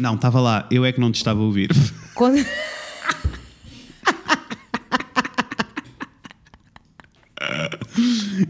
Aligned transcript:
Não, 0.00 0.14
estava 0.14 0.40
lá. 0.40 0.66
Eu 0.70 0.84
é 0.84 0.92
que 0.92 1.00
não 1.00 1.10
te 1.12 1.16
estava 1.16 1.40
a 1.40 1.42
ouvir. 1.42 1.70
Quando- 2.14 2.44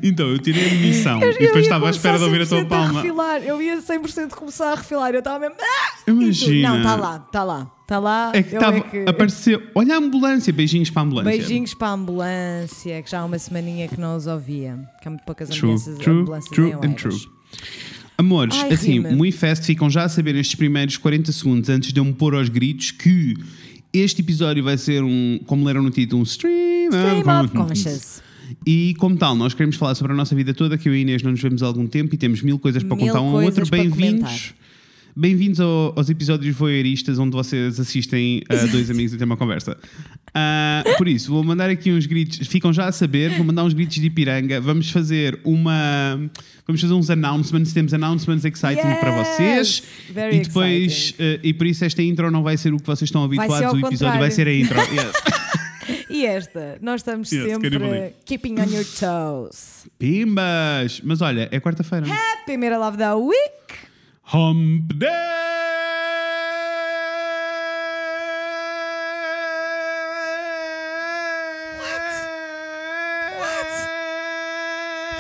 Então, 0.03 0.29
eu 0.29 0.39
tirei 0.39 0.69
a 0.69 0.75
missão 0.75 1.21
e 1.23 1.39
depois 1.39 1.65
estava 1.65 1.87
à 1.87 1.91
espera 1.91 2.19
de 2.19 2.25
ouvir 2.25 2.43
a 2.43 2.47
tua 2.47 2.59
100% 2.63 2.69
palma. 2.69 3.01
refilar. 3.03 3.43
Eu 3.43 3.63
ia 3.63 3.81
100% 3.81 4.31
começar 4.31 4.73
a 4.73 4.75
refilar. 4.75 5.13
Eu 5.13 5.21
estava 5.21 5.39
mesmo. 5.41 5.57
Ah! 5.61 6.11
Imagina. 6.11 6.69
Não, 6.71 6.79
está 6.79 6.97
lá, 6.97 7.25
está 7.27 7.45
lá. 7.45 7.73
Está 7.83 7.99
lá. 7.99 8.31
É 8.35 8.43
que 8.43 8.55
eu 8.55 8.61
estava. 8.61 8.77
é 8.77 8.81
que- 8.81 9.05
Apareceu. 9.09 9.63
Olha 9.75 9.95
a 9.95 9.99
ambulância. 9.99 10.53
Beijinhos 10.53 10.91
para 10.91 11.03
a 11.03 11.05
ambulância. 11.05 11.31
Beijinhos 11.31 11.75
para 11.75 11.89
a 11.89 11.93
ambulância, 11.93 13.03
que 13.03 13.11
já 13.11 13.21
há 13.21 13.25
uma 13.25 13.39
semaninha 13.39 13.89
que 13.89 13.99
não 13.99 14.17
os 14.17 14.27
ouvia. 14.27 14.79
Que 15.03 15.09
há 15.09 15.11
muito 15.11 15.25
poucas 15.25 15.49
True, 15.49 15.71
ambulâncias, 15.73 15.99
true, 15.99 16.21
ambulâncias 16.21 16.51
true 16.55 16.73
and 16.73 16.93
true. 16.95 17.19
Amores, 18.21 18.55
Ai, 18.59 18.73
assim, 18.75 18.93
rima. 18.93 19.11
muito 19.13 19.39
fast, 19.39 19.65
ficam 19.65 19.89
já 19.89 20.05
a 20.05 20.09
saber 20.11 20.37
estes 20.37 20.55
primeiros 20.55 20.99
40 20.99 21.33
segundos 21.33 21.71
antes 21.71 21.91
de 21.91 21.99
eu 21.99 22.05
me 22.05 22.13
pôr 22.13 22.35
aos 22.35 22.51
gritos 22.51 22.91
que 22.91 23.35
este 23.95 24.21
episódio 24.21 24.63
vai 24.63 24.77
ser 24.77 25.03
um, 25.03 25.41
como 25.47 25.65
leram 25.65 25.83
no 25.83 25.91
título, 25.91 26.21
um 26.21 26.25
stream, 26.25 26.89
Stream 26.91 27.21
of 27.21 27.47
of 27.47 27.57
conscious. 27.57 28.23
E 28.67 28.95
como 28.99 29.17
tal, 29.17 29.35
nós 29.35 29.55
queremos 29.55 29.77
falar 29.77 29.95
sobre 29.95 30.13
a 30.13 30.17
nossa 30.17 30.35
vida 30.35 30.53
toda, 30.53 30.77
que 30.77 30.87
eu 30.87 30.95
e 30.95 31.01
Inês 31.01 31.23
não 31.23 31.31
nos 31.31 31.41
vemos 31.41 31.63
há 31.63 31.67
algum 31.67 31.87
tempo 31.87 32.15
e 32.15 32.19
temos 32.19 32.43
mil 32.43 32.59
coisas 32.59 32.83
para 32.83 32.95
Mil 32.95 33.07
contar 33.07 33.23
um 33.23 33.37
ao 33.37 33.43
outro. 33.43 33.65
Bem-vindos. 33.71 34.53
Bem-vindos 35.17 35.59
ao- 35.61 35.93
aos 35.97 36.09
episódios 36.09 36.55
voyeuristas 36.57 37.19
onde 37.19 37.33
vocês 37.37 37.81
assistem 37.81 38.43
a 38.49 38.55
dois 38.71 38.91
amigos 38.91 39.13
a 39.13 39.19
ter 39.19 39.25
uma 39.25 39.37
conversa. 39.37 39.77
Ah, 40.33 40.85
por 40.97 41.09
isso, 41.09 41.31
vou 41.33 41.43
mandar 41.43 41.69
aqui 41.69 41.91
uns 41.93 42.07
gritos, 42.07 42.47
ficam 42.47 42.73
já 42.73 42.87
a 42.87 42.93
saber, 42.93 43.31
vou 43.37 43.45
mandar 43.45 43.65
uns 43.65 43.75
gritos 43.75 43.97
de 43.97 44.07
Ipiranga. 44.07 44.61
Vamos 44.61 44.91
fazer 44.91 45.41
uma. 45.45 46.31
Vamos 46.67 46.81
fazer 46.81 46.95
uns 46.95 47.11
announcements, 47.11 47.73
temos 47.73 47.93
announcements 47.93 48.45
exciting 48.45 48.95
para 49.01 49.25
vocês. 49.25 49.83
Very 50.11 50.37
e 50.37 50.41
depois, 50.41 51.15
eh, 51.19 51.41
e 51.43 51.53
por 51.53 51.67
isso 51.67 51.85
esta 51.85 52.01
intro 52.03 52.31
não 52.31 52.45
vai 52.45 52.57
ser 52.57 52.73
o 52.73 52.77
que 52.79 52.87
vocês 52.87 53.09
estão 53.09 53.27
Vai 53.29 53.39
habituados, 53.39 53.73
o 53.83 53.87
episódio 53.87 54.21
vai 54.21 54.31
contrário. 54.31 54.33
ser 54.35 54.47
a 54.49 54.55
intro. 54.55 54.79
Yes. 55.91 56.07
E 56.09 56.27
esta, 56.27 56.77
nós 56.83 57.01
estamos 57.01 57.31
Yes, 57.33 57.45
sempre 57.53 57.71
keeping 58.25 58.55
on 58.61 58.65
your 58.65 58.85
toes. 58.85 59.87
Pimbas! 59.99 61.01
Mas 61.05 61.21
olha, 61.21 61.49
é 61.51 61.59
quarta-feira. 61.61 62.07
Primeira 62.45 62.79
love 62.79 62.97
da 62.97 63.17
week. 63.17 63.60
Hump 64.31 64.93
Day! 64.99 65.09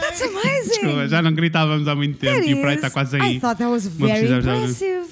That's 0.00 0.22
amazing. 0.22 0.69
Desculpa, 0.80 1.08
já 1.08 1.22
não 1.22 1.33
gritávamos 1.33 1.86
há 1.86 1.94
muito 1.94 2.19
tempo 2.19 2.36
That 2.41 2.48
e 2.50 2.55
o 2.55 2.61
Pride 2.61 2.69
is- 2.78 2.84
está 2.84 2.91
quase 2.91 3.17
aí. 3.17 3.36
I 3.36 3.41
thought 3.41 3.58
that 3.58 3.70
was 3.70 3.86
very 3.86 4.27
impressive. 4.33 5.08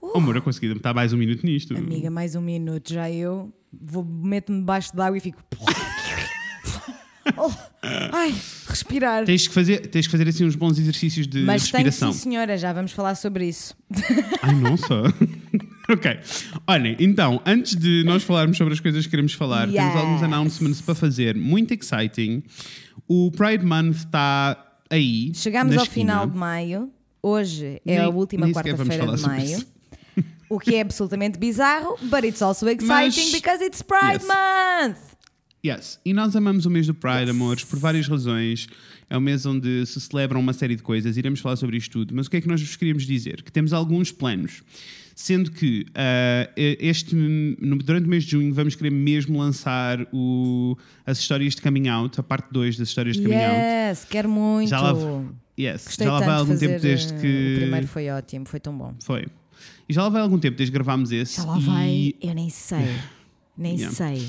Oh, 0.00 0.18
amor, 0.18 0.36
eu 0.36 0.42
consegui 0.42 0.66
estar 0.72 0.92
mais 0.94 1.12
um 1.12 1.16
minuto 1.16 1.44
nisto. 1.44 1.76
Amiga, 1.76 2.10
mais 2.10 2.34
um 2.34 2.40
minuto, 2.40 2.92
já 2.92 3.10
eu 3.10 3.52
vou 3.72 4.04
meto-me 4.04 4.58
debaixo 4.58 4.94
d'água 4.94 5.16
e 5.16 5.20
fico. 5.20 5.42
Oh, 7.36 7.50
ai, 8.12 8.34
respirar. 8.68 9.24
Tens 9.24 9.46
que, 9.48 9.54
fazer, 9.54 9.86
tens 9.88 10.06
que 10.06 10.10
fazer 10.12 10.28
assim 10.28 10.44
uns 10.44 10.54
bons 10.56 10.78
exercícios 10.78 11.26
de 11.26 11.40
Mas 11.42 11.70
tenho 11.70 11.84
respiração. 11.84 12.12
sim, 12.12 12.30
senhora, 12.30 12.56
já 12.58 12.72
vamos 12.72 12.92
falar 12.92 13.14
sobre 13.14 13.46
isso. 13.48 13.74
Ai, 14.42 14.54
nossa. 14.54 15.02
ok. 15.90 16.18
Olhem, 16.66 16.96
então, 17.00 17.40
antes 17.46 17.74
de 17.76 18.02
nós 18.04 18.22
falarmos 18.22 18.56
sobre 18.56 18.74
as 18.74 18.80
coisas 18.80 19.04
que 19.04 19.10
queremos 19.10 19.32
falar, 19.34 19.68
temos 19.68 19.74
Yes. 19.74 19.96
alguns 19.96 20.22
announcements 20.22 20.80
para 20.80 20.94
fazer. 20.94 21.36
Muito 21.36 21.72
exciting. 21.74 22.42
O 23.08 23.30
Pride 23.30 23.64
Month 23.64 23.96
está 23.96 24.56
aí. 24.90 25.32
Chegamos 25.34 25.76
ao 25.76 25.84
esquina. 25.84 26.12
final 26.14 26.26
de 26.26 26.36
maio. 26.36 26.90
Hoje 27.22 27.80
é 27.86 27.96
Nem- 27.96 27.98
a 27.98 28.08
última 28.08 28.48
quarta-feira 28.50 29.06
de 29.16 29.22
maio. 29.22 29.64
O 30.48 30.58
que 30.58 30.74
é 30.74 30.82
absolutamente 30.82 31.38
bizarro, 31.38 31.96
but 32.02 32.24
it's 32.24 32.42
also 32.42 32.68
exciting 32.68 32.86
Mas- 33.22 33.32
because 33.32 33.64
it's 33.64 33.80
Pride 33.80 34.22
Yes. 34.22 34.26
Month. 34.26 35.11
Yes. 35.64 36.00
E 36.04 36.12
nós 36.12 36.34
amamos 36.34 36.66
o 36.66 36.70
mês 36.70 36.88
do 36.88 36.94
Pride, 36.94 37.30
amores, 37.30 37.62
por 37.62 37.78
várias 37.78 38.08
razões. 38.08 38.66
É 39.08 39.16
um 39.16 39.20
mês 39.20 39.46
onde 39.46 39.86
se 39.86 40.00
celebram 40.00 40.40
uma 40.40 40.52
série 40.52 40.74
de 40.74 40.82
coisas, 40.82 41.16
iremos 41.16 41.38
falar 41.38 41.54
sobre 41.56 41.76
isto 41.76 41.92
tudo. 41.92 42.12
Mas 42.16 42.26
o 42.26 42.30
que 42.30 42.38
é 42.38 42.40
que 42.40 42.48
nós 42.48 42.60
vos 42.60 42.74
queríamos 42.74 43.06
dizer? 43.06 43.42
Que 43.42 43.52
temos 43.52 43.72
alguns 43.72 44.10
planos. 44.10 44.62
Sendo 45.14 45.52
que 45.52 45.86
ah, 45.94 46.50
este, 46.56 47.14
durante 47.84 48.06
o 48.06 48.08
mês 48.08 48.24
de 48.24 48.30
junho 48.32 48.52
vamos 48.52 48.74
querer 48.74 48.90
mesmo 48.90 49.38
lançar 49.38 50.00
o- 50.12 50.76
as 51.06 51.18
histórias 51.18 51.54
de 51.54 51.60
coming 51.62 51.86
out, 51.88 52.18
a 52.18 52.22
parte 52.24 52.48
2 52.50 52.76
das 52.76 52.88
histórias 52.88 53.16
de 53.16 53.22
coming 53.22 53.36
out. 53.36 53.54
Yes, 53.54 54.04
quero 54.06 54.28
muito. 54.28 54.68
Já 54.70 54.80
lá, 54.80 54.92
yes, 55.56 55.84
Gostei 55.84 56.06
já 56.08 56.12
lá 56.14 56.18
vai 56.20 56.34
algum 56.34 56.56
tempo 56.56 56.80
desde 56.80 57.12
eh, 57.14 57.18
que. 57.20 57.54
O 57.56 57.60
primeiro 57.60 57.86
foi 57.86 58.08
ótimo, 58.08 58.46
foi 58.46 58.58
tão 58.58 58.76
bom. 58.76 58.94
Foi. 59.04 59.26
E 59.88 59.92
já 59.92 60.02
lá 60.02 60.08
vai 60.08 60.22
algum 60.22 60.38
tempo 60.40 60.56
desde 60.56 60.72
que 60.72 60.74
gravámos 60.74 61.12
esse. 61.12 61.36
Já 61.36 61.44
lá 61.44 61.58
e- 61.58 61.62
vai, 61.62 62.14
eu 62.20 62.34
nem 62.34 62.48
sei. 62.50 62.88
Nem 63.56 63.76
Yeah. 63.76 63.94
sei. 63.94 64.26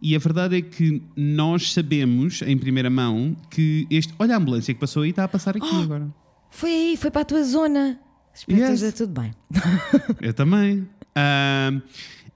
E 0.00 0.14
a 0.14 0.18
verdade 0.18 0.56
é 0.56 0.62
que 0.62 1.02
nós 1.16 1.72
sabemos, 1.72 2.40
em 2.42 2.56
primeira 2.56 2.88
mão, 2.88 3.36
que 3.50 3.86
este. 3.90 4.14
Olha 4.18 4.34
a 4.34 4.38
ambulância 4.38 4.72
que 4.72 4.78
passou 4.80 5.02
aí 5.02 5.10
está 5.10 5.24
a 5.24 5.28
passar 5.28 5.56
aqui 5.56 5.82
agora. 5.82 6.08
Foi 6.50 6.70
aí, 6.70 6.96
foi 6.96 7.10
para 7.10 7.22
a 7.22 7.24
tua 7.24 7.42
zona. 7.42 7.98
Espero 8.34 8.58
que 8.58 8.64
Yes. 8.64 8.74
esteja 8.82 8.92
tudo 8.92 9.20
bem. 9.20 9.32
Eu 10.22 10.32
também. 10.32 10.86
Ahm, 11.16 11.80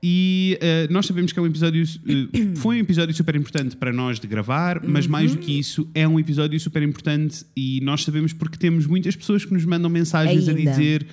e 0.02 0.58
ah, 0.60 0.92
nós 0.92 1.06
sabemos 1.06 1.30
que 1.32 1.38
é 1.38 1.42
um 1.42 1.46
episódio. 1.46 1.84
eh, 2.08 2.54
foi 2.58 2.76
um 2.76 2.80
episódio 2.80 3.14
super 3.14 3.36
importante 3.36 3.76
para 3.76 3.92
nós 3.92 4.18
de 4.18 4.26
gravar, 4.26 4.82
mas 4.84 5.06
mais 5.06 5.30
do 5.30 5.36
Uhum. 5.38 5.44
que 5.44 5.56
isso, 5.58 5.88
é 5.94 6.06
um 6.08 6.18
episódio 6.18 6.58
super 6.58 6.82
importante 6.82 7.44
e 7.56 7.80
nós 7.82 8.02
sabemos 8.02 8.32
porque 8.32 8.58
temos 8.58 8.84
muitas 8.86 9.14
pessoas 9.14 9.44
que 9.44 9.52
nos 9.54 9.64
mandam 9.64 9.88
mensagens 9.88 10.48
Ainda. 10.48 10.70
a 10.70 10.72
dizer. 10.74 11.06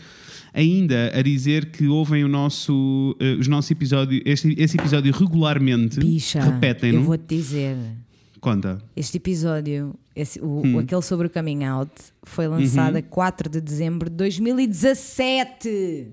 Ainda 0.53 1.11
a 1.17 1.21
dizer 1.21 1.71
que 1.71 1.87
ouvem 1.87 2.23
o 2.23 2.27
nosso, 2.27 3.15
eh, 3.19 3.35
os 3.39 3.47
nossos 3.47 3.69
episódios, 3.71 4.21
este, 4.25 4.55
esse 4.57 4.77
episódio 4.77 5.13
regularmente, 5.13 5.99
Bicha, 5.99 6.41
repetem, 6.41 6.93
eu 6.95 7.03
vou-te 7.03 7.35
dizer. 7.35 7.75
Conta. 8.41 8.79
Este 8.95 9.17
episódio, 9.17 9.93
esse- 10.15 10.39
o, 10.39 10.61
Hum. 10.65 10.79
aquele 10.79 11.01
sobre 11.01 11.27
o 11.27 11.29
coming 11.29 11.65
out, 11.65 11.91
foi 12.23 12.47
lançado 12.47 12.93
Uhum. 12.93 12.99
a 12.99 13.01
4 13.03 13.49
de 13.49 13.59
dezembro 13.61 14.09
de 14.09 14.15
2017. 14.15 16.07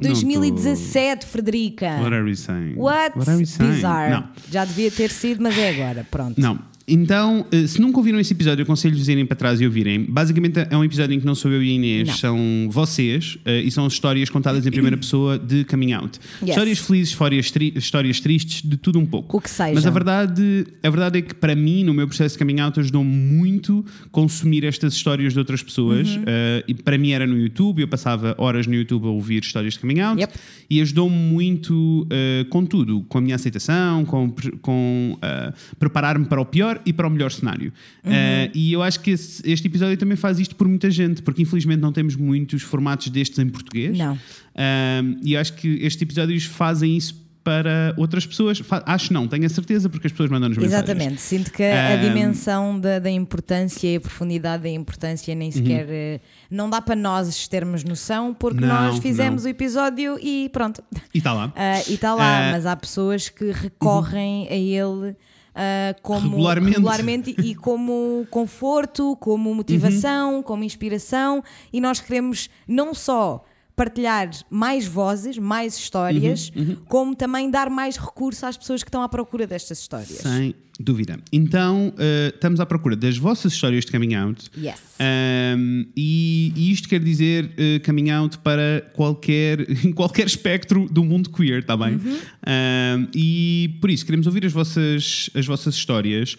2017, 0.12 1.24
Frederica. 1.26 1.86
What 2.00 2.12
are 2.14 2.22
we 2.24 2.34
saying? 2.36 2.74
What? 2.76 3.16
What 3.16 3.30
are 3.30 3.38
we 3.38 3.46
saying? 3.46 3.72
Bizarre. 3.76 4.10
Não. 4.10 4.28
Já 4.50 4.64
devia 4.64 4.90
ter 4.90 5.10
sido, 5.10 5.42
mas 5.42 5.56
é 5.56 5.70
agora. 5.70 6.06
Pronto. 6.10 6.38
Não. 6.40 6.58
Então, 6.88 7.44
eh, 7.50 7.66
se 7.66 7.80
nunca 7.80 7.98
ouviram 7.98 8.20
esse 8.20 8.32
episódio, 8.32 8.62
eu 8.62 8.64
aconselho-vos 8.64 9.08
a 9.08 9.12
irem 9.12 9.26
para 9.26 9.36
trás 9.36 9.60
e 9.60 9.64
ouvirem. 9.66 10.04
Basicamente 10.08 10.60
é 10.70 10.76
um 10.76 10.84
episódio 10.84 11.14
em 11.16 11.20
que 11.20 11.26
não 11.26 11.34
sou 11.34 11.50
eu 11.50 11.60
e 11.62 11.70
a 11.70 11.72
Inês, 11.72 12.08
Não. 12.08 12.14
são 12.16 12.68
vocês 12.70 13.36
eh, 13.44 13.62
e 13.62 13.70
são 13.72 13.86
histórias 13.88 14.30
contadas 14.30 14.64
em 14.64 14.70
primeira 14.70 14.96
pessoa 14.96 15.36
de 15.36 15.64
coming 15.64 15.92
out. 15.94 16.18
Yes. 16.40 16.50
Histórias 16.50 16.78
felizes, 16.78 17.08
histórias, 17.10 17.50
tri- 17.50 17.72
histórias 17.74 18.20
tristes, 18.20 18.62
de 18.62 18.76
tudo 18.76 19.00
um 19.00 19.06
pouco. 19.06 19.36
O 19.36 19.40
que 19.40 19.50
seja. 19.50 19.74
Mas 19.74 19.84
a 19.84 19.90
verdade, 19.90 20.64
a 20.80 20.88
verdade 20.90 21.18
é 21.18 21.22
que 21.22 21.34
para 21.34 21.56
mim, 21.56 21.82
no 21.82 21.92
meu 21.92 22.06
processo 22.06 22.34
de 22.34 22.44
coming 22.44 22.60
out, 22.60 22.78
ajudou 22.78 23.02
muito 23.02 23.84
consumir 24.12 24.64
estas 24.64 24.94
histórias 24.94 25.32
de 25.32 25.38
outras 25.40 25.64
pessoas. 25.64 26.08
Uhum. 26.14 26.22
Eh, 26.24 26.64
e 26.68 26.74
para 26.74 26.96
mim 26.96 27.10
era 27.10 27.26
no 27.26 27.36
YouTube, 27.36 27.80
eu 27.82 27.88
passava 27.88 28.34
horas 28.38 28.66
no 28.68 28.74
YouTube 28.74 29.06
a 29.06 29.10
ouvir 29.10 29.42
histórias 29.42 29.74
de 29.74 29.80
coming 29.80 29.98
out 30.00 30.20
Yep. 30.20 30.34
e 30.70 30.80
ajudou-me 30.80 31.16
muito 31.16 32.06
eh, 32.10 32.46
com 32.48 32.64
tudo, 32.64 33.00
com 33.08 33.18
a 33.18 33.20
minha 33.20 33.34
aceitação, 33.34 34.04
com, 34.04 34.32
com 34.62 35.18
eh, 35.20 35.52
preparar-me 35.80 36.26
para 36.26 36.40
o 36.40 36.44
pior 36.44 36.75
e 36.84 36.92
para 36.92 37.06
o 37.06 37.10
melhor 37.10 37.30
cenário. 37.30 37.72
Eh, 38.04 38.50
e 38.54 38.72
eu 38.72 38.82
acho 38.82 39.00
que 39.00 39.10
esse- 39.12 39.42
este 39.48 39.66
episódio 39.66 39.96
também 39.96 40.16
faz 40.16 40.38
isto 40.38 40.54
por 40.56 40.66
muita 40.68 40.90
gente, 40.90 41.22
porque 41.22 41.42
infelizmente 41.42 41.80
não 41.80 41.92
temos 41.92 42.16
muitos 42.16 42.62
formatos 42.62 43.08
destes 43.08 43.38
em 43.38 43.48
português. 43.48 43.96
Não. 43.96 44.14
Um, 44.14 45.20
e 45.22 45.36
acho 45.36 45.52
que 45.54 45.68
estes 45.82 46.00
episódios 46.02 46.44
fazem 46.44 46.96
isso 46.96 47.24
para 47.44 47.94
outras 47.96 48.26
pessoas. 48.26 48.60
Acho 48.86 49.12
não, 49.12 49.28
tenho 49.28 49.46
a 49.46 49.48
certeza, 49.48 49.88
porque 49.88 50.08
as 50.08 50.12
pessoas 50.12 50.28
mandam-nos 50.30 50.58
mensagens. 50.58 50.82
Exatamente, 50.88 51.20
sinto 51.20 51.52
que 51.52 51.62
a, 51.62 51.94
dimensão 51.94 52.80
da, 52.80 52.98
da 52.98 53.08
importância 53.08 53.86
e 53.86 53.94
a 53.96 54.00
profundidade 54.00 54.64
da 54.64 54.68
importância 54.68 55.32
nem 55.32 55.52
sequer. 55.52 55.86
eh, 55.88 56.20
Não 56.50 56.68
dá 56.68 56.80
para 56.82 56.96
nós 56.96 57.46
termos 57.46 57.84
noção, 57.84 58.34
porque 58.34 58.64
Uhum. 58.64 58.68
Não, 58.68 58.82
nós 58.86 58.98
fizemos 58.98 59.44
não. 59.44 59.48
o 59.48 59.50
episódio 59.52 60.18
e 60.20 60.48
pronto. 60.52 60.82
E 61.14 61.18
está 61.18 61.32
lá. 61.32 61.52
Ah, 61.54 61.80
e 61.88 61.94
está 61.94 62.14
lá, 62.14 62.48
Ah. 62.48 62.50
mas 62.52 62.66
há 62.66 62.74
pessoas 62.74 63.28
que 63.28 63.52
recorrem 63.52 64.48
a 64.50 64.54
ele 64.56 65.14
ah, 65.56 65.96
como 66.02 66.28
Regularmente. 66.28 66.76
regularmente 66.76 67.30
e 67.38 67.54
como 67.54 68.26
conforto, 68.30 69.16
como 69.16 69.54
motivação, 69.54 70.42
como 70.42 70.62
inspiração, 70.62 71.42
e 71.72 71.80
nós 71.80 71.98
queremos 71.98 72.50
não 72.68 72.92
só 72.92 73.42
partilhar 73.76 74.30
mais 74.50 74.86
vozes, 74.86 75.36
mais 75.36 75.76
histórias, 75.76 76.50
como 76.88 77.14
também 77.14 77.50
dar 77.50 77.68
mais 77.68 77.98
recurso 77.98 78.46
às 78.46 78.56
pessoas 78.56 78.82
que 78.82 78.88
estão 78.88 79.02
à 79.02 79.08
procura 79.08 79.46
destas 79.46 79.78
histórias. 79.80 80.18
Sem 80.18 80.54
dúvida. 80.80 81.18
Então, 81.30 81.88
uh, 81.88 82.34
estamos 82.34 82.58
à 82.58 82.66
procura 82.66 82.96
das 82.96 83.18
vossas 83.18 83.52
histórias 83.52 83.84
de 83.84 83.92
coming 83.92 84.14
out. 84.14 84.44
Yes. 84.56 84.80
Um, 84.98 85.86
e, 85.94 86.52
e 86.56 86.72
isto 86.72 86.88
quer 86.88 87.00
dizer 87.00 87.44
uh, 87.44 87.84
coming 87.84 88.10
out 88.10 88.38
para 88.38 88.90
qualquer, 88.94 89.60
em 89.84 89.92
qualquer 89.94 90.26
espectro 90.26 90.86
do 90.90 91.04
mundo 91.04 91.30
queer, 91.30 91.60
está 91.60 91.76
bem? 91.76 91.96
Um, 91.96 93.08
e 93.14 93.76
por 93.80 93.90
isso 93.90 94.04
queremos 94.04 94.26
ouvir 94.26 94.46
as 94.46 94.52
vossas, 94.52 95.28
as 95.34 95.46
vossas 95.46 95.74
histórias. 95.74 96.36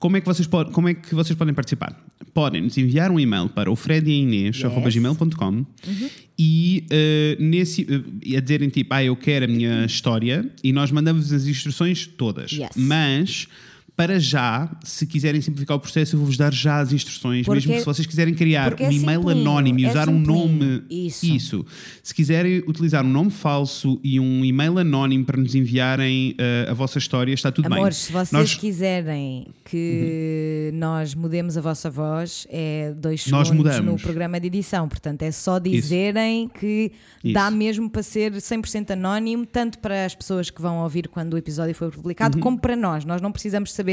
Como 0.00 0.16
é, 0.16 0.20
que 0.20 0.26
vocês 0.26 0.48
pod- 0.48 0.72
como 0.72 0.88
é 0.88 0.94
que 0.94 1.14
vocês 1.14 1.36
podem 1.38 1.54
participar? 1.54 1.94
Podem 2.34 2.62
nos 2.62 2.76
enviar 2.78 3.10
um 3.10 3.20
e-mail 3.20 3.48
para 3.50 3.70
o 3.70 3.76
frediainês.gmail.com 3.76 5.64
e 6.38 6.84
eh, 6.90 7.36
nesse, 7.38 7.86
eh, 8.26 8.36
a 8.36 8.40
dizerem 8.40 8.68
tipo, 8.70 8.94
ah, 8.94 9.04
eu 9.04 9.14
quero 9.14 9.44
a 9.44 9.48
minha 9.48 9.84
história 9.84 10.50
e 10.64 10.72
nós 10.72 10.90
mandamos 10.90 11.32
as 11.32 11.46
instruções 11.46 12.06
todas. 12.06 12.50
Yes. 12.52 12.70
Mas, 12.76 13.46
para 14.00 14.18
já, 14.18 14.70
se 14.82 15.06
quiserem 15.06 15.40
simplificar 15.42 15.76
o 15.76 15.80
processo, 15.80 16.14
eu 16.14 16.20
vou-vos 16.20 16.36
dar 16.38 16.52
já 16.54 16.78
as 16.80 16.90
instruções, 16.92 17.44
Porque- 17.44 17.66
mesmo 17.68 17.80
se 17.80 17.84
vocês 17.84 18.06
quiserem 18.06 18.32
criar 18.32 18.70
porque 18.70 18.84
um 18.84 18.86
é 18.88 18.92
e-mail 18.94 19.20
simplinho, 19.20 19.40
anónimo 19.42 19.78
e 19.80 19.84
é 19.84 19.90
usar 19.90 20.08
um 20.08 20.16
simplinho. 20.18 20.38
nome. 20.48 20.82
Isso. 20.88 21.26
Isso. 21.26 21.66
Se 22.02 22.14
quiserem 22.14 22.58
utilizar 22.66 23.04
um 23.04 23.10
nome 23.10 23.30
falso 23.30 24.00
e 24.02 24.18
um 24.18 24.42
e-mail 24.44 24.78
anónimo 24.78 25.24
para 25.26 25.36
nos 25.36 25.54
enviarem 25.54 26.34
eh, 26.38 26.66
a 26.70 26.72
vossa 26.72 26.96
história, 26.98 27.34
está 27.34 27.52
tudo 27.52 27.66
Amores, 27.66 27.96
bem. 27.98 28.06
se 28.06 28.12
vocês 28.12 28.32
Nós- 28.32 28.54
quiserem 28.54 29.48
que 29.64 30.70
nós 30.74 31.14
mudemos 31.14 31.56
a 31.56 31.60
vossa 31.60 31.90
voz, 31.90 32.46
é 32.50 32.92
dois 32.96 33.26
Nós 33.26 33.48
segundos 33.48 33.72
no 33.76 33.82
mudamos. 33.82 34.02
programa 34.02 34.40
de 34.40 34.46
edição. 34.46 34.88
Portanto, 34.88 35.22
é 35.22 35.30
só 35.30 35.58
dizerem 35.58 36.48
que 36.48 36.90
Isso. 37.22 37.34
dá 37.34 37.50
mesmo 37.50 37.88
para 37.90 38.02
ser 38.02 38.32
100% 38.40 38.92
anónimo, 38.92 39.44
tanto 39.46 39.78
para 39.78 40.04
as 40.04 40.14
pessoas 40.14 40.50
que 40.50 40.60
vão 40.62 40.78
ouvir 40.82 41.08
quando 41.08 41.34
o 41.34 41.38
episódio 41.38 41.74
for 41.74 41.90
publicado, 41.90 42.36
Uhum. 42.38 42.42
como 42.42 42.58
para 42.58 42.74
nós. 42.76 43.04
Nós 43.04 43.20
não 43.20 43.30
precisamos 43.32 43.72
saber 43.72 43.89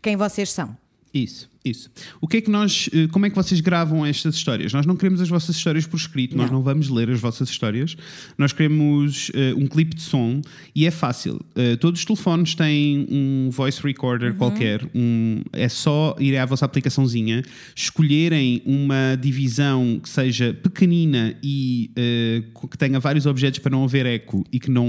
quem 0.00 0.16
vocês 0.16 0.50
são. 0.50 0.76
Isso, 1.14 1.48
isso. 1.64 1.88
O 2.20 2.26
que 2.26 2.38
é 2.38 2.40
que 2.40 2.50
nós, 2.50 2.90
eh, 2.92 3.06
como 3.06 3.24
é 3.24 3.30
que 3.30 3.36
vocês 3.36 3.60
gravam 3.60 4.04
estas 4.04 4.34
histórias? 4.34 4.72
Nós 4.72 4.84
não 4.84 4.96
queremos 4.96 5.20
as 5.20 5.28
vossas 5.28 5.54
histórias 5.54 5.86
por 5.86 5.96
escrito, 5.96 6.36
nós 6.36 6.50
Não. 6.50 6.56
não 6.58 6.62
vamos 6.64 6.88
ler 6.88 7.08
as 7.08 7.20
vossas 7.20 7.48
histórias. 7.48 7.96
Nós 8.36 8.52
queremos 8.52 9.30
eh, 9.32 9.54
um 9.56 9.68
clipe 9.68 9.94
de 9.94 10.02
som 10.02 10.40
e 10.74 10.86
é 10.86 10.90
fácil. 10.90 11.40
Eh, 11.54 11.76
todos 11.76 12.00
os 12.00 12.04
telefones 12.04 12.56
têm 12.56 13.06
um 13.08 13.48
voice 13.52 13.80
recorder 13.80 14.32
Uhum. 14.32 14.36
qualquer. 14.38 14.80
um- 14.92 15.42
é 15.52 15.68
só 15.68 16.16
ir 16.18 16.36
à 16.36 16.44
vossa 16.44 16.64
aplicaçãozinha, 16.64 17.42
escolherem 17.76 18.60
uma 18.66 19.16
divisão 19.20 20.00
que 20.02 20.08
seja 20.08 20.52
pequenina 20.52 21.36
e 21.44 21.92
eh, 21.94 22.42
que 22.70 22.76
tenha 22.76 22.98
vários 22.98 23.24
objetos 23.24 23.60
para 23.60 23.70
não 23.70 23.84
haver 23.84 24.04
eco 24.04 24.44
e 24.52 24.58
que 24.58 24.68
não, 24.70 24.88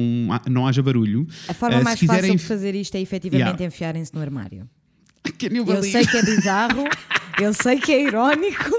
não 0.50 0.66
haja 0.68 0.82
barulho. 0.82 1.28
A 1.48 1.54
forma 1.54 1.82
mais 1.84 2.00
fácil 2.00 2.36
de 2.36 2.42
fazer 2.42 2.74
isto 2.74 2.96
é 2.96 3.02
efetivamente 3.02 3.42
Yeah. 3.46 3.66
enfiarem-se 3.66 4.12
no 4.14 4.22
armário. 4.22 4.68
Eu 5.78 5.84
sei 5.92 6.06
que 6.06 6.18
é 6.18 6.24
bizarro, 6.24 6.84
eu 7.42 7.54
sei 7.54 7.80
que 7.80 7.92
é 7.92 8.04
irónico, 8.04 8.72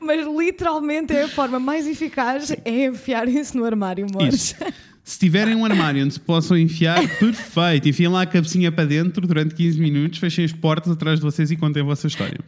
mas 0.00 0.26
literalmente 0.26 1.12
é 1.14 1.24
a 1.24 1.28
forma 1.28 1.58
mais 1.58 1.86
eficaz 1.86 2.50
é 2.64 2.86
enfiarem-se 2.86 3.56
no 3.56 3.64
armário, 3.64 4.06
amores. 4.08 4.34
Isso. 4.34 4.56
Se 5.02 5.18
tiverem 5.18 5.54
um 5.54 5.64
armário 5.66 6.02
onde 6.02 6.14
se 6.14 6.20
possam 6.20 6.56
enfiar, 6.56 6.98
perfeito. 7.18 7.88
Enfiem 7.90 8.08
lá 8.08 8.22
a 8.22 8.26
cabecinha 8.26 8.72
para 8.72 8.86
dentro 8.86 9.26
durante 9.26 9.54
15 9.54 9.78
minutos, 9.78 10.18
fechem 10.18 10.44
as 10.46 10.52
portas 10.52 10.92
atrás 10.92 11.18
de 11.18 11.24
vocês 11.24 11.50
e 11.50 11.56
contem 11.56 11.82
a 11.82 11.84
vossa 11.84 12.06
história. 12.06 12.38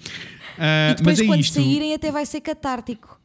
Ah, 0.58 0.92
E 0.92 0.94
depois, 0.94 1.18
mas 1.18 1.20
é 1.20 1.26
quando 1.26 1.40
isto. 1.40 1.54
saírem, 1.54 1.92
até 1.92 2.10
vai 2.10 2.24
ser 2.24 2.40
catártico. 2.40 3.15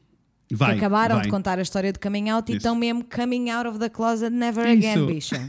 Vai, 0.56 0.72
que 0.74 0.78
acabaram 0.80 1.16
vai. 1.16 1.26
de 1.26 1.30
contar 1.32 1.60
a 1.60 1.62
história 1.62 1.92
do 1.94 2.00
coming 2.00 2.30
out 2.30 2.50
e 2.50 2.54
Isso. 2.54 2.58
estão 2.58 2.76
mesmo 2.76 3.04
coming 3.04 3.50
out 3.50 3.68
of 3.68 3.80
the 3.80 3.90
closet 3.90 4.30
never 4.34 4.66
Isso. 4.68 4.88
again, 4.88 5.06
bicha. 5.08 5.42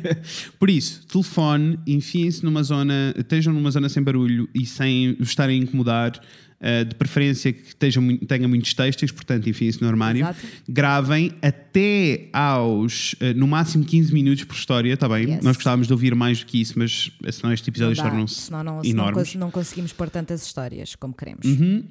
Por 0.58 0.70
isso, 0.70 1.06
telefone, 1.06 1.78
enfiem-se 1.86 2.44
numa 2.44 2.62
zona, 2.62 3.14
estejam 3.16 3.52
numa 3.52 3.70
zona 3.70 3.88
sem 3.88 4.02
barulho 4.02 4.48
e 4.54 4.66
sem 4.66 5.16
estarem 5.20 5.60
a 5.60 5.62
incomodar. 5.64 6.20
ah, 6.62 6.84
de 6.84 6.94
preferência 6.94 7.52
que 7.54 7.68
estejam, 7.68 8.06
tenha 8.18 8.46
muitos 8.46 8.74
textos, 8.74 9.10
portanto, 9.10 9.48
enfiem-se 9.48 9.80
no 9.80 9.88
armário. 9.88 10.20
Exato. 10.20 10.40
Gravem 10.68 11.32
até 11.40 12.28
aos, 12.34 13.14
ah, 13.20 13.32
no 13.34 13.46
máximo 13.46 13.82
15 13.84 14.12
minutos 14.12 14.44
por 14.44 14.54
história, 14.54 14.92
está 14.92 15.08
bem? 15.08 15.30
Yes. 15.30 15.42
Nós 15.44 15.56
gostávamos 15.56 15.86
de 15.86 15.92
ouvir 15.94 16.14
mais 16.14 16.40
do 16.40 16.44
que 16.46 16.60
isso, 16.60 16.74
mas 16.78 17.10
senão 17.32 17.54
Não 17.54 17.92
dá, 17.94 18.02
tornam-se 18.02 18.34
senão 18.34 18.62
não, 18.62 18.84
enormes. 18.84 19.14
cons- 19.30 19.34
não 19.36 19.50
conseguimos 19.50 19.92
pôr 19.94 20.10
tantas 20.10 20.44
histórias 20.44 20.94
como 20.94 21.14
queremos. 21.14 21.46
Uhum. 21.46 21.82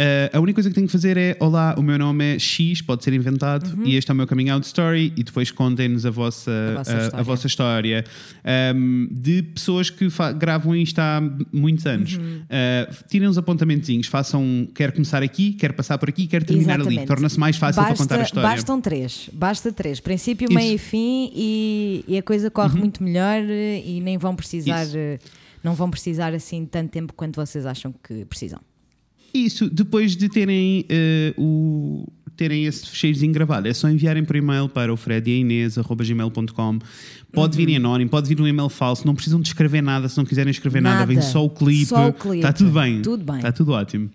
Uh, 0.00 0.34
a 0.34 0.40
única 0.40 0.54
coisa 0.56 0.70
que 0.70 0.74
tenho 0.74 0.86
que 0.86 0.92
fazer 0.92 1.18
é: 1.18 1.36
Olá, 1.38 1.74
o 1.76 1.82
meu 1.82 1.98
nome 1.98 2.24
é 2.36 2.38
X, 2.38 2.80
pode 2.80 3.04
ser 3.04 3.12
inventado, 3.12 3.76
Uhum. 3.76 3.84
e 3.86 3.96
este 3.96 4.10
é 4.10 4.14
o 4.14 4.16
meu 4.16 4.26
coming 4.26 4.48
out 4.48 4.66
story. 4.66 5.12
E 5.14 5.22
depois 5.22 5.50
contem-nos 5.50 6.06
a 6.06 6.10
vossa, 6.10 6.50
A 6.50 6.78
vossa 6.78 6.90
a- 6.92 6.94
a 6.94 7.02
história. 7.04 7.24
vossa 7.24 7.46
história. 7.46 8.04
Um, 8.74 9.08
de 9.10 9.42
pessoas 9.42 9.90
que 9.90 10.08
gravam 10.38 10.74
isto 10.74 10.98
há 10.98 11.20
muitos 11.52 11.84
anos. 11.84 12.16
Uhum. 12.16 12.22
Uh, 12.44 13.04
tirem 13.10 13.28
uns 13.28 13.36
apontamentozinhos, 13.36 14.06
façam. 14.06 14.66
Quer 14.74 14.92
começar 14.92 15.22
aqui, 15.22 15.52
quer 15.52 15.72
passar 15.74 15.98
por 15.98 16.08
aqui, 16.08 16.26
quer 16.26 16.44
terminar 16.44 16.74
ali. 16.76 16.82
Exatamente. 16.82 17.06
Torna-se 17.06 17.38
mais 17.38 17.56
fácil 17.58 17.82
para 17.82 17.90
Basta- 17.90 18.04
contar 18.04 18.20
a 18.20 18.22
história. 18.22 18.48
Bastam 18.48 18.80
três, 18.80 19.28
basta 19.32 19.70
três. 19.70 20.00
Princípio, 20.00 20.46
Isso. 20.46 20.54
Uhum. 20.56 20.64
meio 20.64 20.74
e 20.76 20.78
fim 20.78 21.30
e, 21.34 22.04
e 22.08 22.16
a 22.16 22.22
coisa 22.22 22.50
corre 22.50 22.78
muito 22.78 23.02
melhor 23.02 23.42
eh, 23.42 23.82
e 23.84 24.00
nem 24.00 24.16
vão 24.16 24.34
precisar, 24.34 24.84
Isso. 24.84 24.96
eh, 24.96 25.18
não 25.62 25.74
vão 25.74 25.90
precisar 25.90 26.32
assim 26.32 26.64
tanto 26.64 26.90
tempo 26.90 27.12
quanto 27.12 27.36
vocês 27.36 27.66
acham 27.66 27.92
que 28.02 28.24
precisam. 28.24 28.60
Isso, 29.32 29.68
depois 29.70 30.16
de 30.16 30.28
terem 30.28 30.84
eh, 30.88 31.32
o 31.38 32.06
terem 32.36 32.64
esse 32.64 32.88
fecheirozinho 32.88 33.32
gravado, 33.34 33.68
é 33.68 33.72
só 33.74 33.86
enviarem 33.88 34.24
por 34.24 34.34
e-mail 34.34 34.66
para 34.68 34.90
o 34.92 34.96
frediainês.gmail.com 34.96 36.78
Pode 37.32 37.56
vir 37.56 37.68
em 37.68 37.76
anónimo, 37.76 38.10
pode 38.10 38.28
vir 38.28 38.40
um 38.40 38.46
e-mail 38.46 38.68
falso, 38.68 39.06
não 39.06 39.14
precisam 39.14 39.40
de 39.40 39.48
escrever 39.48 39.82
nada 39.82 40.08
se 40.08 40.16
não 40.16 40.24
quiserem 40.24 40.50
escrever 40.50 40.80
nada, 40.80 41.00
Nada. 41.00 41.06
vem 41.06 41.20
só 41.20 41.44
o 41.44 41.50
clipe, 41.50 41.86
Só 41.86 42.08
o 42.08 42.12
clipe. 42.12 42.38
está 42.38 42.52
tudo 42.52 42.70
bem. 42.72 43.02
Tudo 43.02 43.24
bem. 43.24 43.36
Está 43.36 43.52
tudo 43.52 43.72
ótimo. 43.72 44.10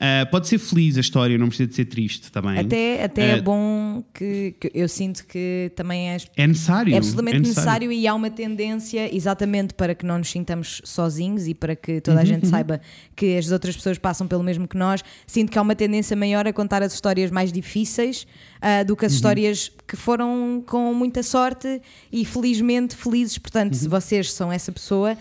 Ah, 0.00 0.26
pode 0.26 0.48
ser 0.48 0.58
feliz 0.58 0.96
a 0.96 1.00
história, 1.00 1.38
não 1.38 1.46
precisa 1.48 1.68
de 1.68 1.74
ser 1.74 1.84
triste 1.84 2.30
também. 2.30 2.58
Até, 2.58 3.04
até 3.04 3.22
é 3.22 3.30
Eh, 3.36 3.40
bom 3.40 4.02
que, 4.12 4.54
que 4.60 4.70
eu 4.74 4.88
sinto 4.88 5.24
que 5.26 5.70
também 5.76 6.10
é 6.10 6.16
É 6.36 6.46
necessário. 6.46 6.92
É 6.92 6.96
absolutamente 6.96 7.36
é 7.36 7.38
necessário 7.38 7.92
e 7.92 8.06
há 8.06 8.14
uma 8.14 8.28
tendência 8.28 9.14
exatamente 9.14 9.72
para 9.72 9.94
que 9.94 10.04
não 10.04 10.18
nos 10.18 10.30
sintamos 10.30 10.82
sozinhos 10.84 11.46
e 11.46 11.54
para 11.54 11.76
que 11.76 12.00
toda 12.00 12.20
a 12.20 12.24
gente 12.24 12.46
saiba 12.48 12.80
que 13.14 13.36
as 13.36 13.50
outras 13.50 13.76
pessoas 13.76 13.96
passam 13.96 14.26
pelo 14.26 14.42
mesmo 14.42 14.66
que 14.66 14.76
nós. 14.76 15.02
Sinto 15.26 15.50
que 15.52 15.58
há 15.58 15.62
uma 15.62 15.76
tendência 15.76 16.16
maior 16.16 16.46
a 16.46 16.52
contar 16.52 16.82
as 16.82 16.92
histórias 16.92 17.30
mais 17.30 17.52
difíceis 17.52 18.26
ah, 18.60 18.82
do 18.82 18.96
que 18.96 19.06
as 19.06 19.12
histórias 19.12 19.70
que 19.86 19.96
foram 19.96 20.62
com 20.66 20.92
muita 20.92 21.22
sorte 21.22 21.80
e 22.12 22.24
felizmente 22.24 22.96
felizes. 22.96 23.38
Portanto, 23.38 23.74
se 23.74 23.86
vocês 23.88 24.32
são 24.32 24.52
essa 24.52 24.72
pessoa. 24.72 25.16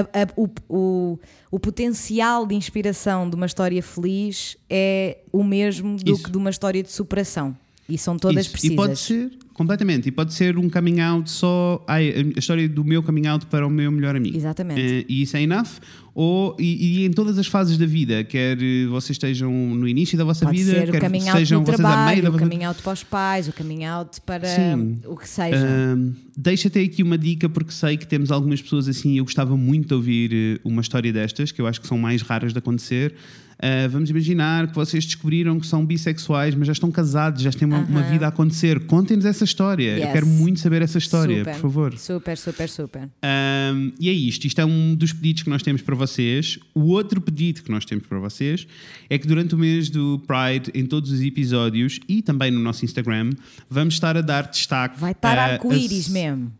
A- 0.00 0.22
a- 0.22 0.28
o, 0.36 0.48
o, 0.68 1.18
o 1.50 1.58
potencial 1.60 2.46
de 2.46 2.54
inspiração 2.54 3.28
de 3.28 3.36
uma 3.36 3.46
história 3.46 3.82
feliz 3.82 4.56
é 4.68 5.18
o 5.32 5.42
mesmo 5.44 5.96
do 5.96 6.12
Isso. 6.12 6.22
que 6.24 6.30
de 6.30 6.36
uma 6.38 6.50
história 6.50 6.82
de 6.82 6.90
superação. 6.90 7.56
E 7.88 7.98
são 7.98 8.16
todas 8.16 8.46
Isso. 8.46 8.52
precisas. 8.52 8.72
E 8.72 8.76
pode 8.76 8.98
ser, 8.98 9.30
completamente, 9.52 10.08
e 10.08 10.10
pode 10.10 10.32
ser 10.32 10.56
um 10.56 10.70
coming 10.70 11.00
out 11.00 11.30
só, 11.30 11.84
ai, 11.86 12.32
a 12.34 12.38
história 12.38 12.66
do 12.68 12.82
meu 12.82 13.02
coming 13.02 13.26
out 13.26 13.44
para 13.46 13.66
o 13.66 13.70
meu 13.70 13.92
melhor 13.92 14.16
amigo. 14.16 14.36
Exatamente. 14.36 14.80
Eh, 14.80 15.04
e 15.06 15.22
isso 15.22 15.36
é 15.36 15.42
enough. 15.42 15.80
Ou, 16.14 16.56
e, 16.58 17.00
e 17.00 17.04
em 17.04 17.10
todas 17.10 17.38
as 17.38 17.46
fases 17.46 17.76
da 17.76 17.84
vida, 17.84 18.22
quer 18.24 18.56
eh, 18.62 18.86
vocês 18.86 19.10
estejam 19.10 19.52
no 19.52 19.86
início 19.86 20.16
da 20.16 20.24
vossa 20.24 20.46
Pode 20.46 20.56
vida, 20.56 20.70
ser 20.70 20.88
o 20.88 20.92
quer 20.92 21.00
coming 21.00 21.28
out 21.28 21.38
sejam 21.38 21.64
vocês 21.64 21.80
a 21.80 21.82
meio 21.82 22.22
trabalho, 22.22 22.22
da 22.22 22.30
o 22.30 22.38
coming 22.38 22.64
out 22.64 22.82
para 22.82 22.92
os 22.92 23.02
pais, 23.02 23.48
o 23.48 23.52
coming 23.52 23.84
out 23.84 24.20
para 24.22 24.46
Sim. 24.46 25.00
o 25.04 25.16
que 25.16 25.28
seja. 25.28 25.56
Ahm, 25.56 26.12
deixa 26.36 26.68
até 26.68 26.80
aqui 26.80 27.02
uma 27.02 27.18
dica, 27.18 27.48
porque 27.48 27.72
sei 27.72 27.96
que 27.96 28.06
temos 28.06 28.30
algumas 28.30 28.62
pessoas 28.62 28.88
assim 28.88 29.18
eu 29.18 29.24
gostava 29.24 29.56
muito 29.56 29.88
de 29.88 29.94
ouvir 29.94 30.30
eh, 30.32 30.60
uma 30.64 30.80
história 30.80 31.12
destas, 31.12 31.52
que 31.52 31.60
eu 31.60 31.66
acho 31.66 31.80
que 31.80 31.86
são 31.86 31.98
mais 31.98 32.22
raras 32.22 32.52
de 32.52 32.58
acontecer. 32.58 33.14
Ah, 33.58 33.88
vamos 33.88 34.10
imaginar 34.10 34.66
que 34.68 34.74
vocês 34.74 35.04
descobriram 35.04 35.58
que 35.60 35.66
são 35.66 35.84
bissexuais, 35.86 36.54
mas 36.54 36.66
já 36.66 36.72
estão 36.72 36.90
casados, 36.90 37.42
já 37.42 37.50
têm 37.50 37.66
uma, 37.66 37.78
uma 37.78 38.00
Aham. 38.00 38.10
vida 38.10 38.26
a 38.26 38.28
acontecer. 38.28 38.80
Contem-nos 38.86 39.24
essa 39.24 39.44
história. 39.44 39.92
Eu 39.92 39.98
Yes. 40.04 40.12
quero 40.12 40.26
muito 40.26 40.60
saber 40.60 40.82
essa 40.82 40.98
história, 40.98 41.38
super, 41.38 41.52
por 41.54 41.60
favor. 41.60 41.98
Super, 41.98 42.36
super, 42.36 42.68
super. 42.68 43.02
Um, 43.22 43.92
e 44.00 44.08
é 44.08 44.12
isto, 44.12 44.46
isto 44.46 44.60
é 44.60 44.64
um 44.64 44.94
dos 44.94 45.12
pedidos 45.12 45.42
que 45.44 45.50
nós 45.50 45.62
temos 45.62 45.82
para 45.82 45.94
vocês. 45.94 46.58
O 46.74 46.84
outro 46.88 47.20
pedido 47.20 47.62
que 47.62 47.70
nós 47.70 47.84
temos 47.84 48.06
para 48.06 48.18
vocês 48.18 48.66
é 49.08 49.16
que 49.18 49.26
durante 49.26 49.54
o 49.54 49.58
mês 49.58 49.88
do 49.88 50.20
Pride, 50.26 50.70
em 50.74 50.84
todos 50.86 51.10
os 51.10 51.20
episódios 51.20 52.00
e 52.08 52.20
também 52.22 52.50
no 52.50 52.60
nosso 52.60 52.84
Instagram, 52.84 53.30
vamos 53.70 53.94
estar 53.94 54.16
a 54.16 54.20
dar 54.20 54.48
destaque. 54.48 54.98
Vai 55.00 55.12
estar 55.12 55.38
a- 55.38 55.44
arco-íris 55.52 56.08
mesmo. 56.08 56.52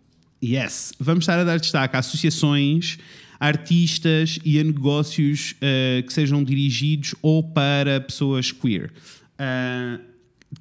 Yes, 0.42 0.92
vamos 1.00 1.22
estar 1.24 1.38
a 1.38 1.44
dar 1.44 1.58
destaque 1.58 1.96
a 1.96 2.00
associações, 2.00 2.98
artistas 3.48 4.38
e 4.44 4.58
a 4.58 4.64
negócios 4.64 5.54
eh, 5.60 6.02
que 6.06 6.12
sejam 6.12 6.42
dirigidos 6.42 7.14
ou 7.20 7.42
para 7.42 8.00
pessoas 8.00 8.50
queer. 8.50 8.90
Ah, 9.38 9.98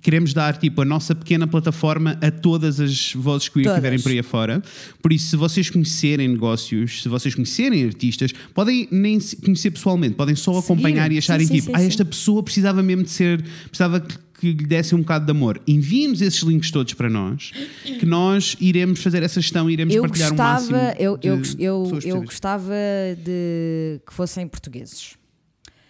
queremos 0.02 0.34
dar 0.34 0.58
tipo 0.58 0.82
a 0.82 0.86
nossa 0.86 1.13
pequena 1.16 1.48
plataforma 1.48 2.18
a 2.22 2.32
todas 2.32 2.80
as 2.80 3.13
vozes 3.13 3.48
queer 3.48 3.66
Todas. 3.66 3.80
que 3.80 3.88
estiverem 3.88 4.00
por 4.02 4.12
aí 4.12 4.20
afora. 4.20 4.62
Por 5.02 5.13
isso, 5.13 5.30
se 5.30 5.36
vocês 5.36 5.70
conhecerem 5.70 6.28
negócios, 6.28 7.04
se 7.04 7.10
vocês 7.10 7.34
conhecerem 7.36 7.86
artistas, 7.86 8.34
podem 8.54 8.88
nem 8.92 9.20
conhecer 9.44 9.72
pessoalmente, 9.72 10.16
podem 10.16 10.36
só 10.36 10.54
Seguir. 10.54 10.66
acompanhar 10.66 11.12
e 11.12 11.18
acharem 11.18 11.48
Sim, 11.48 11.54
sim, 11.54 11.60
tipo, 11.62 11.78
sim, 11.78 11.84
ah, 11.84 11.86
esta 11.86 12.04
pessoa 12.04 12.44
precisava 12.44 12.84
mesmo 12.84 13.04
de 13.04 13.12
ser, 13.12 13.44
precisava 13.66 14.06
que 14.51 14.63
lhe 14.63 14.67
dessem 14.67 14.97
um 14.97 15.01
bocado 15.01 15.25
de 15.25 15.31
amor. 15.31 15.62
Enviem-nos 15.65 16.21
esses 16.21 16.41
links 16.41 16.69
todos 16.69 16.93
para 16.93 17.09
nós, 17.09 17.51
que 17.83 18.05
nós 18.05 18.57
iremos 18.59 19.01
fazer 19.01 19.23
essa 19.23 19.39
gestão 19.39 19.69
e 19.69 19.73
iremos 19.73 19.95
Eu 19.95 20.01
partilhar 20.03 20.27
o 20.29 20.31
gostava, 20.31 20.71
máximo. 20.71 20.77
eu, 21.00 21.19
eu, 21.23 21.41
eu, 21.57 22.00
eu 22.03 22.21
gostava 22.23 22.73
de 23.17 24.01
que 24.05 24.13
fossem 24.13 24.47
portugueses. 24.47 25.15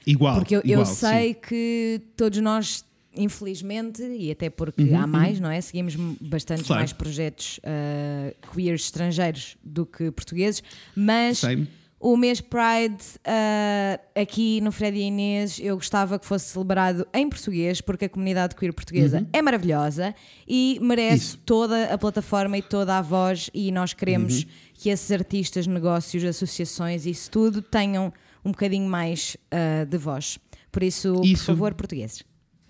Igual. 0.06 0.36
Porque 0.36 0.56
eu, 0.56 0.60
eu 0.64 0.72
igual, 0.82 0.86
sei 0.86 1.30
sim. 1.34 1.40
que 1.48 2.02
todos 2.16 2.40
nós, 2.40 2.84
infelizmente, 3.16 4.04
e 4.04 4.30
até 4.32 4.50
porque 4.50 4.94
há 4.94 5.08
mais, 5.08 5.40
não 5.40 5.50
é? 5.50 5.60
Seguimos 5.62 5.96
bastantes 6.22 6.64
Uhum, 6.64 6.68
Claro. 6.68 6.82
mais 6.82 6.94
projetos 6.94 7.60
uh, 7.60 8.52
queer 8.54 8.76
estrangeiros 8.76 9.58
do 9.64 9.86
que 9.86 10.12
portugueses, 10.12 10.62
mas 10.96 11.40
Sei. 11.40 11.68
O 12.06 12.18
mês 12.18 12.42
Pride 12.42 13.02
ah, 13.24 13.98
aqui 14.14 14.60
no 14.60 14.74
Fred 14.74 14.98
e 14.98 15.04
Inês 15.04 15.58
eu 15.58 15.78
gostava 15.78 16.20
que 16.20 16.26
fosse 16.26 16.48
celebrado 16.48 17.08
em 17.14 17.30
português 17.30 17.80
porque 17.80 18.04
a 18.04 18.10
comunidade 18.10 18.58
queer 18.58 18.74
portuguesa 18.74 19.26
é 19.32 19.42
maravilhosa 19.42 20.14
e 20.46 20.78
merece 20.82 21.28
Isso. 21.28 21.38
toda 21.46 21.86
a 21.86 21.98
plataforma 21.98 22.58
e 22.58 22.62
toda 22.62 22.98
a 22.98 23.02
voz 23.02 23.50
e 23.54 23.72
nós 23.72 23.94
queremos 23.94 24.46
que 24.74 24.90
esses 24.90 25.10
artistas, 25.14 25.66
negócios, 25.66 26.26
associações, 26.26 27.06
isso 27.06 27.32
tudo 27.32 27.62
tenham 27.62 28.12
um 28.44 28.52
bocadinho 28.52 28.90
mais 28.90 29.38
ah, 29.50 29.86
de 29.86 29.98
voz. 29.98 30.38
Por 30.74 30.84
isso, 30.84 31.22
Isso. 31.24 31.46
por 31.46 31.54
favor, 31.54 31.74
portugueses. 31.74 32.22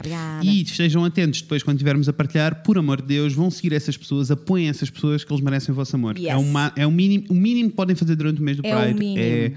Obrigada. 0.04 0.46
E 0.46 0.62
estejam 0.62 1.06
atentos 1.06 1.42
depois 1.42 1.64
quando 1.64 1.78
estivermos 1.78 2.10
a 2.10 2.14
partilhar, 2.14 2.62
por 2.64 2.78
amor 2.78 3.02
de 3.02 3.08
Deus, 3.08 3.34
vão 3.34 3.50
seguir 3.50 3.74
essas 3.74 3.96
pessoas, 3.96 4.30
apoiem 4.30 4.68
essas 4.68 4.90
pessoas 4.90 5.24
que 5.24 5.32
eles 5.32 5.44
merecem 5.44 5.72
o 5.72 5.76
vosso 5.76 5.96
amor. 5.96 6.18
Yes. 6.18 6.28
É, 6.30 6.36
uma, 6.36 6.74
é 6.76 6.86
o, 6.86 6.92
mínimo, 6.92 7.26
o 7.30 7.34
mínimo 7.34 7.70
que 7.70 7.76
podem 7.76 7.96
fazer 7.96 8.16
durante 8.16 8.42
o 8.42 8.44
mês 8.44 8.58
do 8.58 8.68
É 8.68 8.76
o 8.76 8.80
Pride. 8.82 9.00
mínimo. 9.00 9.20
É, 9.20 9.54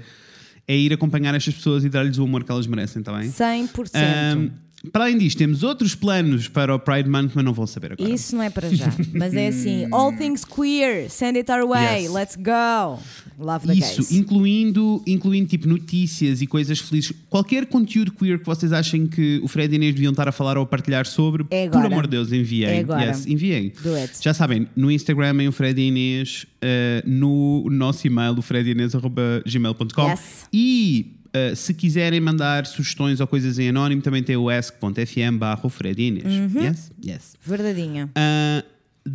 é 0.69 0.77
ir 0.77 0.93
acompanhar 0.93 1.33
estas 1.35 1.53
pessoas 1.53 1.83
e 1.83 1.89
dar-lhes 1.89 2.17
o 2.17 2.23
amor 2.23 2.43
que 2.43 2.51
elas 2.51 2.67
merecem, 2.67 2.99
está 3.01 3.17
bem? 3.17 3.29
100%. 3.29 3.91
Ahm, 3.93 4.49
para 4.91 5.05
além 5.05 5.17
disto, 5.17 5.37
temos 5.39 5.63
outros 5.63 5.95
planos 5.95 6.47
para 6.47 6.73
o 6.73 6.79
Pride 6.79 7.09
Month, 7.09 7.31
mas 7.33 7.43
não 7.43 7.51
vão 7.53 7.65
saber 7.65 7.93
agora. 7.93 8.09
Isso 8.09 8.35
não 8.35 8.43
é 8.43 8.49
para 8.49 8.69
já, 8.73 8.93
mas 9.13 9.33
é 9.33 9.47
assim: 9.47 9.87
all 9.91 10.13
things 10.17 10.45
queer, 10.45 11.09
send 11.09 11.37
it 11.37 11.51
our 11.51 11.67
way, 11.67 12.03
Yes. 12.03 12.13
let's 12.13 12.35
go. 12.35 12.99
Love 13.39 13.67
the 13.67 13.73
Isso, 13.75 13.97
gays. 13.97 14.11
incluindo, 14.11 15.01
incluindo 15.05 15.47
tipo 15.49 15.67
notícias 15.67 16.41
e 16.41 16.47
coisas 16.47 16.79
felizes. 16.79 17.11
Qualquer 17.29 17.65
conteúdo 17.67 18.11
queer 18.11 18.39
que 18.39 18.45
vocês 18.45 18.71
achem 18.73 19.05
que 19.05 19.39
o 19.43 19.47
Fred 19.47 19.71
e 19.73 19.75
Inês 19.75 19.93
deviam 19.93 20.11
estar 20.11 20.27
a 20.27 20.31
falar 20.31 20.57
ou 20.57 20.63
a 20.63 20.65
partilhar 20.67 21.05
sobre, 21.05 21.45
É 21.51 21.69
por 21.69 21.85
amor 21.85 22.03
de 22.03 22.11
Deus, 22.11 22.31
enviem. 22.31 22.67
É 22.69 22.79
agora. 22.79 23.05
Yes, 23.05 23.27
enviem. 23.27 23.73
Do 23.83 23.93
it. 23.95 24.13
Já 24.21 24.33
sabem, 24.33 24.67
no 24.75 24.89
Instagram 24.89 25.43
em 25.43 25.47
o 25.47 25.51
Fred 25.51 25.79
e 25.79 25.87
Inês, 25.87 26.47
eh, 26.61 27.03
no 27.05 27.67
nosso 27.69 28.07
e-mail, 28.07 28.33
o 28.37 28.41
fredinês.gmail.com 28.41 30.09
Yes. 30.09 30.45
e 30.51 31.16
eh, 31.37 31.55
se 31.55 31.73
quiserem 31.73 32.19
mandar 32.19 32.65
sugestões 32.65 33.19
ou 33.19 33.27
coisas 33.27 33.59
em 33.59 33.69
anónimo, 33.69 34.01
também 34.01 34.23
tem 34.23 34.35
o 34.35 34.49
ask.fm 34.49 35.37
barra. 35.37 35.61
Uhum. 35.63 36.63
Yes? 36.63 36.91
Yes. 37.05 37.35
Verdadinha. 37.45 38.09
Uh, 38.15 38.63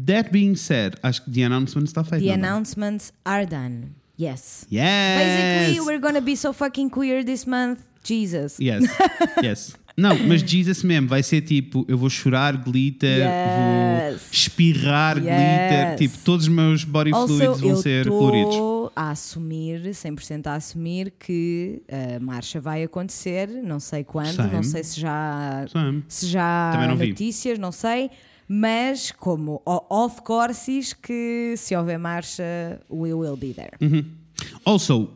that 0.07 0.31
being 0.31 0.55
said, 0.55 0.95
acho 1.03 1.23
que 1.25 1.31
the 1.31 1.45
announcement 1.45 1.85
está 1.85 2.03
feito. 2.05 2.25
The 2.25 2.37
não 2.37 2.45
é? 2.45 2.49
announcements 2.49 3.13
are 3.25 3.47
done. 3.47 3.93
Yes. 4.21 4.67
Yes! 4.71 5.67
Basically, 5.67 5.81
we're 5.81 6.01
gonna 6.01 6.21
be 6.21 6.37
so 6.37 6.53
fucking 6.53 6.91
queer 6.91 7.25
this 7.25 7.45
month. 7.47 7.81
Jesus. 8.05 8.59
Yes, 8.61 8.85
yes. 9.43 9.77
Não, 9.97 10.19
mas 10.27 10.41
Jesus 10.43 10.83
mesmo, 10.83 11.07
vai 11.09 11.23
ser 11.23 11.43
tipo, 11.43 11.85
eu 11.87 11.99
vou 11.99 12.09
chorar 12.09 12.57
glitter, 12.57 13.19
vou 13.19 14.13
Yes. 14.13 14.23
espirrar 14.33 15.17
Yes. 15.19 15.25
glitter, 15.27 15.97
tipo, 15.99 16.19
todos 16.25 16.47
os 16.47 16.53
meus 16.53 16.85
body 16.85 17.13
Also, 17.13 17.37
fluids 17.37 17.61
vão 17.61 17.77
ser 17.77 18.09
coloridos. 18.09 18.57
A 18.95 19.11
assumir, 19.11 19.81
100% 19.91 20.47
a 20.47 20.55
assumir 20.55 21.13
que 21.19 21.83
a 22.17 22.21
marcha 22.21 22.61
vai 22.61 22.83
acontecer, 22.83 23.49
não 23.49 23.81
sei 23.81 24.05
quando, 24.05 24.35
Same. 24.37 24.53
não 24.53 24.63
sei 24.63 24.85
se 24.85 25.01
já, 25.01 25.67
Same. 25.69 26.05
se 26.09 26.27
já 26.27 26.73
há 26.73 26.87
não 26.87 26.97
vi. 26.97 27.09
notícias, 27.09 27.59
não 27.59 27.73
sei, 27.73 28.11
mas 28.49 29.11
como 29.13 29.63
of 29.67 30.23
course 30.23 30.95
que 31.03 31.55
se 31.57 31.75
houver 31.75 31.99
marcha, 31.99 32.81
we 32.91 33.13
will 33.15 33.37
be 33.37 33.55
there. 33.55 33.73
Uhum. 33.81 34.05
Also, 34.65 35.11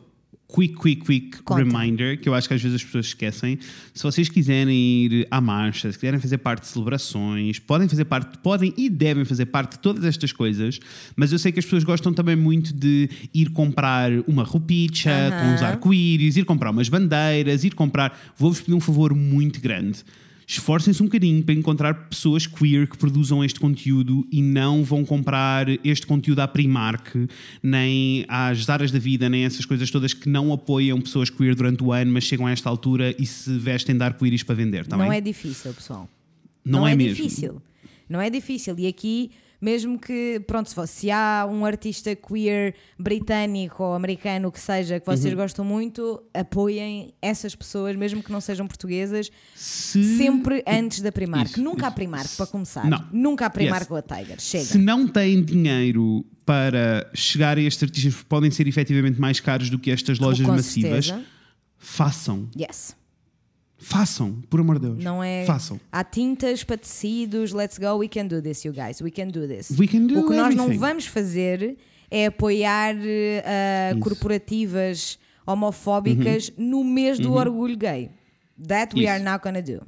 quick, 0.47 0.75
quick, 0.75 1.05
quick 1.05 1.43
Conta. 1.43 1.63
reminder, 1.63 2.19
que 2.19 2.29
eu 2.29 2.33
acho 2.33 2.47
que 2.47 2.53
às 2.53 2.61
vezes 2.61 2.75
as 2.75 2.83
pessoas 2.83 3.07
esquecem. 3.07 3.59
Se 3.93 4.01
vocês 4.03 4.29
quiserem 4.29 4.75
ir 5.05 5.27
à 5.29 5.41
marcha, 5.41 5.91
se 5.91 5.97
quiserem 5.97 6.19
fazer 6.19 6.37
parte 6.37 6.61
de 6.61 6.67
celebrações, 6.67 7.59
podem 7.59 7.87
fazer 7.87 8.05
parte, 8.05 8.37
podem 8.37 8.73
e 8.77 8.89
devem 8.89 9.25
fazer 9.25 9.47
parte 9.47 9.73
de 9.73 9.79
todas 9.79 10.05
estas 10.05 10.31
coisas, 10.31 10.79
mas 11.15 11.31
eu 11.31 11.39
sei 11.39 11.51
que 11.51 11.59
as 11.59 11.65
pessoas 11.65 11.83
gostam 11.83 12.13
também 12.13 12.35
muito 12.35 12.73
de 12.73 13.09
ir 13.33 13.49
comprar 13.49 14.11
uma 14.27 14.43
roupicha 14.43 15.11
com 15.31 15.55
os 15.55 15.61
Aham. 15.61 15.71
arco-íris, 15.71 16.37
ir 16.37 16.45
comprar 16.45 16.71
umas 16.71 16.89
bandeiras, 16.89 17.63
ir 17.63 17.73
comprar. 17.75 18.17
Vou-vos 18.37 18.61
pedir 18.61 18.73
um 18.73 18.79
favor 18.81 19.13
muito 19.13 19.59
grande. 19.59 20.03
Esforcem-se 20.49 21.03
um 21.03 21.07
bocadinho 21.07 21.43
para 21.43 21.53
encontrar 21.53 22.07
pessoas 22.07 22.47
queer 22.47 22.87
que 22.87 22.97
produzam 22.97 23.43
este 23.43 23.59
conteúdo 23.59 24.25
e 24.31 24.41
não 24.41 24.81
vão 24.81 25.03
comprar 25.03 25.67
este 25.85 26.07
conteúdo 26.07 26.39
à 26.39 26.47
Primark, 26.47 27.13
nem 27.61 28.23
às 28.29 28.63
Zaras 28.63 28.89
da 28.89 28.97
Vida, 28.97 29.27
nem 29.27 29.43
essas 29.43 29.65
coisas 29.65 29.91
todas 29.91 30.13
que 30.13 30.29
não 30.29 30.53
apoiam 30.53 31.01
pessoas 31.01 31.29
queer 31.29 31.53
durante 31.53 31.83
o 31.83 31.91
ano, 31.91 32.13
mas 32.13 32.23
chegam 32.23 32.47
a 32.47 32.51
esta 32.51 32.69
altura 32.69 33.13
e 33.19 33.25
se 33.25 33.57
vestem 33.57 33.97
de 33.97 34.01
arco-íris 34.01 34.41
para 34.41 34.55
vender, 34.55 34.87
tá 34.87 34.95
não 34.95 35.09
bem? 35.09 35.17
é 35.17 35.21
difícil, 35.21 35.73
pessoal. 35.73 36.09
Não 36.63 36.87
é 36.87 36.95
mesmo. 36.95 37.13
difícil. 37.13 37.61
Não 38.09 38.21
é 38.21 38.29
difícil. 38.29 38.73
E 38.79 38.87
aqui, 38.87 39.31
mesmo 39.59 39.97
que, 39.99 40.39
pronto, 40.47 40.69
se, 40.69 40.75
fosse- 40.75 40.93
se 40.93 41.11
há 41.11 41.47
um 41.49 41.65
artista 41.65 42.15
queer 42.15 42.75
britânico 42.97 43.83
ou 43.83 43.93
americano 43.93 44.51
que 44.51 44.59
seja, 44.59 44.99
que 44.99 45.09
Uhum. 45.09 45.15
vocês 45.17 45.33
gostam 45.33 45.65
muito, 45.65 46.21
apoiem 46.33 47.13
essas 47.21 47.55
pessoas, 47.55 47.95
mesmo 47.95 48.21
que 48.21 48.31
não 48.31 48.39
sejam 48.41 48.67
portuguesas, 48.67 49.29
Se, 49.55 50.17
sempre 50.17 50.63
antes 50.67 51.01
da 51.01 51.11
Primark. 51.11 51.51
Isso, 51.51 51.61
Nunca 51.63 51.85
há 51.85 51.89
isso. 51.89 51.95
Primark, 51.95 52.29
para 52.37 52.47
começar. 52.47 52.89
Não. 52.89 53.03
Nunca 53.11 53.45
há 53.45 53.49
Primark 53.49 53.81
Yes. 53.83 53.91
ou 53.91 53.97
a 53.97 54.01
Tiger. 54.01 54.39
Chega. 54.39 54.63
se 54.65 54.77
não 54.77 55.07
têm 55.07 55.43
dinheiro 55.43 56.25
para 56.45 57.09
chegar 57.13 57.57
a 57.57 57.61
estes 57.61 57.83
artistas 57.83 58.23
podem 58.23 58.49
ser 58.51 58.67
efetivamente 58.67 59.19
mais 59.19 59.39
caros 59.39 59.69
do 59.69 59.77
que 59.79 59.91
estas 59.91 60.17
lojas 60.19 60.45
Com 60.45 60.53
massivas, 60.53 61.07
certeza. 61.07 61.25
façam. 61.77 62.49
Yes. 62.57 62.95
Façam, 63.79 64.41
por 64.49 64.59
amor 64.59 64.79
de 64.79 64.87
Deus. 64.87 65.03
Não 65.03 65.23
é. 65.23 65.45
Façam. 65.45 65.79
Há 65.91 66.03
tintas 66.03 66.63
para 66.63 66.77
tecidos, 66.77 67.51
let's 67.53 67.77
go, 67.77 67.97
we 67.97 68.07
can 68.07 68.25
do 68.25 68.41
this, 68.41 68.65
you 68.65 68.73
guys, 68.73 68.99
we 69.01 69.11
can 69.11 69.27
do 69.27 69.47
this. 69.47 69.69
We 69.77 69.87
can 69.87 70.07
do 70.07 70.19
o 70.19 70.27
que 70.27 70.35
nós 70.35 70.55
não 70.55 70.65
everything. 70.65 70.77
vamos 70.79 71.05
fazer 71.05 71.77
é 72.09 72.25
apoiar 72.27 72.95
Isso. 72.95 73.99
corporativas 73.99 75.19
homofóbicas 75.45 76.51
no 76.57 76.83
mês 76.83 77.19
do 77.19 77.33
orgulho 77.33 77.77
gay. 77.77 78.09
That 78.67 78.95
we 78.95 79.01
Uhum. 79.01 79.03
Isso. 79.05 79.11
are 79.13 79.23
not 79.23 79.43
gonna 79.43 79.61
do. 79.61 79.85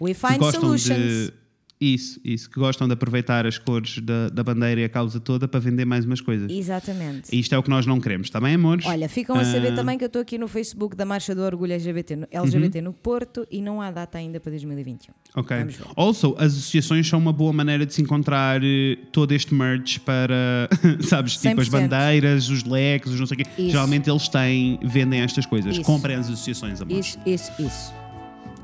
We 0.00 0.12
find 0.12 0.38
gostam 0.38 0.60
solutions. 0.60 1.28
de 1.28 1.32
isso, 1.92 2.20
isso, 2.24 2.48
que 2.48 2.58
gostam 2.58 2.86
de 2.86 2.94
aproveitar 2.94 3.46
as 3.46 3.58
cores 3.58 3.98
da, 4.00 4.28
da 4.28 4.42
bandeira 4.42 4.80
e 4.80 4.84
a 4.84 4.88
causa 4.88 5.20
toda 5.20 5.46
para 5.46 5.60
vender 5.60 5.84
mais 5.84 6.04
umas 6.04 6.20
coisas. 6.20 6.50
Exatamente. 6.50 7.34
E 7.34 7.40
isto 7.40 7.54
é 7.54 7.58
o 7.58 7.62
que 7.62 7.70
nós 7.70 7.84
não 7.86 8.00
queremos, 8.00 8.26
está 8.28 8.40
bem, 8.40 8.54
amores? 8.54 8.86
Olha, 8.86 9.08
ficam 9.08 9.36
a 9.36 9.44
saber 9.44 9.72
Ah, 9.72 9.76
também 9.76 9.98
que 9.98 10.04
eu 10.04 10.06
estou 10.06 10.22
aqui 10.22 10.38
no 10.38 10.48
Facebook 10.48 10.96
da 10.96 11.04
Marcha 11.04 11.34
do 11.34 11.42
Orgulho 11.42 11.72
LGBT 11.72 12.16
no, 12.16 12.26
LGBT 12.30 12.80
no 12.80 12.92
Porto 12.92 13.46
e 13.50 13.60
não 13.60 13.80
há 13.80 13.90
data 13.90 14.18
ainda 14.18 14.40
para 14.40 14.50
2021. 14.50 15.12
Ok. 15.36 15.56
Also, 15.96 16.34
as 16.38 16.52
associações 16.52 17.08
são 17.08 17.18
uma 17.18 17.32
boa 17.32 17.52
maneira 17.52 17.84
de 17.84 17.92
se 17.92 18.00
encontrar 18.02 18.60
eh, 18.62 18.96
todo 19.12 19.32
este 19.32 19.54
merch 19.54 19.98
para, 20.00 20.68
sabes, 21.02 21.36
tipo 21.36 21.60
as 21.60 21.68
100%. 21.68 21.70
bandeiras, 21.70 22.48
os 22.48 22.64
leques, 22.64 23.12
os 23.12 23.20
não 23.20 23.26
sei 23.26 23.34
o 23.36 23.38
quê. 23.38 23.50
Isso. 23.58 23.70
Geralmente 23.70 24.08
eles 24.08 24.28
têm, 24.28 24.78
vendem 24.82 25.20
estas 25.20 25.46
coisas. 25.46 25.72
Isso. 25.74 25.82
Comprem 25.82 26.16
as 26.16 26.26
associações, 26.26 26.80
amores. 26.80 27.18
Isso, 27.26 27.50
isso, 27.52 27.62
isso. 27.62 28.03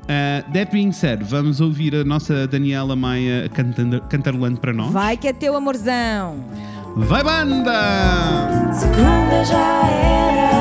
Uh, 0.03 0.41
that 0.51 0.71
being 0.71 0.91
said, 0.91 1.23
vamos 1.23 1.61
ouvir 1.61 1.95
a 1.95 2.03
nossa 2.03 2.45
Daniela 2.47 2.95
Maia 2.95 3.47
cantando, 3.49 4.01
cantarolando 4.09 4.59
para 4.59 4.73
nós. 4.73 4.91
Vai 4.91 5.15
que 5.15 5.27
é 5.27 5.33
teu 5.33 5.55
amorzão! 5.55 6.43
Vai 6.97 7.23
banda! 7.23 7.71
Segunda 8.73 9.45
já 9.45 9.87
era, 9.87 10.51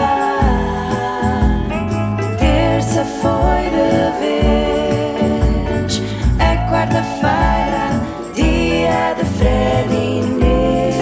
terça 2.38 3.04
foi 3.04 3.64
de 3.70 4.10
vez, 4.20 6.02
é 6.38 6.56
quarta-feira, 6.70 7.90
dia 8.34 9.14
de 9.14 9.24
Fred 9.38 9.92
e 9.92 10.20
Inês. 10.20 10.94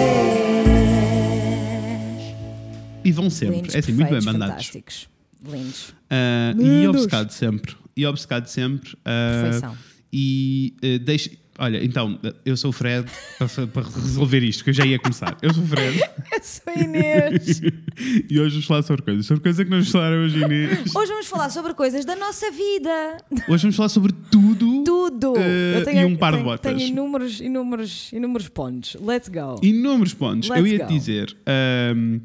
E 3.03 3.11
vão 3.11 3.29
sempre. 3.29 3.57
Lindos, 3.57 3.75
é 3.75 3.79
assim, 3.79 3.91
muito 3.93 4.09
bem 4.09 4.21
mandados. 4.23 4.47
fantásticos. 4.55 5.07
Lindos. 5.45 5.89
Uh, 5.89 6.53
e 6.57 6.63
Lindos. 6.63 6.95
obcecado 7.03 7.29
sempre. 7.31 7.75
E 7.95 8.05
obcecado 8.05 8.47
sempre. 8.47 8.91
uh, 8.93 9.43
Perfeição. 9.43 9.77
e 10.11 10.73
uh, 10.83 10.99
deixa. 10.99 11.29
Olha, 11.61 11.83
então, 11.83 12.17
eu 12.45 12.55
sou 12.55 12.69
o 12.69 12.71
Fred 12.71 13.05
para, 13.37 13.67
para 13.67 13.83
resolver 13.83 14.41
isto, 14.41 14.63
que 14.63 14.69
eu 14.69 14.73
já 14.73 14.85
ia 14.85 14.97
começar. 14.97 15.37
Eu 15.41 15.53
sou 15.53 15.61
o 15.61 15.67
Fred 15.67 15.99
Eu 16.31 16.41
sou 16.41 16.73
a 16.73 16.79
Inês. 16.79 17.61
e 18.31 18.39
hoje 18.39 18.51
vamos 18.51 18.65
falar 18.65 18.81
sobre 18.83 19.01
coisas. 19.01 19.25
Sobre 19.25 19.43
coisas 19.43 19.65
que 19.65 19.69
nós 19.69 19.79
vamos 19.79 19.91
falar 19.91 20.13
hoje, 20.13 20.39
Inês. 20.39 20.79
Hoje 20.95 21.11
vamos 21.11 21.27
falar 21.27 21.49
sobre 21.49 21.73
coisas 21.73 22.05
da 22.05 22.15
nossa 22.15 22.49
vida. 22.49 23.17
Hoje 23.49 23.63
vamos 23.63 23.75
falar 23.75 23.89
sobre 23.89 24.13
tudo. 24.31 24.85
Tudo. 24.85 25.33
uh, 25.33 25.89
e 25.93 26.05
um 26.05 26.15
par 26.15 26.31
tenho, 26.31 26.43
de 26.45 26.49
botas. 26.49 26.71
Tenho 26.71 26.87
inúmeros, 26.89 27.41
inúmeros, 27.41 28.13
inúmeros 28.13 28.47
pontos. 28.47 28.95
Let's 29.01 29.27
go. 29.27 29.59
Inúmeros 29.61 30.13
pontos. 30.13 30.47
Let's 30.47 30.61
eu 30.61 30.65
ia 30.67 30.79
go. 30.79 30.85
te 30.87 30.93
dizer. 30.93 31.35
ahm, 31.45 32.19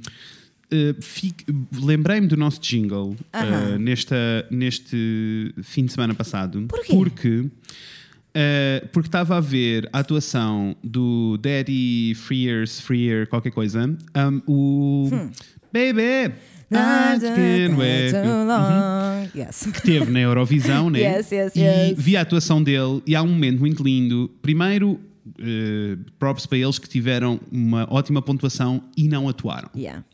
uh, 0.73 1.85
Lembrei-me 1.85 2.27
do 2.27 2.37
nosso 2.37 2.61
jingle 2.61 3.17
Aham. 3.33 3.75
uh, 3.75 3.79
nesta, 3.79 4.17
neste 4.51 5.55
fim 5.63 5.85
de 5.85 5.93
semana 5.93 6.15
passado. 6.15 6.65
Porquê? 6.69 6.93
Porque 6.93 7.39
uh, 7.39 8.89
porque 8.93 9.09
estava 9.09 9.37
a 9.37 9.41
ver 9.41 9.89
a 9.93 10.01
atuação 10.01 10.77
do 10.83 11.39
Daddy 11.39 12.15
Freers, 12.17 12.81
Freer, 12.81 13.29
qualquer 13.29 13.51
coisa. 13.51 13.85
um, 13.87 14.43
o 14.47 15.11
Hum. 15.13 15.31
Baby! 15.73 16.33
I 16.71 17.19
can 17.21 17.77
wait. 17.77 18.11
Too 18.13 18.47
long. 18.47 19.29
Yes. 19.37 19.67
que 19.73 19.83
teve 19.83 20.11
na 20.11 20.21
Eurovisão, 20.21 20.91
né? 20.91 21.01
Yes, 21.01 21.31
yes, 21.31 21.53
e 21.55 21.61
yes. 21.61 21.95
vi 21.97 22.17
a 22.17 22.23
atuação 22.23 22.63
dele 22.63 23.03
e 23.07 23.15
há 23.15 23.23
um 23.23 23.29
momento 23.29 23.61
muito 23.61 23.83
lindo. 23.83 24.31
Primeiro, 24.43 24.99
eh, 25.39 25.97
props 26.19 26.47
para 26.47 26.59
eles 26.59 26.79
que 26.79 26.89
tiveram 26.89 27.41
uma 27.51 27.87
ótima 27.93 28.21
pontuação 28.23 28.83
e 28.97 29.09
não 29.09 29.29
atuaram. 29.29 29.69
Yeah. 29.77 30.05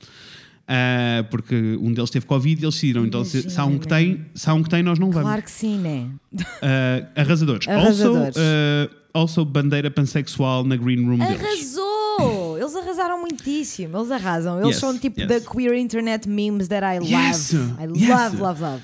Ah, 0.72 1.24
porque 1.28 1.76
um 1.80 1.92
deles 1.92 2.10
teve 2.10 2.26
Covid 2.26 2.60
e 2.60 2.64
eles 2.64 2.74
decidiram. 2.76 3.04
Então, 3.04 3.24
se, 3.24 3.50
se 3.50 3.58
há 3.60 3.64
um 3.64 3.76
que 3.76 3.88
Imagina, 3.88 4.16
tem, 4.16 4.26
se 4.36 4.48
há 4.48 4.54
um 4.54 4.62
que 4.62 4.68
tem, 4.70 4.82
nós 4.84 5.00
não 5.00 5.10
vamos. 5.10 5.26
Claro 5.26 5.42
que 5.42 5.50
sim, 5.50 5.78
né? 5.78 6.06
Ah, 6.62 7.20
arrasadores. 7.22 7.66
Arrasadores. 7.68 8.36
Also, 8.36 8.38
ah, 8.38 8.90
also, 9.12 9.44
bandeira 9.44 9.90
pansexual 9.90 10.62
na 10.64 10.76
green 10.76 11.04
room 11.04 11.18
deles. 11.18 11.40
Arrasou! 11.42 12.56
Eles 12.56 12.76
arrasaram 12.76 13.20
muitíssimo, 13.20 13.96
eles 13.98 14.10
arrasam. 14.12 14.58
Eles 14.58 14.68
Yes, 14.70 14.76
são 14.76 14.96
tipo 14.96 15.20
yes. 15.20 15.28
the 15.28 15.40
queer 15.40 15.74
internet 15.74 16.28
memes 16.28 16.68
that 16.68 16.84
I 16.84 16.98
love. 17.00 17.12
Yes, 17.12 17.52
I 17.52 17.86
love, 17.86 18.36
love, 18.36 18.62
love. 18.62 18.82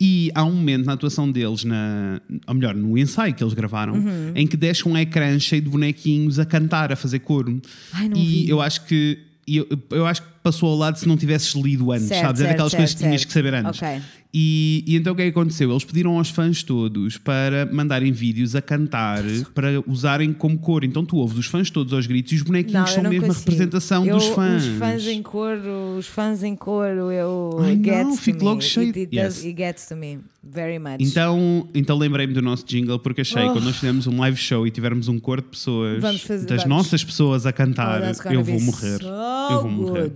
E 0.00 0.30
há 0.34 0.44
um 0.44 0.52
momento 0.52 0.86
na 0.86 0.92
atuação 0.92 1.30
deles, 1.30 1.64
na, 1.64 2.20
ou 2.46 2.54
melhor, 2.54 2.74
no 2.74 2.96
ensaio 2.96 3.34
que 3.34 3.42
eles 3.42 3.52
gravaram, 3.52 3.94
Uhum. 3.94 4.32
em 4.34 4.46
que 4.46 4.56
deixam 4.56 4.92
um 4.92 4.96
ecrã 4.96 5.36
cheio 5.40 5.60
de 5.60 5.68
bonequinhos 5.68 6.38
a 6.38 6.46
cantar, 6.46 6.92
a 6.92 6.96
fazer 6.96 7.18
coro. 7.18 7.60
Ai, 7.92 8.08
não 8.08 8.16
e 8.16 8.24
vi. 8.44 8.48
eu 8.48 8.60
acho 8.62 8.84
que 8.86 9.18
eu, 9.48 9.66
eu 9.90 10.06
acho 10.06 10.22
que 10.22 10.28
passou 10.52 10.70
ao 10.70 10.76
lado 10.76 10.98
se 10.98 11.06
não 11.06 11.16
tivesses 11.16 11.54
lido 11.54 11.92
antes, 11.92 12.06
Certo, 12.08 12.22
sabes? 12.26 12.40
É 12.40 12.44
certo, 12.44 12.50
daquelas 12.52 12.74
coisas 12.74 12.94
que 12.94 13.00
certo, 13.00 13.08
tinhas 13.10 13.20
certo. 13.22 13.28
que 13.28 13.34
saber 13.34 13.54
antes. 13.54 13.82
Ok. 13.82 14.02
E, 14.34 14.84
e 14.86 14.94
então 14.96 15.14
o 15.14 15.16
que 15.16 15.22
é 15.22 15.24
que 15.24 15.30
aconteceu? 15.30 15.70
Eles 15.70 15.84
pediram 15.84 16.18
aos 16.18 16.28
fãs 16.28 16.62
todos 16.62 17.16
para 17.16 17.64
mandarem 17.72 18.12
vídeos 18.12 18.54
a 18.54 18.60
cantar 18.60 19.22
para 19.54 19.82
usarem 19.86 20.34
como 20.34 20.58
cor. 20.58 20.84
Então 20.84 21.02
tu 21.02 21.16
ouves 21.16 21.38
os 21.38 21.46
fãs 21.46 21.70
todos 21.70 21.94
aos 21.94 22.06
gritos 22.06 22.32
e 22.32 22.36
os 22.36 22.42
bonequinhos 22.42 22.74
Não, 22.74 22.86
eu 22.88 22.94
são 22.94 23.02
mesmo 23.04 23.24
a 23.24 23.28
consigo. 23.28 23.50
representação 23.50 24.04
Eu- 24.06 24.16
dos 24.16 24.26
fãs. 24.28 24.64
Os 24.66 24.78
fãs 24.78 25.06
em 25.06 25.22
coro, 25.22 25.96
os 25.98 26.06
fãs 26.06 26.42
em 26.42 26.54
coro, 26.54 27.10
eu 27.10 27.58
Ai, 27.62 27.76
não, 27.76 28.16
fico 28.18 28.40
me. 28.40 28.44
logo 28.44 28.60
cheio- 28.60 28.88
It, 28.88 28.98
it, 29.00 29.16
does- 29.16 29.36
Yes. 29.36 29.44
it 29.46 29.56
gets 29.56 29.86
to 29.88 29.96
me 29.96 30.18
very 30.44 30.78
much. 30.78 30.96
Então, 31.00 31.66
então 31.74 31.96
lembrei-me 31.96 32.34
do 32.34 32.42
nosso 32.42 32.66
jingle 32.66 32.98
porque 32.98 33.22
achei 33.22 33.42
que 33.46 33.52
quando 33.52 33.64
nós 33.64 33.76
fizermos 33.76 34.06
um 34.06 34.18
live 34.20 34.36
show 34.36 34.66
e 34.66 34.70
tivermos 34.70 35.08
um 35.08 35.18
coro 35.18 35.40
de 35.40 35.48
pessoas, 35.48 36.02
fazer- 36.20 36.44
das 36.46 36.62
vamos. 36.64 36.66
nossas 36.76 37.02
pessoas 37.02 37.46
a 37.46 37.48
Oh, 37.48 37.52
cantar, 37.54 38.02
that's 38.02 38.20
gonna 38.20 38.34
eu 38.36 38.44
vou 38.44 38.60
morrer. 38.60 38.98
So 38.98 39.06
eu 39.52 39.62
vou 39.62 39.70
morrer. 39.70 40.12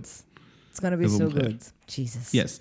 It's 0.73 0.79
gonna 0.79 0.97
be 0.97 1.07
so 1.07 1.29
good. 1.29 1.57
Jesus. 1.87 2.33
Yes. 2.33 2.59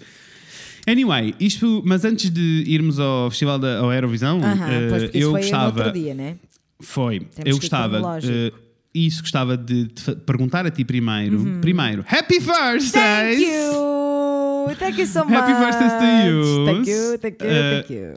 Anyway, 0.86 1.34
isto, 1.40 1.82
mas 1.86 2.04
antes 2.04 2.28
de 2.30 2.64
irmos 2.66 2.98
ao 2.98 3.30
Festival 3.30 3.58
da 3.58 3.78
ao 3.78 3.90
Eurovisão, 3.92 4.38
eh, 4.42 4.88
pois 4.90 5.02
porque 5.04 5.18
isso 5.18 5.26
eu 5.26 5.30
foi 5.30 5.40
gostava. 5.40 5.84
outro 5.86 5.92
dia, 5.98 6.14
né? 6.14 6.36
Foi. 6.80 7.20
Temos 7.20 7.50
eu 7.50 7.56
gostava. 7.56 8.18
eh, 8.22 8.52
isso 8.94 9.22
gostava 9.22 9.56
de 9.56 9.86
te 9.86 10.14
perguntar 10.16 10.66
a 10.66 10.70
ti 10.70 10.84
primeiro. 10.84 11.58
Primeiro, 11.62 12.04
Happy! 12.06 12.36
Uhum. 12.38 12.44
Thank 12.92 13.40
you! 13.40 14.76
Thank 14.78 14.98
you 15.00 15.06
so 15.06 15.24
much! 15.24 15.32
Happy 15.34 15.52
birthdays 15.54 15.92
to 15.92 16.28
you. 16.28 16.66
Thank 16.66 16.90
you, 16.90 17.18
thank 17.18 17.42
you, 17.42 17.50
Uh, 17.50 17.82
thank 17.82 17.92
you. 17.94 18.14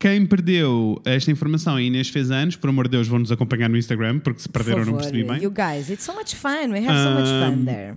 Quem 0.00 0.24
perdeu 0.26 1.00
esta 1.04 1.30
informação, 1.30 1.76
a 1.76 1.82
Inês 1.82 2.08
fez 2.08 2.30
anos, 2.30 2.56
por 2.56 2.70
amor 2.70 2.86
de 2.88 2.92
Deus, 2.92 3.06
vão-nos 3.06 3.30
acompanhar 3.30 3.68
no 3.68 3.76
Instagram, 3.76 4.18
porque 4.18 4.40
se 4.40 4.48
Por 4.48 4.64
perderam 4.64 4.78
não 4.86 4.94
favor, 4.98 5.00
percebi 5.02 5.24
bem. 5.24 5.42
You 5.42 5.50
guys, 5.52 5.90
it's 5.90 6.02
so 6.04 6.14
much 6.14 6.34
fun. 6.34 6.72
We 6.72 6.86
have 6.88 6.98
so 7.04 7.10
much 7.14 7.28
fun 7.28 7.60
Um, 7.60 7.64
there. 7.66 7.96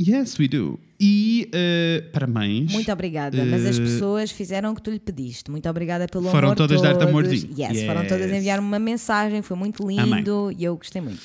Yes, 0.00 0.38
we 0.38 0.46
do. 0.46 0.78
E 1.00 1.48
eh, 1.52 2.04
parabéns. 2.12 2.72
Muito 2.72 2.90
obrigada, 2.92 3.44
mas 3.44 3.66
as 3.66 3.78
Eh, 3.78 3.82
pessoas 3.82 4.30
fizeram 4.30 4.72
o 4.72 4.74
que 4.74 4.82
tu 4.82 4.90
lhe 4.90 5.00
pediste. 5.00 5.50
Muito 5.50 5.68
obrigada 5.68 6.06
pelo 6.06 6.30
Foram 6.30 6.48
amor 6.48 6.56
todas 6.56 6.80
dar-te 6.80 7.02
amorzinho. 7.04 7.48
Yes, 7.58 7.82
foram 7.84 8.02
todas 8.06 8.26
Yes. 8.26 8.36
enviar-me 8.38 8.66
uma 8.66 8.78
mensagem, 8.78 9.42
foi 9.42 9.56
muito 9.56 9.86
lindo 9.88 10.52
e 10.56 10.62
eu 10.64 10.76
gostei 10.76 11.02
muito. 11.02 11.20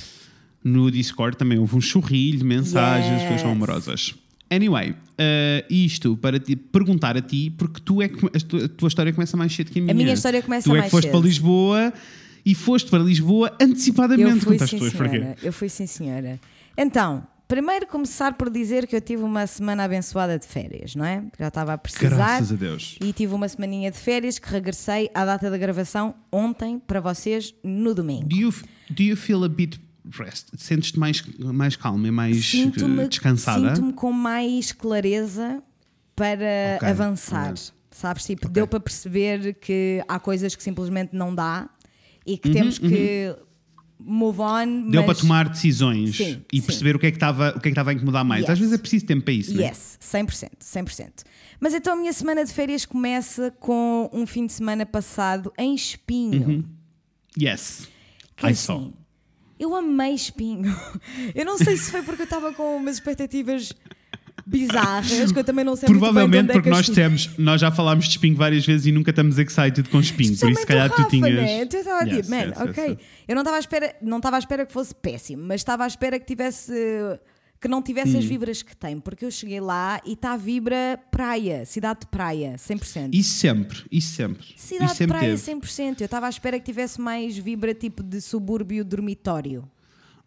No 0.63 0.89
Discord 0.89 1.38
também 1.38 1.60
houve 1.60 1.75
um 1.75 1.82
churrilho 1.82 2.39
de 2.39 2.44
mensagens, 2.46 3.13
as 3.18 3.22
pessoas 3.24 3.42
são 3.42 3.50
Yes. 3.51 3.58
amorosas. 3.58 4.15
Anyway, 4.50 4.96
eh, 5.18 5.65
isto 5.70 6.15
para 6.18 6.39
te 6.39 6.56
perguntar 6.56 7.15
a 7.18 7.22
ti, 7.22 7.51
porque 7.56 7.80
tu 7.84 8.01
é 8.01 8.08
que, 8.08 8.25
a 8.25 8.39
tua- 8.39 8.70
a 8.84 8.88
história 8.88 9.12
começa 9.13 9.36
mais 9.38 9.53
cedo 9.53 9.72
que 9.72 9.80
a 9.80 9.82
minha. 9.84 9.94
minha 9.94 10.13
história 10.13 10.42
começa 10.42 10.68
tu 10.70 10.74
é 10.75 10.80
mais 10.80 10.86
que 10.86 10.92
foste 10.92 11.08
cedo. 11.08 11.12
para 11.18 11.27
Lisboa 11.27 11.94
e 12.46 12.56
foste 12.56 12.89
para 12.89 13.03
Lisboa 13.03 13.56
antecipadamente. 13.60 14.30
Eu 14.32 14.39
fui 14.42 14.60
sim, 14.60 14.89
senhora. 14.89 15.36
Eu 15.44 15.53
fui 15.53 15.70
sim, 15.70 15.88
senhora. 15.88 16.39
Então, 16.77 17.24
primeiro 17.53 17.86
começar 17.86 18.33
por 18.33 18.50
dizer 18.50 18.88
que 18.88 18.95
eu 18.95 19.01
tive 19.01 19.22
uma 19.22 19.45
semana 19.45 19.83
abençoada 19.83 20.39
de 20.39 20.48
férias, 20.48 20.95
não 20.95 21.05
é? 21.05 21.24
Já 21.38 21.50
estava 21.50 21.74
a 21.74 21.77
precisar. 21.77 22.10
Graças 22.15 22.51
a 22.51 22.55
Deus. 22.55 22.98
E 23.00 23.13
tive 23.13 23.36
uma 23.36 23.48
semaninha 23.48 23.91
de 23.91 23.98
férias 24.00 24.39
que 24.39 24.50
regressei 24.50 25.12
à 25.13 25.24
data 25.24 25.51
da 25.51 25.57
gravação 25.57 26.15
ontem 26.31 26.79
para 26.79 27.00
vocês 27.00 27.53
no 27.63 27.93
domingo. 27.93 28.27
Do 28.27 28.36
you, 28.36 28.51
do 28.89 29.03
you 29.03 29.15
feel 29.15 29.43
a 29.43 29.48
bit 29.50 29.79
rest? 30.17 30.48
Sentes-te 30.57 30.98
mais, 30.98 31.22
mais 31.38 31.75
calma 31.75 32.07
e 32.07 32.12
mais 32.12 32.38
eh, 32.38 32.41
Sinto-me 32.41 33.07
descansada? 33.07 33.75
sinto-me 33.75 33.93
com 33.93 34.12
mais 34.12 34.72
clareza 34.72 35.61
para 36.16 36.77
Ok, 36.77 36.87
avançar. 36.89 37.51
ok. 37.51 37.63
Sabes? 37.92 38.25
Tipo, 38.25 38.50
deu 38.50 38.66
para 38.68 38.79
perceber 38.79 39.53
que 39.61 40.03
há 40.07 40.20
coisas 40.20 40.55
que 40.55 40.63
simplesmente 40.63 41.16
não 41.16 41.35
dá 41.35 41.70
e 42.25 42.35
que 42.35 42.50
temos 42.50 42.79
que 42.79 43.35
move 44.00 44.40
on. 44.40 44.66
Uhum, 44.66 44.90
Deu 44.92 45.01
mas... 45.01 45.06
para 45.06 45.22
tomar 45.22 45.50
decisões 45.50 46.16
Sim, 46.18 46.44
e 46.51 46.60
sim. 46.60 46.66
perceber 46.66 46.96
o 46.96 47.00
que 47.00 47.08
é 47.08 47.12
que 47.12 47.18
estava 47.18 47.50
o 47.50 47.53
que 47.53 47.60
é 47.60 47.62
que 47.62 47.70
estava 47.70 47.92
a 47.92 47.94
incomodar 47.94 48.24
mais. 48.25 48.42
Yes. 48.42 48.50
Às 48.51 48.60
vezes 48.60 48.74
é 48.74 48.77
preciso 48.77 49.06
tempo 49.06 49.24
para 49.24 49.34
isso, 49.34 49.53
não 49.53 49.62
é? 49.64 49.68
Yes, 49.68 49.98
100%, 50.01 50.50
100%. 50.62 51.10
Mas 51.60 51.74
então 51.74 51.94
a 51.94 51.96
minha 51.96 52.14
semana 52.14 52.44
de 52.44 52.53
férias 52.53 52.86
começa 52.86 53.51
com 53.60 54.10
um 54.12 54.27
fim 54.27 54.46
de 54.46 54.53
semana 54.53 54.86
passado 54.86 55.51
em 55.58 55.74
Espinho. 55.74 56.68
Yes. 57.40 57.88
Que 58.36 58.48
I 58.48 58.50
assim, 58.50 58.66
saw. 58.66 58.94
eu 59.60 59.75
amei 59.75 60.14
Espinho. 60.14 60.75
Eu 61.34 61.46
não 61.46 61.58
sei 61.58 61.77
se 61.77 61.90
foi 61.90 62.01
porque 62.01 62.24
eu 62.24 62.25
estava 62.25 62.53
com 62.53 62.75
umas 62.77 62.96
expectativas 62.96 63.74
bizarras, 64.46 65.31
que 65.31 65.39
eu 65.39 65.43
também 65.43 65.63
não 65.63 65.75
sei 65.75 65.87
muito 65.87 66.00
bem 66.01 66.09
de 66.09 66.13
Provavelmente 66.13 66.50
é 66.50 66.53
porque 66.53 66.69
que 66.69 66.75
nós 66.75 66.89
temos, 66.89 67.29
nós 67.37 67.61
já 67.61 67.72
falámos 67.72 68.05
de 68.05 68.11
espinho 68.11 68.35
várias 68.35 68.65
vezes 68.65 68.85
e 68.87 68.91
nunca 68.91 69.09
estamos 69.11 69.37
excited 69.37 69.87
com 69.89 70.00
espinho, 70.00 70.37
por 70.37 70.51
isso 70.51 70.61
se 70.61 70.67
calhar 70.67 70.87
o 70.87 70.89
tu 70.89 70.98
Rafa, 70.98 71.09
tinhas. 71.09 71.33
Né? 71.33 71.65
Tu 71.65 71.77
estava 71.77 72.03
Yes, 72.05 72.15
tipo, 72.17 72.29
man, 72.29 72.43
yes, 72.48 72.57
ok. 72.59 72.83
yes. 72.85 72.98
Eu 73.27 73.35
não 73.35 73.41
estava 73.41 73.57
à 73.57 73.59
espera, 73.59 73.96
não 74.01 74.17
estava 74.17 74.35
à 74.35 74.39
espera 74.39 74.65
que 74.65 74.74
fosse 74.74 74.93
péssimo, 74.93 75.43
mas 75.46 75.61
estava 75.61 75.83
à 75.83 75.87
espera 75.87 76.19
que 76.19 76.25
tivesse 76.25 76.74
que 77.61 77.67
não 77.69 77.81
tivesse 77.81 78.17
Hum. 78.17 78.19
as 78.19 78.25
vibras 78.25 78.61
que 78.61 78.75
tem, 78.75 79.00
porque 79.00 79.24
eu 79.24 79.31
cheguei 79.31 79.61
lá 79.61 80.01
e 80.05 80.11
está 80.11 80.33
a 80.33 80.37
vibra 80.37 81.00
praia, 81.09 81.65
cidade 81.65 82.01
de 82.01 82.07
praia, 82.07 82.55
100%. 82.57 83.11
Isso 83.13 83.35
sempre, 83.39 83.83
isso 83.89 84.13
sempre. 84.15 84.46
Cidade 84.57 84.91
de 84.91 84.98
sempre 84.98 85.17
praia 85.17 85.37
teve. 85.37 85.41
100%. 85.61 86.01
Eu 86.01 86.05
estava 86.05 86.25
à 86.25 86.29
espera 86.29 86.59
que 86.59 86.65
tivesse 86.65 87.00
mais 87.00 87.37
vibra 87.37 87.74
tipo 87.74 88.03
de 88.03 88.19
subúrbio 88.19 88.83
dormitório. 88.83 89.63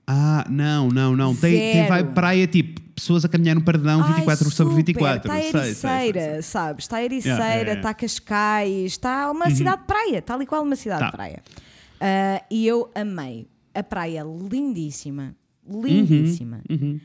Ah, 0.06 0.46
não, 0.48 0.88
não, 0.88 1.16
não. 1.16 1.34
Tem, 1.34 1.52
tem 1.52 2.04
praia 2.14 2.46
tipo 2.46 2.80
pessoas 2.96 3.24
a 3.24 3.28
caminhar 3.28 3.54
no 3.54 3.62
perdão 3.62 4.02
24 4.02 4.46
Ai, 4.46 4.50
sobre 4.52 4.72
super. 4.72 4.74
24. 4.76 5.30
Está 5.32 5.38
ericeira, 6.04 6.42
sabes? 6.42 6.84
Está 6.84 7.02
ericeira, 7.04 7.36
está 7.36 7.46
yeah, 7.48 7.70
yeah. 7.72 7.94
Cascais, 7.94 8.92
está 8.92 9.30
uma 9.30 9.50
cidade 9.50 9.80
de 9.82 9.86
praia, 9.86 10.22
tal 10.22 10.40
e 10.40 10.46
qual 10.46 10.62
uma 10.62 10.76
cidade 10.76 11.00
Tá. 11.00 11.06
de 11.06 11.12
praia. 11.12 11.42
Ah, 12.00 12.42
e 12.50 12.66
eu 12.66 12.90
amei. 12.94 13.46
A 13.74 13.82
praia 13.82 14.24
lindíssima, 14.50 15.34
lindíssima. 15.68 16.62
Uhum. 16.70 16.98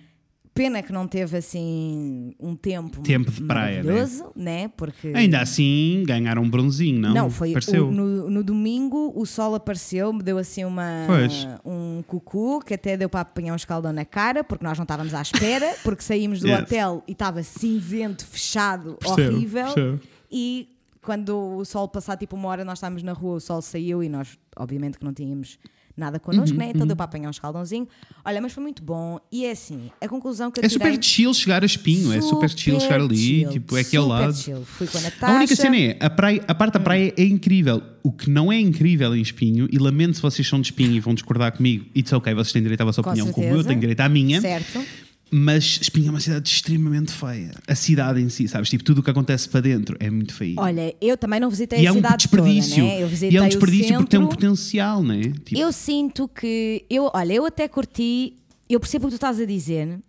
Pena 0.53 0.83
que 0.83 0.91
não 0.91 1.07
teve 1.07 1.37
assim 1.37 2.33
um 2.37 2.55
tempo, 2.57 3.01
Tempo 3.01 3.31
de 3.31 3.41
praia, 3.43 3.81
né? 3.81 3.83
maravilhoso, 3.93 4.31
né? 4.35 4.67
Porque 4.75 5.07
Ainda 5.15 5.39
assim 5.39 6.03
ganharam 6.05 6.41
um 6.43 6.49
bronzinho, 6.49 6.99
não? 6.99 7.13
Não, 7.13 7.29
foi 7.29 7.53
Pareceu. 7.53 7.87
o- 7.87 7.91
no, 7.91 8.29
no 8.29 8.43
domingo 8.43 9.13
o 9.15 9.25
sol 9.25 9.55
apareceu, 9.55 10.11
me 10.11 10.21
deu 10.21 10.37
assim 10.37 10.65
uma 10.65 11.05
Pois. 11.07 11.47
um 11.65 12.03
cucu 12.05 12.59
que 12.65 12.73
até 12.73 12.97
deu 12.97 13.07
para 13.07 13.21
apanhar 13.21 13.53
um 13.53 13.55
escaldão 13.55 13.93
na 13.93 14.03
cara, 14.03 14.43
porque 14.43 14.63
nós 14.63 14.77
não 14.77 14.83
estávamos 14.83 15.13
à 15.13 15.21
espera, 15.21 15.73
porque 15.83 16.03
saímos 16.03 16.41
do 16.41 16.47
Yes. 16.49 16.59
hotel 16.63 17.03
e 17.07 17.13
estava 17.13 17.41
cinzento, 17.43 18.25
fechado, 18.25 18.97
Percebo, 18.99 19.33
horrível. 19.35 19.65
percebo. 19.65 19.99
E 20.29 20.67
quando 21.01 21.29
o 21.57 21.63
sol 21.63 21.87
passar 21.87 22.17
tipo 22.17 22.35
uma 22.35 22.49
hora, 22.49 22.65
nós 22.65 22.77
estávamos 22.77 23.03
na 23.03 23.13
rua, 23.13 23.35
o 23.35 23.39
sol 23.39 23.61
saiu 23.61 24.03
e 24.03 24.09
nós, 24.09 24.37
obviamente, 24.57 24.97
que 24.99 25.05
não 25.05 25.13
tínhamos 25.13 25.57
nada 26.01 26.17
Uhum, 26.17 26.21
connosco, 26.33 26.57
né? 26.57 26.71
Então 26.75 26.85
deu 26.85 26.95
para 26.95 27.05
apanhar 27.05 27.27
um 27.27 27.31
escaldãozinho. 27.31 27.87
Olha, 28.25 28.41
mas 28.41 28.51
foi 28.51 28.61
muito 28.61 28.83
bom. 28.83 29.19
E 29.31 29.45
é 29.45 29.51
assim, 29.51 29.89
a 30.01 30.07
conclusão 30.09 30.51
que 30.51 30.59
eu 30.59 30.65
É 30.65 30.67
tirei... 30.67 30.87
super 30.93 31.03
chill 31.03 31.33
chegar 31.33 31.63
a 31.63 31.65
espinho, 31.65 32.11
é 32.11 32.19
super 32.19 32.49
chill 32.49 32.79
chegar 32.79 32.99
ali, 32.99 33.15
chill, 33.17 33.49
tipo, 33.51 33.77
é 33.77 33.83
super 33.83 33.99
lado. 33.99 34.33
chill. 34.35 34.65
Fui 34.65 34.87
com 34.87 34.97
a 34.97 35.01
A 35.01 35.03
Natasha. 35.05 35.33
única 35.35 35.55
cena 35.55 35.77
é, 35.77 35.97
a, 35.99 36.09
praia, 36.09 36.43
a 36.47 36.53
parte 36.53 36.73
da 36.73 36.79
praia 36.79 37.13
é 37.15 37.23
incrível. 37.23 37.81
O 38.03 38.11
que 38.11 38.29
não 38.29 38.51
é 38.51 38.59
incrível 38.59 39.15
em 39.15 39.21
Espinho, 39.21 39.67
e 39.71 39.77
lamento 39.77 40.15
se 40.15 40.21
vocês 40.21 40.47
são 40.47 40.59
de 40.59 40.67
Espinho 40.67 40.91
e 40.93 40.99
vão 40.99 41.13
discordar 41.13 41.55
comigo, 41.55 41.85
it's 41.95 42.11
ok, 42.11 42.33
vocês 42.33 42.51
têm 42.51 42.61
direito 42.63 42.81
à 42.81 42.85
vossa 42.85 43.01
Com 43.03 43.09
opinião, 43.11 43.31
como 43.31 43.45
eu 43.45 43.49
certeza. 43.51 43.67
tenho 43.69 43.79
direito 43.79 43.99
à 44.01 44.09
minha, 44.09 44.41
Certo. 44.41 44.83
Mas 45.31 45.79
Espinho 45.81 46.07
é 46.07 46.09
uma 46.11 46.19
cidade 46.19 46.49
extremamente 46.49 47.11
feia. 47.13 47.51
A 47.65 47.73
cidade 47.73 48.21
em 48.21 48.27
si, 48.27 48.47
sabes? 48.49 48.69
Tipo, 48.69 48.83
tudo 48.83 48.99
o 48.99 49.03
que 49.03 49.09
acontece 49.09 49.47
para 49.47 49.61
dentro 49.61 49.95
é 49.99 50.09
muito 50.09 50.33
feio. 50.33 50.55
Olha, 50.57 50.93
eu 50.99 51.15
também 51.17 51.39
não 51.39 51.49
visitei 51.49 51.79
e 51.79 51.87
a 51.87 51.89
é 51.89 51.91
um 51.91 51.95
cidade 51.95 52.17
desperdício. 52.17 52.75
toda, 52.75 52.87
né? 52.87 53.01
Eu 53.01 53.07
visitei 53.07 53.31
e 53.31 53.37
é 53.37 53.41
um 53.41 53.47
desperdício 53.47 53.93
porque 53.95 54.09
tem 54.09 54.19
um 54.19 54.27
potencial, 54.27 55.01
não 55.01 55.15
é? 55.15 55.21
Tipo, 55.21 55.57
Eu 55.57 55.71
sinto 55.71 56.27
que 56.27 56.85
eu, 56.89 57.09
olha, 57.13 57.33
eu 57.33 57.45
até 57.45 57.67
curti, 57.69 58.35
eu 58.69 58.79
percebo 58.79 59.05
o 59.05 59.07
que 59.07 59.13
tu 59.13 59.15
estás 59.15 59.39
a 59.39 59.45
dizer, 59.45 59.99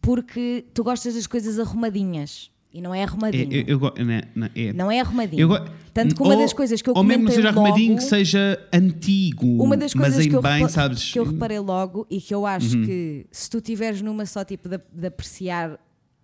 porque 0.00 0.64
tu 0.74 0.82
gostas 0.82 1.14
das 1.14 1.28
coisas 1.28 1.60
arrumadinhas 1.60 2.50
e 2.76 2.80
não 2.82 2.94
é 2.94 3.00
é, 3.00 3.02
arrumadinho. 3.04 3.52
eu, 3.52 3.64
eu, 3.66 3.78
não, 3.80 4.22
não, 4.34 4.50
é. 4.54 4.72
Não 4.72 4.90
é 4.90 5.00
arrumadinho. 5.00 5.40
Eu 5.52 5.64
Tanto 5.94 6.14
que 6.14 6.22
uma 6.22 6.34
ou- 6.34 6.40
das 6.40 6.52
coisas 6.52 6.82
que 6.82 6.90
eu 6.90 6.94
Ou 6.94 7.02
mesmo 7.02 7.26
que 7.26 7.32
seja 7.32 7.48
arrumadinho, 7.48 7.92
logo- 7.94 8.02
que 8.02 8.08
seja 8.08 8.68
antigo, 8.72 9.62
Uma 9.64 9.76
das 9.76 9.94
coisas 9.94 10.26
que 10.26 10.34
eu, 10.36 10.42
bem, 10.42 10.56
repa- 10.58 10.68
sabes? 10.68 11.06
Uhum. 11.06 11.12
que 11.12 11.18
eu 11.18 11.24
reparei 11.24 11.58
logo 11.58 12.06
e 12.10 12.20
que 12.20 12.34
eu 12.34 12.44
acho 12.46 12.70
que 12.82 13.26
se 13.32 13.48
tu 13.48 13.60
tiveres 13.60 14.02
numa 14.02 14.26
só 14.26 14.44
tipo 14.44 14.68
de, 14.68 14.78
de 14.92 15.06
apreciar 15.06 15.78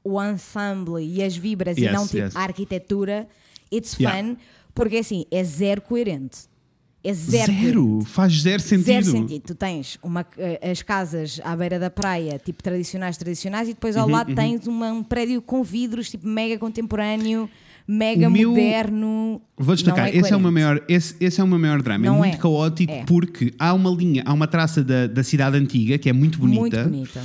o 0.05 0.23
ensemble 0.23 1.03
e 1.03 1.23
as 1.23 1.37
vibras 1.37 1.79
e 1.79 1.85
Yes, 1.85 1.93
não 1.93 2.07
tipo 2.07 2.19
yes. 2.19 2.37
a 2.37 2.41
arquitetura, 2.41 3.27
it's 3.73 3.97
Yeah. 3.99 4.19
fun, 4.23 4.37
porque 4.75 4.97
assim 4.99 5.25
é 5.31 5.43
zero 5.45 5.81
coerente. 5.81 6.52
É 7.05 7.13
zero. 7.13 7.53
Zero. 7.53 8.01
Faz 8.07 8.33
zero 8.43 8.63
sentido. 8.63 8.85
Zero 8.87 9.05
sentido. 9.07 9.43
Tu 9.45 9.55
tens 9.57 9.99
uma, 10.03 10.25
eh, 10.39 10.71
as 10.71 10.83
casas 10.83 11.41
à 11.43 11.57
beira 11.57 11.79
da 11.79 11.91
praia, 11.91 12.41
tipo 12.45 12.63
tradicionais, 12.63 13.17
tradicionais, 13.17 13.69
e 13.69 13.75
depois 13.75 13.97
ao 13.97 14.07
Uhum, 14.07 14.13
lado 14.13 14.35
tens 14.35 14.67
uma- 14.69 14.93
um 14.93 15.03
prédio 15.03 15.43
com 15.43 15.65
vidros, 15.65 16.09
tipo 16.11 16.29
mega 16.29 16.57
contemporâneo, 16.59 17.51
mega 17.89 18.29
O 18.29 18.31
meu- 18.31 18.51
moderno. 18.51 19.43
Não 19.59 19.75
explicar, 19.75 20.15
esse, 20.15 20.33
é 20.33 20.37
o 20.37 20.41
meu 20.41 20.53
coerente. 20.53 20.53
maior, 20.53 20.85
esse, 20.89 21.17
esse 21.19 21.41
é 21.41 21.45
o 21.45 21.47
meu 21.49 21.59
maior 21.59 21.83
drama. 21.83 22.05
Não 22.07 22.15
é 22.17 22.19
muito 22.19 22.35
é. 22.35 22.39
caótico 22.39 22.93
É. 22.93 23.05
porque 23.05 23.53
há 23.59 23.75
uma 23.75 23.91
linha, 23.91 24.23
há 24.25 24.33
uma 24.33 24.47
traça 24.47 24.85
da, 24.85 25.09
da 25.09 25.25
cidade 25.25 25.57
antiga 25.57 25.99
que 25.99 26.09
é 26.09 26.13
muito 26.13 26.39
bonita, 26.39 26.85
Muito 26.85 26.91
bonita. 27.13 27.23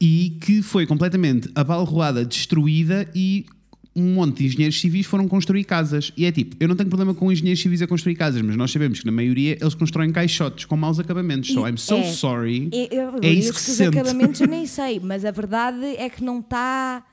e 0.00 0.36
que 0.40 0.62
foi 0.62 0.84
completamente 0.84 1.48
abalroada, 1.54 2.24
destruída 2.24 3.08
e 3.14 3.46
um 3.94 4.14
monte 4.14 4.38
de 4.38 4.46
engenheiros 4.46 4.80
civis 4.80 5.06
foram 5.06 5.28
construir 5.28 5.64
casas. 5.64 6.12
E 6.16 6.24
é 6.24 6.32
tipo, 6.32 6.56
eu 6.58 6.66
não 6.66 6.74
tenho 6.74 6.88
problema 6.88 7.14
com 7.14 7.30
engenheiros 7.30 7.60
civis 7.60 7.82
a 7.82 7.86
construir 7.86 8.14
casas, 8.14 8.40
mas 8.42 8.56
nós 8.56 8.70
sabemos 8.70 9.00
que 9.00 9.06
na 9.06 9.12
maioria 9.12 9.56
eles 9.60 9.74
constroem 9.74 10.10
caixotes 10.10 10.64
com 10.64 10.76
maus 10.76 10.98
acabamentos. 10.98 11.52
So 11.52 11.66
E 11.66 11.70
I'm 11.70 11.76
so 11.76 11.94
é. 11.96 12.02
sorry. 12.12 12.68
É, 12.72 12.88
eu, 12.94 13.18
É 13.22 13.28
isso 13.30 13.48
eu 13.50 13.52
que 13.54 13.58
os 13.60 13.64
se 13.66 13.74
sente. 13.76 13.98
acabamentos 13.98 14.40
eu 14.40 14.46
nem 14.48 14.64
sei, 14.66 14.98
mas 15.00 15.24
a 15.24 15.30
verdade 15.30 15.84
é 15.96 16.08
que 16.08 16.24
não 16.24 16.40
está. 16.40 17.04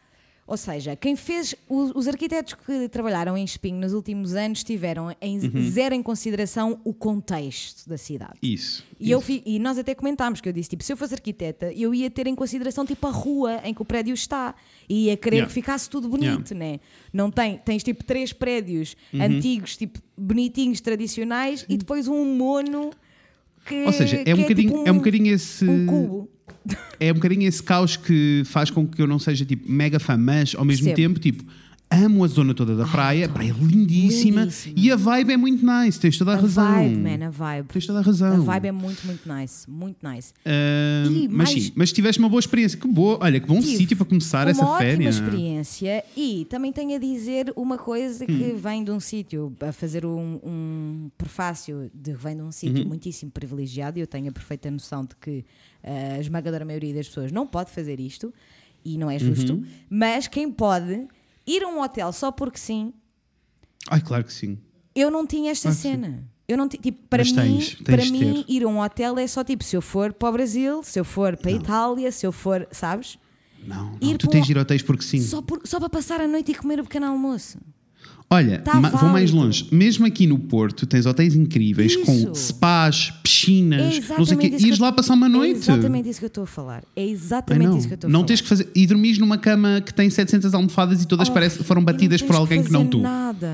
Ou 0.49 0.57
seja, 0.57 0.95
quem 0.95 1.15
fez. 1.15 1.53
o- 1.69 1.97
Os 1.97 2.07
arquitetos 2.07 2.53
que 2.55 2.89
trabalharam 2.89 3.37
em 3.37 3.43
Espinho 3.43 3.77
nos 3.79 3.93
últimos 3.93 4.33
anos 4.35 4.63
tiveram 4.63 5.15
em 5.21 5.37
Uhum. 5.39 5.69
zero 5.69 5.93
em 5.93 6.01
consideração 6.01 6.79
o 6.83 6.93
contexto 6.93 7.87
da 7.87 7.97
cidade. 7.97 8.33
Isso. 8.41 8.83
E, 8.99 9.11
eu 9.11 9.19
isso. 9.19 9.27
fi- 9.27 9.43
e 9.45 9.59
nós 9.59 9.77
até 9.77 9.93
comentámos 9.93 10.41
que 10.41 10.49
eu 10.49 10.53
disse, 10.53 10.69
tipo, 10.69 10.83
se 10.83 10.91
eu 10.91 10.97
fosse 10.97 11.13
arquiteta, 11.13 11.71
eu 11.73 11.93
ia 11.93 12.09
ter 12.09 12.25
em 12.27 12.33
consideração 12.35 12.85
tipo 12.85 13.05
a 13.05 13.11
rua 13.11 13.61
em 13.63 13.73
que 13.73 13.81
o 13.81 13.85
prédio 13.85 14.13
está 14.13 14.55
e 14.89 15.05
ia 15.05 15.15
querer 15.17 15.37
Yeah. 15.37 15.47
que 15.47 15.53
ficasse 15.53 15.89
tudo 15.89 16.09
bonito, 16.09 16.55
né? 16.55 16.79
Não 17.13 17.29
tem, 17.29 17.57
tens 17.59 17.83
tipo 17.83 18.03
três 18.03 18.33
prédios 18.33 18.95
Uhum. 19.13 19.21
antigos, 19.21 19.77
tipo 19.77 19.99
bonitinhos, 20.17 20.81
tradicionais 20.81 21.65
e 21.69 21.77
depois 21.77 22.07
um 22.07 22.25
mono 22.35 22.89
que 23.65 23.83
Ou 23.85 23.93
seja, 23.93 24.21
é 24.25 24.33
um, 24.33 24.41
bocadinho, 24.41 24.69
tipo 24.69 24.87
é 24.87 24.91
um 24.91 24.95
bocadinho 24.97 25.33
esse. 25.33 25.65
um 25.65 25.85
cubo. 25.85 26.29
É 26.99 27.11
um 27.11 27.15
bocadinho 27.15 27.47
esse 27.47 27.63
caos 27.63 27.95
que 27.95 28.43
faz 28.45 28.69
com 28.69 28.85
que 28.85 29.01
eu 29.01 29.07
não 29.07 29.17
seja 29.17 29.45
tipo 29.45 29.71
mega 29.71 29.99
fã, 29.99 30.17
mas 30.17 30.53
ao 30.55 30.65
mesmo 30.65 30.85
Percebo. 30.85 30.95
tempo, 30.95 31.19
tipo, 31.19 31.43
amo 31.91 32.23
a 32.23 32.27
zona 32.27 32.53
toda 32.53 32.75
da 32.75 32.85
praia, 32.85 33.25
a 33.25 33.29
praia 33.29 33.49
é 33.49 33.53
lindíssima, 33.53 34.41
Lindíssima. 34.41 34.75
e 34.77 34.91
a 34.91 34.95
vibe 34.95 35.31
é 35.33 35.37
muito 35.37 35.65
nice, 35.65 35.99
tens 35.99 36.17
toda 36.19 36.31
a, 36.31 36.35
A 36.35 36.41
razão. 36.41 36.71
vibe, 36.71 36.95
man, 36.97 37.25
a 37.25 37.29
vibe. 37.31 37.67
Tens 37.69 37.85
toda 37.87 37.99
a 37.99 38.01
razão. 38.03 38.33
A 38.35 38.39
vibe 38.39 38.67
é 38.67 38.71
muito, 38.71 39.05
muito 39.07 39.33
nice, 39.33 39.69
muito 39.69 39.97
nice. 40.07 40.31
Ahm, 40.45 41.11
E 41.11 41.27
mas 41.27 41.37
mais- 41.51 41.63
sim, 41.65 41.71
mas 41.75 41.91
tiveste 41.91 42.19
uma 42.19 42.29
boa 42.29 42.39
experiência. 42.39 42.77
Que 42.77 42.87
boa, 42.87 43.17
olha, 43.21 43.39
que 43.39 43.47
bom 43.47 43.59
sítio 43.61 43.97
para 43.97 44.05
começar 44.05 44.45
uma 44.45 44.51
essa 44.51 44.65
ótima 44.65 44.77
férias. 44.79 45.15
experiência 45.15 46.03
e 46.15 46.45
também 46.49 46.71
tenho 46.71 46.95
a 46.95 46.99
dizer 46.99 47.51
uma 47.55 47.77
coisa 47.77 48.23
que 48.25 48.31
Hum. 48.33 48.57
vem 48.57 48.83
de 48.83 48.91
um 48.91 48.99
sítio, 48.99 49.51
a 49.59 49.71
fazer 49.71 50.05
um, 50.05 50.39
um 50.43 51.09
prefácio 51.17 51.89
de 51.93 52.11
que 52.13 52.17
vem 52.23 52.35
de 52.35 52.43
um 52.43 52.51
sítio 52.51 52.83
Uhum. 52.83 52.87
muitíssimo 52.89 53.31
privilegiado 53.31 53.97
e 53.97 54.01
eu 54.01 54.07
tenho 54.07 54.29
a 54.29 54.31
perfeita 54.31 54.69
noção 54.69 55.03
de 55.05 55.15
que 55.19 55.43
eh, 55.81 56.15
a 56.17 56.19
esmagadora 56.19 56.63
maioria 56.65 56.93
das 56.93 57.07
pessoas 57.07 57.31
não 57.31 57.47
pode 57.47 57.71
fazer 57.71 57.99
isto 57.99 58.31
e 58.85 58.97
não 58.97 59.09
é 59.09 59.17
justo, 59.17 59.53
Uhum. 59.53 59.63
mas 59.89 60.27
quem 60.27 60.51
pode 60.51 61.07
ir 61.51 61.63
a 61.63 61.67
um 61.67 61.81
hotel 61.81 62.11
só 62.13 62.31
porque 62.31 62.57
sim, 62.59 62.93
Ai, 63.89 64.01
claro 64.01 64.23
que 64.23 64.33
sim. 64.33 64.57
eu 64.95 65.09
não 65.09 65.25
tinha 65.25 65.51
esta 65.51 65.71
sim. 65.71 65.81
cena. 65.93 66.23
Eu 66.47 66.57
não 66.57 66.67
ti- 66.67 66.77
tipo, 66.79 67.07
para 67.07 67.19
Mas 67.23 67.31
mim, 67.31 67.35
tens, 67.37 67.75
tens 67.75 67.83
para 67.83 68.05
mim 68.05 68.43
ter. 68.43 68.51
ir 68.53 68.63
a 68.63 68.67
um 68.67 68.79
hotel 68.81 69.19
é 69.19 69.27
só 69.27 69.43
tipo, 69.43 69.63
se 69.63 69.75
eu 69.77 69.81
for 69.83 70.11
para 70.13 70.29
o 70.29 70.31
Brasil, 70.31 70.81
se 70.83 70.99
eu 70.99 71.05
for 71.05 71.37
para 71.37 71.51
a 71.51 71.53
Itália, 71.53 72.11
se 72.11 72.25
eu 72.25 72.31
for, 72.31 72.67
sabes? 72.71 73.19
Não, 73.63 73.91
não. 73.91 73.97
Ir 74.01 74.17
tu 74.17 74.27
tens 74.27 74.41
um- 74.41 74.45
de 74.45 74.51
ir 74.53 74.57
a 74.57 74.61
hotéis 74.61 74.81
porque 74.81 75.03
sim. 75.03 75.21
Só, 75.21 75.41
por- 75.43 75.61
só 75.65 75.79
para 75.79 75.89
passar 75.89 76.19
a 76.21 76.27
noite 76.27 76.51
e 76.51 76.55
comer 76.55 76.79
o 76.79 76.83
pequeno 76.83 77.05
almoço. 77.05 77.59
Olha, 78.31 78.59
Tá 78.59 78.75
ma- 78.79 78.89
vou 78.89 79.09
mais 79.09 79.31
longe. 79.31 79.67
Mesmo 79.71 80.05
aqui 80.05 80.27
no 80.27 80.37
Porto, 80.37 80.85
tens 80.85 81.07
hotéis 81.07 81.33
incríveis 81.35 81.93
Isso. 81.93 82.05
com 82.05 82.35
spas, 82.35 83.09
piscinas, 83.23 84.07
É 84.09 84.17
não 84.17 84.23
sei 84.25 84.37
o 84.37 84.39
quê. 84.39 84.49
que 84.51 84.67
Ires 84.67 84.77
lá 84.77 84.91
passar 84.91 85.15
uma 85.15 85.25
É 85.25 85.29
noite. 85.29 85.57
exatamente 85.57 86.09
isso 86.09 86.19
que 86.19 86.25
eu 86.25 86.27
estou 86.27 86.43
a 86.43 86.47
falar. 86.47 86.83
É 86.95 87.03
exatamente 87.07 87.67
não, 87.67 87.77
isso 87.77 87.87
que 87.87 87.93
eu 87.93 87.95
estou 87.95 88.07
a 88.07 88.11
não 88.11 88.19
falar. 88.19 88.27
tens 88.27 88.41
que 88.41 88.47
fazer. 88.47 88.69
E 88.75 88.85
dormires 88.85 89.17
numa 89.17 89.37
cama 89.39 89.81
que 89.83 89.91
tem 89.91 90.09
700 90.11 90.53
almofadas 90.53 91.01
e 91.01 91.07
todas 91.07 91.27
Oh, 91.27 91.33
parece, 91.33 91.63
foram 91.63 91.81
e 91.81 91.85
não 91.85 91.91
batidas 91.91 92.21
por 92.21 92.35
alguém 92.35 92.63
que, 92.63 92.71
não 92.71 92.81
fazer 92.81 92.91
tu. 92.91 92.99
nada. 93.01 93.51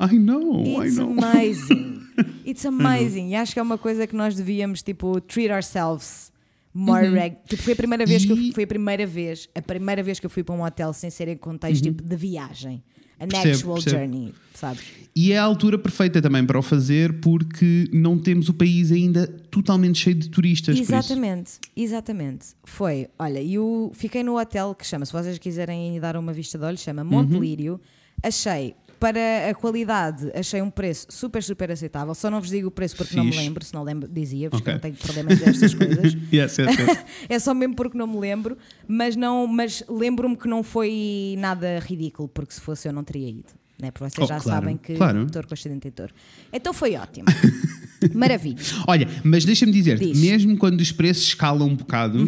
I 0.00 0.18
know, 0.18 0.64
I 0.82 0.86
It's 0.86 0.96
know. 0.96 1.10
amazing. 1.18 2.00
It's 2.46 2.64
amazing. 2.64 3.28
E 3.30 3.34
acho 3.34 3.52
que 3.52 3.58
é 3.58 3.62
uma 3.62 3.76
coisa 3.76 4.06
que 4.06 4.16
nós 4.16 4.34
devíamos, 4.34 4.82
tipo, 4.82 5.20
treat 5.20 5.50
ourselves 5.52 6.32
more 6.72 7.06
reg... 7.10 7.36
Tipo, 7.46 7.62
foi 7.62 7.72
a 7.74 7.76
primeira 7.76 8.06
vez 8.06 8.24
que 8.24 8.32
eu 8.32 8.36
Uhum. 8.36 8.42
E- 8.42 8.52
foi 8.52 8.64
a 8.64 8.66
primeira 8.66 9.06
vez, 9.06 9.48
a 9.54 9.60
primeira 9.60 10.02
vez 10.02 10.18
que 10.18 10.24
eu 10.24 10.30
fui 10.30 10.42
para 10.42 10.54
um 10.54 10.62
hotel 10.64 10.92
sem 10.94 11.10
ser 11.10 11.28
em 11.28 11.36
contexto 11.36 11.82
tipo 11.82 12.02
de 12.02 12.16
viagem. 12.16 12.82
An. 13.20 13.28
Percebo, 13.28 13.54
actual 13.56 13.74
percebo. 13.74 13.96
journey, 13.98 14.34
sabes? 14.54 14.82
E 15.16 15.32
é 15.32 15.38
a 15.38 15.44
altura 15.44 15.78
perfeita 15.78 16.20
também 16.20 16.44
para 16.44 16.58
o 16.58 16.62
fazer 16.62 17.12
porque 17.20 17.88
não 17.92 18.18
temos 18.18 18.48
o 18.48 18.54
país 18.54 18.90
ainda 18.90 19.28
totalmente 19.50 19.98
cheio 19.98 20.16
de 20.16 20.28
turistas. 20.28 20.76
Exatamente, 20.76 21.52
exatamente. 21.76 22.46
Foi, 22.64 23.06
olha, 23.18 23.40
eu 23.42 23.92
fiquei 23.94 24.24
no 24.24 24.36
hotel 24.38 24.74
que 24.74 24.84
chama, 24.84 25.06
se 25.06 25.12
vocês 25.12 25.38
quiserem 25.38 26.00
dar 26.00 26.16
uma 26.16 26.32
vista 26.32 26.58
de 26.58 26.64
olhos, 26.64 26.80
chama 26.80 27.04
Monte 27.04 27.34
Uhum. 27.34 27.40
Lírio. 27.40 27.80
Achei, 28.22 28.74
para 28.98 29.50
a 29.50 29.54
qualidade, 29.54 30.30
achei 30.34 30.60
um 30.62 30.70
preço 30.70 31.06
super, 31.10 31.42
super 31.42 31.70
aceitável. 31.70 32.14
Só 32.14 32.30
não 32.30 32.40
vos 32.40 32.50
digo 32.50 32.68
o 32.68 32.70
preço 32.70 32.96
porque 32.96 33.16
não 33.16 33.24
me 33.24 33.36
lembro, 33.36 33.64
se 33.64 33.74
não 33.74 33.82
lembro, 33.82 34.08
dizia, 34.08 34.48
porque 34.50 34.62
Ok. 34.70 34.72
não 34.74 34.80
tenho 34.80 34.94
problemas 34.96 35.38
destas 35.38 35.74
coisas. 35.74 36.12
Yes, 36.32 36.58
yes, 36.58 36.78
yes. 36.78 36.98
É 37.28 37.38
só 37.38 37.52
mesmo 37.54 37.74
porque 37.74 37.96
não 37.98 38.06
me 38.06 38.18
lembro, 38.18 38.56
mas, 38.88 39.16
não, 39.16 39.46
mas 39.46 39.82
lembro-me 39.88 40.36
que 40.36 40.48
não 40.48 40.62
foi 40.62 41.34
nada 41.38 41.78
ridículo, 41.80 42.28
porque 42.28 42.54
se 42.54 42.60
fosse 42.60 42.88
eu 42.88 42.92
não 42.92 43.04
teria 43.04 43.28
ido. 43.28 43.52
Né? 43.80 43.90
Porque 43.90 44.08
vocês 44.08 44.24
Oh, 44.24 44.28
já 44.28 44.38
claro, 44.40 44.60
sabem 44.60 44.76
que 44.76 44.94
claro. 44.94 45.24
estou 45.26 45.42
com 45.42 45.52
acidente 45.54 45.88
editor. 45.88 46.10
Então 46.52 46.72
foi 46.72 46.94
ótimo. 46.94 47.26
Maravilha. 48.14 48.58
Olha, 48.86 49.08
mas 49.24 49.44
deixa-me 49.44 49.72
dizer, 49.72 49.98
Diz. 49.98 50.16
Uhum. 50.16 50.22
mesmo 50.24 50.56
quando 50.58 50.80
os 50.80 50.92
preços 50.92 51.24
escalam 51.24 51.68
um 51.68 51.74
bocado, 51.74 52.18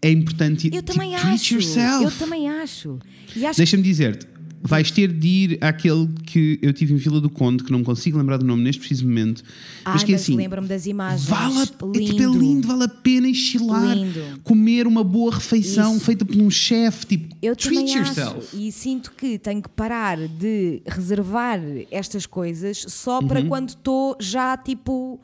é 0.00 0.10
importante 0.10 0.66
Eu 0.68 0.82
tipo, 0.82 0.92
também 0.92 1.14
acho. 1.14 1.54
yourself. 1.54 2.04
Eu 2.04 2.10
também 2.10 2.48
acho. 2.48 2.98
Acho 3.44 3.56
Deixa-me 3.58 3.82
dizer-te, 3.82 4.26
vais 4.62 4.90
ter 4.90 5.12
de 5.12 5.28
ir 5.28 5.58
àquele 5.60 6.08
que 6.24 6.58
eu 6.62 6.72
tive 6.72 6.94
em 6.94 6.96
Vila 6.96 7.20
do 7.20 7.30
Conde, 7.30 7.62
que 7.62 7.70
não 7.70 7.84
consigo 7.84 8.18
lembrar 8.18 8.36
do 8.38 8.44
nome 8.44 8.62
neste 8.62 8.80
preciso 8.80 9.04
momento, 9.06 9.42
Ai, 9.84 9.92
mas 9.94 10.04
que 10.04 10.12
é 10.12 10.14
mas 10.14 10.22
assim. 10.22 10.36
lembro-me 10.36 10.66
das 10.68 10.86
imagens. 10.86 11.28
Vale 11.28 11.58
a, 11.58 11.62
é, 11.62 11.66
tipo, 11.66 11.92
é 11.94 11.98
Lindo. 11.98 12.38
lindo, 12.38 12.68
vale 12.68 12.84
a 12.84 12.88
pena 12.88 13.28
enchilar, 13.28 13.96
Lindo. 13.96 14.20
comer 14.42 14.86
uma 14.86 15.04
boa 15.04 15.34
refeição 15.34 15.96
Isso. 15.96 16.04
feita 16.04 16.24
por 16.24 16.36
um 16.36 16.50
chefe, 16.50 17.06
tipo, 17.06 17.36
Eu 17.42 17.54
treat 17.54 17.90
yourself. 17.96 18.38
acho. 18.38 18.56
E 18.56 18.72
sinto 18.72 19.12
que 19.16 19.38
tenho 19.38 19.62
que 19.62 19.68
parar 19.68 20.18
de 20.18 20.82
reservar 20.86 21.60
estas 21.90 22.26
coisas 22.26 22.84
só 22.88 23.22
para 23.22 23.44
quando 23.44 23.70
estou 23.70 24.16
já 24.20 24.56
tipo 24.56 25.20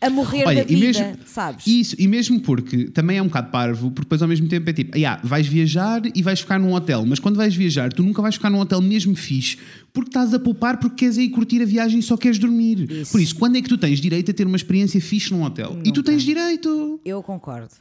a 0.00 0.08
morrer. 0.08 0.44
Olha, 0.46 0.62
da 0.62 0.68
vida, 0.68 0.80
mesmo, 0.86 1.16
sabes? 1.26 1.66
Isso, 1.66 1.94
e 1.98 2.08
mesmo 2.08 2.40
porque 2.40 2.84
também 2.84 3.18
é 3.18 3.22
um 3.22 3.26
bocado 3.26 3.50
parvo, 3.50 3.90
porque 3.90 4.06
depois 4.06 4.22
ao 4.22 4.28
mesmo 4.28 4.48
tempo 4.48 4.68
é 4.70 4.72
tipo, 4.72 4.96
yeah, 4.96 5.20
vais 5.22 5.46
viajar 5.46 6.00
e 6.14 6.22
vais 6.22 6.40
ficar 6.40 6.58
num 6.58 6.72
hotel, 6.72 7.04
mas 7.04 7.18
quando 7.18 7.36
vais 7.36 7.54
viajar, 7.54 7.92
tu 7.92 8.02
nunca 8.02 8.22
vais 8.22 8.34
ficar 8.34 8.48
num 8.50 8.58
hotel 8.60 8.80
mesmo 8.80 9.14
fixe, 9.14 9.58
porque 9.92 10.08
estás 10.08 10.32
a 10.32 10.38
poupar 10.38 10.78
porque 10.78 10.96
queres 10.96 11.16
ir 11.18 11.28
curtir 11.28 11.60
a 11.60 11.66
viagem 11.66 11.98
e 11.98 12.02
só 12.02 12.16
queres 12.16 12.38
dormir. 12.38 12.90
Isso. 12.90 13.12
Por 13.12 13.20
isso, 13.20 13.34
quando 13.36 13.56
é 13.56 13.62
que 13.62 13.68
tu 13.68 13.76
tens 13.76 14.00
direito 14.00 14.30
a 14.30 14.34
ter 14.34 14.46
uma 14.46 14.56
experiência 14.56 15.00
fixe 15.00 15.32
num 15.32 15.42
hotel? 15.42 15.78
E 15.84 15.92
tu 15.92 15.98
Nunca. 15.98 16.04
tens 16.10 16.22
direito, 16.22 17.00
Eu 17.04 17.22
concordo. 17.22 17.74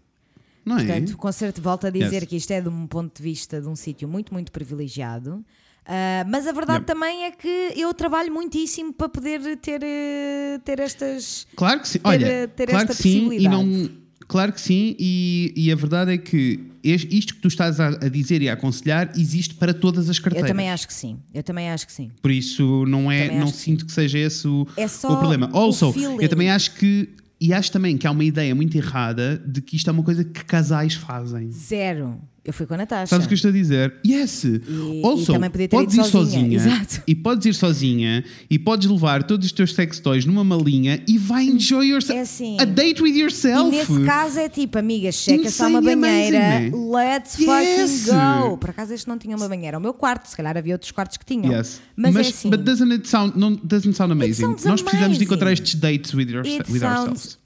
não 0.66 0.78
é? 0.78 0.86
Portanto, 0.86 1.18
com 1.18 1.32
certeza 1.32 1.64
volto 1.64 1.88
a 1.88 1.90
dizer 1.90 2.16
Yes. 2.22 2.26
que 2.26 2.36
isto 2.36 2.52
é 2.52 2.60
de 2.62 2.68
um 2.70 2.86
ponto 2.86 3.16
de 3.16 3.24
vista 3.24 3.62
de 3.62 3.68
um 3.68 3.76
sítio 3.76 4.08
muito, 4.08 4.34
muito 4.34 4.52
privilegiado. 4.52 5.44
Ah, 5.92 6.24
mas 6.30 6.46
a 6.46 6.52
verdade 6.52 6.86
também 6.86 7.24
é 7.26 7.32
que 7.32 7.74
eu 7.76 7.92
trabalho 7.96 8.32
muitíssimo 8.32 8.94
para 8.94 9.10
poder 9.10 9.58
ter, 9.58 9.82
eh, 9.84 10.60
ter 10.64 10.80
estas. 10.80 11.48
Claro 11.56 11.80
que 11.80 11.88
sim. 11.90 11.98
ter- 12.00 12.08
Olha, 12.08 12.48
ter 12.48 12.68
claro 12.70 12.84
esta 12.84 12.96
que 12.96 13.02
sim 13.02 13.34
e 13.34 13.50
não. 13.50 13.90
Claro 14.28 14.54
que 14.54 14.62
sim, 14.62 14.96
e, 15.00 15.52
e 15.58 15.72
a 15.72 15.76
verdade 15.76 16.14
é 16.14 16.18
que 16.20 16.60
isto 16.84 17.34
que 17.34 17.42
tu 17.42 17.48
estás 17.48 17.80
a, 17.80 17.90
dizer 18.08 18.44
e 18.44 18.48
a 18.50 18.54
aconselhar 18.54 19.12
existe 19.18 19.56
para 19.56 19.74
todas 19.74 20.08
as 20.08 20.18
Eu 20.18 20.24
carteiras. 20.24 20.52
também 20.52 20.70
acho 20.70 20.88
que 20.88 20.94
sim. 20.94 21.18
Eu 21.34 21.42
também 21.42 21.72
acho 21.72 21.88
que 21.88 21.92
sim. 21.94 22.12
Por 22.22 22.30
isso 22.30 22.86
não 22.86 23.12
é, 23.12 23.40
não 23.40 23.48
que 23.48 23.58
sinto 23.58 23.88
que 23.88 23.92
seja 23.92 24.20
esse 24.20 24.48
o, 24.48 24.68
É 24.78 24.86
o 24.86 25.18
problema. 25.18 25.50
o 25.52 25.58
Also, 25.58 25.92
feeling. 25.92 26.18
eu 26.22 26.30
também 26.30 26.52
acho 26.52 26.76
que 26.76 27.10
e 27.42 27.52
acho 27.54 27.72
também 27.72 27.98
que 27.98 28.06
há 28.06 28.12
uma 28.12 28.24
ideia 28.24 28.54
muito 28.54 28.78
errada 28.78 29.42
de 29.48 29.62
que 29.62 29.76
isto 29.78 29.90
é 29.90 29.94
uma 29.94 30.04
coisa 30.04 30.24
que 30.24 30.44
casais 30.46 30.94
fazem. 30.94 31.50
Zero. 31.52 32.22
Eu 32.50 32.54
fui 32.54 32.66
com 32.66 32.74
a 32.74 32.78
Natasha. 32.78 33.06
Sabes 33.06 33.26
o 33.26 33.28
que 33.30 33.34
eu 33.34 33.36
estou 33.36 33.50
a 33.50 33.54
dizer? 33.54 33.94
Yes! 34.04 34.44
E- 34.44 34.60
also, 35.04 35.34
e 35.36 35.68
podes 35.68 35.94
ir 35.96 36.04
sozinha, 36.06 36.10
sozinha. 36.10 36.56
Exato. 36.58 37.04
e 37.06 37.14
podes 37.14 37.46
ir 37.46 37.54
sozinha 37.54 38.24
e 38.50 38.58
podes 38.58 38.90
levar 38.90 39.22
todos 39.22 39.46
os 39.46 39.52
teus 39.52 39.76
sex 39.76 40.00
toys 40.00 40.26
numa 40.26 40.44
malinha 40.44 41.00
e 41.08 41.16
vai 41.20 41.44
enjoy 41.46 41.86
yourself. 41.90 42.18
É 42.18 42.22
assim. 42.24 42.58
A 42.60 42.66
date 42.66 43.04
with 43.04 43.16
yourself. 43.16 43.68
E 43.68 43.78
nesse 43.78 44.04
caso 44.04 44.40
é 44.40 44.50
tipo, 44.50 44.80
amigas, 44.80 45.14
checa 45.14 45.52
só 45.52 45.68
uma 45.68 45.78
amazing, 45.78 46.02
banheira, 46.02 46.72
let's 46.76 47.38
Yes. 47.38 48.06
fucking 48.08 48.18
go. 48.50 48.58
Por 48.58 48.72
acaso 48.72 48.94
este 48.96 49.08
não 49.08 49.20
tinha 49.20 49.38
uma 49.38 49.48
banheira. 49.48 49.78
O 49.78 49.82
meu 49.82 49.94
quarto, 49.94 50.26
se 50.28 50.36
calhar 50.36 50.58
havia 50.58 50.74
outros 50.74 50.90
quartos 50.92 51.18
que 51.18 51.26
tinham. 51.26 51.54
Yes. 51.54 51.80
Mas, 51.96 52.16
é 52.16 52.20
assim. 52.22 52.50
but 52.50 52.62
doesn't 52.62 52.92
it 52.92 53.08
sound, 53.08 53.38
não, 53.38 53.54
doesn't 53.64 53.94
sound 53.96 54.12
amazing? 54.12 54.42
Nós 54.48 54.56
precisamos 54.82 54.90
de 54.90 55.04
amazing. 55.04 55.24
encontrar 55.26 55.54
estes 55.54 55.76
dates 55.76 56.16
with, 56.16 56.30
your, 56.32 56.44
It 56.48 56.64
with 56.72 56.80
sounds 56.80 56.98
ourselves. 57.00 57.38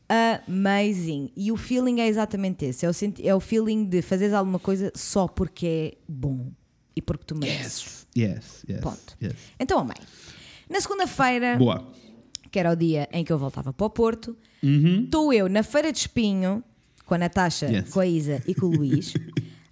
Amazing. 0.48 1.32
E 1.36 1.52
o 1.52 1.58
feeling 1.58 2.00
é 2.02 2.08
exatamente 2.08 2.66
esse. 2.66 2.86
É 2.86 2.90
o, 2.90 2.94
é 3.24 3.36
o 3.36 3.40
feeling 3.40 3.86
de 3.86 4.02
fazeres 4.02 4.34
alguma 4.34 4.60
coisa 4.60 4.92
só 4.96 5.28
porque 5.28 5.66
é 5.66 5.98
bom 6.08 6.52
e 6.96 7.02
porque 7.02 7.24
tu 7.26 7.36
mereces. 7.36 8.06
Yes, 8.16 8.30
yes, 8.36 8.66
yes. 8.70 8.80
Ponto. 8.82 9.18
yes. 9.22 9.34
Então, 9.60 9.86
bem. 9.86 9.98
Na 10.70 10.80
segunda-feira 10.80 11.58
Boa. 11.58 11.86
que 12.52 12.60
era 12.60 12.72
o 12.72 12.76
dia 12.76 13.08
em 13.12 13.24
que 13.24 13.32
eu 13.34 13.38
voltava 13.38 13.74
para 13.74 13.86
o 13.86 13.90
Porto. 13.90 14.36
Uhum. 14.62 15.04
Estou 15.06 15.34
eu 15.34 15.50
na 15.50 15.62
Feira 15.64 15.92
de 15.92 15.98
Espinho, 16.00 16.64
com 17.06 17.14
a 17.16 17.18
Natasha, 17.18 17.66
Yes. 17.68 17.90
com 17.90 18.00
a 18.00 18.06
Isa 18.08 18.42
e 18.48 18.54
com 18.56 18.68
o 18.68 18.76
Luís. 18.76 19.14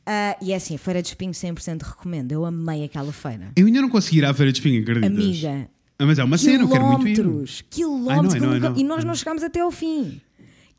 Ah, 0.04 0.36
e 0.42 0.52
é 0.52 0.56
assim, 0.56 0.74
a 0.74 0.80
Feira 0.80 1.00
de 1.00 1.10
Espinho 1.10 1.32
100% 1.32 1.84
recomendo. 1.84 2.32
Eu 2.32 2.44
amei 2.44 2.84
aquela 2.84 3.14
feira. 3.14 3.52
Eu 3.56 3.68
ainda 3.68 3.82
não 3.82 3.88
consegui 3.88 4.18
ir 4.18 4.26
à 4.26 4.34
Feira 4.34 4.52
de 4.52 4.58
Espinho, 4.58 4.82
acreditas? 4.82 5.12
Amiga, 5.12 5.70
Ah, 6.00 6.06
Mas 6.08 6.18
é 6.18 6.24
uma 6.24 6.40
cena, 6.40 6.64
eu 6.64 6.68
quero 6.68 6.84
muito 6.88 7.08
ir. 7.08 7.14
quilómetros, 7.18 7.64
quilómetros, 7.70 8.34
I 8.34 8.40
nunca- 8.40 8.70
know. 8.72 8.80
e 8.80 8.84
nós 8.84 9.04
não 9.06 9.14
chegámos 9.14 9.44
até 9.44 9.60
ao 9.60 9.70
fim. 9.70 10.20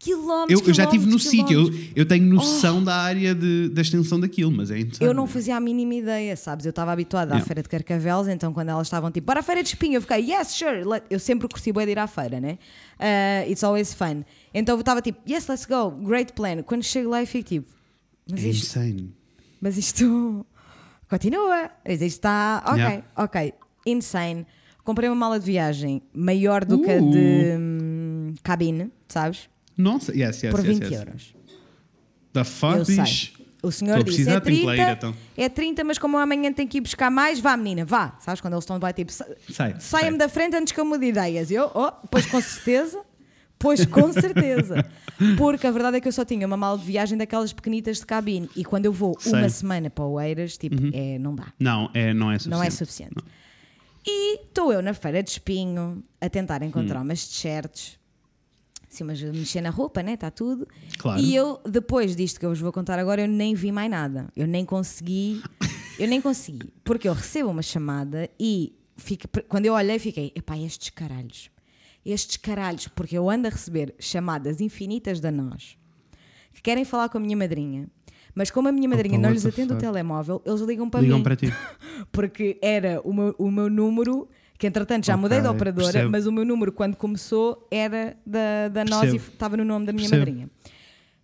Quilómetros, 0.02 0.60
Eu, 0.60 0.66
eu 0.66 0.74
já 0.74 0.82
estive 0.84 1.06
no 1.06 1.16
sítio, 1.18 1.68
eu, 1.68 1.74
eu 1.94 2.04
tenho 2.04 2.24
noção 2.26 2.82
da 2.82 2.96
área 2.96 3.32
de, 3.36 3.68
da 3.68 3.82
extensão 3.82 4.18
daquilo, 4.18 4.50
mas 4.50 4.68
é 4.72 4.78
interessante. 4.80 5.04
Eu 5.04 5.14
não 5.14 5.28
fazia 5.28 5.56
a 5.56 5.60
mínima 5.60 5.94
ideia, 5.94 6.36
sabes? 6.36 6.66
Eu 6.66 6.70
estava 6.70 6.90
habituada 6.90 7.36
à 7.36 7.40
feira 7.40 7.62
de 7.62 7.68
Carcavelos, 7.68 8.26
então 8.26 8.52
quando 8.52 8.70
elas 8.70 8.88
estavam 8.88 9.12
tipo, 9.12 9.26
para 9.26 9.38
a 9.38 9.42
feira 9.44 9.62
de 9.62 9.68
espinho, 9.68 9.94
eu 9.94 10.00
fiquei, 10.02 10.28
yes, 10.32 10.54
sure. 10.54 10.82
let-" 10.82 11.04
Eu 11.08 11.20
sempre 11.20 11.46
curti 11.46 11.72
bem 11.72 11.86
de 11.86 11.92
ir 11.92 11.98
à 12.00 12.08
feira, 12.08 12.40
né? 12.40 12.58
Uh, 12.98 13.48
it's 13.50 13.62
always 13.62 13.94
fun. 13.94 14.24
Então 14.52 14.74
eu 14.74 14.80
estava 14.80 15.00
tipo, 15.00 15.20
yes, 15.30 15.46
let's 15.46 15.66
go, 15.66 15.90
great 15.92 16.32
plan. 16.32 16.62
Quando 16.64 16.82
chego 16.82 17.08
lá, 17.08 17.20
eu 17.22 17.26
fico 17.26 17.48
tipo, 17.48 17.70
mas 18.28 18.42
É 18.44 18.48
isto, 18.48 18.64
insane. 18.78 19.14
mas 19.60 19.78
isto 19.78 20.44
continua. 21.08 21.70
Isto 21.88 22.02
está, 22.04 22.62
ok, 22.66 22.76
Yeah. 22.78 23.04
ok, 23.16 23.54
insane. 23.86 24.46
Comprei 24.82 25.08
uma 25.08 25.14
mala 25.14 25.38
de 25.38 25.46
viagem 25.46 26.02
maior 26.12 26.64
do 26.64 26.80
que 26.82 26.90
a 26.90 26.96
Uh. 27.00 27.10
de 27.12 27.56
hum, 27.56 28.34
cabine, 28.42 28.90
sabes? 29.08 29.48
Nossa, 29.76 30.12
yes, 30.12 30.42
yes, 30.42 30.50
Por 30.50 30.60
yes, 30.64 30.78
20 30.78 30.82
yes. 30.84 30.92
euros. 30.92 31.34
Da 32.32 32.44
fuck, 32.44 32.84
bicho? 32.86 33.32
O 33.62 33.70
senhor 33.70 33.98
Estou 33.98 34.12
disse: 34.14 34.28
é 34.28 34.40
tenho 34.40 34.60
que 34.60 34.66
lá 34.66 34.72
30, 34.74 34.90
ir, 34.90 34.92
então. 34.96 35.14
é 35.36 35.48
30, 35.48 35.84
mas 35.84 35.96
como 35.98 36.18
amanhã 36.18 36.52
tenho 36.52 36.68
que 36.68 36.78
ir 36.78 36.80
buscar 36.80 37.10
mais, 37.10 37.38
vá 37.38 37.56
menina, 37.56 37.84
vá. 37.84 38.16
Sabes 38.20 38.40
quando 38.40 38.54
eles 38.54 38.64
estão 38.64 38.78
lá 38.80 38.92
tipo, 38.92 39.12
sa- 39.12 39.26
Sai, 39.50 39.76
saia-me 39.78 40.10
sai. 40.10 40.18
da 40.18 40.28
frente 40.28 40.56
antes 40.56 40.72
que 40.72 40.80
eu 40.80 40.84
mude 40.84 41.06
ideias. 41.06 41.50
E 41.50 41.54
eu, 41.54 41.70
oh, 41.72 41.92
pois 42.10 42.26
com 42.26 42.40
certeza, 42.40 43.00
pois 43.58 43.86
com 43.86 44.12
certeza. 44.12 44.84
Porque 45.38 45.64
a 45.66 45.70
verdade 45.70 45.98
é 45.98 46.00
que 46.00 46.08
eu 46.08 46.12
só 46.12 46.24
tinha 46.24 46.44
uma 46.44 46.56
mala 46.56 46.76
de 46.76 46.84
viagem 46.84 47.16
daquelas 47.16 47.52
pequenitas 47.52 47.98
de 47.98 48.06
cabine 48.06 48.50
e 48.56 48.64
quando 48.64 48.86
eu 48.86 48.92
vou 48.92 49.14
Sei. 49.20 49.32
Uhum. 49.32 49.38
uma 49.38 49.48
semana 49.48 49.88
para 49.90 50.04
Oeiras, 50.04 50.56
tipo, 50.58 50.74
é, 50.92 51.16
não 51.20 51.34
dá. 51.36 51.52
Não, 51.60 51.88
é, 51.94 52.12
não 52.12 52.32
é 52.32 52.38
suficiente. 52.38 52.50
Não 52.58 52.64
é 52.64 52.70
suficiente. 52.70 53.24
E 54.04 54.40
estou 54.42 54.72
eu 54.72 54.82
na 54.82 54.92
feira 54.94 55.22
de 55.22 55.30
espinho 55.30 56.02
a 56.20 56.28
tentar 56.28 56.62
encontrar 56.64 56.98
Hum. 56.98 57.04
umas 57.04 57.24
t-shirts, 57.28 57.96
assim, 58.94 59.04
mas 59.04 59.22
mexer 59.22 59.60
na 59.60 59.70
roupa, 59.70 60.02
né? 60.02 60.14
Está 60.14 60.30
tudo. 60.30 60.66
Claro. 60.98 61.20
E 61.20 61.34
eu, 61.34 61.60
depois 61.64 62.14
disto 62.14 62.38
que 62.38 62.46
eu 62.46 62.50
vos 62.50 62.60
vou 62.60 62.72
contar 62.72 62.98
agora, 62.98 63.22
eu 63.22 63.28
nem 63.28 63.54
vi 63.54 63.72
mais 63.72 63.90
nada. 63.90 64.28
Eu 64.36 64.46
nem 64.46 64.64
consegui. 64.64 65.42
Eu 65.98 66.08
nem 66.08 66.22
consegui. 66.22 66.72
Porque 66.82 67.06
eu 67.06 67.12
recebo 67.12 67.50
uma 67.50 67.60
chamada 67.62 68.28
e 68.40 68.74
fico, 68.96 69.28
quando 69.46 69.66
eu 69.66 69.74
olhei, 69.74 69.98
fiquei, 69.98 70.32
epá, 70.34 70.56
estes 70.56 70.88
caralhos. 70.88 71.50
Estes 72.04 72.38
caralhos, 72.38 72.88
porque 72.88 73.16
eu 73.16 73.28
ando 73.28 73.46
a 73.46 73.50
receber 73.50 73.94
chamadas 74.00 74.62
infinitas 74.62 75.20
da 75.20 75.30
nós 75.30 75.76
que 76.52 76.62
querem 76.62 76.84
falar 76.84 77.08
com 77.08 77.18
a 77.18 77.20
minha 77.20 77.36
madrinha. 77.36 77.88
Mas 78.34 78.50
como 78.50 78.68
a 78.68 78.72
minha 78.72 78.88
madrinha 78.88 79.18
Opa, 79.18 79.26
não 79.26 79.32
lhes 79.32 79.44
atende 79.44 79.74
o 79.74 79.78
telemóvel, 79.78 80.40
eles 80.44 80.60
ligam 80.62 80.88
para 80.88 81.00
Ligam 81.00 81.18
mim 81.18 81.24
para 81.24 81.36
ti. 81.36 81.52
porque 82.10 82.58
era 82.62 83.00
o 83.04 83.12
meu, 83.12 83.34
o 83.38 83.50
meu 83.50 83.68
número, 83.68 84.28
que 84.62 84.66
entretanto 84.68 85.04
já 85.04 85.14
Ok, 85.14 85.22
mudei 85.22 85.40
de 85.40 85.48
operadora, 85.48 85.90
percebo. 85.92 86.10
mas 86.12 86.24
o 86.24 86.30
meu 86.30 86.44
número 86.44 86.70
quando 86.70 86.94
começou 86.94 87.66
era 87.68 88.16
da, 88.24 88.68
da 88.68 88.84
nós 88.84 89.12
e 89.12 89.16
estava 89.16 89.56
no 89.56 89.64
nome 89.64 89.86
da 89.86 89.92
minha 89.92 90.08
Percebo. 90.08 90.24
madrinha. 90.30 90.48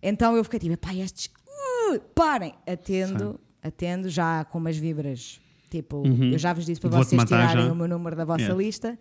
Então 0.03 0.35
eu 0.35 0.43
fiquei 0.43 0.59
tipo, 0.59 0.75
pá, 0.77 0.93
estes. 0.93 1.27
uh, 1.47 1.99
parem! 2.13 2.53
Atendo, 2.67 3.39
atendo, 3.63 4.09
já 4.09 4.43
com 4.43 4.57
umas 4.57 4.75
vibras. 4.75 5.39
Tipo, 5.69 6.03
eu 6.05 6.37
já 6.37 6.51
vos 6.51 6.65
disse 6.65 6.81
para 6.81 6.89
Uhum. 6.89 6.95
Vou-te 6.97 7.09
vocês 7.15 7.23
tirarem 7.29 7.65
já. 7.67 7.71
o 7.71 7.75
meu 7.75 7.87
número 7.87 8.13
da 8.13 8.25
vossa 8.25 8.41
Yeah. 8.41 8.61
lista. 8.61 8.99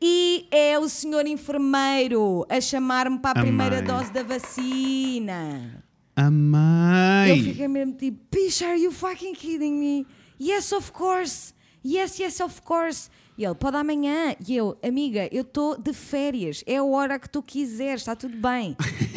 E 0.00 0.46
é 0.50 0.78
o 0.78 0.88
senhor 0.88 1.26
enfermeiro 1.26 2.46
a 2.48 2.60
chamar-me 2.62 3.18
para 3.18 3.40
a 3.40 3.42
A 3.42 3.44
primeira 3.44 3.76
mãe. 3.76 3.84
dose 3.84 4.10
da 4.12 4.22
vacina. 4.22 5.84
A 6.16 7.28
Eu 7.28 7.36
fiquei 7.42 7.68
mesmo 7.68 7.92
tipo, 7.94 8.18
bicho, 8.34 8.64
are 8.64 8.80
you 8.80 8.90
fucking 8.92 9.34
kidding 9.34 9.72
me? 9.74 10.06
Yes, 10.40 10.72
of 10.72 10.90
course. 10.92 11.52
Yes, 11.84 12.18
yes, 12.18 12.40
of 12.40 12.62
course. 12.62 13.10
E 13.38 13.44
ele, 13.44 13.54
pode 13.54 13.76
amanhã. 13.76 14.34
E 14.46 14.56
eu, 14.56 14.76
amiga, 14.82 15.28
eu 15.30 15.42
estou 15.42 15.80
de 15.80 15.92
férias. 15.92 16.64
É 16.66 16.78
a 16.78 16.82
hora 16.84 17.18
que 17.20 17.30
tu 17.30 17.40
quiseres, 17.40 18.00
está 18.02 18.16
tudo 18.16 18.36
bem. 18.36 18.76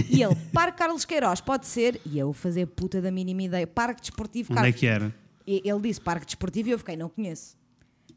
E 0.10 0.22
ele, 0.22 0.36
Parque 0.54 0.78
Carlos 0.78 1.04
Queiroz, 1.06 1.42
pode 1.42 1.66
ser. 1.66 2.00
E 2.06 2.20
eu, 2.20 2.32
fazer 2.32 2.68
puta 2.68 3.02
da 3.02 3.10
mínima 3.12 3.42
ideia. 3.42 3.66
Parque 3.66 4.00
Desportivo 4.02 4.54
Onde 4.54 4.70
é 4.70 4.72
que 4.72 4.86
era? 4.86 5.14
E 5.48 5.60
Ele 5.68 5.80
disse 5.82 6.00
Parque 6.00 6.28
Desportivo 6.28 6.70
e 6.70 6.72
eu 6.74 6.78
fiquei, 6.78 6.96
não 6.96 7.10
conheço. 7.10 7.58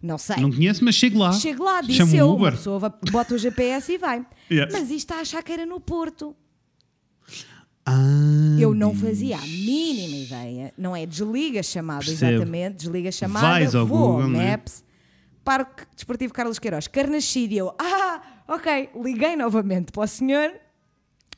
Não 0.02 0.18
sei. 0.18 0.36
Não 0.36 0.50
conheço, 0.52 0.84
mas 0.84 0.94
chego 0.94 1.18
lá. 1.18 1.32
Chego 1.32 1.64
lá, 1.64 1.80
disse 1.80 1.96
Chamo 1.96 2.14
eu. 2.14 2.26
um 2.26 2.28
Uma 2.34 2.36
Uber. 2.36 2.52
pessoa 2.52 2.98
bota 3.10 3.34
o 3.34 3.38
GPS 3.38 3.90
e 3.92 3.96
vai. 3.96 4.26
Mas 4.70 4.82
isto 4.90 4.92
está 4.96 5.16
a 5.16 5.20
achar 5.20 5.42
que 5.42 5.50
era 5.50 5.64
no 5.64 5.80
Porto. 5.80 6.36
Ah, 7.86 8.56
Eu 8.60 8.74
não 8.74 8.94
fazia 8.94 9.36
a 9.38 9.40
mínima 9.40 10.16
ideia. 10.16 10.74
Não 10.76 10.94
é 10.94 11.06
desliga 11.06 11.60
a 11.60 11.62
chamada, 11.62 12.04
Percebo. 12.04 12.32
exatamente. 12.32 12.76
Desliga 12.76 13.08
a 13.08 13.12
chamada, 13.12 13.46
Vais 13.46 13.74
ao 13.74 13.86
vou 13.86 14.12
Google, 14.12 14.28
né? 14.28 14.50
Maps, 14.50 14.83
Parque 15.44 15.84
Desportivo 15.94 16.32
Carlos 16.32 16.58
Queiroz, 16.58 16.88
Carnachide. 16.88 17.56
Eu, 17.56 17.74
ah, 17.78 18.22
ok, 18.48 18.90
liguei 19.02 19.36
novamente 19.36 19.92
para 19.92 20.02
o 20.04 20.06
senhor. 20.06 20.52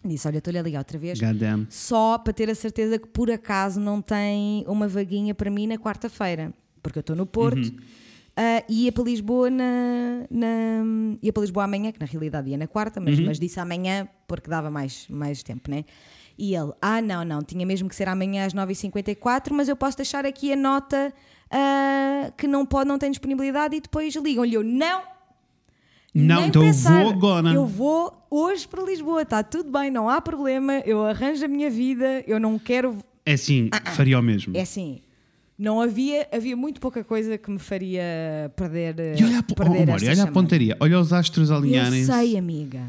Disse: 0.04 0.28
Olha, 0.28 0.38
estou-lhe 0.38 0.58
a 0.58 0.62
ligar 0.62 0.78
outra 0.78 0.98
vez. 0.98 1.18
Goddamn. 1.20 1.66
Só 1.68 2.16
para 2.18 2.32
ter 2.32 2.48
a 2.48 2.54
certeza 2.54 2.98
que 2.98 3.08
por 3.08 3.30
acaso 3.30 3.80
não 3.80 4.00
tem 4.00 4.64
uma 4.68 4.86
vaguinha 4.86 5.34
para 5.34 5.50
mim 5.50 5.66
na 5.66 5.76
quarta-feira. 5.76 6.52
Porque 6.82 6.98
eu 6.98 7.00
estou 7.00 7.16
no 7.16 7.26
Porto. 7.26 7.58
Uhum. 7.66 7.76
ah, 8.36 8.62
ia 8.68 8.92
para 8.92 9.02
Lisboa 9.02 9.50
na, 9.50 10.26
na- 10.30 11.16
ia 11.20 11.32
para 11.32 11.40
Lisboa 11.40 11.64
amanhã, 11.64 11.90
que 11.90 11.98
na 11.98 12.06
realidade 12.06 12.48
ia 12.50 12.56
na 12.56 12.68
quarta, 12.68 13.00
mas, 13.00 13.18
Uhum. 13.18 13.26
mas 13.26 13.40
disse 13.40 13.58
amanhã 13.58 14.06
porque 14.28 14.48
dava 14.48 14.70
mais, 14.70 15.08
mais 15.08 15.42
tempo, 15.42 15.68
né? 15.70 15.84
E 16.38 16.54
ele, 16.54 16.70
ah, 16.82 17.00
não, 17.00 17.24
não, 17.24 17.42
tinha 17.42 17.64
mesmo 17.66 17.88
que 17.88 17.96
ser 17.96 18.08
amanhã 18.08 18.44
às 18.46 18.52
9h54, 18.54 19.50
mas 19.52 19.68
eu 19.70 19.74
posso 19.76 19.96
deixar 19.96 20.24
aqui 20.26 20.52
a 20.52 20.56
nota 20.56 21.12
ah, 21.50 22.30
que 22.36 22.46
não 22.46 22.64
pode, 22.66 22.88
não 22.88 22.98
tem 22.98 23.10
disponibilidade 23.10 23.76
e 23.76 23.80
depois 23.80 24.14
ligam-lhe. 24.16 24.54
Eu, 24.54 24.62
não, 24.62 25.02
Não, 26.14 26.46
então 26.46 26.62
eu 26.62 26.68
pensar. 26.68 27.02
vou 27.02 27.12
agora. 27.12 27.48
Eu 27.52 27.66
vou 27.66 28.26
hoje 28.30 28.66
para 28.66 28.82
Lisboa, 28.82 29.22
está 29.22 29.42
tudo 29.42 29.70
bem, 29.70 29.90
não 29.90 30.08
há 30.08 30.20
problema, 30.20 30.78
eu 30.84 31.04
arranjo 31.04 31.44
a 31.44 31.48
minha 31.48 31.70
vida, 31.70 32.24
eu 32.26 32.40
não 32.40 32.58
quero. 32.58 32.98
É 33.24 33.32
assim, 33.34 33.68
faria 33.94 34.18
o 34.18 34.22
mesmo. 34.22 34.56
É 34.56 34.62
assim, 34.62 35.00
não 35.58 35.80
havia, 35.80 36.26
havia 36.32 36.56
muito 36.56 36.80
pouca 36.80 37.02
coisa 37.04 37.36
que 37.38 37.50
me 37.50 37.58
faria 37.58 38.02
perder. 38.56 39.18
E 39.18 39.24
olha 39.24 39.38
a, 39.38 39.44
oh, 39.50 39.54
perder 39.54 39.88
esta 39.88 40.10
olha 40.10 40.22
a 40.24 40.26
pontaria, 40.28 40.76
olha 40.80 40.98
os 41.00 41.12
astros 41.12 41.50
Eu 41.50 41.56
alinharem-se. 41.56 42.12
sei, 42.12 42.36
amiga. 42.36 42.80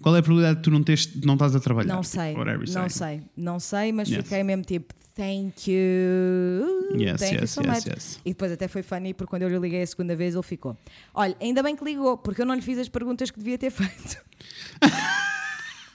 Qual 0.00 0.14
é 0.14 0.20
a 0.20 0.22
probabilidade 0.22 0.58
de 0.58 0.62
tu 0.62 0.70
não, 0.70 0.82
teres, 0.82 1.12
não 1.24 1.34
estás 1.34 1.56
a 1.56 1.60
trabalhar? 1.60 1.92
Não 1.92 2.02
sei, 2.04 2.32
Whatever 2.36 2.68
não 2.70 2.88
say. 2.88 2.90
sei, 2.90 3.22
não 3.36 3.58
sei, 3.60 3.92
mas 3.92 4.08
Yes. 4.08 4.22
fiquei 4.22 4.44
mesmo 4.44 4.62
tipo, 4.62 4.94
thank 5.18 5.68
you. 5.68 6.94
Yes, 6.96 7.20
thank 7.20 7.34
you 7.34 7.40
yes, 7.40 7.50
so 7.50 7.62
yes, 7.62 7.84
much. 7.84 7.86
yes. 7.86 8.20
E 8.24 8.30
depois 8.30 8.52
até 8.52 8.68
foi 8.68 8.82
funny 8.82 9.12
porque 9.12 9.28
quando 9.28 9.42
eu 9.42 9.48
lhe 9.48 9.58
liguei 9.58 9.82
a 9.82 9.86
segunda 9.86 10.14
vez 10.14 10.34
ele 10.34 10.42
ficou. 10.44 10.76
Olha, 11.12 11.36
ainda 11.40 11.60
bem 11.62 11.74
que 11.74 11.84
ligou, 11.84 12.16
porque 12.16 12.40
eu 12.40 12.46
não 12.46 12.54
lhe 12.54 12.62
fiz 12.62 12.78
as 12.78 12.88
perguntas 12.88 13.30
que 13.30 13.38
devia 13.38 13.58
ter 13.58 13.70
feito. 13.70 14.16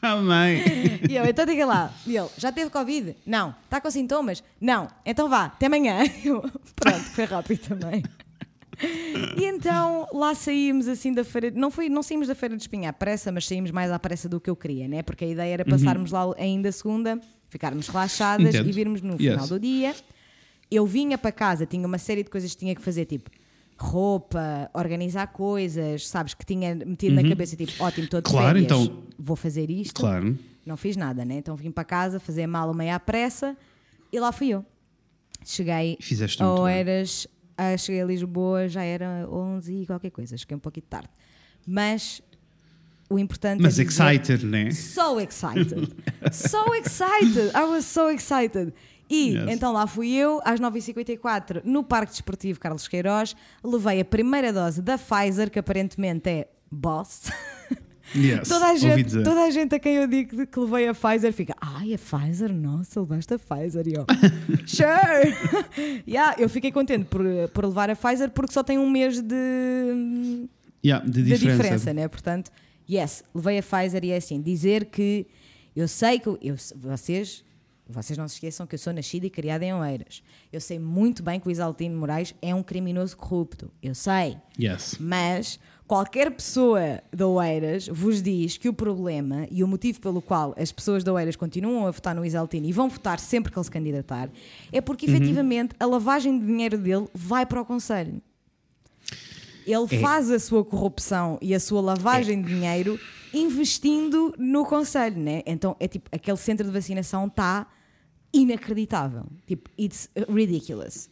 Ah, 0.05 0.17
mãe. 0.17 0.61
E 1.09 1.15
eu, 1.15 1.23
então 1.25 1.45
diga 1.45 1.65
lá. 1.65 1.93
E 2.05 2.17
ele, 2.17 2.27
já 2.37 2.51
teve 2.51 2.69
Covid? 2.69 3.15
Não. 3.25 3.55
Está 3.63 3.79
com 3.79 3.89
sintomas? 3.89 4.43
Não. 4.59 4.89
Então 5.05 5.29
vá, 5.29 5.45
até 5.45 5.67
amanhã. 5.67 6.03
Eu, 6.25 6.41
pronto, 6.75 7.03
foi 7.15 7.23
rápido 7.23 7.61
também. 7.69 8.03
E 9.37 9.45
então 9.45 10.05
lá 10.11 10.35
saímos 10.35 10.89
assim 10.89 11.13
da 11.13 11.23
feira. 11.23 11.51
Não, 11.51 11.71
foi, 11.71 11.87
não 11.87 12.03
saímos 12.03 12.27
da 12.27 12.35
feira 12.35 12.53
de 12.57 12.63
espinha 12.63 12.89
à 12.89 12.93
pressa, 12.93 13.31
mas 13.31 13.47
saímos 13.47 13.71
mais 13.71 13.89
à 13.91 13.97
pressa 13.97 14.27
do 14.27 14.41
que 14.41 14.49
eu 14.49 14.57
queria, 14.57 14.89
né? 14.89 15.03
Porque 15.03 15.23
a 15.23 15.27
ideia 15.27 15.53
era 15.53 15.63
passarmos 15.63 16.11
lá 16.11 16.25
ainda 16.37 16.69
segunda, 16.69 17.17
ficarmos 17.53 17.87
relaxadas 17.87 18.47
Entendo. 18.47 18.67
e 18.67 18.71
virmos 18.73 19.01
no 19.01 19.13
Yes. 19.13 19.31
final 19.33 19.47
do 19.47 19.59
dia. 19.59 19.95
Eu 20.69 20.85
vinha 20.85 21.17
para 21.17 21.31
casa, 21.31 21.65
tinha 21.65 21.85
uma 21.87 21.97
série 21.99 22.23
de 22.23 22.29
coisas 22.29 22.51
que 22.51 22.57
tinha 22.57 22.75
que 22.75 22.81
fazer, 22.81 23.05
tipo 23.05 23.29
roupa, 23.75 24.69
organizar 24.73 25.27
coisas, 25.27 26.07
sabes? 26.07 26.33
Que 26.33 26.45
tinha 26.45 26.73
metido 26.75 27.15
na 27.15 27.27
cabeça, 27.27 27.55
tipo, 27.55 27.71
ótimo, 27.83 28.05
estou 28.05 28.21
de 28.21 28.29
Uhum. 28.29 28.33
Claro, 28.37 28.59
férias, 28.59 28.65
então- 28.87 29.03
vou 29.17 29.35
fazer 29.35 29.69
isto. 29.69 29.99
Claro. 29.99 30.37
Não 30.65 30.77
fiz 30.77 30.95
nada, 30.95 31.25
né? 31.25 31.35
Então 31.37 31.55
vim 31.55 31.71
para 31.71 31.83
casa 31.83 32.19
fazer 32.19 32.47
mal 32.47 32.73
meio 32.73 32.93
à 32.93 32.99
pressa 32.99 33.57
e 34.11 34.19
lá 34.19 34.31
fui 34.31 34.49
eu. 34.49 34.63
Cheguei 35.45 35.97
Fizeste 35.99 36.37
bem. 36.39 36.47
Oeiras, 36.47 37.27
ah, 37.57 37.75
cheguei 37.75 38.01
a 38.01 38.05
Lisboa, 38.05 38.69
já 38.69 38.83
era 38.83 39.27
11 39.29 39.73
e 39.81 39.85
qualquer 39.85 40.11
coisa, 40.11 40.37
cheguei 40.37 40.55
um 40.55 40.59
pouquinho 40.59 40.85
tarde. 40.89 41.09
Mas 41.67 42.21
o 43.09 43.19
importante 43.19 43.61
Mas 43.61 43.77
é 43.79 43.83
dizer, 43.83 44.03
excited, 44.05 44.45
né? 44.45 44.71
So 44.71 45.19
excited. 45.19 45.93
so 46.31 46.73
excited. 46.75 47.51
I 47.55 47.63
was 47.65 47.85
so 47.85 48.09
excited. 48.09 48.73
E 49.09 49.33
Yes. 49.35 49.49
então 49.49 49.71
lá 49.73 49.85
fui 49.85 50.11
eu, 50.13 50.41
às 50.43 50.59
9h54, 50.59 51.61
no 51.63 51.83
Parque 51.83 52.11
Desportivo 52.13 52.59
Carlos 52.59 52.87
Queiroz, 52.87 53.35
levei 53.63 53.99
a 53.99 54.05
primeira 54.05 54.51
dose 54.51 54.81
da 54.81 54.97
Pfizer, 54.97 55.51
que 55.51 55.59
aparentemente 55.59 56.29
é 56.29 56.47
boss. 56.71 57.23
Yes. 58.15 58.47
toda, 58.49 58.67
a 58.67 58.75
gente, 58.75 59.23
toda 59.23 59.43
a 59.45 59.49
gente 59.49 59.73
a 59.73 59.79
quem 59.79 59.93
eu 59.95 60.05
digo 60.07 60.45
que 60.45 60.59
levei 60.59 60.87
a 60.87 60.93
Pfizer 60.93 61.31
fica, 61.33 61.55
ai, 61.59 61.93
a 61.95 61.97
Pfizer, 61.97 62.53
nossa, 62.53 62.99
levaste 62.99 63.33
a 63.33 63.39
Pfizer. 63.39 63.87
E 63.87 63.93
eu, 63.93 64.05
sure. 64.67 66.03
yeah, 66.07 66.35
eu 66.37 66.47
fiquei 66.49 66.71
contente 66.71 67.05
por, 67.05 67.21
por 67.53 67.65
levar 67.65 67.89
a 67.89 67.95
Pfizer 67.95 68.29
porque 68.29 68.53
só 68.53 68.61
tem 68.61 68.77
um 68.77 68.89
mês 68.89 69.19
de, 69.21 70.47
Yeah, 70.85 71.03
de 71.05 71.11
de 71.23 71.23
diferença. 71.23 71.57
diferença, 71.63 71.93
né? 71.93 72.07
Portanto, 72.07 72.51
Yes, 72.89 73.23
levei 73.33 73.59
a 73.59 73.63
Pfizer 73.63 74.03
e 74.03 74.11
é 74.11 74.17
assim, 74.17 74.41
dizer 74.41 74.85
que 74.85 75.25
eu 75.75 75.87
sei 75.87 76.19
que 76.19 76.27
eu- 76.27 76.37
vocês, 76.75 77.43
vocês 77.87 78.17
não 78.17 78.27
se 78.27 78.35
esqueçam 78.35 78.65
que 78.67 78.75
eu 78.75 78.79
sou 78.79 78.93
nascida 78.93 79.25
e 79.25 79.29
criada 79.29 79.65
em 79.65 79.73
Oeiras. 79.73 80.21
Eu 80.51 80.61
sei 80.61 80.77
muito 80.79 81.23
bem 81.23 81.39
que 81.39 81.47
o 81.47 81.51
Isaltino 81.51 81.97
Moraes 81.97 82.33
é 82.41 82.53
um 82.53 82.61
criminoso 82.63 83.15
corrupto. 83.17 83.71
Eu 83.81 83.95
sei. 83.95 84.37
Yes. 84.59 84.97
Mas 84.99 85.59
qualquer 85.87 86.31
pessoa 86.31 87.01
de 87.15 87.23
Oeiras 87.23 87.87
vos 87.87 88.21
diz 88.21 88.57
que 88.57 88.69
o 88.69 88.73
problema 88.73 89.47
e 89.51 89.63
o 89.63 89.67
motivo 89.67 89.99
pelo 89.99 90.21
qual 90.21 90.53
as 90.57 90.71
pessoas 90.71 91.03
de 91.03 91.09
Oeiras 91.09 91.35
continuam 91.35 91.85
a 91.87 91.91
votar 91.91 92.15
no 92.15 92.25
Isaltino 92.25 92.65
e 92.67 92.71
vão 92.71 92.87
votar 92.89 93.19
sempre 93.19 93.51
que 93.51 93.57
ele 93.57 93.63
se 93.65 93.71
candidatar 93.71 94.29
é 94.71 94.79
porque 94.81 95.05
efetivamente 95.05 95.75
a 95.79 95.85
lavagem 95.85 96.37
de 96.39 96.45
dinheiro 96.45 96.77
dele 96.77 97.07
vai 97.13 97.45
para 97.45 97.61
o 97.61 97.65
Conselho. 97.65 98.21
Ele 99.65 99.85
É. 99.91 99.99
faz 99.99 100.29
a 100.31 100.39
sua 100.39 100.63
corrupção 100.63 101.37
e 101.41 101.53
a 101.55 101.59
sua 101.59 101.81
lavagem 101.81 102.41
de 102.41 102.47
dinheiro 102.49 102.99
investindo 103.33 104.33
no 104.37 104.65
Conselho, 104.65 105.17
né? 105.19 105.41
Então 105.45 105.75
é 105.79 105.87
tipo, 105.87 106.09
aquele 106.11 106.37
centro 106.37 106.65
de 106.65 106.71
vacinação 106.71 107.27
está 107.27 107.67
inacreditável. 108.33 109.25
Tipo, 109.45 109.69
it's 109.79 110.09
ridiculous. 110.29 111.09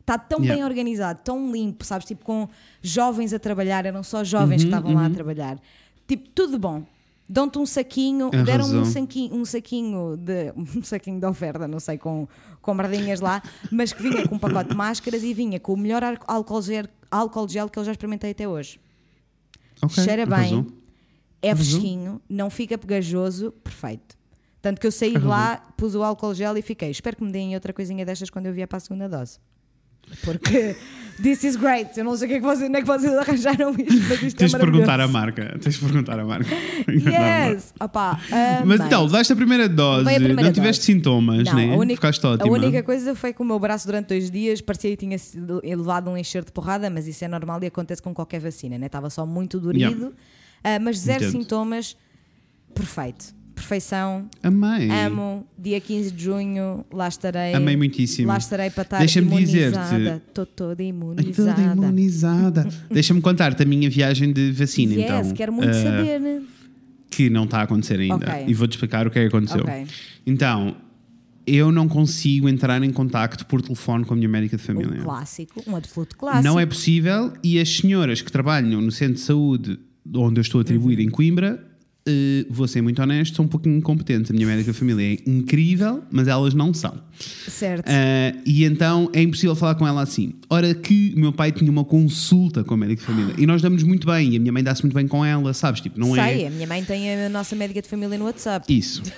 Está 0.00 0.18
tão 0.18 0.40
Yeah. 0.40 0.54
bem 0.56 0.64
organizado, 0.64 1.20
tão 1.24 1.52
limpo, 1.52 1.84
sabes? 1.84 2.06
Tipo, 2.06 2.24
com 2.24 2.48
jovens 2.82 3.32
a 3.32 3.38
trabalhar, 3.38 3.84
eram 3.86 4.02
só 4.02 4.24
jovens 4.24 4.62
que 4.64 4.70
Uhum, 4.70 4.76
estavam 4.78 4.94
lá 4.94 5.06
a 5.06 5.10
trabalhar. 5.10 5.60
Tipo, 6.06 6.28
tudo 6.30 6.58
bom. 6.58 6.84
Dão-te 7.32 7.58
um 7.60 7.64
saquinho, 7.66 8.28
deram-me 8.44 8.76
um 8.78 8.84
saquinho, 8.84 9.34
um 9.36 9.44
saquinho 9.44 10.16
de 10.16 10.52
um 10.76 10.82
saquinho 10.82 11.20
de 11.20 11.26
oferta, 11.26 11.68
não 11.68 11.78
sei, 11.78 11.96
com, 11.96 12.26
com 12.60 12.74
merdinhas 12.74 13.20
lá, 13.20 13.40
mas 13.70 13.92
que 13.92 14.02
vinha 14.02 14.26
com 14.26 14.34
um 14.34 14.38
pacote 14.38 14.70
de 14.70 14.76
máscaras 14.76 15.22
e 15.22 15.32
vinha 15.32 15.60
com 15.60 15.74
o 15.74 15.76
melhor 15.76 16.02
álcool 16.26 16.60
gel, 16.60 16.86
álcool 17.08 17.48
gel 17.48 17.68
que 17.68 17.78
eu 17.78 17.84
já 17.84 17.92
experimentei 17.92 18.32
até 18.32 18.48
hoje. 18.48 18.80
Ok, 19.80 20.02
Cheira 20.02 20.26
bem, 20.26 20.54
arrasou. 20.54 20.66
é 21.40 21.50
Arrasou. 21.52 21.66
fresquinho, 21.66 22.20
não 22.28 22.50
fica 22.50 22.76
pegajoso, 22.76 23.52
perfeito. 23.52 24.18
Tanto 24.60 24.80
que 24.80 24.86
eu 24.86 24.92
saí 24.92 25.16
de 25.16 25.24
lá, 25.24 25.56
pus 25.76 25.94
o 25.94 26.02
álcool 26.02 26.34
gel 26.34 26.56
e 26.58 26.62
fiquei. 26.62 26.90
Espero 26.90 27.16
que 27.16 27.22
me 27.24 27.30
deem 27.30 27.54
outra 27.54 27.72
coisinha 27.72 28.04
destas 28.04 28.28
quando 28.28 28.46
eu 28.46 28.52
vier 28.52 28.66
para 28.66 28.76
a 28.76 28.80
segunda 28.80 29.08
dose. 29.08 29.38
Porque 30.24 30.76
this 31.22 31.44
is 31.44 31.56
great. 31.56 31.96
Eu 31.98 32.04
não 32.04 32.16
sei 32.16 32.26
o 32.26 32.28
que 32.30 32.34
é 32.36 32.40
que 32.40 32.44
vocês, 32.46 32.68
onde 32.68 32.78
é 32.78 32.80
que 32.80 32.86
vocês 32.86 33.12
arranjaram 33.14 33.70
isto, 33.78 34.08
mas 34.08 34.22
isto 34.22 34.36
Tens 34.36 34.54
é 34.54 34.58
de 34.58 34.64
perguntar 34.64 35.00
a 35.00 35.06
maravilhoso. 35.06 35.12
marca. 35.12 35.58
Tens 35.60 35.74
de 35.76 35.80
perguntar 35.80 36.18
a 36.18 36.24
marca. 36.24 36.50
Yes! 36.88 37.72
Opá, 37.80 38.18
Mas 38.64 38.80
amei. 38.80 38.86
então, 38.86 39.06
daste 39.06 39.32
a 39.32 39.36
primeira 39.36 39.68
dose, 39.68 40.08
a 40.10 40.14
primeira 40.14 40.42
não 40.42 40.52
tiveste 40.52 40.80
dose. 40.80 40.86
sintomas, 40.98 41.44
Não, 41.44 41.54
né? 41.54 41.74
a 41.74 41.76
única, 41.76 41.96
Ficaste 42.00 42.24
a 42.26 42.30
ótima. 42.30 42.52
única 42.52 42.82
coisa 42.82 43.14
foi 43.14 43.32
que 43.32 43.40
o 43.40 43.44
meu 43.44 43.58
braço 43.58 43.86
durante 43.86 44.08
dois 44.08 44.30
dias 44.30 44.60
parecia 44.60 44.90
que 44.90 44.96
tinha 44.96 45.18
sido 45.18 45.60
levado 45.62 46.10
um 46.10 46.16
encher 46.16 46.44
de 46.44 46.50
porrada, 46.52 46.90
mas 46.90 47.06
isso 47.06 47.24
é 47.24 47.28
normal 47.28 47.62
e 47.62 47.66
acontece 47.66 48.02
com 48.02 48.12
qualquer 48.14 48.40
vacina, 48.40 48.76
né? 48.78 48.86
Estava 48.86 49.08
só 49.10 49.24
muito 49.24 49.60
dorido, 49.60 50.12
ah, 50.64 50.78
mas 50.80 50.98
zero 50.98 51.24
Entendo. 51.24 51.42
sintomas, 51.42 51.96
perfeito. 52.74 53.34
Perfeição, 53.60 54.26
Amei. 54.42 54.90
amo, 54.90 55.46
dia 55.58 55.80
15 55.80 56.10
de 56.10 56.24
junho, 56.24 56.84
lá 56.92 57.06
estarei. 57.08 57.54
Amei 57.54 57.76
muitíssimo. 57.76 58.28
Lá 58.28 58.38
estarei 58.38 58.70
para 58.70 58.82
estar 58.82 58.98
Deixa-me 58.98 59.26
imunizada. 59.26 60.22
Estou 60.26 60.46
toda 60.46 60.82
imunizada. 60.82 61.54
Toda 61.54 61.86
imunizada. 61.86 62.68
Deixa-me 62.90 63.20
contar-te 63.20 63.62
a 63.62 63.66
minha 63.66 63.88
viagem 63.90 64.32
de 64.32 64.50
vacina, 64.52 64.94
Yes, 64.94 65.04
então. 65.04 65.32
quero 65.34 65.52
muito 65.52 65.70
Ah, 65.70 65.74
saber. 65.74 66.42
Que 67.10 67.28
não 67.28 67.44
está 67.44 67.58
a 67.58 67.62
acontecer 67.62 68.00
ainda. 68.00 68.14
Ok. 68.14 68.44
E 68.48 68.54
vou-te 68.54 68.72
explicar 68.72 69.06
o 69.06 69.10
que 69.10 69.18
é 69.18 69.22
que 69.22 69.28
aconteceu. 69.28 69.60
Ok. 69.62 69.86
Então, 70.26 70.76
eu 71.46 71.70
não 71.72 71.88
consigo 71.88 72.48
entrar 72.48 72.82
em 72.82 72.90
contacto 72.90 73.44
por 73.46 73.60
telefone 73.60 74.04
com 74.04 74.14
a 74.14 74.16
minha 74.16 74.28
médica 74.28 74.56
de 74.56 74.62
família. 74.62 75.00
Um 75.00 75.04
clássico, 75.04 75.62
um 75.66 75.76
absoluto 75.76 76.16
clássico. 76.16 76.44
Não 76.44 76.58
é 76.58 76.64
possível 76.64 77.32
e 77.42 77.58
as 77.58 77.68
senhoras 77.76 78.22
que 78.22 78.30
trabalham 78.32 78.80
no 78.80 78.90
centro 78.90 79.14
de 79.14 79.20
saúde 79.20 79.78
onde 80.14 80.38
eu 80.38 80.42
estou 80.42 80.60
atribuído 80.60 81.02
Uhum. 81.02 81.08
em 81.08 81.10
Coimbra, 81.10 81.64
eh, 82.06 82.46
vou 82.48 82.66
ser 82.66 82.80
muito 82.82 83.00
honesto, 83.02 83.36
são 83.36 83.44
um 83.44 83.48
pouquinho 83.48 83.76
incompetentes. 83.76 84.30
A 84.30 84.34
minha 84.34 84.46
médica 84.46 84.72
de 84.72 84.78
família 84.78 85.14
é 85.14 85.30
incrível, 85.30 86.02
mas 86.10 86.28
elas 86.28 86.54
não 86.54 86.72
são. 86.72 86.94
Certo. 87.48 87.84
Ah, 87.86 88.32
e 88.46 88.64
então 88.64 89.10
é 89.12 89.22
impossível 89.22 89.54
falar 89.54 89.74
com 89.74 89.86
ela 89.86 90.02
assim. 90.02 90.34
Ora 90.48 90.74
que 90.74 91.12
o 91.16 91.20
meu 91.20 91.32
pai 91.32 91.52
tinha 91.52 91.70
uma 91.70 91.84
consulta 91.84 92.64
com 92.64 92.74
a 92.74 92.76
médica 92.76 93.00
de 93.00 93.06
família 93.06 93.34
e 93.36 93.46
nós 93.46 93.60
damos 93.60 93.82
muito 93.82 94.06
bem, 94.06 94.32
e 94.32 94.36
a 94.36 94.40
minha 94.40 94.52
mãe 94.52 94.62
dá-se 94.62 94.82
muito 94.82 94.94
bem 94.94 95.06
com 95.06 95.24
ela, 95.24 95.52
sabes? 95.52 95.80
Tipo, 95.80 96.00
não 96.00 96.14
Sei, 96.14 96.44
é 96.44 96.46
a 96.46 96.50
minha 96.50 96.66
mãe 96.66 96.82
tem 96.84 97.24
a 97.26 97.28
nossa 97.28 97.54
médica 97.54 97.82
de 97.82 97.88
família 97.88 98.16
no 98.18 98.24
WhatsApp. 98.24 98.64
isso. 98.72 99.02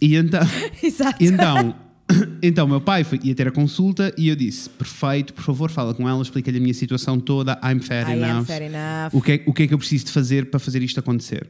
E 0.00 0.16
então, 0.16 0.40
Exato. 0.82 1.22
então, 1.22 1.74
então 2.42 2.66
meu 2.68 2.80
pai 2.80 3.04
foi, 3.04 3.18
ia 3.22 3.34
ter 3.34 3.48
a 3.48 3.50
consulta 3.50 4.12
e 4.18 4.28
eu 4.28 4.36
disse: 4.36 4.68
perfeito, 4.68 5.32
por 5.32 5.42
favor, 5.42 5.70
fala 5.70 5.94
com 5.94 6.08
ela, 6.08 6.20
explica-lhe 6.20 6.58
a 6.58 6.60
minha 6.60 6.74
situação 6.74 7.18
toda. 7.20 7.58
I'm 7.62 7.80
fair 7.80 8.06
I 8.08 8.12
am 8.12 8.24
enough. 8.24 8.46
fair 8.46 8.62
enough. 8.62 9.10
O 9.12 9.20
que, 9.22 9.32
é, 9.32 9.42
o 9.46 9.52
que 9.52 9.62
é 9.62 9.66
que 9.68 9.74
eu 9.74 9.78
preciso 9.78 10.06
de 10.06 10.12
fazer 10.12 10.50
para 10.50 10.58
fazer 10.58 10.82
isto 10.82 10.98
acontecer? 11.00 11.48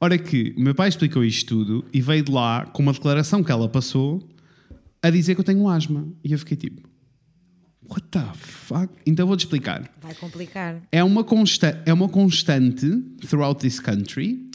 Ora 0.00 0.18
que 0.18 0.54
o 0.56 0.60
meu 0.60 0.74
pai 0.74 0.88
explicou 0.88 1.24
isto 1.24 1.46
tudo 1.48 1.84
e 1.92 2.00
veio 2.00 2.22
de 2.22 2.30
lá 2.32 2.66
com 2.66 2.82
uma 2.82 2.92
declaração 2.92 3.42
que 3.42 3.50
ela 3.50 3.68
passou 3.68 4.26
a 5.02 5.08
dizer 5.10 5.34
que 5.34 5.40
eu 5.40 5.44
tenho 5.44 5.66
asma. 5.68 6.06
E 6.22 6.32
eu 6.32 6.38
fiquei 6.38 6.56
tipo, 6.56 6.82
what 7.88 8.06
the 8.10 8.20
fuck? 8.34 8.92
Então 9.06 9.26
vou-te 9.26 9.40
explicar. 9.40 9.90
Vai 10.02 10.14
complicar. 10.14 10.80
É 10.92 11.02
uma, 11.02 11.24
consta 11.24 11.82
é 11.86 11.92
uma 11.92 12.08
constante 12.08 12.86
throughout 13.26 13.60
this 13.60 13.80
country 13.80 14.46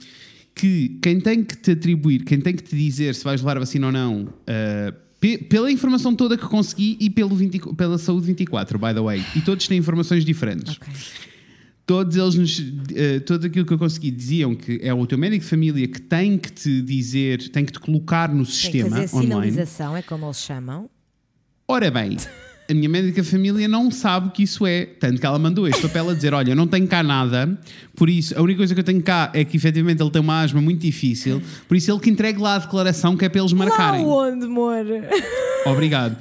que 0.55 0.99
quem 1.01 1.19
tem 1.21 1.43
que 1.43 1.55
te 1.55 1.71
atribuir, 1.71 2.23
quem 2.25 2.39
tem 2.41 2.53
que 2.53 2.63
te 2.63 2.75
dizer 2.75 3.15
se 3.15 3.23
vais 3.23 3.39
levar 3.41 3.55
a 3.57 3.61
vacina 3.61 3.87
ou 3.87 3.93
não, 3.93 4.23
uh, 4.25 4.93
pe- 5.19 5.37
pela 5.37 5.71
informação 5.71 6.13
toda 6.13 6.37
que 6.37 6.45
consegui 6.45 6.97
e 6.99 7.09
pelo 7.09 7.33
20 7.35 7.75
pela 7.75 7.97
Saúde 7.97 8.25
24, 8.27 8.77
by 8.77 8.93
the 8.93 8.99
way, 8.99 9.23
e 9.35 9.41
todos 9.41 9.67
têm 9.67 9.77
informações 9.77 10.25
diferentes. 10.25 10.75
Ok. 10.75 10.93
Todos 11.89 12.15
eles, 12.15 12.35
nos, 12.35 12.63
eh, 12.93 13.19
tudo 13.21 13.47
aquilo 13.47 13.65
que 13.65 13.73
eu 13.73 13.77
consegui 13.79 14.11
diziam 14.11 14.53
que 14.53 14.79
é 14.83 14.93
o 14.93 15.07
teu 15.07 15.17
médico 15.17 15.43
de 15.43 15.49
família 15.49 15.87
que 15.87 15.99
tem 15.99 16.37
que 16.37 16.51
te 16.51 16.83
dizer, 16.83 17.49
tem 17.49 17.65
que 17.65 17.71
te 17.71 17.79
colocar 17.79 18.29
no 18.29 18.43
Tem 18.43 18.45
que 18.45 18.51
sistema 18.51 18.89
fazer 18.97 19.15
online. 19.15 19.27
sinalização, 19.51 19.97
é 19.97 20.03
como 20.03 20.27
eles 20.27 20.37
chamam. 20.37 20.87
Ora 21.67 21.89
bem, 21.89 22.15
a 22.69 22.73
minha 22.75 22.87
médica 22.87 23.23
de 23.23 23.27
família 23.27 23.67
não 23.67 23.89
sabe 23.89 24.27
o 24.27 24.31
que 24.31 24.43
isso 24.43 24.67
é. 24.67 24.85
Tanto 24.85 25.19
que 25.19 25.25
ela 25.25 25.39
mandou 25.39 25.67
este 25.67 25.81
papel 25.81 26.11
a 26.11 26.13
dizer: 26.13 26.31
Olha, 26.31 26.51
eu 26.51 26.55
não 26.55 26.67
tenho 26.67 26.87
cá 26.87 27.01
nada, 27.01 27.59
por 27.95 28.07
isso 28.07 28.37
a 28.37 28.41
única 28.43 28.57
coisa 28.59 28.75
que 28.75 28.81
eu 28.81 28.83
tenho 28.85 29.01
cá 29.01 29.31
é 29.33 29.43
que 29.43 29.57
efetivamente 29.57 29.99
ele 29.99 30.11
tem 30.11 30.21
uma 30.21 30.41
asma 30.43 30.61
muito 30.61 30.81
difícil, 30.81 31.41
por 31.67 31.75
isso 31.75 31.91
ele 31.91 31.99
que 31.99 32.11
entregue 32.11 32.39
lá 32.39 32.53
a 32.53 32.59
declaração 32.59 33.17
que 33.17 33.25
é 33.25 33.29
para 33.29 33.41
eles 33.41 33.51
marcarem. 33.53 34.05
Lá 34.05 34.07
onde, 34.07 34.45
amor? 34.45 34.85
Obrigado. 35.65 36.17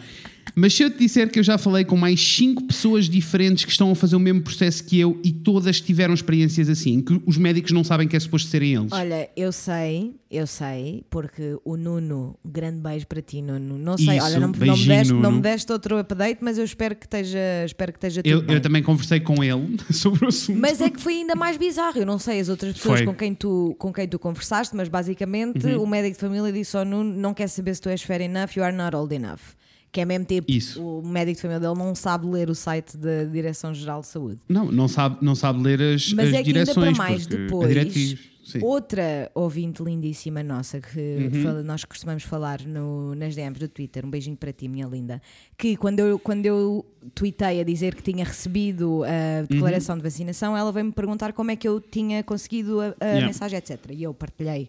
Mas 0.58 0.74
se 0.74 0.82
eu 0.82 0.90
te 0.90 0.98
disser 0.98 1.30
que 1.30 1.38
eu 1.38 1.42
já 1.42 1.56
falei 1.56 1.84
com 1.84 1.96
mais 1.96 2.20
cinco 2.20 2.64
pessoas 2.64 3.08
diferentes 3.08 3.64
que 3.64 3.70
estão 3.70 3.92
a 3.92 3.94
fazer 3.94 4.16
o 4.16 4.20
mesmo 4.20 4.42
processo 4.42 4.82
que 4.82 4.98
eu 4.98 5.20
e 5.22 5.32
todas 5.32 5.80
tiveram 5.80 6.12
experiências 6.12 6.68
assim, 6.68 7.00
que 7.00 7.22
os 7.24 7.36
médicos 7.36 7.70
não 7.70 7.84
sabem 7.84 8.08
que 8.08 8.16
é 8.16 8.20
suposto 8.20 8.48
serem 8.48 8.74
eles. 8.74 8.92
Olha, 8.92 9.30
eu 9.36 9.52
sei, 9.52 10.16
eu 10.28 10.48
sei, 10.48 11.04
porque 11.08 11.56
o 11.64 11.76
Nuno, 11.76 12.36
um 12.44 12.50
grande 12.50 12.80
beijo 12.80 13.06
para 13.06 13.22
ti, 13.22 13.40
Nuno. 13.40 13.78
Não 13.78 13.96
sei, 13.96 14.16
Isso, 14.16 14.26
olha, 14.26 14.40
não, 14.40 14.40
não, 14.40 14.48
me 14.48 14.58
beijinho, 14.58 14.88
deste, 14.88 15.12
não 15.12 15.32
me 15.32 15.40
deste 15.40 15.72
outro 15.72 15.96
update, 15.98 16.38
mas 16.42 16.58
eu 16.58 16.64
espero 16.64 16.96
que 16.96 17.06
esteja, 17.06 17.38
espero 17.64 17.92
que 17.92 17.98
esteja 17.98 18.22
tudo 18.22 18.50
eu, 18.50 18.56
eu 18.56 18.60
também 18.60 18.82
conversei 18.82 19.20
com 19.20 19.44
ele 19.44 19.78
sobre 19.92 20.24
o 20.24 20.28
assunto. 20.28 20.58
Mas 20.58 20.80
é 20.80 20.90
que 20.90 21.00
foi 21.00 21.14
ainda 21.18 21.36
mais 21.36 21.56
bizarro. 21.56 22.00
Eu 22.00 22.06
não 22.06 22.18
sei 22.18 22.40
as 22.40 22.48
outras 22.48 22.74
pessoas 22.74 22.98
Foi. 22.98 23.06
com 23.06 23.14
quem, 23.14 23.32
tu, 23.32 23.76
com 23.78 23.92
quem 23.92 24.08
tu 24.08 24.18
conversaste, 24.18 24.74
mas 24.74 24.88
basicamente 24.88 25.66
Uhum. 25.66 25.82
o 25.82 25.86
médico 25.86 26.14
de 26.14 26.20
família 26.20 26.52
disse 26.52 26.76
ao 26.76 26.84
Nuno: 26.84 27.14
não 27.14 27.32
quer 27.32 27.48
saber 27.48 27.74
se 27.74 27.80
tu 27.80 27.88
és 27.88 28.02
fair 28.02 28.22
enough, 28.22 28.56
you 28.56 28.64
are 28.64 28.74
not 28.74 28.96
old 28.96 29.14
enough. 29.14 29.57
Que 29.90 30.02
é 30.02 30.04
mesmo 30.04 30.26
tipo, 30.26 30.50
Isso. 30.50 30.82
o 30.82 31.06
médico 31.06 31.36
de 31.36 31.42
família 31.42 31.60
dele 31.60 31.78
não 31.78 31.94
sabe 31.94 32.26
ler 32.26 32.50
o 32.50 32.54
site 32.54 32.96
da 32.96 33.24
Direção-Geral 33.24 34.02
de 34.02 34.06
Saúde. 34.08 34.38
Não, 34.48 34.70
não 34.70 34.86
sabe, 34.86 35.16
não 35.22 35.34
sabe 35.34 35.62
ler 35.62 35.80
as, 35.80 36.12
Mas 36.12 36.28
as 36.28 36.34
é 36.34 36.42
que 36.42 36.48
ainda 36.50 36.64
direções. 36.64 36.96
para 36.96 37.06
mais 37.08 37.26
depois, 37.26 38.18
sim. 38.44 38.60
outra 38.62 39.30
ouvinte 39.34 39.82
lindíssima 39.82 40.42
nossa 40.42 40.78
que 40.80 41.30
Uhum. 41.32 41.42
fala- 41.42 41.62
nós 41.62 41.84
costumamos 41.86 42.22
falar 42.22 42.60
no- 42.66 43.14
nas 43.14 43.34
DMs 43.34 43.58
do 43.58 43.66
Twitter, 43.68 44.04
um 44.04 44.10
beijinho 44.10 44.36
para 44.36 44.52
ti, 44.52 44.68
minha 44.68 44.86
linda, 44.86 45.22
que 45.56 45.74
quando 45.76 46.00
eu, 46.00 46.18
quando 46.18 46.44
eu 46.44 46.84
tuitei 47.14 47.60
a 47.60 47.64
dizer 47.64 47.94
que 47.94 48.02
tinha 48.02 48.24
recebido 48.26 49.02
a 49.04 49.42
declaração 49.48 49.94
Uhum. 49.94 49.98
de 50.00 50.04
vacinação, 50.04 50.54
ela 50.56 50.70
veio-me 50.70 50.92
perguntar 50.92 51.32
como 51.32 51.50
é 51.50 51.56
que 51.56 51.66
eu 51.66 51.80
tinha 51.80 52.22
conseguido 52.22 52.80
a, 52.80 52.94
a 53.00 53.04
Yeah. 53.06 53.26
mensagem, 53.26 53.58
etc. 53.58 53.78
E 53.92 54.02
eu 54.02 54.12
partilhei. 54.12 54.68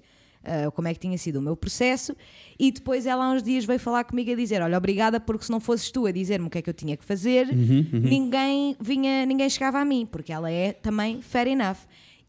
Ah, 0.50 0.72
como 0.72 0.88
é 0.88 0.94
que 0.94 1.00
tinha 1.00 1.18
sido 1.18 1.38
o 1.38 1.42
meu 1.42 1.56
processo, 1.56 2.16
e 2.58 2.72
depois 2.72 3.06
ela 3.06 3.26
há 3.26 3.30
uns 3.32 3.44
dias 3.44 3.64
veio 3.66 3.80
falar 3.80 4.04
comigo 4.04 4.32
a 4.32 4.36
dizer: 4.36 4.62
Olha, 4.62 4.78
obrigada, 4.78 5.20
porque 5.20 5.46
se 5.46 5.52
não 5.52 5.60
fosses 5.60 5.92
tu 5.92 6.06
a 6.06 6.12
dizer-me 6.12 6.48
o 6.48 6.50
que 6.50 6.58
é 6.58 6.62
que 6.62 6.70
eu 6.70 6.74
tinha 6.74 6.98
que 6.98 7.06
fazer, 7.06 7.48
Uhum, 7.50 7.86
ninguém 7.94 8.76
vinha, 8.82 9.26
ninguém 9.26 9.50
chegava 9.50 9.80
a 9.80 9.86
mim, 9.86 10.06
porque 10.10 10.34
ela 10.34 10.50
é 10.52 10.74
também 10.74 11.22
fair 11.22 11.48
enough. 11.48 11.78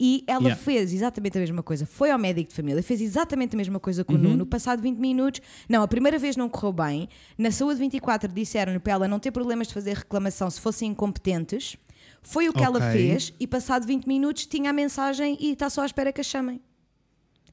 E 0.03 0.25
ela 0.27 0.45
Yeah. 0.45 0.57
fez 0.63 0.95
exatamente 0.95 1.37
a 1.37 1.41
mesma 1.43 1.63
coisa. 1.63 1.85
Foi 1.85 2.11
ao 2.11 2.19
médico 2.19 2.49
de 2.49 2.55
família, 2.57 2.83
fez 2.83 3.03
exatamente 3.03 3.55
a 3.55 3.57
mesma 3.59 3.79
coisa 3.79 4.01
Uhum. 4.01 4.07
com 4.07 4.15
o 4.15 4.19
Nuno. 4.19 4.47
Passado 4.47 4.81
20 4.81 4.97
minutos, 4.99 5.43
não, 5.69 5.83
a 5.83 5.89
primeira 5.89 6.19
vez 6.19 6.37
não 6.39 6.49
correu 6.49 6.73
bem. 6.73 7.07
Na 7.37 7.51
Saúde 7.51 7.79
24 7.79 8.33
disseram-lhe 8.33 8.79
para 8.79 8.95
ela 8.95 9.07
não 9.07 9.19
ter 9.19 9.31
problemas 9.31 9.69
de 9.69 9.75
fazer 9.75 9.95
reclamação 9.99 10.49
se 10.49 10.59
fossem 10.59 10.89
incompetentes. 10.93 11.77
Foi 12.23 12.49
o 12.49 12.53
que 12.55 12.65
ela 12.65 12.79
Ok. 12.79 12.91
fez 12.93 13.35
e 13.39 13.47
passado 13.47 13.87
20 13.87 14.07
minutos 14.07 14.47
tinha 14.47 14.71
a 14.71 14.73
mensagem 14.73 15.37
e 15.39 15.53
está 15.53 15.69
só 15.69 15.83
à 15.83 15.87
espera 15.87 16.11
que 16.13 16.21
a 16.23 16.25
chamem. 16.25 16.63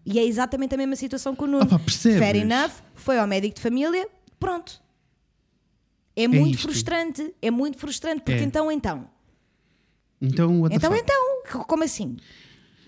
E 0.09 0.17
é 0.17 0.25
exatamente 0.25 0.73
a 0.73 0.77
mesma 0.77 0.95
situação 0.95 1.35
com 1.35 1.43
o 1.43 1.47
Nuno. 1.47 1.65
Opa, 1.65 1.77
percebes? 1.79 2.17
Fair 2.17 2.37
enough, 2.37 2.71
foi 2.95 3.19
ao 3.19 3.27
médico 3.27 3.55
de 3.55 3.61
família, 3.61 4.07
pronto. 4.39 4.81
É 6.15 6.29
muito 6.29 6.55
isto. 6.55 6.61
frustrante, 6.61 7.33
é 7.41 7.51
muito 7.51 7.77
frustrante, 7.77 8.21
porque 8.21 8.39
É. 8.39 8.43
então, 8.43 8.71
então. 8.71 9.05
Então, 10.21 10.65
Então, 10.71 10.95
então, 10.95 11.63
como 11.67 11.83
assim? 11.83 12.15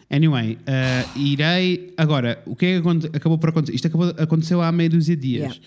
Anyway, 0.09 0.53
uh, 0.61 1.19
irei. 1.19 1.93
Agora, 1.97 2.41
o 2.45 2.55
que 2.55 2.65
é 2.65 2.81
que 2.81 3.17
acabou 3.17 3.37
por 3.37 3.49
acontecer? 3.49 3.75
Isto 3.75 3.87
acabou, 3.87 4.07
aconteceu 4.17 4.61
há 4.61 4.71
meia 4.71 4.89
dúzia 4.89 5.15
de 5.15 5.21
dias. 5.21 5.55
Yeah. 5.55 5.61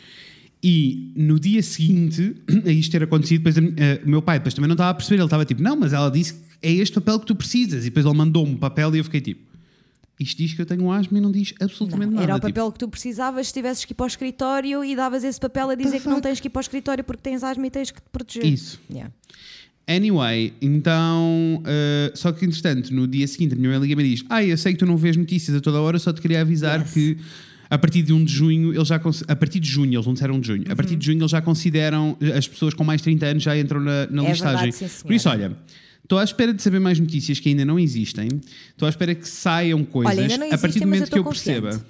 E 0.64 1.12
no 1.14 1.38
dia 1.38 1.62
seguinte 1.62 2.34
a 2.64 2.70
isto 2.70 2.90
ter 2.90 3.02
acontecido, 3.02 3.42
depois 3.44 3.58
eh, 3.58 4.00
o 4.04 4.08
meu 4.08 4.22
pai 4.22 4.38
depois 4.38 4.54
também 4.54 4.68
não 4.68 4.74
estava 4.74 4.90
a 4.90 4.94
perceber. 4.94 5.16
Ele 5.16 5.24
estava 5.24 5.44
tipo, 5.44 5.62
não, 5.62 5.76
mas 5.76 5.92
ela 5.92 6.10
disse 6.10 6.32
que 6.34 6.40
é 6.62 6.72
este 6.72 6.94
papel 6.94 7.20
que 7.20 7.26
tu 7.26 7.36
precisas. 7.36 7.82
E 7.82 7.90
depois 7.90 8.06
ele 8.06 8.16
mandou-me 8.16 8.54
o 8.54 8.58
papel 8.58 8.94
e 8.96 8.98
eu 8.98 9.04
fiquei 9.04 9.20
tipo, 9.20 9.51
isto 10.22 10.38
diz 10.38 10.54
que 10.54 10.60
eu 10.62 10.66
tenho 10.66 10.90
asma 10.90 11.18
e 11.18 11.20
não 11.20 11.30
diz 11.30 11.52
absolutamente 11.60 12.08
Não, 12.10 12.14
nada. 12.20 12.24
era 12.24 12.32
o 12.34 12.36
Tipo, 12.40 12.48
papel 12.48 12.72
que 12.72 12.78
tu 12.78 12.88
precisavas 12.88 13.46
se 13.48 13.52
tivesses 13.52 13.84
que 13.84 13.92
ir 13.92 13.94
para 13.94 14.04
o 14.04 14.06
escritório 14.06 14.84
e 14.84 14.94
davas 14.96 15.24
esse 15.24 15.38
papel 15.40 15.70
a 15.70 15.74
dizer 15.74 16.00
que 16.00 16.08
não 16.08 16.20
tens 16.20 16.40
que 16.40 16.46
ir 16.48 16.50
para 16.50 16.60
o 16.60 16.62
escritório 16.62 17.02
porque 17.04 17.22
tens 17.22 17.42
asma 17.42 17.66
e 17.66 17.70
tens 17.70 17.90
que 17.90 18.00
te 18.00 18.08
proteger. 18.10 18.44
Isso. 18.46 18.80
Yeah. 18.90 19.10
Anyway, 19.88 20.52
então. 20.62 21.60
uh, 21.62 22.16
só 22.16 22.30
que 22.32 22.44
entretanto, 22.44 22.94
no 22.94 23.06
dia 23.06 23.26
seguinte, 23.26 23.54
a 23.54 23.56
minha 23.56 23.70
mãe 23.70 23.80
liga-me 23.80 24.04
e 24.04 24.10
diz: 24.14 24.24
Ah, 24.28 24.42
eu 24.42 24.56
sei 24.56 24.72
que 24.74 24.78
tu 24.78 24.86
não 24.86 24.96
vês 24.96 25.16
notícias 25.16 25.56
a 25.56 25.60
toda 25.60 25.80
hora, 25.80 25.98
só 25.98 26.12
te 26.12 26.20
queria 26.20 26.40
avisar 26.40 26.80
Yes. 26.82 26.92
que 26.92 27.16
a 27.68 27.76
partir 27.78 28.02
de 28.02 28.12
1 28.12 28.24
de 28.24 28.32
junho, 28.32 28.72
eles 28.74 28.86
já. 28.86 29.00
A 29.28 29.36
partir 29.36 29.58
de 29.58 29.68
junho, 29.68 29.94
eles 29.94 30.06
não 30.06 30.12
disseram 30.12 30.38
de 30.38 30.46
junho, 30.46 30.64
a 30.70 30.76
partir 30.76 30.94
de 30.94 31.04
junho 31.04 31.18
eles 31.20 31.30
já 31.30 31.42
consideram. 31.42 32.16
As 32.36 32.46
pessoas 32.46 32.74
com 32.74 32.84
mais 32.84 33.00
de 33.00 33.04
30 33.04 33.26
anos 33.26 33.42
já 33.42 33.58
entram 33.58 33.80
na, 33.80 34.06
na 34.06 34.24
É 34.24 34.30
listagem. 34.30 34.70
verdade, 34.70 34.88
sim, 34.92 35.02
Por 35.04 35.12
isso, 35.12 35.28
olha. 35.28 35.56
Estou 36.12 36.20
à 36.20 36.24
espera 36.24 36.52
de 36.52 36.60
saber 36.60 36.78
mais 36.78 37.00
notícias 37.00 37.40
que 37.40 37.48
ainda 37.48 37.64
não 37.64 37.78
existem. 37.78 38.28
Estou 38.68 38.84
à 38.84 38.90
espera 38.90 39.14
que 39.14 39.26
saiam 39.26 39.82
coisas. 39.82 40.18
ainda 40.18 40.36
não 40.36 40.52
a 40.52 40.58
partir 40.58 40.78
do 40.78 40.84
momento 40.86 41.10
que 41.10 41.18
eu 41.18 41.24
confiante. 41.24 41.62
perceba. 41.62 41.86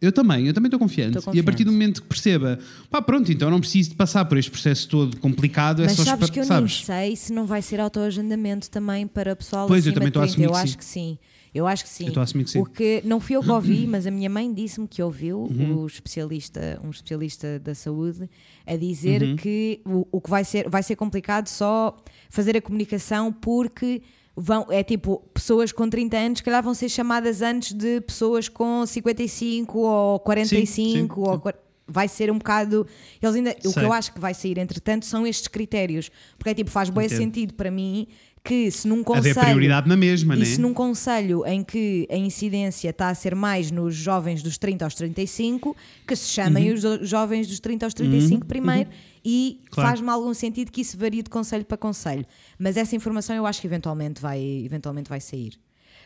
Eu 0.00 0.12
também, 0.12 0.46
eu 0.46 0.54
também 0.54 0.68
estou 0.68 0.78
confiante. 0.78 1.18
Estou 1.18 1.34
E 1.34 1.40
a 1.40 1.42
partir 1.42 1.64
do 1.64 1.70
confiante. 1.70 1.72
momento 1.72 2.02
que 2.02 2.08
perceba, 2.08 2.58
pá, 2.88 3.02
pronto, 3.02 3.32
então 3.32 3.50
não 3.50 3.58
preciso 3.58 3.90
de 3.90 3.96
passar 3.96 4.24
por 4.26 4.38
este 4.38 4.50
processo 4.50 4.88
todo 4.88 5.16
complicado. 5.18 5.82
é 5.82 5.86
Mas 5.86 5.92
só 5.96 6.04
sabes 6.04 6.24
espa- 6.24 6.34
que 6.34 6.40
eu 6.40 6.44
sabes? 6.44 6.84
nem 6.88 6.96
sei 7.06 7.16
se 7.16 7.32
não 7.32 7.46
vai 7.46 7.60
ser 7.62 7.80
autoagendamento 7.80 8.70
também 8.70 9.06
para 9.08 9.32
o 9.32 9.36
pessoal 9.36 9.66
Pois, 9.66 9.86
eu 9.86 9.92
também 9.92 10.08
estou 10.08 10.22
a 10.22 10.26
30. 10.26 10.32
assumir 10.34 10.46
Eu 10.46 10.52
que 10.52 10.58
acho 10.58 10.72
sim. 10.72 10.78
que 10.78 10.84
sim. 10.84 11.18
Eu 11.54 11.66
acho 11.66 11.82
que 11.82 11.90
sim. 11.90 12.04
Eu 12.04 12.08
estou 12.08 12.20
a 12.20 12.24
assumir 12.24 12.44
que 12.44 12.50
sim. 12.50 12.58
O 12.60 12.64
que 12.64 13.02
não 13.04 13.18
fui 13.18 13.34
eu 13.34 13.42
que 13.42 13.50
ouvi, 13.50 13.86
mas 13.88 14.06
a 14.06 14.10
minha 14.10 14.30
mãe 14.30 14.52
disse-me 14.54 14.86
que 14.86 15.02
ouviu 15.02 15.40
Uhum. 15.50 15.78
o 15.78 15.86
especialista, 15.86 16.78
um 16.84 16.90
especialista 16.90 17.58
da 17.58 17.74
saúde 17.74 18.28
a 18.66 18.76
dizer 18.76 19.22
Uhum. 19.22 19.34
que 19.36 19.80
o, 19.84 20.06
o 20.12 20.20
que 20.20 20.30
vai 20.30 20.44
ser, 20.44 20.68
vai 20.68 20.82
ser 20.82 20.94
complicado 20.94 21.48
só 21.48 21.96
fazer 22.30 22.56
a 22.56 22.60
comunicação 22.62 23.32
porque 23.32 24.02
vão, 24.40 24.66
é 24.70 24.82
tipo, 24.82 25.22
pessoas 25.34 25.72
com 25.72 25.88
30 25.88 26.16
anos, 26.16 26.40
calhar 26.40 26.62
vão 26.62 26.74
ser 26.74 26.88
chamadas 26.88 27.42
antes 27.42 27.72
de 27.72 28.00
pessoas 28.00 28.48
com 28.48 28.84
55 28.86 29.78
ou 29.78 30.20
45 30.20 31.14
sim. 31.14 31.20
ou 31.30 31.38
quar- 31.40 31.54
vai 31.90 32.06
ser 32.06 32.30
um 32.30 32.36
bocado. 32.36 32.86
Eles 33.20 33.34
ainda, 33.34 33.56
o 33.64 33.72
que 33.72 33.80
eu 33.80 33.92
acho 33.92 34.12
que 34.12 34.20
vai 34.20 34.34
sair, 34.34 34.58
entretanto, 34.58 35.06
são 35.06 35.26
estes 35.26 35.48
critérios. 35.48 36.10
Porque 36.36 36.50
é 36.50 36.54
tipo, 36.54 36.70
faz 36.70 36.90
bem 36.90 37.06
Entendo. 37.06 37.18
sentido 37.18 37.54
para 37.54 37.70
mim 37.70 38.06
que 38.48 38.70
se 38.70 38.88
num 38.88 39.04
conselho. 39.04 39.34
prioridade 39.38 39.86
na 39.86 39.96
mesma, 39.96 40.34
E 40.34 40.38
né? 40.38 40.44
se 40.46 40.58
num 40.58 40.72
conselho 40.72 41.44
em 41.46 41.62
que 41.62 42.08
a 42.10 42.16
incidência 42.16 42.88
está 42.88 43.10
a 43.10 43.14
ser 43.14 43.34
mais 43.34 43.70
nos 43.70 43.94
jovens 43.94 44.42
dos 44.42 44.56
30 44.56 44.86
aos 44.86 44.94
35, 44.94 45.76
que 46.06 46.16
se 46.16 46.28
chamem 46.30 46.72
os 46.72 46.80
jo- 46.80 47.04
jovens 47.04 47.46
dos 47.46 47.60
30 47.60 47.84
aos 47.84 47.92
35 47.92 48.46
primeiro, 48.46 48.88
e 49.22 49.60
Claro. 49.70 49.90
faz-me 49.90 50.08
algum 50.08 50.32
sentido 50.32 50.72
que 50.72 50.80
isso 50.80 50.96
varie 50.96 51.22
de 51.22 51.28
conselho 51.28 51.64
para 51.66 51.76
conselho. 51.76 52.24
Mas 52.58 52.78
essa 52.78 52.96
informação 52.96 53.36
eu 53.36 53.44
acho 53.44 53.60
que 53.60 53.66
eventualmente 53.66 54.20
vai, 54.22 54.40
eventualmente 54.64 55.10
vai 55.10 55.20
sair. 55.20 55.52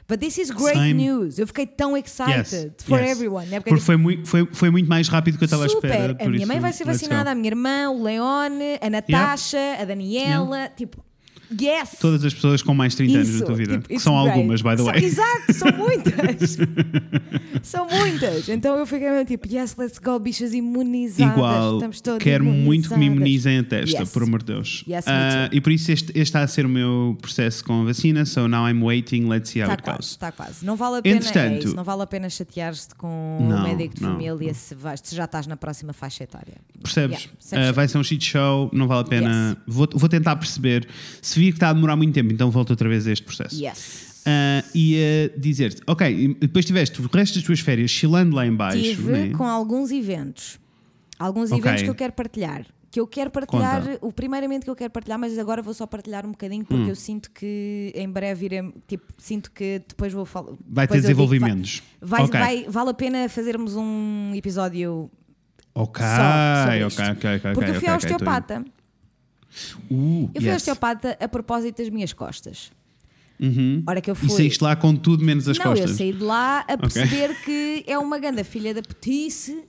But 0.09 0.19
this 0.19 0.37
is 0.37 0.51
great 0.51 0.77
Same. 0.77 0.95
news. 0.95 1.39
Eu 1.39 1.47
fiquei 1.47 1.65
tão 1.65 1.97
excited 1.97 2.37
Yes, 2.39 2.75
for 2.85 2.99
yes. 3.01 3.11
everyone. 3.13 3.47
Né? 3.47 3.61
Porque, 3.61 3.71
Porque 3.71 3.85
foi 3.85 3.97
muito, 3.97 4.27
foi, 4.29 4.49
foi 4.51 4.69
muito 4.69 4.89
mais 4.89 5.07
rápido 5.07 5.35
do 5.35 5.39
que 5.39 5.45
eu 5.45 5.47
estava 5.47 5.63
à 5.63 5.67
espera. 5.67 6.17
A 6.21 6.25
minha 6.25 6.39
isso, 6.39 6.49
mãe 6.49 6.59
vai 6.59 6.73
ser 6.73 6.85
vacinada, 6.85 7.31
a 7.31 7.35
minha 7.37 7.47
irmã, 7.49 7.89
o 7.89 8.03
Leone, 8.03 8.79
a 8.81 8.91
Natasha, 8.91 9.77
a 9.81 9.85
Daniela. 9.85 10.69
Tipo, 10.77 11.05
yes! 11.61 11.97
Todas 12.01 12.25
as 12.25 12.33
pessoas 12.35 12.63
com 12.63 12.75
mais 12.75 12.93
de 12.93 12.99
30 12.99 13.15
anos 13.17 13.29
Isso, 13.29 13.39
da 13.41 13.47
tua 13.47 13.55
vida. 13.55 13.73
tipo, 13.79 13.89
que 13.89 13.99
são 13.99 14.15
great. 14.23 14.37
algumas, 14.39 14.63
by 14.63 14.77
the 14.77 14.83
way. 14.83 15.05
Exato, 15.05 15.53
são 15.53 15.73
muitas. 15.77 16.57
são 17.63 17.89
muitas. 17.89 18.49
Então 18.49 18.77
eu 18.77 18.87
fiquei 18.87 19.11
meio 19.11 19.25
tipo, 19.25 19.47
yes, 19.53 19.77
let's 19.77 19.99
go, 19.99 20.19
bichas 20.19 20.53
imunizadas. 20.53 21.35
Igual, 21.37 21.75
Estamos 21.75 22.01
todas 22.01 22.23
quero 22.23 22.45
muito 22.45 22.89
que 22.89 22.97
me 22.97 23.07
imunizadas. 23.07 23.17
imunizem 23.17 23.59
a 23.59 23.65
testa, 23.65 23.99
Yes. 24.01 24.11
por 24.11 24.23
amor 24.23 24.43
de 24.43 24.53
Deus. 24.53 24.85
Yes, 24.89 25.05
too. 25.05 25.13
e 25.53 25.61
por 25.61 25.73
isso 25.73 25.91
este, 25.93 26.11
este 26.11 26.23
está 26.23 26.43
a 26.43 26.47
ser 26.47 26.67
o 26.67 26.69
meu 26.69 27.17
processo 27.21 27.65
com 27.65 27.83
a 27.83 27.85
vacina, 27.85 28.25
so 28.25 28.47
now 28.49 28.69
I'm 28.69 28.83
waiting, 28.83 29.29
let's 29.29 29.51
see 29.51 29.61
how 29.63 29.71
Está 29.71 29.73
it 29.75 29.83
quase, 29.83 29.99
goes. 29.99 30.11
está 30.11 30.33
quase. 30.33 30.65
Não 30.65 30.77
vale 30.77 30.99
a 30.99 31.03
pena, 31.03 31.21
é 31.21 31.59
isso, 31.59 31.77
não 31.77 31.85
vale 31.85 32.03
a 32.03 32.07
pena 32.07 32.29
chatear-te 32.31 32.95
com 32.97 33.39
Não, 33.49 33.59
o 33.59 33.63
médico 33.69 33.95
de 33.97 34.03
não, 34.03 34.13
família 34.13 34.55
se, 34.55 34.75
vais- 34.75 35.01
se 35.03 35.15
já 35.15 35.25
estás 35.25 35.47
na 35.47 35.57
próxima 35.57 35.93
faixa 35.93 36.25
etária. 36.25 36.55
Percebes? 36.83 37.29
Yeah, 37.53 37.69
Ah, 37.69 37.73
vai 37.73 37.87
ser 37.89 37.99
um 37.99 38.05
shit 38.05 38.25
show, 38.25 38.71
não 38.73 38.87
vale 38.89 39.03
a 39.03 39.05
pena. 39.05 39.49
Yes. 39.51 39.59
Vou, 39.67 39.89
vou 39.95 40.09
tentar 40.09 40.37
perceber. 40.37 40.87
Se 41.21 41.39
vir 41.45 41.53
que 41.53 41.57
está 41.57 41.71
a 41.71 41.73
demorar 41.73 41.97
muito 41.97 42.15
tempo, 42.15 42.33
então 42.33 42.51
volto 42.51 42.71
outra 42.71 42.89
vez 42.89 43.07
a 43.07 43.13
este 43.13 43.25
processo. 43.25 43.55
Yes. 43.63 44.23
Ah, 44.25 44.63
e 44.75 44.97
a 45.35 45.39
dizer-te, 45.39 45.83
ok, 45.87 46.37
depois 46.41 46.65
tiveste 46.65 47.01
o 47.01 47.09
resto 47.13 47.35
das 47.35 47.43
tuas 47.45 47.61
férias 47.61 47.91
chilando 47.91 48.37
lá 48.37 48.47
em 48.47 48.55
baixo. 48.55 48.79
Tive 48.83 49.11
né? 49.13 49.29
com 49.37 49.45
alguns 49.45 49.91
eventos. 49.91 50.59
Alguns 51.19 51.51
Ok. 51.51 51.59
eventos 51.61 51.83
que 51.83 51.91
eu 51.91 51.95
quero 51.95 52.13
partilhar. 52.13 52.65
Que 52.91 53.01
eu 53.01 53.07
quero 53.07 53.31
partilhar, 53.31 53.83
Conta. 53.83 53.99
o 54.03 54.13
primeiramente 54.13 54.65
que 54.65 54.71
eu 54.71 54.77
quero 54.77 54.91
partilhar, 54.91 55.19
mas 55.19 55.39
agora 55.39 55.63
vou 55.63 55.73
só 55.73 55.87
partilhar 55.87 56.27
um 56.27 56.33
bocadinho 56.33 56.63
Hum. 56.63 56.67
porque 56.69 56.91
eu 56.91 56.95
sinto 56.95 57.31
que 57.31 57.91
em 57.97 58.09
breve 58.09 58.45
irei, 58.45 58.63
tipo, 58.87 59.05
sinto 59.19 59.51
que 59.51 59.81
depois 59.89 60.13
vou 60.13 60.25
falar. 60.27 60.53
Vai 60.69 60.87
ter 60.87 60.99
eu 60.99 61.01
digo 61.01 61.01
vai- 61.01 61.01
desenvolvimentos. 61.01 61.83
Vai, 62.01 62.23
Ok. 62.23 62.39
vai- 62.39 62.67
vale 62.69 62.91
a 62.91 62.95
pena 62.95 63.29
fazermos 63.31 63.75
um 63.77 64.33
episódio 64.35 65.11
Ok, 65.75 66.05
só 66.05 66.63
sobre 66.65 66.85
ok, 66.85 66.87
isto. 66.87 67.03
ok, 67.03 67.37
ok. 67.37 67.53
porque 67.55 67.71
eu 67.71 67.75
fui 67.75 67.85
ok, 67.85 67.89
ao 67.89 67.97
ok, 67.97 68.11
osteopata. 68.11 68.65
Uh, 69.91 70.31
Eu 70.35 70.41
fui 70.41 70.51
yes. 70.51 70.57
osteopata 70.57 71.17
a 71.21 71.29
propósito 71.29 71.79
das 71.83 71.89
minhas 71.91 72.13
costas. 72.13 72.71
Uhum. 73.41 73.83
Hora 73.87 74.01
que 74.01 74.11
eu 74.11 74.15
E 74.15 74.17
fui. 74.17 74.29
saíste 74.31 74.63
lá 74.63 74.77
com 74.77 74.95
tudo 74.95 75.25
menos 75.25 75.49
as 75.49 75.59
não, 75.59 75.67
costas. 75.67 75.91
eu 75.91 75.97
saí 75.97 76.13
de 76.13 76.23
lá 76.23 76.61
a 76.61 76.79
perceber 76.79 77.35
que 77.45 77.85
é 77.87 77.99
uma 77.99 78.19
ganda 78.19 78.45
filha 78.45 78.73
da 78.73 78.83
petice. 78.83 79.65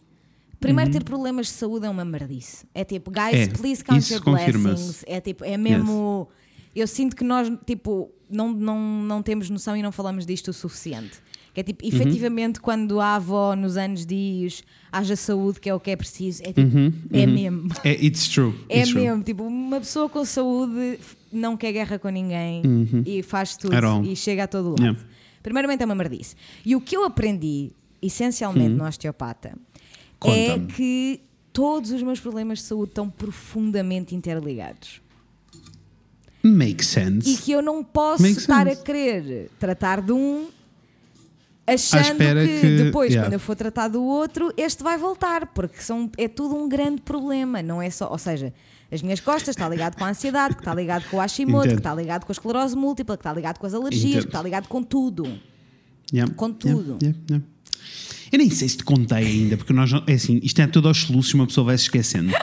Primeiro, 0.59 0.91
ter 0.91 1.03
problemas 1.03 1.47
de 1.47 1.53
saúde 1.53 1.85
é 1.85 1.89
uma 1.89 2.05
merdice. 2.05 2.65
É 2.73 2.85
tipo, 2.85 3.11
guys, 3.11 3.33
Uhum. 3.33 3.41
É, 3.41 3.47
please 3.47 3.83
count 3.83 3.99
isso 3.99 4.13
your 4.13 4.23
blessings. 4.23 5.03
É 5.07 5.19
tipo, 5.19 5.43
é 5.43 5.57
mesmo. 5.57 6.29
Eu 6.75 6.87
sinto 6.87 7.15
que 7.15 7.23
nós, 7.23 7.51
tipo, 7.65 8.09
não, 8.29 8.51
não, 8.53 8.79
não 9.03 9.21
temos 9.21 9.49
noção 9.49 9.75
e 9.75 9.81
não 9.83 9.91
falamos 9.91 10.25
disto 10.25 10.47
o 10.49 10.53
suficiente. 10.53 11.17
Que 11.53 11.59
é 11.59 11.63
Uhum. 11.63 11.67
tipo, 11.67 11.85
efetivamente, 11.85 12.59
quando 12.59 12.99
a 12.99 13.15
avó 13.15 13.55
nos 13.55 13.77
anos 13.77 14.05
diz 14.05 14.63
haja 14.91 15.15
saúde, 15.15 15.59
que 15.59 15.69
é 15.69 15.73
o 15.75 15.79
que 15.79 15.91
é 15.91 15.95
preciso, 15.95 16.41
é 16.43 16.47
tipo, 16.47 16.61
Uhum, 16.61 16.91
é 17.11 17.25
mesmo. 17.27 17.67
É, 17.83 17.91
it's 18.05 18.27
true. 18.27 18.53
É 18.69 18.79
it's 18.79 18.89
true. 18.91 19.03
mesmo, 19.03 19.23
tipo, 19.23 19.43
uma 19.43 19.79
pessoa 19.79 20.09
com 20.09 20.25
saúde 20.25 20.99
não 21.31 21.55
quer 21.55 21.71
guerra 21.71 21.99
com 21.99 22.09
ninguém 22.09 22.61
e 23.05 23.21
faz 23.21 23.55
tudo 23.55 23.75
Uhum. 23.75 24.03
E 24.03 24.15
chega 24.15 24.43
a 24.45 24.47
todo 24.47 24.69
lado. 24.71 24.81
Yeah. 24.81 24.99
Primeiramente 25.43 25.81
é 25.83 25.85
uma 25.85 25.93
merdice. 25.95 26.35
E 26.65 26.75
o 26.75 26.81
que 26.81 26.95
eu 26.97 27.03
aprendi, 27.03 27.71
essencialmente, 28.01 28.69
no 28.75 28.85
osteopata, 28.85 29.55
é 30.25 30.53
Uhum. 30.55 30.67
Que 30.67 31.21
todos 31.51 31.91
os 31.91 32.01
meus 32.01 32.19
problemas 32.19 32.59
de 32.59 32.65
saúde 32.65 32.89
estão 32.91 33.09
profundamente 33.09 34.15
interligados. 34.15 35.01
Makes 36.41 36.87
sense. 36.87 37.29
E 37.29 37.37
que 37.37 37.51
eu 37.51 37.61
não 37.61 37.83
posso 37.83 38.21
Makes 38.23 38.39
estar 38.39 38.67
sense. 38.67 38.81
a 38.81 38.83
querer 38.83 39.49
tratar 39.59 40.01
de 40.01 40.11
um 40.11 40.47
achando 41.67 42.17
que, 42.17 42.61
que- 42.61 42.77
depois, 42.83 43.09
yeah. 43.11 43.27
quando 43.27 43.33
eu 43.33 43.39
for 43.39 43.55
tratar 43.55 43.87
do 43.87 44.03
outro, 44.03 44.53
este 44.57 44.83
vai 44.83 44.97
voltar, 44.97 45.47
porque 45.47 45.81
são, 45.81 46.09
é 46.17 46.27
tudo 46.27 46.55
um 46.55 46.67
grande 46.67 47.01
problema, 47.01 47.61
não 47.61 47.81
é 47.81 47.89
só, 47.89 48.09
ou 48.11 48.17
seja, 48.17 48.53
as 48.91 49.01
minhas 49.01 49.19
costas 49.19 49.49
está 49.55 49.67
ligado 49.67 49.95
com 49.97 50.03
a 50.05 50.09
ansiedade, 50.09 50.55
que 50.55 50.61
está 50.61 50.75
ligado 50.75 51.05
com 51.09 51.17
o 51.17 51.19
Hashimoto, 51.21 51.65
Entendo. 51.67 51.75
que 51.75 51.79
está 51.79 51.95
ligado 51.95 52.25
com 52.25 52.31
a 52.31 52.33
esclerose 52.33 52.75
múltipla, 52.75 53.15
que 53.17 53.21
está 53.21 53.33
ligado 53.33 53.57
com 53.59 53.65
as 53.65 53.73
alergias, 53.73 54.03
Entendo. 54.05 54.21
que 54.23 54.27
está 54.29 54.43
ligado 54.43 54.67
com 54.67 54.83
tudo. 54.83 55.39
Yeah. 56.13 56.31
com 56.35 56.51
tudo. 56.51 56.97
Yeah. 57.01 57.43
Eu 58.31 58.37
nem 58.39 58.49
sei 58.49 58.67
se 58.67 58.77
te 58.77 58.83
contei 58.83 59.17
ainda, 59.25 59.57
porque 59.57 59.73
nós 59.73 59.91
não- 59.91 60.03
é 60.07 60.13
assim, 60.13 60.39
isto 60.43 60.59
é 60.61 60.67
tudo 60.67 60.87
aos 60.87 60.97
soluços, 61.01 61.33
uma 61.33 61.45
pessoa 61.47 61.65
vai 61.65 61.77
se 61.77 61.83
esquecendo. 61.85 62.33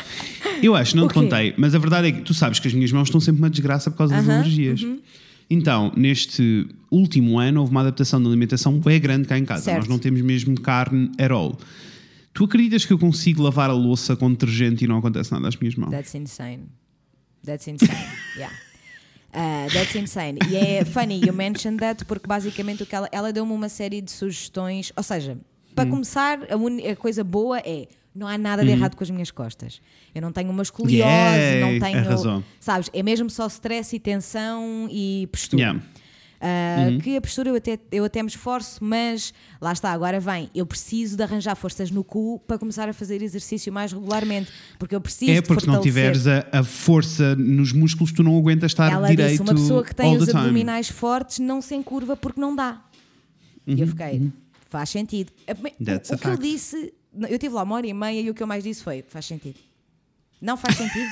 Eu 0.62 0.74
acho, 0.74 0.96
não 0.96 1.06
te 1.08 1.14
contei, 1.14 1.54
mas 1.56 1.74
a 1.74 1.78
verdade 1.78 2.08
é 2.08 2.12
que 2.12 2.20
tu 2.22 2.32
sabes 2.34 2.58
que 2.58 2.68
as 2.68 2.74
minhas 2.74 2.90
mãos 2.92 3.08
estão 3.08 3.20
sempre 3.20 3.40
uma 3.42 3.50
desgraça 3.50 3.90
por 3.90 3.98
causa 3.98 4.14
das 4.14 4.24
Aham, 4.24 4.38
alergias. 4.40 4.82
uhum. 4.82 4.98
Então, 5.50 5.92
neste 5.96 6.68
último 6.90 7.38
ano, 7.38 7.60
houve 7.60 7.72
uma 7.72 7.80
adaptação 7.80 8.22
da 8.22 8.28
alimentação 8.28 8.78
bem 8.78 9.00
grande 9.00 9.26
cá 9.26 9.36
em 9.36 9.44
casa. 9.44 9.64
Certo. 9.64 9.78
Nós 9.80 9.88
não 9.88 9.98
temos 9.98 10.20
mesmo 10.22 10.58
carne 10.60 11.10
at 11.18 11.30
all. 11.32 11.58
Tu 12.32 12.44
acreditas 12.44 12.84
que 12.84 12.92
eu 12.92 12.98
consigo 12.98 13.42
lavar 13.42 13.68
a 13.68 13.72
louça 13.72 14.14
com 14.14 14.30
detergente 14.30 14.84
e 14.84 14.86
não 14.88 14.98
acontece 14.98 15.32
nada 15.32 15.48
às 15.48 15.56
minhas 15.56 15.74
mãos? 15.74 15.90
That's 15.90 16.14
insane. 16.14 16.66
That's 17.44 17.66
insane. 17.66 17.90
yeah. 18.36 18.54
Uh, 19.34 19.72
that's 19.72 19.94
insane. 19.96 20.38
E 20.48 20.56
é 20.56 20.84
funny 20.84 21.20
you 21.24 21.32
mentioned 21.32 21.78
that 21.80 22.04
porque 22.04 22.26
basicamente 22.28 22.82
o 22.84 22.86
que 22.86 22.94
ela, 22.94 23.08
ela 23.10 23.32
deu-me 23.32 23.52
uma 23.52 23.68
série 23.68 24.00
de 24.00 24.10
sugestões. 24.12 24.92
Ou 24.96 25.02
seja, 25.02 25.36
para 25.74 25.84
Hum. 25.86 25.90
começar, 25.90 26.38
a, 26.50 26.56
uni- 26.56 26.86
a 26.86 26.94
coisa 26.96 27.24
boa 27.24 27.58
é 27.58 27.88
não 28.14 28.26
há 28.26 28.36
nada 28.36 28.64
de 28.64 28.70
errado 28.70 28.96
com 28.96 29.04
as 29.04 29.10
minhas 29.10 29.30
costas. 29.30 29.80
Eu 30.14 30.20
não 30.22 30.32
tenho 30.32 30.50
uma 30.50 30.62
escoliose, 30.62 30.96
Yeah, 30.98 31.60
não 31.72 31.78
tenho. 31.78 31.98
arrasou. 31.98 32.44
Sabes? 32.58 32.90
É 32.92 33.02
mesmo 33.02 33.30
só 33.30 33.46
stress 33.46 33.94
e 33.94 34.00
tensão 34.00 34.88
e 34.90 35.28
postura. 35.30 35.62
Yeah. 35.62 35.80
Uh, 36.42 36.98
Que 37.02 37.16
a 37.16 37.20
postura 37.20 37.50
eu 37.50 37.54
até, 37.56 37.78
eu 37.92 38.02
até 38.02 38.22
me 38.22 38.28
esforço, 38.30 38.82
mas 38.82 39.32
lá 39.60 39.72
está, 39.72 39.90
agora 39.92 40.18
vem. 40.18 40.48
Eu 40.54 40.64
preciso 40.64 41.14
de 41.14 41.22
arranjar 41.22 41.54
forças 41.54 41.90
no 41.90 42.02
cu 42.02 42.38
para 42.46 42.58
começar 42.58 42.88
a 42.88 42.94
fazer 42.94 43.20
exercício 43.22 43.70
mais 43.70 43.92
regularmente, 43.92 44.50
porque 44.78 44.94
eu 44.94 45.00
preciso 45.02 45.32
É 45.32 45.42
porque 45.42 45.60
se 45.62 45.66
não 45.66 45.82
tiveres 45.82 46.26
a, 46.26 46.46
a 46.50 46.64
força 46.64 47.36
nos 47.36 47.72
músculos, 47.72 48.10
tu 48.10 48.22
não 48.22 48.38
aguentas 48.38 48.70
estar 48.72 48.90
Ela 48.90 49.06
direito 49.08 49.30
disse: 49.32 49.42
uma 49.42 49.54
pessoa 49.54 49.84
que 49.84 49.94
tem 49.94 50.16
os 50.16 50.24
the 50.24 50.30
time. 50.30 50.40
abdominais 50.40 50.88
fortes 50.88 51.38
não 51.40 51.60
se 51.60 51.74
encurva 51.74 52.16
porque 52.16 52.40
não 52.40 52.56
dá. 52.56 52.82
E 53.66 53.78
eu 53.78 53.86
fiquei, 53.86 54.32
faz 54.70 54.88
sentido. 54.88 55.30
O, 55.46 55.84
That's 55.84 56.10
a 56.10 56.14
o 56.14 56.18
que 56.18 56.26
eu 56.26 56.30
fact. 56.32 56.42
disse, 56.42 56.94
eu 57.28 57.38
tive 57.38 57.54
lá 57.54 57.62
uma 57.62 57.74
hora 57.76 57.86
e 57.86 57.94
meia 57.94 58.20
e 58.20 58.30
o 58.30 58.34
que 58.34 58.42
eu 58.42 58.46
mais 58.46 58.62
disse 58.64 58.82
foi, 58.82 59.02
faz 59.02 59.26
sentido. 59.26 59.58
Não 60.40 60.56
faz 60.56 60.76
sentido? 60.76 61.08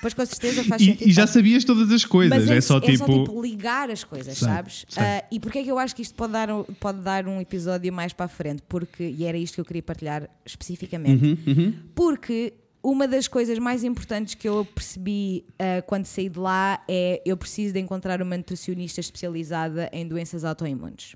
pois 0.00 0.14
com 0.14 0.24
certeza 0.24 0.64
faz 0.64 0.82
sentido. 0.82 1.06
E, 1.06 1.10
e 1.10 1.12
já 1.12 1.26
sabias 1.26 1.62
todas 1.64 1.90
as 1.92 2.04
coisas, 2.04 2.38
mas 2.46 2.50
é, 2.50 2.60
só, 2.60 2.78
é 2.78 2.80
tipo... 2.80 3.42
ligar 3.42 3.90
as 3.90 4.02
coisas, 4.02 4.38
Sei, 4.38 4.48
sabes? 4.48 4.86
sei. 4.88 5.02
Ah, 5.02 5.24
e 5.30 5.38
porquê 5.38 5.58
é 5.58 5.62
que 5.64 5.70
eu 5.70 5.78
acho 5.78 5.94
que 5.94 6.02
isto 6.02 6.14
pode 6.14 6.32
dar, 6.32 6.50
um- 6.50 6.64
pode 6.64 7.00
dar 7.00 7.26
um 7.28 7.40
episódio 7.40 7.92
mais 7.92 8.12
para 8.12 8.24
a 8.26 8.28
frente? 8.28 8.62
Porque, 8.68 9.02
e 9.04 9.24
era 9.24 9.36
isto 9.36 9.56
que 9.56 9.60
eu 9.60 9.64
queria 9.64 9.82
partilhar 9.82 10.28
especificamente. 10.44 11.38
Uhum, 11.46 11.74
Porque 11.94 12.54
uma 12.82 13.06
das 13.06 13.28
coisas 13.28 13.58
mais 13.58 13.84
importantes 13.84 14.34
que 14.34 14.48
eu 14.48 14.64
percebi 14.64 15.44
ah, 15.58 15.82
quando 15.82 16.06
saí 16.06 16.30
de 16.30 16.38
lá 16.38 16.82
é 16.88 17.20
eu 17.26 17.36
preciso 17.36 17.74
de 17.74 17.80
encontrar 17.80 18.22
uma 18.22 18.36
nutricionista 18.38 19.00
especializada 19.00 19.90
em 19.92 20.06
doenças 20.08 20.44
autoimunes. 20.44 21.14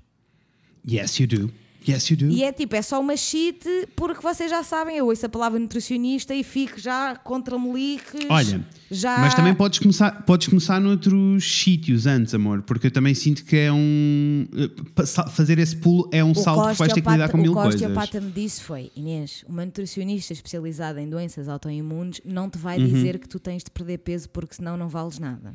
Yes, 0.87 1.19
you 1.19 1.25
do. 1.27 1.51
Yes, 1.87 2.09
you 2.09 2.17
do. 2.17 2.25
E 2.29 2.43
é 2.43 2.51
tipo, 2.51 2.75
é 2.75 2.81
só 2.81 2.99
uma 2.99 3.15
shit 3.15 3.59
porque 3.95 4.21
vocês 4.21 4.49
já 4.49 4.63
sabem, 4.63 4.97
eu 4.97 5.05
ouço 5.07 5.25
a 5.25 5.29
palavra 5.29 5.59
nutricionista 5.59 6.33
e 6.33 6.43
fico 6.43 6.79
já 6.79 7.15
contra 7.15 7.57
meliques. 7.59 8.25
Olha, 8.29 8.65
já... 8.89 9.17
mas 9.19 9.33
também 9.35 9.53
podes 9.53 9.79
começar, 9.79 10.23
podes 10.25 10.47
começar 10.47 10.79
noutros 10.79 11.43
sítios 11.63 12.07
antes, 12.07 12.33
amor, 12.33 12.61
porque 12.63 12.87
eu 12.87 12.91
também 12.91 13.13
sinto 13.13 13.43
que 13.45 13.55
é 13.55 13.71
um. 13.71 14.47
eh, 14.55 15.05
Fazer 15.29 15.59
esse 15.59 15.75
pulo 15.75 16.09
é 16.11 16.23
um 16.23 16.33
salto 16.33 16.71
que 16.71 16.77
vais 16.79 16.93
ter 16.93 17.01
que 17.01 17.09
lidar 17.09 17.29
com 17.29 17.37
mil 17.37 17.51
o 17.51 17.55
que 17.55 17.61
coisas. 17.61 17.81
osteopata 17.81 18.19
me 18.21 18.31
disse 18.31 18.61
foi: 18.63 18.91
Inês, 18.95 19.43
uma 19.47 19.63
nutricionista 19.65 20.33
especializada 20.33 21.01
em 21.01 21.09
doenças 21.09 21.47
autoimunes 21.47 22.21
não 22.25 22.49
te 22.49 22.55
Uhum. 22.55 22.61
vai 22.63 22.79
dizer 22.81 23.19
que 23.19 23.27
tu 23.27 23.39
tens 23.39 23.63
de 23.63 23.69
perder 23.69 23.99
peso 23.99 24.27
porque 24.29 24.55
senão 24.55 24.75
não 24.77 24.89
vales 24.89 25.19
nada. 25.19 25.53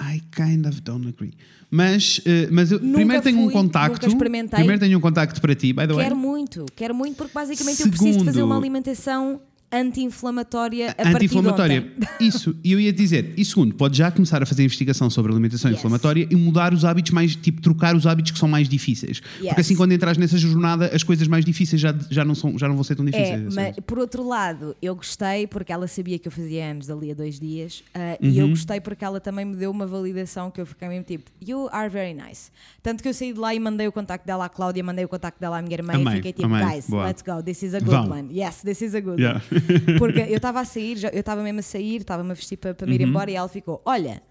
I 0.00 0.20
kind 0.30 0.66
of 0.66 0.80
don't 0.82 1.06
agree. 1.08 1.32
Mas, 1.70 2.20
eh, 2.24 2.48
mas 2.50 2.72
eu 2.72 2.78
Nunca 2.80 2.94
primeiro 2.96 3.22
tenho 3.22 3.38
um 3.40 3.44
fui, 3.44 3.52
contacto. 3.52 4.16
Primeiro 4.16 4.78
tenho 4.78 4.96
um 4.96 5.00
contacto 5.00 5.40
para 5.40 5.54
ti, 5.54 5.72
by 5.72 5.86
the 5.86 5.92
way. 5.94 6.04
Quero 6.04 6.16
muito, 6.16 6.64
quero 6.74 6.94
muito 6.94 7.16
porque 7.16 7.32
basicamente 7.34 7.82
eu 7.82 7.88
preciso 7.90 8.18
de 8.20 8.24
fazer 8.24 8.36
Segundo- 8.38 8.50
uma 8.52 8.56
alimentação 8.56 9.40
anti-inflamatória 9.70 10.94
a 10.98 11.08
Anti-inflamatória. 11.10 11.92
Isso. 12.20 12.56
E 12.64 12.72
eu 12.72 12.80
ia 12.80 12.92
dizer. 12.92 13.34
E 13.36 13.44
segundo, 13.44 13.74
podes 13.74 13.98
já 13.98 14.10
começar 14.10 14.42
a 14.42 14.46
fazer 14.46 14.62
investigação 14.64 15.10
sobre 15.10 15.32
alimentação 15.32 15.70
Yes. 15.70 15.78
inflamatória 15.80 16.26
e 16.30 16.36
mudar 16.36 16.72
os 16.72 16.84
hábitos 16.84 17.12
mais. 17.12 17.36
Tipo, 17.36 17.60
trocar 17.60 17.94
os 17.94 18.06
hábitos 18.06 18.32
que 18.32 18.38
são 18.38 18.48
mais 18.48 18.68
difíceis. 18.68 19.20
Yes. 19.38 19.48
Porque 19.48 19.60
assim, 19.60 19.76
quando 19.76 19.92
entras 19.92 20.16
nessa 20.16 20.36
jornada, 20.38 20.90
as 20.94 21.02
coisas 21.02 21.26
mais 21.28 21.44
difíceis 21.44 21.80
já, 21.80 21.94
já, 22.10 22.24
não, 22.24 22.34
são, 22.34 22.58
já 22.58 22.66
não 22.68 22.74
vão 22.74 22.84
ser 22.84 22.94
tão 22.96 23.06
É, 23.06 23.10
difíceis. 23.10 23.54
mas 23.54 23.76
por 23.86 23.98
outro 23.98 24.26
lado, 24.26 24.74
eu 24.80 24.94
gostei 24.94 25.46
porque 25.46 25.72
ela 25.72 25.86
sabia 25.86 26.18
que 26.18 26.28
eu 26.28 26.32
fazia 26.32 26.70
anos 26.70 26.86
dali 26.86 27.10
a 27.10 27.14
dois 27.14 27.38
dias 27.38 27.82
e 28.20 28.28
Uhum. 28.28 28.34
eu 28.34 28.48
gostei 28.48 28.80
porque 28.80 29.04
ela 29.04 29.20
também 29.20 29.44
me 29.44 29.56
deu 29.56 29.70
uma 29.70 29.86
validação 29.86 30.50
que 30.50 30.60
eu 30.60 30.66
fiquei 30.66 30.88
mesmo 30.88 31.04
tipo, 31.04 31.30
you 31.46 31.68
are 31.72 31.88
very 31.88 32.14
nice. 32.14 32.50
Tanto 32.82 33.02
que 33.02 33.08
eu 33.08 33.14
saí 33.14 33.32
de 33.32 33.38
lá 33.38 33.54
e 33.54 33.60
mandei 33.60 33.86
o 33.86 33.92
contacto 33.92 34.26
dela 34.26 34.46
à 34.46 34.48
Cláudia, 34.48 34.82
mandei 34.82 35.04
o 35.04 35.08
contacto 35.08 35.40
dela 35.40 35.58
à 35.58 35.62
minha 35.62 35.74
irmã 35.74 35.94
Amei, 35.94 36.14
e 36.14 36.16
fiquei 36.16 36.32
tipo, 36.32 36.46
amei, 36.46 36.64
guys, 36.66 36.86
boa. 36.88 37.06
let's 37.06 37.22
go, 37.22 37.42
this 37.42 37.62
is 37.62 37.74
a 37.74 37.78
good 37.80 37.90
Vão. 37.90 38.10
one. 38.10 38.28
Yes, 38.38 38.62
this 38.62 38.80
is 38.82 38.94
a 38.94 39.00
good 39.00 39.20
Yeah. 39.20 39.40
one. 39.50 39.57
Porque 39.98 40.20
eu 40.20 40.36
estava 40.36 40.60
a 40.60 40.64
sair, 40.64 40.96
já- 40.96 41.08
eu 41.08 41.20
estava 41.20 41.42
mesmo 41.42 41.60
a 41.60 41.62
sair, 41.62 42.00
estava-me 42.00 42.30
a 42.30 42.34
vestir 42.34 42.56
para, 42.56 42.74
para 42.74 42.86
me 42.86 42.94
Uhum. 42.94 43.00
ir 43.00 43.04
embora 43.04 43.30
e 43.30 43.34
ela 43.34 43.48
ficou, 43.48 43.80
olha, 43.84 44.22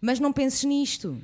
mas 0.00 0.18
não 0.20 0.32
penses 0.32 0.64
nisto. 0.64 1.16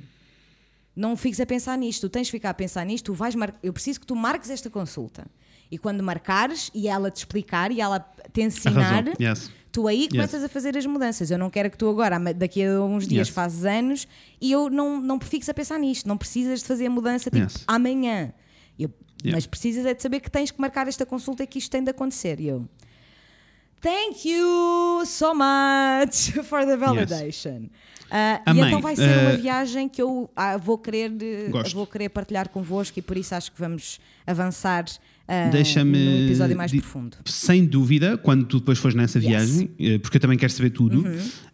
Não 0.95 1.17
fiques 1.17 1.39
a 1.41 1.45
pensar 1.45 1.77
nisto, 1.77 2.01
tu 2.07 2.09
tens 2.09 2.27
de 2.27 2.31
ficar 2.31 2.51
a 2.51 2.53
pensar 2.53 2.85
nisto, 2.85 3.05
tu 3.05 3.13
vais 3.13 3.35
mar... 3.35 3.53
eu 3.61 3.73
preciso 3.73 3.99
que 3.99 4.05
tu 4.07 4.15
marques 4.15 4.49
esta 4.49 4.69
consulta. 4.69 5.25
E 5.69 5.77
quando 5.77 6.01
marcares 6.01 6.71
e 6.73 6.87
ela 6.87 7.11
te 7.11 7.17
explicar 7.17 7.71
e 7.71 7.81
ela 7.81 7.99
te 8.31 8.41
ensinar. 8.41 9.03
Yes. 9.19 9.51
tu 9.71 9.87
aí 9.89 10.07
começas 10.07 10.41
a 10.41 10.47
fazer 10.47 10.77
as 10.77 10.85
mudanças. 10.85 11.29
Eu 11.31 11.37
não 11.37 11.49
quero 11.49 11.69
que 11.69 11.77
tu 11.77 11.89
agora, 11.89 12.17
daqui 12.33 12.63
a 12.63 12.81
uns 12.81 13.05
dias, 13.05 13.27
Yes. 13.27 13.35
fazes 13.35 13.65
anos 13.65 14.07
e 14.39 14.49
eu 14.53 14.69
não, 14.69 15.01
não 15.01 15.19
fiques 15.19 15.49
a 15.49 15.53
pensar 15.53 15.77
nisto. 15.77 16.07
Não 16.07 16.17
precisas 16.17 16.61
de 16.61 16.65
fazer 16.65 16.85
a 16.85 16.89
mudança 16.89 17.29
tipo 17.29 17.43
Yes. 17.43 17.63
amanhã. 17.67 18.31
Eu- 18.79 18.89
Yeah. 19.23 19.35
Mas 19.37 19.47
precisas 19.47 19.85
é 19.87 19.93
de 19.93 20.01
saber 20.03 20.19
que 20.19 20.29
tens 20.29 20.51
que 20.51 20.61
marcar 20.61 20.87
esta 20.87 21.03
consulta 21.05 21.43
e 21.43 21.47
que 21.47 21.57
isto 21.57 21.71
tem 21.71 21.83
de 21.83 21.89
acontecer. 21.89 22.39
E 22.39 22.47
eu, 22.47 22.69
thank 23.85 24.27
you 24.27 25.03
so 25.05 25.33
much 25.33 26.31
for 26.49 26.65
the 26.65 26.75
validation. 26.77 27.69
Ah, 28.09 28.41
e 28.53 28.59
então 28.59 28.81
vai 28.81 28.95
ser 28.95 29.09
uma 29.19 29.31
Ah, 29.31 29.35
viagem 29.37 29.89
que 29.89 30.01
eu 30.01 30.29
ah, 30.35 30.57
vou, 30.57 30.77
querer, 30.77 31.11
Gosto. 31.49 31.73
vou 31.75 31.87
querer 31.87 32.09
partilhar 32.09 32.49
convosco 32.49 32.97
e 32.99 33.01
por 33.01 33.17
isso 33.17 33.33
acho 33.33 33.51
que 33.51 33.59
vamos 33.59 33.99
avançar 34.27 34.85
ah, 35.27 35.49
Deixa-me 35.51 35.97
num 36.05 36.25
episódio 36.27 36.55
mais 36.55 36.69
di- 36.69 36.79
profundo. 36.81 37.17
Sem 37.25 37.65
dúvida, 37.65 38.15
quando 38.15 38.45
tu 38.45 38.59
depois 38.59 38.77
fores 38.77 38.95
nessa 38.95 39.17
Yes. 39.17 39.25
Uhum. 39.25 39.31
viagem, 39.31 39.69
eh, 39.79 39.97
porque 39.97 40.17
eu 40.17 40.21
também 40.21 40.37
quero 40.37 40.53
saber 40.53 40.69
tudo, 40.69 41.03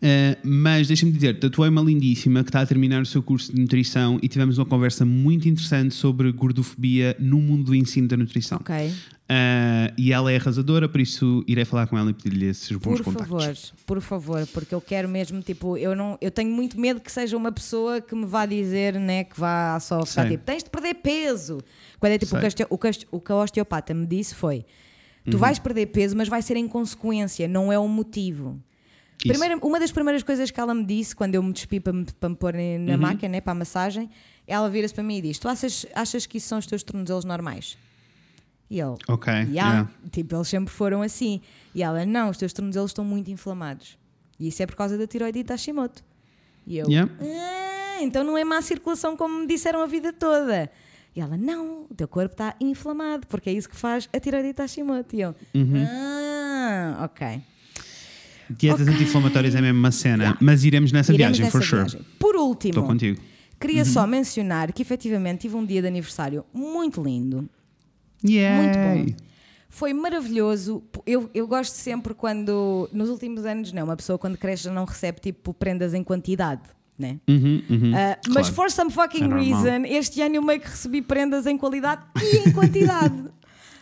eh, 0.01 0.37
mas 0.43 0.87
deixa-me 0.89 1.11
dizer, 1.13 1.39
tu 1.39 1.63
é 1.63 1.69
uma 1.69 1.81
lindíssima 1.81 2.43
que 2.43 2.49
está 2.49 2.59
a 2.59 2.65
terminar 2.65 3.01
o 3.01 3.05
seu 3.05 3.23
curso 3.23 3.53
de 3.55 3.61
nutrição 3.61 4.19
e 4.21 4.27
tivemos 4.27 4.57
uma 4.57 4.65
conversa 4.65 5.05
muito 5.05 5.47
interessante 5.47 5.93
sobre 5.95 6.29
gordofobia 6.33 7.15
no 7.17 7.39
mundo 7.39 7.63
do 7.67 7.75
ensino 7.75 8.09
da 8.09 8.17
nutrição. 8.17 8.57
Ok? 8.59 8.91
Eh, 9.33 9.93
e 9.97 10.11
ela 10.11 10.29
é 10.29 10.35
arrasadora, 10.35 10.89
por 10.89 10.99
isso 10.99 11.41
irei 11.47 11.63
falar 11.63 11.87
com 11.87 11.97
ela 11.97 12.09
e 12.09 12.13
pedir-lhe 12.13 12.47
esses 12.47 12.69
bons 12.75 12.97
Por 12.99 13.03
contactos. 13.05 13.69
favor, 13.69 13.77
por 13.85 14.01
favor, 14.01 14.47
porque 14.47 14.75
eu 14.75 14.81
quero 14.81 15.07
mesmo, 15.07 15.41
tipo, 15.41 15.77
eu 15.77 15.95
não, 15.95 16.17
eu 16.19 16.29
tenho 16.29 16.51
muito 16.51 16.77
medo 16.77 16.99
que 16.99 17.09
seja 17.09 17.37
uma 17.37 17.49
pessoa 17.49 18.01
que 18.01 18.13
me 18.13 18.25
vá 18.25 18.45
dizer, 18.45 18.95
né, 18.99 19.23
que 19.23 19.39
vá 19.39 19.79
só 19.79 20.05
ficar 20.05 20.23
Sei. 20.23 20.31
tipo, 20.31 20.43
tens 20.43 20.63
de 20.65 20.69
perder 20.69 20.95
peso. 20.95 21.59
Quando 21.97 22.11
é 22.11 22.17
tipo, 22.17 22.35
o 22.35 22.39
que, 22.77 22.91
Sei. 22.91 23.05
o, 23.09 23.19
que 23.21 23.31
o 23.31 23.35
osteopata 23.41 23.93
me 23.93 24.05
disse 24.05 24.35
foi: 24.35 24.65
tu 25.29 25.35
Uhum. 25.35 25.37
vais 25.39 25.59
perder 25.59 25.85
peso, 25.85 26.17
mas 26.17 26.27
vai 26.27 26.41
ser 26.41 26.57
em 26.57 26.67
consequência, 26.67 27.47
não 27.47 27.71
é 27.71 27.79
um 27.79 27.87
motivo. 27.87 28.59
Primeira, 29.25 29.55
uma 29.65 29.79
das 29.79 29.91
primeiras 29.93 30.23
coisas 30.23 30.51
que 30.51 30.59
ela 30.59 30.73
me 30.73 30.83
disse 30.83 31.15
quando 31.15 31.35
eu 31.35 31.43
me 31.43 31.53
despi 31.53 31.79
para 31.79 31.93
me, 31.93 32.03
para 32.19 32.27
me 32.27 32.35
pôr 32.35 32.53
na 32.53 32.93
Uhum. 32.95 32.97
máquina, 32.99 33.29
né, 33.33 33.39
para 33.39 33.51
a 33.53 33.55
massagem, 33.55 34.09
ela 34.45 34.67
vira-se 34.69 34.93
para 34.93 35.03
mim 35.03 35.19
e 35.19 35.21
diz: 35.21 35.39
Tu 35.39 35.47
achas, 35.47 35.85
achas 35.95 36.25
que 36.25 36.37
isso 36.37 36.47
são 36.49 36.57
os 36.57 36.65
teus 36.67 36.83
tornozelos 36.83 37.23
normais? 37.23 37.77
E 38.71 38.79
eu, 38.79 38.97
Ok, 39.09 39.31
"Yeah." 39.33 39.49
yeah. 39.51 39.89
tipo, 40.11 40.33
eles 40.33 40.47
sempre 40.47 40.73
foram 40.73 41.01
assim. 41.01 41.41
E 41.75 41.83
ela, 41.83 42.05
não, 42.05 42.29
os 42.29 42.37
teus 42.37 42.53
tornozelos 42.53 42.91
estão 42.91 43.03
muito 43.03 43.29
inflamados. 43.29 43.97
E 44.39 44.47
isso 44.47 44.63
é 44.63 44.65
por 44.65 44.75
causa 44.75 44.97
da 44.97 45.05
tiroidite 45.05 45.51
Hashimoto. 45.51 46.01
E 46.65 46.77
eu, 46.77 46.87
Yeah. 46.89 47.11
"Ah, 47.19 48.01
então 48.01 48.23
não 48.23 48.37
é 48.37 48.45
má 48.45 48.61
circulação 48.61 49.17
como 49.17 49.39
me 49.41 49.45
disseram 49.47 49.81
a 49.81 49.85
vida 49.87 50.13
toda. 50.13 50.71
E 51.13 51.19
ela, 51.19 51.35
não, 51.35 51.85
o 51.89 51.93
teu 51.93 52.07
corpo 52.07 52.31
está 52.33 52.55
inflamado, 52.61 53.27
porque 53.27 53.49
é 53.49 53.53
isso 53.53 53.67
que 53.67 53.75
faz 53.75 54.07
a 54.13 54.19
tiroidite 54.21 54.61
Hashimoto. 54.61 55.13
E 55.17 55.21
eu, 55.21 55.35
Uhum. 55.53 55.85
ah, 55.85 57.09
ok. 57.11 57.41
Dietas 58.49 58.81
Ok. 58.87 58.93
anti-inflamatórias 58.93 59.53
é 59.55 59.61
mesmo 59.61 59.79
uma 59.79 59.91
cena, 59.91 60.37
mas 60.41 60.63
iremos 60.63 60.91
nessa 60.93 61.13
Iremos 61.13 61.37
viagem, 61.37 61.45
nessa 61.45 61.57
for 61.57 61.63
sure. 61.65 61.81
viagem. 61.81 62.01
Por 62.19 62.35
último, 62.37 62.71
Estou 62.71 62.83
contigo. 62.85 63.21
queria 63.59 63.83
só 63.85 64.05
mencionar 64.07 64.71
que 64.73 64.81
efetivamente 64.81 65.41
tive 65.41 65.55
um 65.55 65.65
dia 65.65 65.81
de 65.81 65.87
aniversário 65.87 66.45
muito 66.53 67.01
lindo. 67.03 67.49
Muito 68.23 68.77
bom. 69.15 69.15
Foi 69.69 69.93
maravilhoso. 69.93 70.83
Eu, 71.05 71.29
eu 71.33 71.47
gosto 71.47 71.73
sempre 71.73 72.13
quando, 72.13 72.89
nos 72.91 73.09
últimos 73.09 73.45
anos, 73.45 73.71
não, 73.71 73.85
uma 73.85 73.95
pessoa 73.95 74.17
quando 74.19 74.37
cresce 74.37 74.63
já 74.65 74.71
não 74.71 74.83
recebe 74.85 75.19
tipo 75.21 75.53
prendas 75.53 75.93
em 75.93 76.03
quantidade. 76.03 76.63
Né? 76.99 77.19
Uhum, 77.27 77.63
uhum. 77.69 77.91
Ah, 77.95 78.17
Mas 78.27 78.49
Claro. 78.49 78.53
for 78.53 78.69
some 78.71 78.91
fucking 78.91 79.23
É 79.23 79.33
reason, 79.33 79.85
este 79.87 80.21
ano 80.21 80.35
eu 80.35 80.41
meio 80.43 80.59
que 80.59 80.67
recebi 80.67 81.01
prendas 81.01 81.47
em 81.47 81.57
qualidade 81.57 82.03
e 82.21 82.49
em 82.49 82.51
quantidade. 82.51 83.15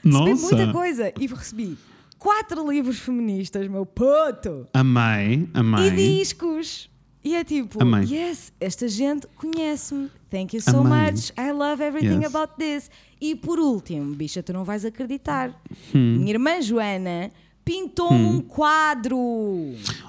recebi 0.06 0.30
Nossa. 0.30 0.56
muita 0.56 0.72
coisa 0.72 1.12
e 1.20 1.28
recebi 1.28 1.78
quatro 2.18 2.70
livros 2.72 3.00
feministas, 3.00 3.68
meu 3.68 3.86
puto, 3.86 4.68
Amei, 4.74 5.50
amei. 5.54 5.88
e 5.88 5.92
discos. 6.20 6.90
E 7.24 7.36
é 7.36 7.44
tipo, 7.44 7.80
yes, 8.10 8.54
esta 8.62 8.88
gente 8.88 9.28
conhece-me. 9.36 10.10
Thank 10.30 10.56
you 10.56 10.62
so 10.62 10.84
much. 10.84 11.32
I 11.38 11.52
love 11.52 11.84
everything 11.84 12.22
Yes. 12.24 12.34
about 12.34 12.54
this. 12.58 12.90
E 13.20 13.36
por 13.36 13.60
último, 13.60 14.16
bicha, 14.16 14.42
tu 14.42 14.54
não 14.54 14.64
vais 14.64 14.86
acreditar. 14.86 15.50
Hum. 15.94 16.18
Minha 16.20 16.32
irmã 16.32 16.62
Joana 16.62 17.30
pintou-me 17.66 18.24
um 18.24 18.40
quadro. 18.42 19.18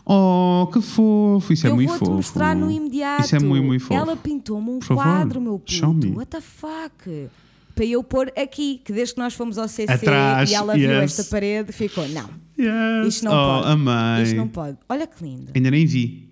Oh, 0.07 0.69
que 0.73 0.81
fofo, 0.81 1.53
isso 1.53 1.67
é 1.67 1.71
Eu 1.71 1.75
muito 1.75 1.89
vou-te 1.89 2.01
fofo. 2.01 2.13
mostrar 2.13 2.55
no 2.55 2.71
imediato. 2.71 3.25
Isso 3.25 3.37
é 3.37 3.39
muito, 3.41 3.65
muito 3.67 3.83
fofo. 3.85 3.95
Ela 4.01 4.17
pintou-me 4.17 4.71
um 4.71 4.79
Por 4.79 4.87
favor, 4.87 5.03
quadro, 5.03 5.41
meu 5.41 5.61
show 5.67 5.93
me. 5.93 6.07
puto. 6.07 6.19
What 6.19 6.31
the 6.31 6.41
fuck? 6.41 7.29
Para 7.75 7.85
eu 7.85 8.05
pôr 8.05 8.33
aqui, 8.37 8.81
que 8.85 8.93
desde 8.93 9.15
que 9.15 9.21
nós 9.21 9.35
fomos 9.35 9.59
ao 9.59 9.67
CC 9.67 9.91
Atrás, 9.93 10.51
e 10.51 10.55
ela 10.55 10.75
viu 10.75 10.91
yes. 10.91 11.19
esta 11.19 11.25
parede, 11.31 11.73
ficou, 11.73 12.07
não, 12.09 12.29
Yes. 12.59 13.15
isto 13.15 13.25
não 13.25 13.33
oh, 13.33 13.63
pode. 13.63 13.73
amei. 13.73 14.23
Isto 14.23 14.37
não 14.37 14.49
pode. 14.49 14.79
Olha 14.89 15.07
que 15.07 15.25
lindo. 15.25 15.51
Ainda 15.55 15.71
nem 15.71 15.87
vi. 15.87 16.30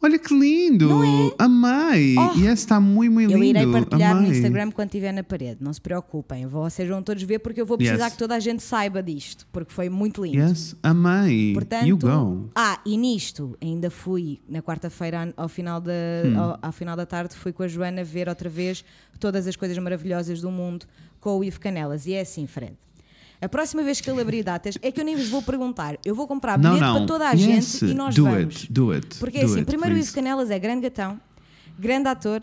Olha 0.00 0.16
que 0.16 0.32
lindo! 0.32 0.88
Amei! 1.38 2.14
Oh. 2.16 2.38
Yes, 2.38 2.60
está 2.60 2.78
muito, 2.78 3.12
muito 3.12 3.32
Eu 3.32 3.38
lindo. 3.40 3.58
irei 3.58 3.72
partilhar 3.72 4.14
no. 4.14 4.28
Instagram 4.28 4.70
quando 4.70 4.86
estiver 4.88 5.12
na 5.12 5.24
parede, 5.24 5.56
não 5.60 5.72
se 5.72 5.80
preocupem. 5.80 6.46
Vocês 6.46 6.88
vão 6.88 7.02
todos 7.02 7.20
ver 7.24 7.40
porque 7.40 7.60
eu 7.60 7.66
vou 7.66 7.76
precisar 7.76 8.04
Yes. 8.04 8.12
que 8.12 8.18
toda 8.18 8.36
a 8.36 8.38
gente 8.38 8.62
saiba 8.62 9.02
disto, 9.02 9.44
porque 9.50 9.72
foi 9.72 9.88
muito 9.88 10.24
lindo. 10.24 10.38
Yes, 10.38 10.76
amei. 10.84 11.52
Portanto, 11.52 11.86
you 11.88 11.98
go. 11.98 12.48
ah, 12.54 12.78
e 12.86 12.96
nisto 12.96 13.56
ainda 13.60 13.90
fui 13.90 14.38
na 14.48 14.62
quarta-feira 14.62 15.34
ao 15.36 15.48
final 15.48 15.80
da 15.80 15.92
Hum. 16.24 16.38
ao, 16.38 16.58
ao 16.62 16.72
final 16.72 16.96
da 16.96 17.04
tarde 17.04 17.34
fui 17.34 17.52
com 17.52 17.64
a 17.64 17.68
Joana 17.68 18.04
ver 18.04 18.28
outra 18.28 18.48
vez 18.48 18.84
todas 19.18 19.48
as 19.48 19.56
coisas 19.56 19.76
maravilhosas 19.78 20.40
do 20.40 20.50
mundo 20.50 20.86
com 21.20 21.36
o 21.38 21.42
Ivo 21.42 21.58
Canelas 21.58 22.06
e 22.06 22.12
é 22.14 22.20
assim, 22.20 22.46
Fred. 22.46 22.74
A 23.40 23.48
próxima 23.48 23.82
vez 23.82 24.00
que 24.00 24.10
ele 24.10 24.20
abrir 24.20 24.42
datas 24.42 24.76
é 24.82 24.90
que 24.90 25.00
eu 25.00 25.04
nem 25.04 25.14
vos 25.16 25.28
vou 25.28 25.40
perguntar. 25.42 25.96
Eu 26.04 26.14
vou 26.14 26.26
comprar 26.26 26.58
Não, 26.58 26.72
bilhete 26.74 26.80
não. 26.86 26.96
para 26.98 27.06
toda 27.06 27.28
a 27.28 27.32
Yes, 27.32 27.44
gente 27.78 27.84
e 27.90 27.94
nós 27.94 28.14
do 28.14 28.24
vamos. 28.24 28.38
it, 28.62 28.72
do 28.72 28.90
it. 28.90 29.16
Porque 29.18 29.38
do 29.40 29.44
assim, 29.46 29.58
it, 29.60 29.64
primeiro 29.66 29.94
o. 29.94 29.98
Ivo 29.98 30.12
Canelas 30.12 30.50
é 30.50 30.58
grande 30.58 30.82
gatão, 30.82 31.20
grande 31.78 32.08
ator, 32.08 32.40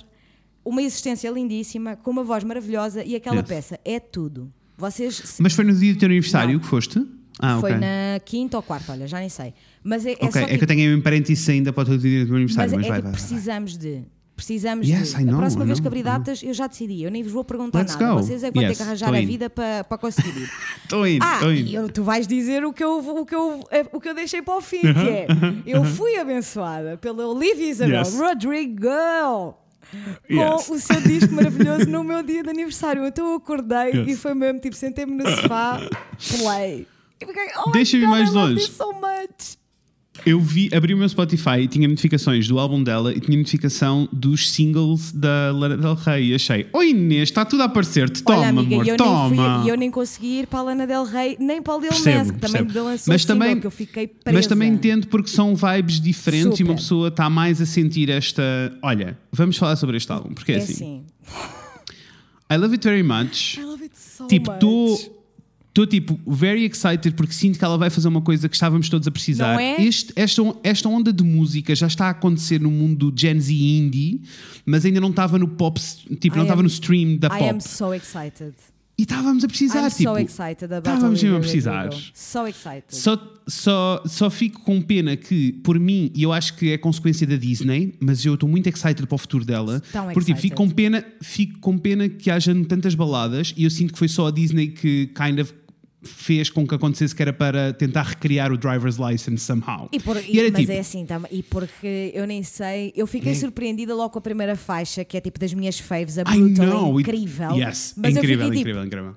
uma 0.64 0.82
existência 0.82 1.30
lindíssima, 1.30 1.96
com 1.98 2.12
uma 2.12 2.24
voz 2.24 2.44
maravilhosa 2.44 3.04
e 3.04 3.16
aquela 3.16 3.38
Yes. 3.38 3.48
peça 3.48 3.80
é 3.84 4.00
tudo. 4.00 4.52
Vocês 4.78 5.16
se- 5.16 5.42
Mas 5.42 5.54
foi 5.54 5.64
no 5.66 5.74
dia 5.74 5.94
do 5.94 6.00
teu 6.00 6.08
aniversário 6.08 6.54
Não. 6.54 6.60
que 6.60 6.66
foste? 6.66 7.06
Ah, 7.40 7.58
foi 7.60 7.74
ok. 7.74 7.82
na 7.86 8.20
quinta 8.24 8.56
ou 8.56 8.64
quarta, 8.64 8.94
olha, 8.94 9.06
já 9.08 9.20
nem 9.20 9.28
sei. 9.28 9.54
Mas 9.84 10.06
é, 10.06 10.12
é 10.12 10.14
Ok, 10.14 10.32
só 10.32 10.40
é 10.40 10.44
que 10.46 10.52
tipo- 10.52 10.64
eu 10.64 10.68
tenho 10.68 10.98
em 10.98 11.02
parênteses 11.02 11.48
ainda 11.50 11.74
para 11.74 11.84
o 11.84 11.86
teu 11.86 11.98
dia 11.98 12.22
do 12.22 12.28
teu 12.28 12.36
aniversário, 12.38 12.72
Mas 12.72 12.78
mas, 12.78 12.86
é 12.86 12.90
vai, 12.90 12.98
que 13.00 13.04
vai, 13.04 13.12
vai. 13.12 13.22
precisamos 13.22 13.78
de. 13.78 14.04
Precisamos 14.36 14.86
Yes, 14.88 15.14
de. 15.16 15.24
Know, 15.24 15.36
a 15.36 15.38
próxima 15.38 15.64
vez 15.64 15.80
que 15.80 15.88
abrir 15.88 16.04
datas, 16.04 16.44
eu 16.44 16.54
já 16.54 16.68
decidi. 16.68 17.04
Eu 17.04 17.10
nem 17.10 17.24
vos 17.24 17.32
vou 17.32 17.44
perguntar 17.44 17.80
Let's 17.80 17.96
nada. 17.96 18.16
go. 18.16 18.22
Vocês 18.22 18.44
é 18.44 18.50
que 18.52 18.54
vão 18.60 18.64
Yes, 18.64 18.78
ter 18.78 18.84
que 18.84 18.90
arranjar 18.90 19.08
a 19.16 19.22
vida 19.22 19.50
para, 19.50 19.84
para 19.86 19.98
conseguir 19.98 20.28
ir. 20.38 20.50
Estou 20.84 21.08
indo, 21.08 21.24
Ah, 21.24 21.40
indo. 21.46 21.74
eu- 21.74 21.90
tu 21.90 22.04
vais 22.04 22.28
dizer 22.28 22.66
o 22.66 22.74
que 22.74 22.84
eu, 22.84 22.98
o 23.00 23.26
que 23.26 23.34
eu, 23.34 23.66
eh, 23.72 23.86
o 23.94 24.00
que 24.02 24.10
eu 24.10 24.14
deixei 24.14 24.42
para 24.42 24.58
o 24.58 24.62
fim, 24.62 24.82
que 24.82 24.88
é 24.88 25.28
eu 25.66 25.86
fui 25.86 26.18
abençoada 26.18 26.98
pela 26.98 27.26
Olivia 27.28 27.70
Isabel 27.70 28.00
Yes. 28.00 28.14
Rodrigo 28.20 28.88
com 30.28 30.34
Yes. 30.34 30.70
o 30.70 30.80
seu 30.80 31.00
disco 31.00 31.34
maravilhoso 31.34 31.86
no 31.90 32.04
meu 32.04 32.22
dia 32.22 32.44
de 32.44 32.50
aniversário. 32.50 33.06
Então 33.06 33.26
eu 33.30 33.36
acordei 33.36 33.92
Yes. 33.94 34.08
e 34.10 34.16
foi 34.18 34.34
mesmo 34.34 34.60
tipo, 34.60 34.76
sentei-me 34.76 35.14
no 35.16 35.30
sofá, 35.30 35.80
play. 36.40 36.86
E 37.22 37.26
fiquei, 37.26 37.44
oh 37.66 37.72
Deixa-me 37.72 38.06
mais 38.06 38.30
I 38.30 38.34
love 38.34 38.54
longe. 38.56 38.68
so 38.72 38.92
much. 38.94 39.58
Eu 40.26 40.40
vi, 40.40 40.70
abri 40.74 40.94
o 40.94 40.98
meu 40.98 41.08
Spotify 41.08 41.60
e 41.62 41.68
tinha 41.68 41.88
notificações 41.88 42.48
do 42.48 42.58
álbum 42.58 42.82
dela 42.84 43.14
e 43.14 43.20
tinha 43.20 43.38
notificação 43.38 44.10
dos 44.12 44.50
singles 44.50 45.12
da 45.12 45.52
Lana 45.54 45.78
Del 45.78 45.94
Rey. 45.94 46.32
E 46.32 46.36
achei, 46.36 46.68
oi 46.74 46.90
Inês, 46.90 47.30
está 47.30 47.46
tudo 47.46 47.62
a 47.62 47.66
aparecer-te. 47.66 48.24
Toma, 48.24 48.40
Olha, 48.40 48.50
amiga, 48.50 48.76
amor, 48.76 48.88
eu, 48.88 48.98
toma. 48.98 49.62
Fui, 49.62 49.72
eu 49.72 49.78
nem 49.78 49.92
consegui 49.92 50.40
ir 50.40 50.48
para 50.48 50.60
a 50.60 50.64
Lana 50.64 50.88
Del 50.88 51.04
Rey, 51.04 51.38
nem 51.40 51.62
para 51.62 51.76
o 51.76 51.80
Lil 51.80 51.92
Nas, 51.92 52.32
que 52.32 52.40
também 52.40 52.62
lançou 52.64 52.84
Mas 53.14 53.22
single, 53.22 53.28
também- 53.28 53.60
que 53.60 53.68
eu 53.68 53.72
fiquei 53.72 54.08
presa. 54.08 54.36
Mas 54.38 54.48
também 54.48 54.72
entendo 54.74 55.08
porque 55.08 55.30
são 55.30 55.56
vibes 55.56 56.02
diferentes 56.02 56.60
e 56.60 56.64
uma 56.64 56.70
Super. 56.70 56.76
pessoa 56.76 57.08
está 57.10 57.30
mais 57.30 57.62
a 57.62 57.66
sentir 57.68 58.10
esta. 58.10 58.42
Olha, 58.82 59.18
vamos 59.32 59.58
falar 59.58 59.76
sobre 59.76 59.98
este 59.98 60.12
álbum, 60.12 60.34
porque 60.34 60.54
é, 60.54 60.56
É 60.56 60.58
assim. 60.58 60.74
assim. 60.74 61.04
I 62.52 62.58
love 62.58 62.74
it 62.74 62.84
very 62.88 63.04
much. 63.04 63.58
I 63.60 63.64
love 63.64 63.84
it 63.84 63.94
so 63.96 64.28
Tipo, 64.28 64.52
much. 64.52 64.56
estou. 64.56 65.15
Estou 65.76 65.86
tipo 65.86 66.18
very 66.26 66.64
excited 66.64 67.12
porque 67.16 67.34
sinto 67.34 67.60
que 67.60 67.66
ela 67.66 67.78
vai 67.78 67.90
fazer 67.90 68.08
uma 68.08 68.22
coisa 68.22 68.48
que 68.48 68.56
estávamos 68.56 68.88
todos 68.88 69.10
a 69.10 69.12
precisar. 69.12 69.56
Não 69.56 69.60
é? 69.60 69.84
Este- 69.84 70.14
esta, 70.16 70.42
esta 70.64 70.88
onda 70.88 71.12
de 71.12 71.22
música 71.22 71.76
já 71.76 71.86
está 71.88 72.06
a 72.06 72.12
acontecer 72.12 72.62
no 72.62 72.72
mundo 72.72 73.12
do 73.12 73.20
Gen 73.22 73.38
Z 73.42 73.54
indie, 73.54 74.22
mas 74.66 74.86
ainda 74.86 75.02
não 75.02 75.10
estava 75.10 75.38
no 75.38 75.50
pop, 75.50 75.78
tipo, 76.18 76.38
I 76.38 76.38
não 76.38 76.44
estava 76.46 76.62
no 76.64 76.70
stream 76.70 77.18
da 77.18 77.28
I 77.28 77.40
pop. 77.40 77.50
am 77.50 77.60
so 77.60 77.94
excited. 77.94 78.54
E 78.98 79.02
estávamos 79.02 79.44
a 79.44 79.48
precisar, 79.50 79.82
I'm 79.84 79.90
tipo. 79.90 80.04
so 80.04 80.18
excited 80.18 80.64
about 80.74 80.88
estávamos 80.88 81.22
mesmo 81.22 81.36
a 81.36 81.40
precisar. 81.42 81.90
So 82.14 82.48
excited. 82.48 82.86
Só, 82.88 83.34
só, 83.46 84.02
só 84.06 84.30
fico 84.30 84.62
com 84.62 84.82
pena 84.82 85.18
que, 85.18 85.52
por 85.62 85.78
mim, 85.78 86.10
e 86.16 86.24
eu 86.24 86.32
acho 86.32 86.56
que 86.56 86.72
é 86.72 86.78
consequência 86.78 87.28
da 87.28 87.36
Disney, 87.36 87.96
mas 88.00 88.24
eu 88.24 88.36
estou 88.36 88.48
muito 88.48 88.70
excited 88.70 89.06
para 89.06 89.16
o 89.16 89.18
futuro 89.18 89.44
dela. 89.44 89.82
Tão 89.92 90.06
porque 90.06 90.20
tipo, 90.28 90.38
excited. 90.38 90.42
fico 90.42 90.56
com 90.56 90.70
pena, 90.70 91.04
fico 91.22 91.60
com 91.60 91.78
pena 91.78 92.08
que 92.08 92.32
haja 92.32 92.56
tantas 92.64 92.96
baladas 92.96 93.54
e 93.58 93.66
eu 93.66 93.70
sinto 93.70 93.92
que 93.92 94.00
foi 94.00 94.08
só 94.08 94.28
a 94.28 94.32
Disney 94.32 94.68
que 94.70 95.08
kind 95.08 95.40
of 95.42 95.52
fez 96.06 96.50
com 96.50 96.66
que 96.68 96.74
acontecesse 96.76 97.16
que 97.16 97.22
era 97.22 97.34
para 97.34 97.74
tentar 97.74 98.04
recriar 98.04 98.52
o 98.52 98.58
driver's 98.58 98.98
license 98.98 99.40
somehow. 99.44 99.90
E 99.92 100.00
por- 100.00 100.18
E 100.18 100.40
era 100.40 100.48
e- 100.48 100.52
mas 100.52 100.62
tipo, 100.62 100.72
é 100.72 100.80
assim, 100.80 101.06
tam- 101.06 101.26
e 101.32 101.44
porque 101.44 102.12
eu 102.14 102.26
nem 102.26 102.44
sei, 102.44 102.94
eu 102.96 103.06
fiquei 103.08 103.34
surpreendida 103.36 103.94
logo 103.96 104.12
com 104.12 104.20
a 104.20 104.22
primeira 104.22 104.56
faixa, 104.56 105.04
que 105.04 105.18
é 105.18 105.22
tipo 105.22 105.40
das 105.40 105.54
minhas 105.54 105.80
faves, 105.80 106.18
a 106.18 106.24
Brutal, 106.24 106.66
know, 106.68 106.94
é 106.94 106.98
it- 106.98 107.10
incrível. 107.10 107.52
yes, 107.56 107.94
mas 107.98 108.16
incrível, 108.16 108.22
fiquei 108.22 108.36
tipo, 108.38 108.60
incrível, 108.60 108.86
incrível. 108.86 109.16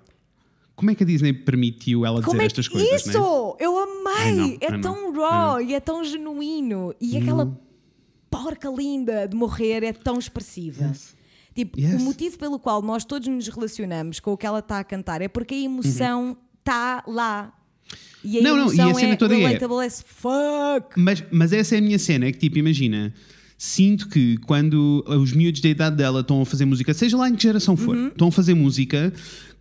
Como 0.74 0.90
é 0.90 0.94
que 0.94 1.02
a 1.02 1.06
Disney 1.06 1.32
permitiu 1.32 2.06
ela 2.06 2.20
dizer 2.22 2.40
é 2.40 2.44
estas 2.44 2.68
coisas, 2.68 3.00
isso? 3.06 3.08
né? 3.08 3.56
Eu 3.58 3.76
amei! 3.78 4.34
Know, 4.36 4.58
é 4.60 4.78
tão 4.80 5.12
raw 5.12 5.60
e 5.60 5.74
é 5.74 5.80
tão 5.80 6.04
genuíno. 6.04 6.94
E 7.00 7.16
aquela 7.16 7.58
porca 8.30 8.68
linda 8.70 9.26
de 9.26 9.34
morrer 9.36 9.82
é 9.82 9.92
tão 9.92 10.18
expressiva. 10.18 10.84
Yes. 10.86 11.16
Tipo, 11.54 11.80
Yes. 11.80 12.00
o 12.00 12.04
motivo 12.04 12.38
pelo 12.38 12.58
qual 12.60 12.80
nós 12.80 13.04
todos 13.04 13.26
nos 13.26 13.48
relacionamos 13.48 14.20
com 14.20 14.32
o 14.32 14.36
que 14.36 14.46
ela 14.46 14.60
está 14.60 14.78
a 14.78 14.84
cantar 14.84 15.20
é 15.20 15.26
porque 15.26 15.54
a 15.54 15.58
emoção 15.58 16.36
está 16.68 17.02
lá. 17.06 17.52
E 18.22 18.38
a. 18.38 18.42
Não, 18.42 18.56
não, 18.56 18.72
e 18.74 18.80
a 18.80 18.94
cena 18.94 19.12
é 19.12 19.16
toda 19.16 19.34
é- 19.34 19.86
as 19.86 20.04
fuck. 20.06 20.88
Mas, 20.96 21.24
mas 21.30 21.52
essa 21.52 21.74
é 21.76 21.78
a 21.78 21.80
minha 21.80 21.98
cena, 21.98 22.26
é 22.26 22.32
que 22.32 22.38
tipo, 22.38 22.58
imagina, 22.58 23.12
sinto 23.56 24.08
que 24.08 24.36
quando 24.38 25.02
os 25.06 25.32
miúdos 25.32 25.60
da 25.60 25.68
idade 25.68 25.96
dela 25.96 26.20
estão 26.20 26.42
a 26.42 26.46
fazer 26.46 26.64
música, 26.64 26.92
seja 26.92 27.16
lá 27.16 27.28
em 27.28 27.34
que 27.34 27.42
geração 27.42 27.76
for, 27.76 27.96
Uhum. 27.96 28.08
estão 28.08 28.28
a 28.28 28.32
fazer 28.32 28.54
música, 28.54 29.12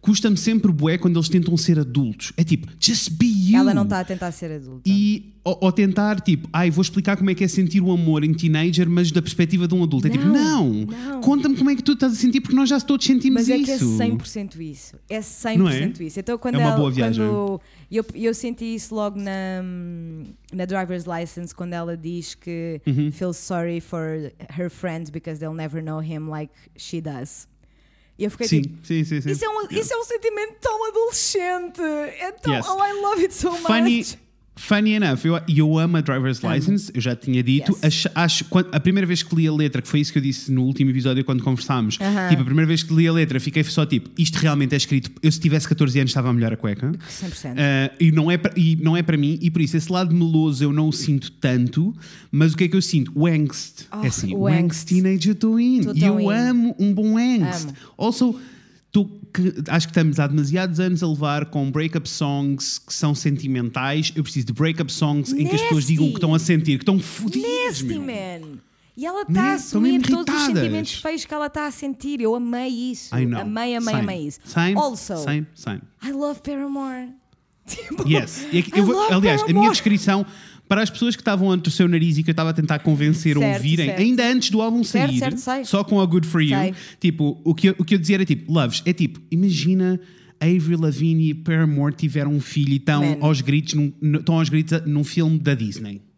custa-me 0.01 0.37
sempre 0.37 0.71
bué 0.71 0.97
quando 0.97 1.17
eles 1.17 1.27
tentam 1.29 1.55
ser 1.57 1.79
adultos. 1.79 2.31
É 2.37 2.43
tipo, 2.43 2.67
just 2.79 3.11
be 3.11 3.25
you. 3.51 3.57
Ela 3.59 3.73
não 3.73 3.83
está 3.83 3.99
a 3.99 4.05
tentar 4.05 4.31
ser 4.31 4.51
adulta. 4.51 4.81
E, 4.89 5.33
ou, 5.43 5.57
ou 5.61 5.71
tentar, 5.71 6.19
tipo, 6.21 6.47
ai, 6.53 6.69
vou 6.69 6.81
explicar 6.81 7.17
como 7.17 7.29
é 7.29 7.35
que 7.35 7.43
é 7.43 7.47
sentir 7.47 7.81
o 7.81 7.91
amor 7.91 8.23
em 8.23 8.33
teenager, 8.33 8.89
mas 8.89 9.11
da 9.11 9.21
perspectiva 9.21 9.67
de 9.67 9.73
um 9.75 9.83
adulto. 9.83 10.07
É 10.07 10.09
tipo, 10.09 10.25
Não, 10.25 10.67
não, 10.73 10.85
não. 10.85 11.21
conta-me 11.21 11.55
como 11.57 11.69
é 11.69 11.75
que 11.75 11.83
tu 11.83 11.93
estás 11.93 12.13
a 12.13 12.15
sentir, 12.15 12.41
porque 12.41 12.55
nós 12.55 12.69
já 12.69 12.79
todos 12.79 13.05
sentimos 13.05 13.41
Mas 13.41 13.49
é 13.49 13.57
isso. 13.57 13.97
que 13.97 14.03
é 14.03 14.07
100% 14.09 14.59
isso. 14.61 14.95
É 15.09 15.19
100% 15.19 15.57
Não 15.57 15.69
é? 15.69 15.91
isso. 15.99 16.19
Então, 16.19 16.37
quando 16.37 16.55
É 16.55 16.57
uma 16.59 16.67
ela, 16.69 16.77
boa 16.77 16.91
viagem. 16.91 17.25
quando 17.25 17.61
eu, 17.91 18.05
eu 18.15 18.33
senti 18.33 18.65
isso 18.75 18.93
logo 18.93 19.17
na, 19.19 19.63
na 20.53 20.65
driver's 20.65 21.05
license, 21.05 21.53
quando 21.53 21.73
ela 21.73 21.95
diz 21.97 22.35
que 22.35 22.81
Uhum. 22.85 23.11
feels 23.11 23.37
sorry 23.37 23.79
for 23.81 24.31
her 24.57 24.69
friends 24.69 25.09
because 25.09 25.39
they'll 25.39 25.53
never 25.55 25.81
know 25.83 26.01
him 26.01 26.29
like 26.29 26.51
she 26.77 27.01
does. 27.01 27.47
E 28.17 28.23
eu 28.23 28.31
fiquei 28.31 28.47
Sim, 28.47 28.61
tipo. 28.61 28.85
sim, 28.85 29.03
sim. 29.03 29.21
sim. 29.21 29.29
Isso 29.29 29.45
é, 29.45 29.49
um, 29.49 29.67
isso 29.69 29.93
é 29.93 29.97
um 29.97 30.03
sentimento 30.03 30.55
tão 30.59 30.87
adolescente. 30.87 31.81
É 31.81 32.31
tão. 32.31 32.53
Yes. 32.53 32.67
Oh, 32.67 32.83
I 32.83 32.93
love 32.93 33.21
it 33.21 33.33
so 33.33 33.51
Funny, 33.51 33.97
much. 33.99 34.17
Funny 34.57 34.93
enough, 34.93 35.23
eu, 35.23 35.39
eu 35.47 35.77
amo 35.79 35.97
a 35.97 36.01
driver's 36.01 36.41
license, 36.41 36.91
eu 36.93 36.99
já 36.99 37.15
tinha 37.15 37.41
dito. 37.43 37.71
Yes. 37.73 37.83
Acho, 37.83 38.09
acho- 38.15 38.45
a 38.71 38.79
primeira 38.79 39.05
vez 39.07 39.23
que 39.23 39.33
li 39.35 39.47
a 39.47 39.53
letra, 39.53 39.81
que 39.81 39.87
foi 39.87 39.99
isso 39.99 40.11
que 40.11 40.17
eu 40.17 40.21
disse 40.21 40.51
no 40.51 40.63
último 40.63 40.89
episódio 40.89 41.23
quando 41.23 41.43
conversámos, 41.43 41.97
Aham. 42.01 42.29
tipo, 42.29 42.41
a 42.41 42.45
primeira 42.45 42.67
vez 42.67 42.83
que 42.83 42.93
li 42.93 43.07
a 43.07 43.13
letra, 43.13 43.39
fiquei 43.39 43.63
só 43.63 43.85
tipo, 43.85 44.09
isto 44.17 44.35
realmente 44.37 44.73
é 44.73 44.77
escrito. 44.77 45.11
Eu, 45.21 45.31
se 45.31 45.39
tivesse 45.39 45.67
14 45.69 45.99
anos, 45.99 46.09
estava 46.11 46.29
a 46.29 46.33
melhor 46.33 46.53
a 46.53 46.57
cueca. 46.57 46.91
100%. 46.91 47.55
Ah, 47.57 47.91
e, 47.99 48.11
não 48.11 48.29
é 48.31 48.39
e 48.55 48.75
não 48.77 48.97
é 48.97 49.01
para 49.03 49.15
mim, 49.17 49.37
e 49.41 49.49
por 49.51 49.61
isso 49.61 49.77
esse 49.77 49.91
lado 49.91 50.13
meloso 50.13 50.63
eu 50.63 50.73
não 50.73 50.89
o 50.89 50.93
sinto 50.93 51.31
tanto, 51.31 51.95
mas 52.31 52.53
o 52.53 52.57
que 52.57 52.63
é 52.65 52.67
que 52.67 52.75
eu 52.75 52.81
sinto? 52.81 53.11
O 53.15 53.25
angst. 53.27 53.83
Oh, 53.91 54.03
é 54.03 54.07
assim, 54.07 54.33
o 54.35 54.47
angst 54.47 54.63
angst. 54.63 54.87
teenage 54.87 55.27
eu 55.27 55.33
estou 55.33 55.59
E 55.59 55.79
eu 56.01 56.19
in. 56.19 56.31
amo 56.31 56.75
um 56.79 56.93
bom 56.93 57.17
angst. 57.17 57.65
Amo. 57.69 57.73
Also, 57.97 58.35
que- 59.33 59.53
acho 59.69 59.87
que 59.87 59.91
estamos 59.91 60.19
há 60.19 60.27
demasiados 60.27 60.79
anos 60.79 61.01
a 61.03 61.07
levar 61.07 61.45
com 61.47 61.69
breakup 61.71 62.07
songs 62.09 62.79
que 62.79 62.93
são 62.93 63.13
sentimentais. 63.15 64.11
Eu 64.15 64.23
preciso 64.23 64.47
de 64.47 64.53
breakup 64.53 64.91
songs 64.91 65.31
em 65.33 65.45
que 65.47 65.55
as 65.55 65.61
pessoas 65.61 65.75
Nasty. 65.83 65.87
digam 65.93 66.07
que 66.09 66.13
estão 66.15 66.33
a 66.33 66.39
sentir, 66.39 66.77
que 66.77 66.83
estão 66.83 66.99
fodidas. 66.99 67.81
Nasty, 67.81 67.99
man! 67.99 68.57
E 68.95 69.05
ela 69.05 69.21
está 69.21 69.31
Né? 69.33 69.39
a 69.51 69.53
assumir 69.53 70.01
todos 70.01 70.33
os 70.35 70.41
sentimentos 70.47 70.93
feios 70.93 71.23
que 71.23 71.31
ela 71.33 71.45
está 71.45 71.67
a 71.67 71.71
sentir. 71.71 72.19
Eu 72.19 72.33
amei 72.33 72.67
isso. 72.69 73.13
Amei, 73.13 73.75
amei, 73.75 73.79
Same. 73.81 73.99
amei 73.99 74.27
isso. 74.27 74.39
Same, 74.43 74.75
also, 74.75 75.17
same, 75.17 75.45
same. 75.53 75.81
I 76.03 76.11
love 76.11 76.41
Paramore. 76.41 77.09
Tipo, 77.67 78.03
Yes. 78.09 78.45
É 78.51 78.79
eu 78.79 78.85
love 78.87 79.13
aliás, 79.13 79.41
a 79.41 79.45
minha 79.45 79.53
Paramore. 79.55 79.69
descrição 79.71 80.25
para 80.67 80.81
as 80.83 80.89
pessoas 80.89 81.15
que 81.15 81.21
estavam 81.21 81.49
ante 81.51 81.69
o 81.69 81.71
seu 81.71 81.87
nariz 81.87 82.17
e 82.17 82.23
que 82.23 82.29
eu 82.29 82.33
estava 82.33 82.49
a 82.49 82.53
tentar 82.53 82.79
convencer 82.79 83.37
a 83.37 83.39
Certo, 83.39 83.55
ouvirem, 83.57 83.85
certo. 83.87 83.99
ainda 84.01 84.27
antes 84.31 84.49
do 84.49 84.61
álbum 84.61 84.83
Certo, 84.83 85.09
sair, 85.11 85.19
certo, 85.19 85.37
sei. 85.39 85.65
só 85.65 85.83
com 85.83 85.99
a 86.01 86.05
Good 86.05 86.27
For 86.27 86.41
You, 86.41 86.57
Sei. 86.59 86.73
tipo, 86.99 87.39
o 87.43 87.55
que, 87.55 87.69
eu, 87.69 87.75
o 87.77 87.85
que 87.85 87.95
eu 87.95 87.99
dizia 87.99 88.17
era 88.17 88.25
tipo, 88.25 88.51
Loves, 88.51 88.81
é 88.85 88.91
tipo, 88.93 89.21
imagina 89.31 89.99
Avril 90.39 90.79
Lavigne 90.79 91.29
e 91.29 91.33
Paramore 91.33 91.95
tiveram 91.95 92.31
um 92.31 92.39
filho 92.41 92.73
e 92.73 92.77
estão 92.77 93.17
aos 93.21 93.41
gritos, 93.41 93.73
num, 93.73 93.91
estão 94.17 94.35
aos 94.37 94.49
gritos 94.49 94.81
num 94.85 95.03
filme 95.03 95.39
da 95.39 95.53
Disney. 95.53 96.01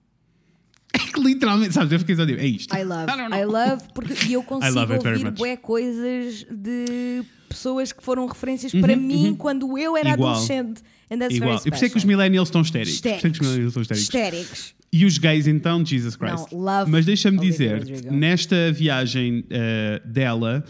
É 0.92 0.98
que 0.98 1.22
literalmente, 1.22 1.72
sabes, 1.76 1.92
eu 1.92 2.00
fiquei 2.00 2.16
só 2.16 2.26
tipo, 2.26 2.40
é 2.40 2.48
isto. 2.48 2.76
I 2.76 2.84
love, 2.84 3.06
know. 3.16 3.38
I 3.40 3.46
love, 3.46 3.84
porque 3.94 4.14
eu 4.34 4.42
consigo 4.44 4.80
ouvir 4.80 5.32
bué 5.32 5.56
coisas 5.56 6.48
de 6.50 7.24
pessoas 7.48 7.92
que 7.92 8.04
foram 8.04 8.26
referências 8.26 8.72
para 8.74 8.96
mim 8.96 9.36
quando 9.38 9.78
eu 9.78 9.96
era 9.96 10.10
Uhum, 10.10 10.16
Igual. 10.16 10.32
adolescente. 10.34 10.82
And 11.12 11.18
that's 11.20 11.36
Igual. 11.36 11.58
very 11.58 11.68
E 11.68 11.72
por 11.72 11.76
isso 11.76 11.86
é 11.86 11.90
que 11.90 11.98
os 11.98 12.04
millennials 12.06 12.50
estão 12.50 12.62
histéricos. 12.62 12.92
Os 12.92 12.96
Histéricos. 12.98 13.40
millennials 13.40 13.68
estão 13.78 13.82
histéricos. 13.82 14.04
Histéricos. 14.04 14.74
E 14.92 15.06
os 15.06 15.18
gays, 15.18 15.48
então, 15.48 15.86
Jesus 15.86 16.16
Christ. 16.16 16.52
Não, 16.52 16.60
love 16.60 16.92
Mas 16.92 17.06
deixa-me 17.06 17.38
dizer, 17.40 17.86
nesta 18.12 18.72
viagem 18.72 19.44
eh, 19.50 20.02
dela, 20.04 20.64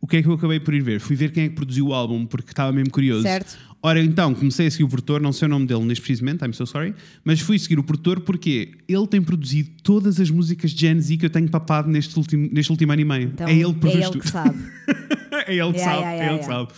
o 0.00 0.06
que 0.06 0.18
é 0.18 0.22
que 0.22 0.28
eu 0.28 0.32
acabei 0.34 0.60
por 0.60 0.74
ir 0.74 0.80
ver? 0.82 1.00
Fui 1.00 1.16
ver 1.16 1.32
quem 1.32 1.44
é 1.44 1.48
que 1.48 1.54
produziu 1.56 1.88
o 1.88 1.92
álbum, 1.94 2.24
porque 2.24 2.50
estava 2.50 2.70
mesmo 2.72 2.90
curioso. 2.90 3.22
Certo. 3.22 3.56
Ora, 3.82 4.00
então, 4.00 4.32
comecei 4.34 4.66
a 4.66 4.70
seguir 4.70 4.84
o 4.84 4.88
produtor, 4.88 5.20
não 5.20 5.32
sei 5.32 5.46
o 5.46 5.48
nome 5.50 5.66
dele 5.66 5.82
neste 5.84 6.00
precisamente, 6.02 6.42
I'm 6.44 6.52
so 6.54 6.66
sorry, 6.66 6.94
mas 7.22 7.40
fui 7.40 7.58
seguir 7.58 7.78
o 7.78 7.84
produtor 7.84 8.20
porque 8.20 8.72
ele 8.88 9.06
tem 9.06 9.20
produzido 9.20 9.70
todas 9.82 10.18
as 10.20 10.30
músicas 10.30 10.70
de 10.70 10.80
Gen 10.80 10.98
Z 11.00 11.16
que 11.18 11.26
eu 11.26 11.30
tenho 11.30 11.50
papado 11.50 11.90
neste 11.90 12.16
último, 12.16 12.48
neste 12.50 12.70
último 12.70 12.92
ano 12.92 13.02
e 13.02 13.04
meio. 13.04 13.28
Então, 13.34 13.46
é 13.48 13.52
ele 13.52 13.74
que 13.74 13.80
produz 13.80 13.96
é 13.96 13.98
ele 14.04 14.10
tudo. 14.12 14.20
que 14.22 14.30
sabe. 14.30 14.58
é 15.46 15.54
ele 15.54 15.72
que 15.72 15.78
Yeah, 15.78 15.84
sabe, 15.84 15.98
yeah, 16.00 16.24
é 16.24 16.28
ele 16.30 16.38
que 16.38 16.44
sabe. 16.46 16.68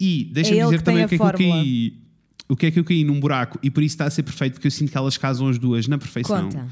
E 0.00 0.30
deixa-me 0.32 0.58
É 0.60 0.64
dizer 0.64 0.82
também 0.82 1.04
o 1.04 1.08
que 1.08 1.14
é 1.16 1.18
que 1.18 1.24
eu 1.24 1.32
caí. 1.32 1.92
O 2.48 2.56
que 2.56 2.66
é 2.66 2.70
que 2.70 2.78
eu 2.80 2.84
caí 2.84 3.04
num 3.04 3.20
buraco 3.20 3.58
e 3.62 3.70
por 3.70 3.82
isso 3.82 3.94
está 3.94 4.06
a 4.06 4.10
ser 4.10 4.22
perfeito, 4.22 4.54
porque 4.54 4.66
eu 4.68 4.70
sinto 4.70 4.90
que 4.90 4.96
elas 4.98 5.16
casam 5.18 5.48
as 5.48 5.58
duas 5.58 5.86
na 5.86 5.98
perfeição. 5.98 6.44
Conta. 6.44 6.66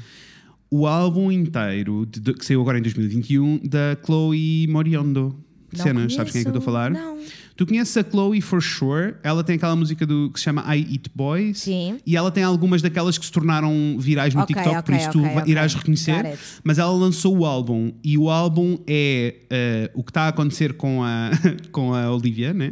O 0.69 0.85
álbum 0.87 1.31
inteiro, 1.31 2.05
de- 2.09 2.19
de- 2.19 2.33
que 2.33 2.45
saiu 2.45 2.61
agora 2.61 2.77
em 2.77 2.81
2021, 2.81 3.59
da 3.63 3.95
Chloe 4.05 4.67
Moriondo. 4.67 5.35
Não 5.71 5.83
Cenas, 5.83 6.13
sabes 6.13 6.31
quem 6.31 6.39
é 6.39 6.43
que 6.43 6.47
eu 6.49 6.51
estou 6.57 6.61
a 6.61 6.65
falar? 6.65 6.89
Não. 6.91 7.17
Tu 7.55 7.65
conheces 7.65 7.95
a 7.97 8.03
Chloe 8.03 8.39
for 8.41 8.61
sure? 8.61 9.15
Ela 9.21 9.43
tem 9.43 9.57
aquela 9.57 9.75
música 9.75 10.05
do, 10.05 10.29
que 10.31 10.39
se 10.39 10.45
chama 10.45 10.63
I 10.75 10.79
Eat 10.93 11.09
Boys. 11.13 11.59
Sim. 11.59 11.97
E 12.05 12.15
ela 12.15 12.31
tem 12.31 12.41
algumas 12.43 12.81
daquelas 12.81 13.17
que 13.17 13.25
se 13.25 13.31
tornaram 13.31 13.97
virais 13.99 14.33
no 14.33 14.41
Ok, 14.41 14.55
TikTok, 14.55 14.83
por 14.85 14.93
ok, 14.93 14.97
isso 15.03 15.11
tu 15.11 15.19
ok, 15.19 15.33
va- 15.35 15.41
ok. 15.41 15.51
irás 15.51 15.73
reconhecer. 15.73 16.37
Mas 16.63 16.79
ela 16.79 16.91
lançou 16.91 17.37
o 17.37 17.45
álbum 17.45 17.91
e 18.03 18.17
o 18.17 18.29
álbum 18.29 18.77
é 18.87 19.35
eh, 19.49 19.91
o 19.93 20.03
que 20.03 20.09
está 20.11 20.23
a 20.23 20.27
acontecer 20.29 20.73
com 20.73 21.03
a, 21.03 21.31
com 21.71 21.93
a 21.93 22.11
Olivia, 22.13 22.53
né? 22.53 22.71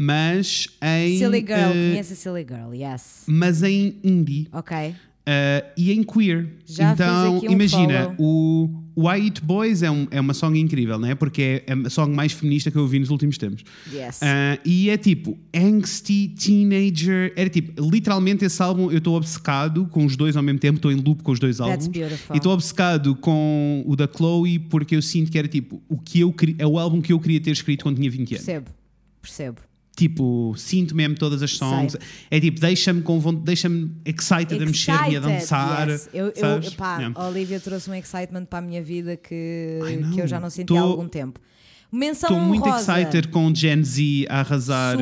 Mas 0.00 0.68
em. 0.80 1.18
Silly 1.18 1.40
Girl, 1.40 1.72
conhece 1.72 2.12
a 2.12 2.16
Silly 2.16 2.46
Girl, 2.48 2.72
yes. 2.72 3.24
mas 3.26 3.64
em 3.64 3.96
indie. 4.04 4.46
Ok. 4.52 4.94
Uh, 5.28 5.66
e 5.76 5.92
em 5.92 6.04
queer. 6.04 6.48
Já 6.64 6.92
então, 6.92 7.40
um 7.40 7.50
imagina, 7.50 8.14
follow. 8.16 8.70
o, 8.96 9.10
Eat 9.10 9.42
Boys 9.42 9.82
é, 9.82 9.90
um- 9.90 10.06
é 10.10 10.20
uma 10.20 10.32
song 10.32 10.58
incrível, 10.58 11.00
né? 11.00 11.16
Porque 11.16 11.64
é 11.66 11.72
a 11.84 11.90
song 11.90 12.14
mais 12.14 12.32
feminista 12.32 12.70
que 12.70 12.78
eu 12.78 12.82
ouvi 12.82 13.00
nos 13.00 13.10
últimos 13.10 13.36
tempos. 13.36 13.64
Yes. 13.92 14.20
Uh, 14.22 14.58
e 14.64 14.88
é 14.88 14.96
tipo, 14.96 15.36
angsty, 15.52 16.28
teenager. 16.28 17.32
Era 17.36 17.50
tipo, 17.50 17.90
literalmente 17.90 18.44
esse 18.44 18.62
álbum 18.62 18.90
eu 18.92 18.98
estou 18.98 19.16
obcecado 19.16 19.86
com 19.88 20.06
os 20.06 20.16
dois 20.16 20.36
ao 20.36 20.42
mesmo 20.44 20.60
tempo, 20.60 20.76
estou 20.76 20.92
em 20.92 20.96
loop 20.96 21.24
com 21.24 21.32
os 21.32 21.40
dois 21.40 21.56
That's 21.58 21.72
álbuns. 21.72 21.88
beautiful. 21.88 22.36
E 22.36 22.38
estou 22.38 22.52
obcecado 22.52 23.16
com 23.16 23.82
o 23.84 23.96
da 23.96 24.06
Chloe 24.08 24.60
porque 24.60 24.94
eu 24.96 25.02
sinto 25.02 25.30
que 25.30 25.38
era 25.38 25.48
tipo, 25.48 25.82
o 25.88 25.98
que 25.98 26.20
eu 26.20 26.32
é 26.56 26.66
o 26.66 26.78
álbum 26.78 27.02
que 27.02 27.12
eu 27.12 27.18
queria 27.20 27.40
ter 27.40 27.50
escrito 27.50 27.82
quando 27.82 27.96
tinha 27.96 28.10
20 28.10 28.36
anos. 28.36 28.46
Percebo, 28.46 28.70
percebo. 29.20 29.67
Tipo, 29.98 30.54
sinto 30.56 30.94
mesmo 30.94 31.16
todas 31.16 31.42
as 31.42 31.56
songs. 31.56 31.92
Sei. 31.92 32.00
É 32.30 32.38
tipo, 32.40 32.60
deixa-me 32.60 33.02
com 33.02 33.18
deixa-me 33.34 33.90
excited, 34.04 34.62
a 34.62 34.64
mexer 34.66 34.92
e 35.10 35.16
a 35.16 35.18
dançar. 35.20 35.88
yes. 35.88 36.08
Eu, 36.14 36.26
eu, 36.26 36.72
pá, 36.76 36.98
Yeah. 36.98 37.20
a 37.20 37.26
Olivia 37.26 37.58
trouxe 37.58 37.90
um 37.90 37.94
excitement 37.94 38.44
para 38.44 38.60
a 38.60 38.62
minha 38.62 38.80
vida 38.80 39.16
que, 39.16 39.80
que 40.14 40.20
eu 40.20 40.28
já 40.28 40.38
não 40.38 40.48
senti 40.50 40.66
Tô- 40.66 40.76
há 40.76 40.80
algum 40.82 41.08
tempo. 41.08 41.40
Menção 41.90 42.28
Estou 42.30 42.44
muito 42.46 42.64
honrosa. 42.68 43.00
excited 43.00 43.26
com 43.28 43.52
Gen 43.52 43.82
Z 43.82 44.26
a 44.28 44.38
arrasar 44.40 44.96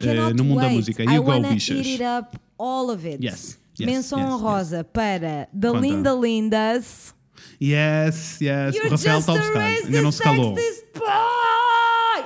Cannot 0.00 0.34
no 0.36 0.42
mundo 0.42 0.60
da 0.62 0.66
wait. 0.66 0.76
música. 0.78 1.04
I 1.04 1.14
You 1.14 1.22
go, 1.22 1.30
wanna 1.30 1.50
bichas. 1.50 1.76
eat 1.86 2.02
it 2.02 2.02
up, 2.02 2.36
all 2.58 2.90
of 2.90 3.06
it. 3.06 3.24
Yes, 3.24 3.56
yes, 3.78 3.86
Menção 3.88 4.18
yes, 4.18 4.28
honrosa 4.32 4.82
para 4.82 5.46
The 5.56 5.68
Conta. 5.68 5.78
Linda 5.80 6.12
Lindas. 6.12 7.14
Yes, 7.62 8.38
yes. 8.40 8.74
You're 8.74 8.88
o 8.88 8.90
Rafael 8.90 9.18
está 9.20 9.32
a 9.32 9.34
obcecado. 9.36 9.84
Ainda 9.84 10.02
não 10.02 10.10
se 10.12 10.22
calou. 10.22 10.54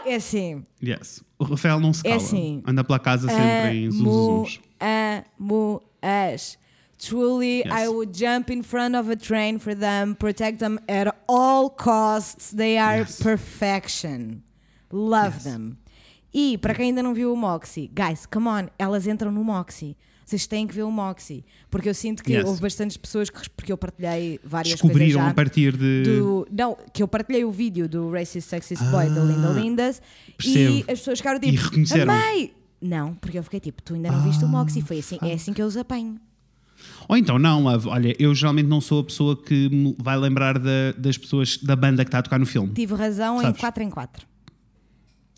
É 0.07 0.14
assim. 0.16 0.64
Yes. 0.82 1.22
O 1.38 1.44
Rafael 1.44 1.80
não 1.80 1.92
se 1.92 2.00
É 2.07 2.11
cala. 2.11 2.22
assim. 2.22 2.62
Anda 2.66 2.84
pela 2.84 2.98
casa 2.98 3.28
sempre 3.28 3.76
em 3.76 3.86
Amo, 3.88 3.92
zuzuz. 3.92 4.61
amo 4.80 5.82
as. 6.02 6.59
Truly, 6.98 7.62
Yes. 7.66 7.72
I 7.84 7.88
would 7.88 8.16
jump 8.18 8.52
in 8.52 8.62
front 8.62 8.94
of 8.96 9.11
a 9.11 9.16
train 9.16 9.59
for 9.59 9.74
them, 9.74 10.14
protect 10.14 10.59
them 10.59 10.78
at 10.88 11.14
all 11.28 11.68
costs. 11.68 12.52
They 12.55 12.78
are 12.78 13.00
Yes. 13.00 13.18
perfection. 13.22 14.42
Love 14.92 15.34
Yes. 15.36 15.44
them. 15.44 15.76
E 16.32 16.57
para 16.59 16.74
quem 16.74 16.86
ainda 16.86 17.02
não 17.02 17.12
viu 17.14 17.32
o 17.32 17.36
Moxie, 17.36 17.90
guys, 17.94 18.26
come 18.26 18.48
on, 18.48 18.68
elas 18.78 19.07
entram 19.07 19.30
no 19.30 19.44
Moxie. 19.44 19.96
Vocês 20.25 20.47
têm 20.47 20.66
que 20.66 20.75
ver 20.75 20.83
o 20.85 20.91
Moxie. 20.91 21.45
Porque 21.70 21.89
eu 21.89 21.95
sinto 21.95 22.22
que 22.22 22.33
Yes. 22.33 22.45
houve 22.47 22.61
bastantes 22.61 22.97
pessoas 22.97 23.29
que, 23.29 23.51
porque 23.51 23.70
eu 23.72 23.77
partilhei 23.77 24.41
várias 24.45 24.81
coisas 24.81 24.97
Descobriram 24.99 25.27
a 25.29 25.35
partir 25.35 25.77
de. 25.77 26.03
do. 26.05 26.47
Não, 26.51 26.77
que 26.93 27.03
eu 27.03 27.09
partilhei 27.09 27.45
o 27.45 27.51
vídeo 27.51 27.89
do 27.89 28.11
Racist 28.11 28.49
Sexist 28.49 28.83
Boy 28.91 29.11
da 29.11 29.22
Linda 29.22 29.49
Lindas 29.49 30.01
Ah, 30.01 30.33
percebo. 30.39 30.72
e 30.75 30.79
as 30.91 30.99
pessoas 31.01 31.18
ficaram 31.18 31.39
tipo. 31.41 31.53
E 31.53 31.57
reconheceram. 31.57 32.12
Amei! 32.14 32.53
Não, 32.81 33.14
porque 33.14 33.39
eu 33.39 33.43
fiquei 33.43 33.61
tipo, 33.61 33.83
tu 33.83 33.95
ainda 33.95 34.11
não 34.11 34.22
viste 34.22 34.45
o 34.45 34.49
Moxie, 34.49 34.83
foi 34.83 34.99
assim, 34.99 35.18
é 35.22 35.33
assim 35.33 35.53
que 35.53 35.61
eu 35.62 35.66
os 35.66 35.77
apanho. 35.77 36.18
Ou 37.09 37.16
então, 37.16 37.39
não, 37.39 37.62
love. 37.62 37.89
Olha, 37.89 38.14
eu 38.18 38.35
geralmente 38.35 38.66
não 38.66 38.81
sou 38.81 39.01
a 39.01 39.05
pessoa 39.05 39.41
que 39.41 39.68
me 39.70 39.95
vai 39.99 40.18
lembrar 40.18 40.59
da- 40.59 40.93
das 40.99 41.16
pessoas 41.16 41.57
da 41.59 41.75
banda 41.77 42.05
que 42.05 42.09
está 42.09 42.18
a 42.18 42.22
tocar 42.22 42.39
no 42.39 42.45
filme. 42.47 42.72
Tive 42.75 42.95
razão 42.95 43.39
em 43.41 43.43
Sabes? 43.47 43.61
4 43.61 43.83
em 43.83 43.91
4. 43.91 44.27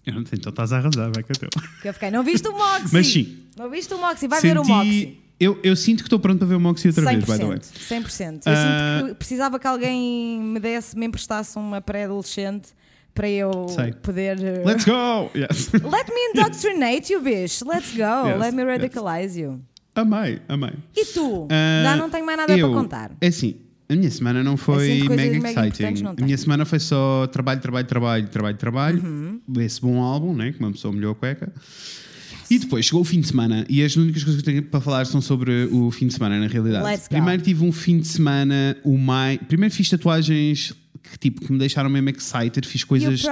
Eu 0.06 0.14
não 0.14 0.24
sei, 0.24 0.38
Então 0.38 0.50
estás 0.50 0.72
a 0.72 0.78
arrasar, 0.78 1.10
vai 1.12 1.22
que 1.22 1.32
é 1.32 1.34
teu. 1.34 1.48
Porque 1.50 1.88
eu 1.88 1.92
fiquei, 1.92 2.10
não 2.10 2.22
viste 2.22 2.46
o 2.48 2.52
Moxie? 2.52 2.88
Mas 2.92 3.06
sim. 3.08 3.38
Não 3.56 3.68
viste 3.70 3.92
o 3.92 3.98
Moxie? 3.98 4.28
Vai 4.28 4.40
ver 4.40 4.58
o 4.58 4.64
Moxie. 4.64 5.20
Eu, 5.38 5.58
eu 5.62 5.76
sinto 5.76 5.98
que 5.98 6.06
estou 6.06 6.18
pronto 6.18 6.38
para 6.38 6.46
ver 6.48 6.54
o 6.54 6.60
Moxie 6.60 6.88
outra 6.88 7.04
vez, 7.04 7.24
by 7.24 7.36
the 7.38 7.44
way. 7.44 7.58
100%. 7.58 8.06
100%. 8.06 8.46
Eu 8.46 8.52
Ah. 8.54 8.98
sinto 9.00 9.08
que 9.10 9.14
precisava 9.16 9.58
que 9.58 9.66
alguém 9.66 10.40
me 10.40 10.58
desse, 10.60 10.96
me 10.96 11.04
emprestasse 11.06 11.58
uma 11.58 11.80
pré-adolescente 11.80 12.68
para 13.12 13.28
eu 13.28 13.68
Sei. 13.68 13.92
poder. 13.92 14.38
uh, 14.38 14.66
Let's 14.66 14.84
go! 14.84 15.30
Yes. 15.34 15.70
Let 15.74 16.08
me 16.08 16.30
indoctrinate 16.34 17.12
you, 17.12 17.20
bicho. 17.20 17.66
Let's 17.68 17.90
go. 17.92 18.28
Yes, 18.28 18.40
Let 18.40 18.52
me 18.54 18.62
yes. 18.62 18.70
radicalize 18.80 19.40
you. 19.40 19.60
Amei, 19.94 20.40
amei. 20.48 20.72
E 20.94 21.04
tu? 21.06 21.48
Ah, 21.50 21.82
Já 21.82 21.96
não 21.96 22.08
tenho 22.10 22.24
mais 22.24 22.38
nada 22.38 22.56
eu- 22.56 22.68
para 22.70 22.78
contar. 22.80 23.10
É 23.20 23.26
assim, 23.28 23.56
a 23.88 23.94
minha 23.94 24.10
semana 24.10 24.42
não 24.42 24.56
foi 24.56 25.00
Assim 25.00 25.08
mega 25.08 25.40
mega 25.40 25.68
exciting. 25.68 26.04
a 26.06 26.24
minha 26.24 26.36
semana 26.38 26.64
foi 26.64 26.78
só 26.80 27.26
trabalho, 27.28 27.60
trabalho, 27.60 27.86
trabalho, 27.86 28.28
trabalho, 28.28 28.56
trabalho. 28.56 29.02
Uhum. 29.04 29.40
Esse 29.60 29.80
bom 29.80 30.00
álbum, 30.02 30.34
né? 30.34 30.52
Que 30.52 30.58
uma 30.58 30.72
pessoa 30.72 30.92
melhor 30.92 31.12
a 31.12 31.14
cueca. 31.14 31.52
E 32.48 32.58
depois 32.60 32.86
chegou 32.86 33.00
o 33.00 33.04
fim 33.04 33.20
de 33.20 33.26
semana 33.26 33.66
e 33.68 33.82
as 33.82 33.96
únicas 33.96 34.22
coisas 34.22 34.40
que 34.40 34.48
eu 34.48 34.54
tenho 34.54 34.62
para 34.64 34.80
falar 34.80 35.04
são 35.06 35.20
sobre 35.20 35.64
o 35.72 35.90
fim 35.90 36.06
de 36.06 36.14
semana, 36.14 36.38
na 36.38 36.46
realidade. 36.46 36.84
Let's 36.84 37.02
go. 37.08 37.10
Primeiro 37.10 37.42
tive 37.42 37.64
um 37.64 37.72
fim 37.72 37.98
de 37.98 38.06
semana, 38.06 38.76
o 38.84 38.96
mais. 38.96 39.38
Primeiro 39.48 39.74
fiz 39.74 39.88
tatuagens 39.88 40.72
que, 41.02 41.18
tipo, 41.18 41.40
que 41.44 41.52
me 41.52 41.58
deixaram 41.58 41.88
mesmo 41.90 42.08
excited, 42.10 42.66
fiz 42.66 42.84
coisas. 42.84 43.24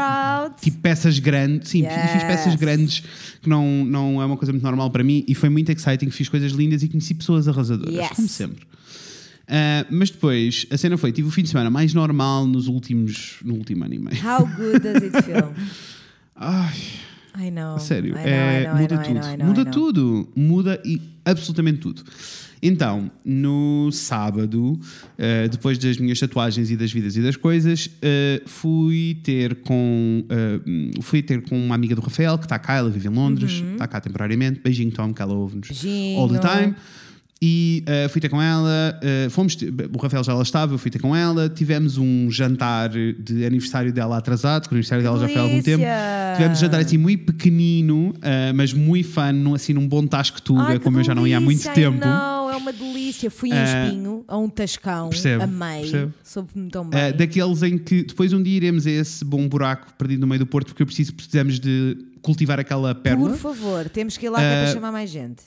Tipo 0.60 0.78
peças 0.78 1.18
grandes, 1.20 1.68
sim, 1.70 1.82
Yes. 1.84 2.10
fiz 2.12 2.22
peças 2.24 2.54
grandes 2.56 3.02
que 3.40 3.48
não, 3.48 3.84
não 3.84 4.20
é 4.22 4.24
uma 4.26 4.36
coisa 4.36 4.52
muito 4.52 4.62
normal 4.64 4.90
para 4.90 5.02
mim 5.04 5.24
e 5.28 5.34
foi 5.34 5.48
muito 5.48 5.70
exciting. 5.70 6.10
Fiz 6.10 6.28
coisas 6.28 6.52
lindas 6.52 6.82
e 6.82 6.88
conheci 6.88 7.14
pessoas 7.14 7.46
arrasadoras, 7.48 7.94
Yes. 7.94 8.08
como 8.16 8.28
sempre. 8.28 8.66
Ah, 9.48 9.86
mas 9.90 10.10
depois 10.10 10.66
a 10.70 10.76
cena 10.76 10.96
foi: 10.96 11.12
tive 11.12 11.28
o 11.28 11.30
fim 11.30 11.42
de 11.42 11.48
semana 11.50 11.70
mais 11.70 11.92
normal 11.94 12.46
nos 12.46 12.66
últimos, 12.66 13.36
no 13.44 13.54
último 13.54 13.84
ano 13.84 13.94
e 13.94 13.98
meio. 13.98 14.16
How 14.24 14.46
good 14.46 14.80
does 14.80 15.02
it 15.02 15.22
feel? 15.22 15.52
Ai, 16.36 16.74
I 17.46 17.50
know. 17.50 17.78
sério, 17.78 18.10
I 18.10 18.12
know, 18.12 18.20
é, 18.24 18.62
I 18.62 18.64
know, 18.66 18.76
I 18.76 18.80
muda 18.82 18.94
know, 18.96 19.04
tudo. 19.04 19.20
know, 19.20 19.32
I 19.32 19.36
know, 19.36 19.46
muda 19.46 19.64
tudo, 19.66 20.28
muda 20.34 20.82
e 20.84 21.00
absolutamente 21.24 21.78
tudo. 21.80 22.02
Então, 22.66 23.10
no 23.22 23.90
sábado, 23.92 24.80
ah, 25.18 25.46
depois 25.48 25.76
das 25.76 25.98
minhas 25.98 26.18
tatuagens 26.18 26.70
e 26.70 26.76
das 26.76 26.90
vidas 26.90 27.14
e 27.14 27.20
das 27.20 27.36
coisas, 27.36 27.90
ah, 28.02 28.42
fui 28.46 29.18
ter 29.22 29.56
com 29.56 30.24
ah, 30.30 31.02
fui 31.02 31.22
ter 31.22 31.42
com 31.42 31.62
uma 31.62 31.74
amiga 31.74 31.94
do 31.94 32.00
Rafael 32.00 32.38
que 32.38 32.46
está 32.46 32.58
cá, 32.58 32.76
ela 32.76 32.88
vive 32.88 33.06
em 33.08 33.12
Londres, 33.12 33.62
está 33.72 33.86
cá 33.86 34.00
temporariamente. 34.00 34.60
Beijinho, 34.64 34.90
Tom, 34.92 35.12
que 35.12 35.20
ela 35.20 35.34
ouve-nos 35.34 35.82
Uhum. 35.84 36.16
All 36.18 36.28
the 36.30 36.38
time. 36.38 36.74
E 37.46 37.84
uh, 37.86 38.08
fui 38.08 38.22
ter 38.22 38.30
com 38.30 38.40
ela, 38.40 38.98
uh, 39.26 39.28
fomos, 39.28 39.54
o 39.92 39.98
Rafael 39.98 40.24
já 40.24 40.32
lá 40.32 40.42
estava, 40.42 40.72
eu 40.72 40.78
fui 40.78 40.90
ter 40.90 40.98
com 40.98 41.14
ela, 41.14 41.46
tivemos 41.46 41.98
um 41.98 42.30
jantar 42.30 42.88
de 42.88 43.44
aniversário 43.44 43.92
dela 43.92 44.16
atrasado, 44.16 44.62
porque 44.62 44.74
o 44.74 44.76
aniversário 44.76 45.04
dela 45.04 45.18
já 45.20 45.28
foi 45.28 45.36
há 45.36 45.40
algum 45.42 45.60
tempo. 45.62 45.84
Tivemos 46.36 46.58
um 46.58 46.60
jantar 46.62 46.80
assim 46.80 46.96
muito 46.96 47.26
pequenino, 47.26 48.10
uh, 48.10 48.54
mas 48.54 48.72
muito 48.72 49.20
num- 49.34 49.54
assim 49.54 49.74
num 49.74 49.86
bom 49.86 50.06
tasco 50.06 50.40
tuga, 50.40 50.62
Ai, 50.62 50.78
como 50.78 50.98
eu 51.00 51.04
já 51.04 51.14
não 51.14 51.26
ia 51.26 51.36
há 51.36 51.40
muito 51.40 51.58
delícia, 51.62 51.74
tempo. 51.74 51.98
Não, 51.98 52.50
é 52.50 52.56
uma 52.56 52.72
delícia. 52.72 53.30
Fui 53.30 53.50
em 53.50 53.62
espinho, 53.62 54.24
a 54.26 54.38
um 54.38 54.48
tascão, 54.48 55.10
percebo, 55.10 55.42
amei, 55.44 55.82
percebo. 55.82 56.14
soube-me 56.22 56.70
tão 56.70 56.84
Uh, 56.86 56.88
bem. 56.88 57.12
daqueles 57.12 57.62
em 57.62 57.76
que 57.76 58.04
depois 58.04 58.32
um 58.32 58.42
dia 58.42 58.56
iremos 58.56 58.86
a 58.86 58.90
esse 58.90 59.22
bom 59.24 59.46
buraco 59.46 59.92
perdido 59.98 60.20
no 60.22 60.26
meio 60.26 60.38
do 60.38 60.46
Porto, 60.46 60.68
porque 60.68 60.82
eu 60.82 60.86
preciso, 60.86 61.12
precisamos 61.12 61.60
de 61.60 61.96
cultivar 62.22 62.58
aquela 62.58 62.94
pérola. 62.94 63.30
Por 63.30 63.38
favor, 63.38 63.88
temos 63.90 64.16
que 64.16 64.24
ir 64.26 64.30
lá 64.30 64.40
é 64.42 64.64
para 64.64 64.72
chamar 64.72 64.92
mais 64.92 65.10
gente. 65.10 65.42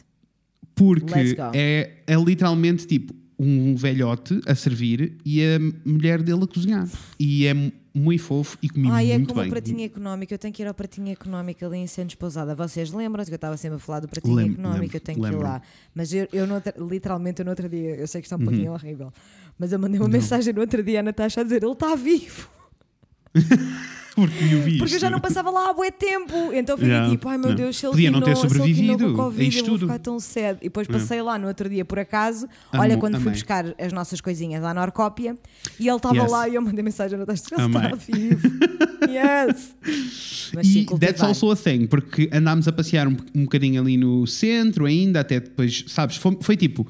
Porque 0.78 1.36
é, 1.54 1.92
é 2.06 2.16
literalmente 2.16 2.86
tipo 2.88 3.14
um 3.40 3.76
velhote 3.76 4.40
a 4.48 4.56
servir 4.56 5.18
e 5.26 5.42
a 5.44 5.60
mulher 5.88 6.22
dele 6.24 6.44
a 6.44 6.48
cozinhar. 6.48 6.88
E 7.20 7.46
é 7.46 7.54
mu- 7.54 7.72
muito 7.94 8.24
fofo 8.24 8.58
e 8.62 8.70
comi 8.70 8.90
Ai, 8.92 9.12
é 9.12 9.18
muito 9.18 9.30
como 9.30 9.42
bem. 9.42 9.48
o 9.50 9.52
pratinho 9.52 9.82
económico. 9.84 10.34
Eu 10.34 10.38
tenho 10.38 10.54
que 10.54 10.62
ir 10.64 10.68
ao 10.68 10.74
pratinho 10.74 11.12
económico 11.12 11.64
ali 11.66 11.78
em 11.78 11.88
Santos 11.88 12.16
Pousada. 12.16 12.56
Vocês 12.56 12.92
lembram-se 12.92 13.30
que 13.30 13.34
eu 13.36 13.38
estava 13.38 13.56
sempre 13.58 13.76
a 13.78 13.80
falar 13.80 14.00
do 14.02 14.08
pratinho 14.08 14.36
Lembro, 14.36 14.54
económico? 14.54 14.82
lembro, 14.82 14.98
eu 14.98 15.02
tenho 15.02 15.20
que 15.20 15.26
ir 15.26 15.30
lembro. 15.32 15.44
lá. 15.48 15.62
Mas 15.94 16.14
eu, 16.14 16.28
eu 16.34 16.52
outra- 16.54 16.74
literalmente, 16.80 17.40
eu 17.42 17.46
no 17.46 17.52
outro 17.52 17.68
dia, 17.70 17.96
eu 17.96 18.08
sei 18.08 18.22
que 18.22 18.28
está 18.28 18.36
um 18.36 18.40
Uhum. 18.40 18.46
pouquinho 18.46 18.72
horrível, 18.72 19.14
mas 19.60 19.72
eu 19.72 19.80
mandei 19.80 20.00
uma 20.00 20.10
mensagem 20.10 20.54
no 20.54 20.62
outro 20.62 20.82
dia 20.84 21.00
à 21.00 21.04
Natasha 21.04 21.42
a 21.42 21.44
dizer: 21.44 21.62
ele 21.64 21.72
está 21.74 21.96
vivo. 21.96 22.50
Porque 24.18 24.44
eu 24.52 24.62
vi 24.64 24.78
Porque 24.80 24.96
eu 24.96 25.00
já 25.00 25.12
não 25.12 25.20
passava 25.20 25.52
lá 25.52 25.70
há 25.70 25.74
bué 25.74 25.92
tempo. 25.92 26.52
Então 26.52 26.76
fiquei 26.76 26.92
Yeah, 26.92 27.10
tipo, 27.12 27.30
ai 27.30 27.38
meu 27.38 27.50
yeah. 27.50 27.64
Deus, 27.66 27.78
se 27.78 27.86
ele 27.86 27.92
Podia 27.92 28.10
não 28.12 28.20
ter 28.22 28.32
ele 28.32 28.36
sobrevivido 28.36 29.14
Covid, 29.14 29.58
eu 29.60 29.66
vou 29.66 29.78
ficar 29.80 30.00
tão 30.00 30.20
cedo. 30.20 30.58
E 30.62 30.64
depois 30.64 30.88
passei 30.88 31.22
lá 31.22 31.38
no 31.38 31.48
outro 31.48 31.70
dia 31.70 31.86
por 31.86 32.00
acaso, 32.00 32.48
Amo, 32.74 32.82
olha, 32.82 32.98
quando 32.98 33.14
fui 33.16 33.22
amei. 33.24 33.34
buscar 33.34 33.76
as 33.80 33.94
nossas 33.94 34.20
coisinhas 34.20 34.64
à 34.64 34.74
Norcópia, 34.74 35.38
e 35.80 35.88
ele 35.88 35.96
estava 35.96 36.16
Yes. 36.18 36.32
lá 36.32 36.50
e 36.50 36.56
eu 36.56 36.62
mandei 36.64 36.84
mensagem 36.84 37.16
a 37.16 37.20
Natasha, 37.20 37.44
ele 37.52 37.62
Amei. 37.62 37.82
está 37.84 37.96
vivo. 37.96 38.50
yes! 39.08 39.76
Mas 40.56 40.68
sim, 40.68 40.86
E 40.92 41.00
that's 41.00 41.22
also 41.22 41.52
a 41.52 41.56
thing, 41.56 41.86
porque 41.86 42.30
andámos 42.34 42.68
a 42.68 42.72
passear 42.72 43.08
um, 43.08 43.16
um 43.36 43.44
bocadinho 43.44 43.82
ali 43.82 43.98
no 43.98 44.26
centro 44.26 44.86
ainda, 44.86 45.20
até 45.20 45.40
depois, 45.40 45.86
sabes, 45.88 46.18
foi, 46.18 46.38
foi 46.42 46.58
tipo. 46.58 46.88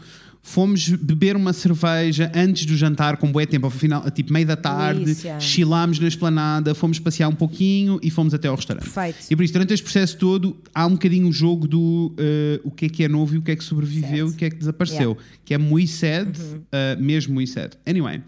Fomos 0.48 0.88
beber 0.88 1.36
uma 1.36 1.52
cerveja 1.52 2.32
antes 2.34 2.66
do 2.66 2.74
jantar, 2.78 3.18
com 3.18 3.30
bué 3.30 3.46
tempo, 3.46 3.70
final, 3.70 4.10
tipo 4.12 4.32
meio 4.32 4.46
da 4.48 4.56
tarde, 4.56 5.02
Delícia. 5.02 5.38
chilámos 5.42 6.00
na 6.00 6.08
esplanada, 6.08 6.74
fomos 6.74 7.00
passear 7.00 7.28
um 7.28 7.36
pouquinho 7.36 8.00
e 8.02 8.10
fomos 8.10 8.34
até 8.34 8.48
ao 8.48 8.56
restaurante. 8.56 8.86
Perfeito. 8.90 9.26
E 9.30 9.36
por 9.36 9.44
isso, 9.44 9.52
durante 9.52 9.74
este 9.74 9.84
processo 9.84 10.18
todo, 10.18 10.56
há 10.74 10.86
um 10.88 10.92
bocadinho 10.92 11.28
o 11.28 11.34
jogo 11.34 11.68
do 11.68 12.14
eh, 12.18 12.62
o 12.64 12.72
que 12.72 12.86
é 12.86 12.90
que 12.90 13.04
é 13.04 13.10
novo 13.10 13.36
e 13.36 13.38
o 13.40 13.42
que 13.42 13.52
é 13.52 13.56
que 13.58 13.64
sobreviveu 13.64 14.28
e 14.28 14.30
o 14.30 14.34
que 14.34 14.46
é 14.46 14.50
que 14.50 14.56
desapareceu, 14.56 14.98
Yeah. 14.98 15.20
Uhum. 15.20 15.38
que 15.44 15.54
é 15.54 15.58
muito 15.58 15.92
sad, 15.92 16.32
eh, 16.72 16.96
mesmo 16.98 17.34
muito 17.34 17.52
sad. 17.52 17.72
Anyway, 17.86 18.22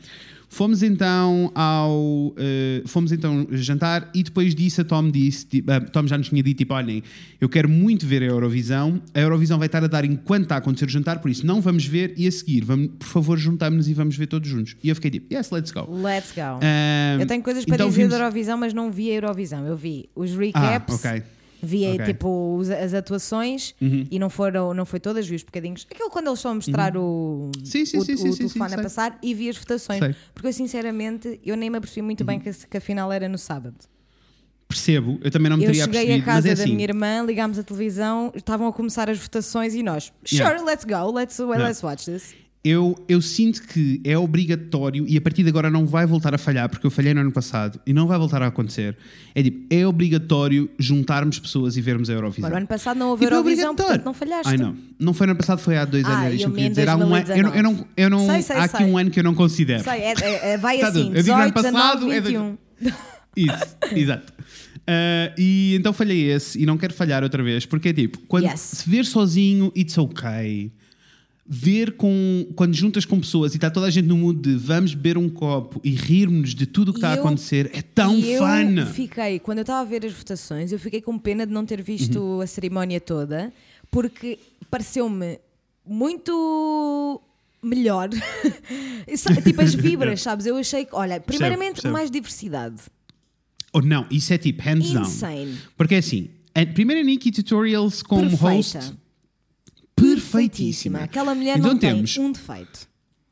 Fomos 0.52 0.82
então 0.82 1.52
ao. 1.54 2.34
eh, 2.36 2.82
fomos 2.88 3.12
então 3.12 3.46
jantar 3.52 4.10
e 4.16 4.24
depois 4.24 4.56
disso 4.56 4.82
a 4.82 4.84
Tom 4.84 5.12
disse. 5.12 5.46
tipo, 5.46 5.72
ah, 5.72 5.80
Tom 5.80 6.08
já 6.08 6.18
nos 6.18 6.28
tinha 6.30 6.42
dito: 6.42 6.58
tipo, 6.58 6.74
olhem, 6.74 7.04
eu 7.40 7.48
quero 7.48 7.70
muito 7.70 8.06
ver 8.08 8.24
a 8.24 8.26
Eurovisão. 8.26 9.00
A 9.14 9.20
Eurovisão 9.20 9.60
vai 9.60 9.68
estar 9.68 9.84
a 9.84 9.88
dar 9.88 10.04
enquanto 10.06 10.44
está 10.44 10.56
a 10.56 10.58
acontecer 10.58 10.86
o 10.86 10.90
jantar, 10.90 11.20
por 11.20 11.30
isso 11.30 11.46
não 11.46 11.62
vamos 11.62 11.86
ver 11.86 12.14
e 12.18 12.28
a 12.28 12.32
seguir, 12.32 12.66
vamos, 12.66 12.90
por 12.98 13.08
favor, 13.08 13.38
juntamos-nos 13.38 13.88
e 13.88 13.94
vamos 13.94 14.16
ver 14.18 14.26
todos 14.26 14.50
juntos. 14.50 14.76
E 14.84 14.90
eu 14.90 14.96
fiquei 14.96 15.12
tipo: 15.12 15.32
yes, 15.32 15.52
let's 15.52 15.72
go. 15.72 15.82
Let's 16.02 16.32
go. 16.32 16.60
Ah, 16.64 17.18
eu 17.20 17.28
tenho 17.28 17.44
coisas 17.44 17.64
para 17.64 17.76
então 17.76 17.88
dizer 17.88 17.98
vimos- 18.02 18.12
da 18.14 18.18
Eurovisão, 18.18 18.58
mas 18.58 18.74
não 18.74 18.92
vi 18.92 19.12
a 19.12 19.14
Eurovisão. 19.14 19.66
Eu 19.68 19.78
vi 19.78 20.10
os 20.16 20.32
Ah, 20.34 20.38
recaps, 20.40 20.96
ok. 21.06 21.22
Vi 21.62 21.86
Ok. 21.88 22.00
Uhum. 22.00 22.06
tipo 22.06 22.62
as 22.84 22.94
atuações 22.94 23.76
e 23.82 24.18
não 24.20 24.30
foram, 24.30 24.74
não 24.74 24.86
foi 24.86 25.00
todas, 25.00 25.28
vi 25.28 25.36
os 25.36 25.44
bocadinhos. 25.44 25.86
Aquilo 25.90 26.10
quando 26.10 26.28
eles 26.28 26.40
estão 26.40 26.52
a 26.52 26.56
mostrar 26.56 26.96
o, 26.98 27.52
Sim, 27.64 27.86
sim, 27.86 27.98
o, 27.98 28.02
sim, 28.02 28.14
o 28.14 28.18
sim, 28.18 28.24
telefone 28.38 28.50
sim, 28.50 28.64
a 28.64 28.70
sei. 28.70 28.78
passar 28.84 29.20
e 29.22 29.34
vi 29.34 29.50
as 29.50 29.58
votações. 29.58 30.00
Sei. 30.00 30.16
Porque 30.34 30.48
eu 30.48 30.54
sinceramente 30.54 31.40
eu 31.46 31.56
nem 31.58 31.70
me 31.70 31.78
apercebi 31.78 32.02
muito 32.02 32.22
Uhum. 32.22 32.28
bem 32.28 32.40
que, 32.40 32.50
a- 32.50 32.54
que 32.54 32.78
a 32.78 32.82
final 32.82 33.12
era 33.12 33.28
no 33.28 33.38
sábado. 33.38 33.76
Percebo, 34.68 35.20
eu 35.24 35.32
também 35.32 35.50
não 35.50 35.58
me 35.58 35.64
Eu 35.64 35.68
teria 35.72 35.84
cheguei 35.86 36.00
percebido, 36.02 36.22
a 36.22 36.26
casa 36.26 36.38
mas 36.38 36.46
é 36.46 36.56
da 36.56 36.64
assim. 36.64 36.72
minha 36.76 36.84
irmã, 36.86 37.24
ligámos 37.26 37.58
a 37.58 37.64
televisão, 37.64 38.32
estavam 38.36 38.68
a 38.68 38.74
começar 38.74 39.10
as 39.10 39.18
votações 39.18 39.74
e 39.74 39.82
nós, 39.82 40.14
sure, 40.24 40.44
Yeah. 40.44 40.64
let's 40.64 40.86
go, 40.86 41.12
let's, 41.12 41.40
let's 41.40 41.82
watch 41.84 42.06
this. 42.06 42.36
Eu, 42.62 42.94
eu 43.08 43.22
sinto 43.22 43.62
que 43.64 44.02
é 44.04 44.18
obrigatório 44.18 45.06
e 45.08 45.16
a 45.16 45.22
partir 45.22 45.44
de 45.44 45.50
agora 45.50 45.70
não 45.72 45.86
vai 45.88 46.06
voltar 46.06 46.36
a 46.36 46.38
falhar, 46.38 46.68
porque 46.70 46.86
eu 46.86 46.92
falhei 46.92 47.14
no 47.14 47.22
ano 47.22 47.32
passado 47.32 47.80
e 47.86 47.94
não 47.94 48.06
vai 48.06 48.18
voltar 48.18 48.42
a 48.44 48.48
acontecer. 48.48 48.98
É 49.34 49.42
tipo, 49.42 49.66
é 49.74 49.88
obrigatório 49.88 50.70
juntarmos 50.78 51.40
pessoas 51.40 51.78
e 51.78 51.82
vermos 51.82 52.10
a 52.10 52.14
Eurovisão. 52.14 52.46
Agora, 52.46 52.60
ano 52.60 52.68
passado 52.68 52.98
não 52.98 53.12
houve 53.12 53.24
Tipo, 53.24 53.34
é 53.34 53.38
Eurovisão, 53.38 53.74
portanto 53.74 54.04
não 54.04 54.14
falhaste. 54.14 54.50
Ai 54.50 54.58
não, 54.58 54.76
não 55.00 55.14
foi 55.14 55.28
no 55.28 55.32
ano 55.32 55.38
passado, 55.38 55.60
foi 55.60 55.78
há 55.78 55.86
dois 55.86 56.04
Ah, 56.06 56.24
anos. 56.28 56.42
eu 56.42 56.50
eu 56.58 56.70
dizer. 56.70 56.90
Há 56.90 56.98
um 56.98 57.16
ano, 57.16 57.28
eu 57.34 57.44
não, 57.44 57.56
eu 57.56 57.64
não, 57.64 57.88
eu 57.96 58.10
não- 58.10 58.26
Sei, 58.28 58.42
sei, 58.42 58.56
há 58.58 58.64
aqui 58.66 58.78
sei. 58.78 58.86
um 58.88 58.98
ano 58.98 59.10
que 59.10 59.20
eu 59.22 59.24
não 59.24 59.34
considero. 59.36 59.84
Sei, 59.86 60.02
é- 60.02 60.14
é- 60.22 60.52
é- 60.54 60.58
vai 60.58 60.80
Tá 60.80 60.88
assim, 60.90 61.04
tudo. 61.06 61.16
Eu 61.16 61.24
digo 61.24 61.36
ano 61.36 61.52
18, 61.54 61.54
19, 61.64 61.72
passado, 61.88 62.12
é 62.12 62.20
21. 62.20 62.58
Isso, 63.38 63.78
exato. 63.96 64.34
Ah, 64.86 65.34
e 65.38 65.76
então 65.76 65.94
falhei 65.94 66.30
esse 66.30 66.62
e 66.62 66.66
não 66.66 66.78
quero 66.78 66.94
falhar 66.94 67.24
outra 67.24 67.42
vez, 67.42 67.66
porque 67.66 67.88
é 67.90 67.94
tipo, 67.94 68.18
quando 68.28 68.46
Yes. 68.48 68.60
se 68.60 68.90
ver 68.90 69.06
sozinho, 69.06 69.72
it's 69.78 69.98
ok. 69.98 70.74
Ver 71.52 71.94
com. 71.94 72.46
Quando 72.56 72.76
juntas 72.76 73.06
com 73.06 73.20
pessoas 73.20 73.54
e 73.54 73.58
está 73.58 73.72
toda 73.72 73.88
a 73.88 73.90
gente 73.90 74.06
no 74.08 74.16
mood 74.16 74.40
de 74.40 74.56
vamos 74.56 74.94
beber 74.94 75.18
um 75.18 75.28
copo 75.28 75.82
e 75.84 75.90
rirmos 75.90 76.54
de 76.54 76.68
tudo 76.68 76.90
o 76.90 76.94
que 76.94 77.00
está 77.00 77.14
a 77.14 77.16
eu- 77.16 77.22
acontecer, 77.22 77.72
é 77.74 77.82
tão 77.82 78.16
e 78.16 78.32
eu 78.34 78.44
fun. 78.44 78.86
fiquei, 78.94 79.40
quando 79.40 79.58
eu 79.58 79.62
estava 79.64 79.80
a 79.82 79.84
ver 79.84 80.06
as 80.06 80.14
votações, 80.14 80.72
eu 80.72 80.78
fiquei 80.78 81.02
com 81.02 81.18
pena 81.18 81.48
de 81.48 81.52
não 81.52 81.66
ter 81.66 81.82
visto 81.82 82.20
Uhum. 82.20 82.42
a 82.42 82.46
cerimónia 82.48 83.02
toda, 83.02 83.52
porque 83.90 84.38
pareceu-me 84.70 85.40
muito 85.88 87.20
melhor. 87.64 88.10
Tipo 89.44 89.62
as 89.62 89.74
vibras, 89.74 90.22
sabes? 90.22 90.46
Eu 90.46 90.56
achei 90.58 90.86
que, 90.86 90.94
olha, 90.96 91.20
primeiramente, 91.20 91.86
mais 91.88 92.12
diversidade. 92.12 92.82
Ou 93.74 93.82
não, 93.82 94.06
isso 94.12 94.32
é 94.34 94.38
tipo 94.38 94.62
hands 94.62 94.92
down. 94.92 95.04
Insane. 95.04 95.58
Porque 95.78 95.96
é 95.96 95.98
assim, 95.98 96.30
a 96.54 96.66
primeira 96.66 97.02
Nikki 97.04 97.32
Tutorials 97.32 98.02
como 98.04 98.30
host, 98.36 98.74
Perfeita. 98.74 98.98
Perfeitíssima. 100.32 101.00
Aquela 101.00 101.34
mulher 101.36 101.58
então 101.58 101.72
não 101.72 101.80
temos, 101.80 102.14
tem 102.16 102.24
um 102.26 102.32
defeito. 102.32 102.88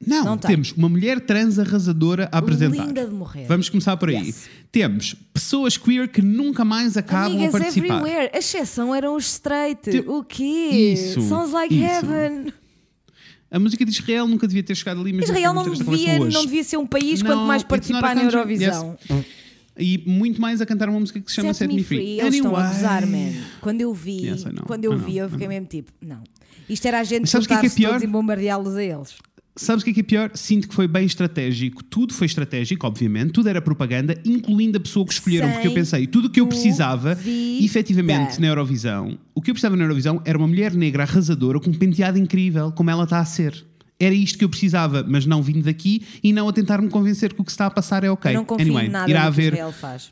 Não, 0.06 0.24
Não 0.24 0.38
tem. 0.38 0.52
temos 0.52 0.72
uma 0.74 0.88
mulher 0.88 1.20
trans 1.20 1.58
arrasadora 1.58 2.30
a 2.32 2.38
apresentar. 2.38 2.86
Linda 2.86 3.06
de 3.08 3.14
morrer. 3.14 3.45
Vamos 3.48 3.68
começar 3.68 3.98
por 3.98 4.10
aí. 4.10 4.28
Yes. 4.28 4.48
Temos 4.72 5.16
pessoas 5.34 5.76
queer 5.76 6.08
que 6.08 6.22
nunca 6.22 6.64
mais 6.64 6.95
acabam 6.95 7.32
Amigas 7.32 7.56
a 7.56 7.58
participar. 7.58 7.98
everywhere. 8.02 8.30
A 8.32 8.38
exceção 8.38 8.93
eram 8.93 9.16
os 9.16 9.26
straight. 9.26 9.89
O 10.08 10.24
quê? 10.24 10.43
Isso, 10.93 11.22
Sounds 11.22 11.52
like 11.52 11.74
isso. 11.74 11.84
heaven. 11.84 12.54
A 13.50 13.58
música 13.58 13.84
de 13.84 13.89
Israel 13.91 14.28
nunca 14.28 14.45
devia 14.48 14.62
ter 14.62 14.76
chegado 14.76 15.02
ali, 15.02 15.14
mas 15.14 15.30
Israel 15.30 15.54
não 15.54 15.64
devia, 15.72 16.20
não 16.20 16.41
devia 16.45 16.64
ser 16.64 16.78
um 16.78 16.86
país 16.86 17.22
Não, 17.24 17.32
quanto 17.32 17.48
mais 17.48 17.64
participar 17.64 18.14
na. 18.16 18.24
Eurovisão. 18.26 18.98
Yes. 19.10 19.26
E 19.80 20.04
muito 20.06 20.39
mais 20.41 20.60
a 20.60 20.66
cantar 20.66 20.89
uma 20.89 21.00
música 21.00 21.20
que 21.20 21.30
se 21.30 21.36
chama 21.38 21.54
Set 21.54 21.68
Me 21.74 21.84
Free. 21.84 22.20
Eles 22.20 22.36
estão 22.36 22.56
a 22.56 22.68
gozar, 22.68 23.08
man. 23.08 23.32
Quando 23.62 23.80
eu 23.82 23.93
vi, 23.93 24.28
Yes, 24.28 24.43
quando 24.66 24.86
eu 24.86 24.98
vi, 24.98 25.18
eu 25.18 25.30
fiquei 25.30 25.48
mesmo 25.48 25.66
tipo, 25.68 25.91
não. 26.02 26.22
Isto 26.70 26.88
era 26.88 26.99
a 26.99 27.03
gente 27.03 27.30
sabes 27.30 27.45
o 27.45 27.47
que 27.47 27.53
é 27.53 27.59
que 27.59 27.65
é 27.65 27.70
juntar-se 27.70 27.88
todos 27.88 28.03
e 28.03 28.07
bombardeá-los 28.07 28.76
a 28.76 28.84
eles. 28.84 29.15
Sabes 29.57 29.82
o 29.82 29.86
que 29.86 29.89
é 29.91 29.93
que 29.95 29.99
é 30.01 30.03
pior? 30.03 30.32
Sinto 30.36 30.68
que 30.68 30.76
foi 30.76 30.88
bem 30.88 31.05
estratégico. 31.05 31.84
Tudo 31.84 32.13
foi 32.13 32.28
estratégico, 32.28 32.86
obviamente. 32.86 33.32
Tudo 33.32 33.49
era 33.49 33.59
propaganda, 33.59 34.15
incluindo 34.24 34.78
a 34.78 34.80
pessoa 34.80 35.03
que 35.03 35.11
escolheram. 35.13 35.49
porque 35.49 35.68
eu 35.68 35.72
Sem 35.72 35.82
pensei, 35.82 36.07
tudo 36.07 36.28
o 36.28 36.30
que 36.30 36.39
eu 36.39 36.45
precisava, 36.47 37.15
dúvida. 37.15 37.65
efetivamente, 37.65 38.39
na 38.39 38.47
Eurovisão, 38.47 39.18
o 39.34 39.41
que 39.41 39.49
eu 39.49 39.55
precisava 39.55 39.76
na 39.76 39.84
Eurovisão 39.84 40.22
era 40.24 40.38
uma 40.38 40.47
mulher 40.47 40.74
negra 40.74 41.03
arrasadora 41.03 41.59
com 41.59 41.72
um 41.72 41.74
penteado 41.74 42.20
incrível, 42.20 42.72
como 42.72 42.91
ela 42.91 43.05
está 43.05 43.20
a 43.20 43.26
ser. 43.26 43.65
Era 43.99 44.13
isto 44.13 44.38
que 44.38 44.45
eu 44.45 44.49
precisava, 44.49 45.03
mas 45.07 45.26
não 45.26 45.41
vindo 45.41 45.63
daqui 45.63 46.03
e 46.24 46.32
não 46.32 46.47
a 46.47 46.53
tentar 46.53 46.80
me 46.80 46.89
convencer 46.89 47.34
que 47.34 47.41
o 47.41 47.43
que 47.43 47.51
se 47.51 47.55
está 47.55 47.65
a 47.65 47.72
passar 47.72 48.03
é 48.03 48.11
ok. 48.11 48.32
Eu 48.32 48.36
não 48.36 48.45
confio 48.45 48.68
anyway, 48.68 48.89
nada 48.89 49.09
irá 49.09 49.22
que 49.22 49.28
haver. 49.28 49.53
Israel 49.53 49.72
faz. 49.72 50.11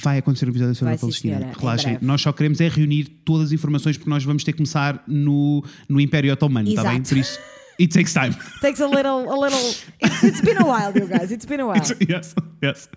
Vai 0.00 0.18
acontecer 0.18 0.46
um 0.46 0.50
episódio 0.50 0.74
sobre 0.74 0.94
a 0.94 0.98
Palestina. 0.98 1.52
Relaxem. 1.58 1.98
Nós 2.00 2.20
só 2.20 2.32
queremos 2.32 2.60
é 2.60 2.68
reunir 2.68 3.04
todas 3.24 3.48
as 3.48 3.52
informações 3.52 3.96
porque 3.96 4.10
nós 4.10 4.24
vamos 4.24 4.44
ter 4.44 4.52
que 4.52 4.58
começar 4.58 5.02
no, 5.06 5.64
no 5.88 6.00
Império 6.00 6.32
Otomano, 6.32 6.68
está 6.68 6.84
bem? 6.84 7.02
Por 7.02 7.16
isso, 7.16 7.38
it 7.80 7.92
takes 7.92 8.12
time. 8.12 8.34
Takes 8.60 8.80
a 8.80 8.86
little, 8.86 9.28
a 9.30 9.36
little. 9.36 9.74
It's, 10.00 10.22
it's 10.22 10.40
been 10.40 10.58
a 10.58 10.64
while, 10.64 10.92
you 10.96 11.06
guys. 11.06 11.30
It's 11.30 11.46
been 11.46 11.60
a 11.60 11.66
while. 11.66 11.82
yes, 12.08 12.34
yes. 12.62 12.88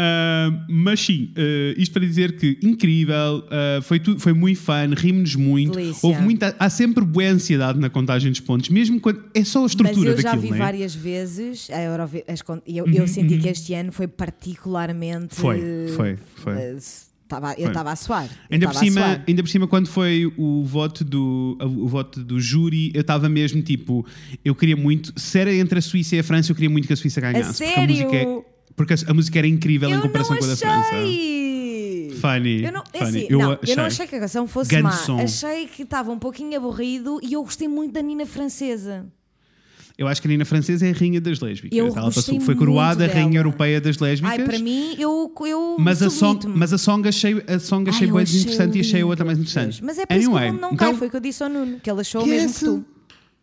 Ah, 0.00 0.64
mas 0.68 1.00
sim, 1.00 1.32
ah, 1.36 1.74
isto 1.76 1.92
para 1.92 2.06
dizer 2.06 2.36
que 2.36 2.56
incrível, 2.62 3.44
ah, 3.50 3.80
foi, 3.82 3.98
tu, 3.98 4.18
foi 4.18 4.32
muito 4.32 4.60
fun, 4.60 4.94
rimos-nos 4.96 5.34
muito. 5.34 5.72
Delícia. 5.72 6.06
Houve 6.08 6.20
muita, 6.22 6.54
há 6.58 6.70
sempre 6.70 7.04
boa 7.04 7.26
ansiedade 7.26 7.78
na 7.80 7.90
contagem 7.90 8.30
dos 8.30 8.40
pontos, 8.40 8.68
mesmo 8.70 9.00
quando 9.00 9.22
é 9.34 9.42
só 9.42 9.58
a 9.58 9.62
Mas 9.62 9.72
estrutura 9.72 10.10
eu 10.10 10.16
já 10.20 10.30
daquilo, 10.34 10.42
vi 10.52 10.54
é? 10.54 10.58
várias 10.58 10.94
vezes 10.94 11.68
a 11.70 11.80
Eurovi- 11.82 12.24
as 12.28 12.40
eu, 12.66 12.86
eu 12.86 13.08
senti 13.08 13.38
que 13.38 13.48
este 13.48 13.74
ano 13.74 13.90
foi 13.90 14.06
particularmente. 14.06 15.34
Foi, 15.34 15.60
foi, 15.96 16.16
foi. 16.36 16.52
eh, 16.54 16.76
estava- 16.76 17.54
eu 17.58 17.66
estava 17.68 17.90
a 17.92 17.96
suar. 17.96 18.28
Ainda 18.50 18.68
por, 18.68 18.76
cima, 18.76 19.00
suar. 19.00 19.24
ainda 19.26 19.42
por 19.42 19.48
cima, 19.48 19.66
quando 19.66 19.88
foi 19.88 20.32
o 20.36 20.64
voto 20.64 21.04
do, 21.04 21.58
o 21.60 21.88
voto 21.88 22.22
do 22.22 22.40
júri, 22.40 22.92
eu 22.94 23.00
estava 23.00 23.28
mesmo 23.28 23.62
tipo, 23.62 24.06
eu 24.44 24.54
queria 24.54 24.76
muito, 24.76 25.12
se 25.18 25.38
era 25.40 25.52
entre 25.52 25.78
a 25.80 25.82
Suíça 25.82 26.14
e 26.16 26.18
a 26.20 26.22
França, 26.24 26.52
eu 26.52 26.54
queria 26.54 26.70
muito 26.70 26.86
que 26.86 26.92
a 26.92 26.96
Suíça 26.96 27.20
ganhasse. 27.20 27.64
A 27.64 27.66
sério? 27.74 28.44
Porque 28.78 28.94
a, 28.94 29.12
música 29.12 29.38
era 29.38 29.46
incrível 29.46 29.90
em 29.90 29.94
Eu 29.94 30.00
comparação 30.00 30.36
não 30.36 30.40
com 30.40 30.46
a 30.46 30.48
da 30.48 30.56
França. 30.56 30.90
Funny. 32.20 32.64
Eu 32.64 32.72
não, 32.72 32.82
é 32.92 32.98
funny. 32.98 33.08
assim, 33.08 33.26
eu, 33.28 33.38
não, 33.38 33.52
achei. 33.52 33.72
eu 33.72 33.76
não 33.76 33.84
achei 33.84 34.06
que 34.06 34.16
a 34.16 34.20
canção 34.20 34.46
fosse 34.46 34.70
Grande 34.70 34.84
má. 34.84 34.92
som. 34.92 35.20
Achei 35.20 35.66
que 35.66 35.82
estava 35.82 36.10
um 36.10 36.18
pouquinho 36.18 36.56
aborrido 36.56 37.20
e 37.22 37.34
eu 37.34 37.42
gostei 37.42 37.68
muito 37.68 37.92
da 37.92 38.00
Nina 38.00 38.24
Francesa. 38.24 39.06
Eu 39.96 40.06
acho 40.06 40.22
que 40.22 40.28
a 40.28 40.30
Nina 40.30 40.44
Francesa 40.44 40.86
é 40.86 40.90
a 40.90 40.94
rainha 40.94 41.20
das 41.20 41.40
lésbicas. 41.40 41.76
Eu 41.76 41.88
Ela 41.88 42.12
passou, 42.12 42.40
foi 42.40 42.54
coroada 42.54 43.04
a 43.04 43.08
rainha 43.08 43.40
europeia 43.40 43.80
das 43.80 43.98
lésbicas. 43.98 44.38
Ai, 44.38 44.44
para 44.44 44.58
mim, 44.60 44.94
eu, 44.96 45.34
eu 45.44 45.76
mas 45.78 46.00
a, 46.00 46.08
song, 46.08 46.46
mas 46.46 46.72
a 46.72 46.78
song 46.78 47.08
achei, 47.08 47.42
a 47.48 47.58
song 47.58 47.90
achei 47.90 48.06
bem 48.06 48.22
interessante 48.22 48.78
e 48.78 48.80
achei 48.80 49.02
a 49.02 49.06
outra 49.06 49.24
mais 49.24 49.36
lindo. 49.36 49.50
interessante. 49.50 49.84
Mas 49.84 49.98
é 49.98 50.06
por 50.06 50.16
isso 50.16 50.30
que 50.30 50.36
anyway, 50.36 50.50
o 50.50 50.60
não 50.60 50.72
então, 50.72 50.76
cai, 50.76 50.94
foi 50.94 51.08
o 51.08 51.10
que 51.10 51.16
eu 51.16 51.20
disse 51.20 51.42
ao 51.42 51.48
Nuno, 51.48 51.80
que 51.80 51.90
ele 51.90 52.00
achou 52.00 52.22
o 52.22 52.26
mesmo 52.26 52.54
que 52.54 52.60
tu. 52.60 52.97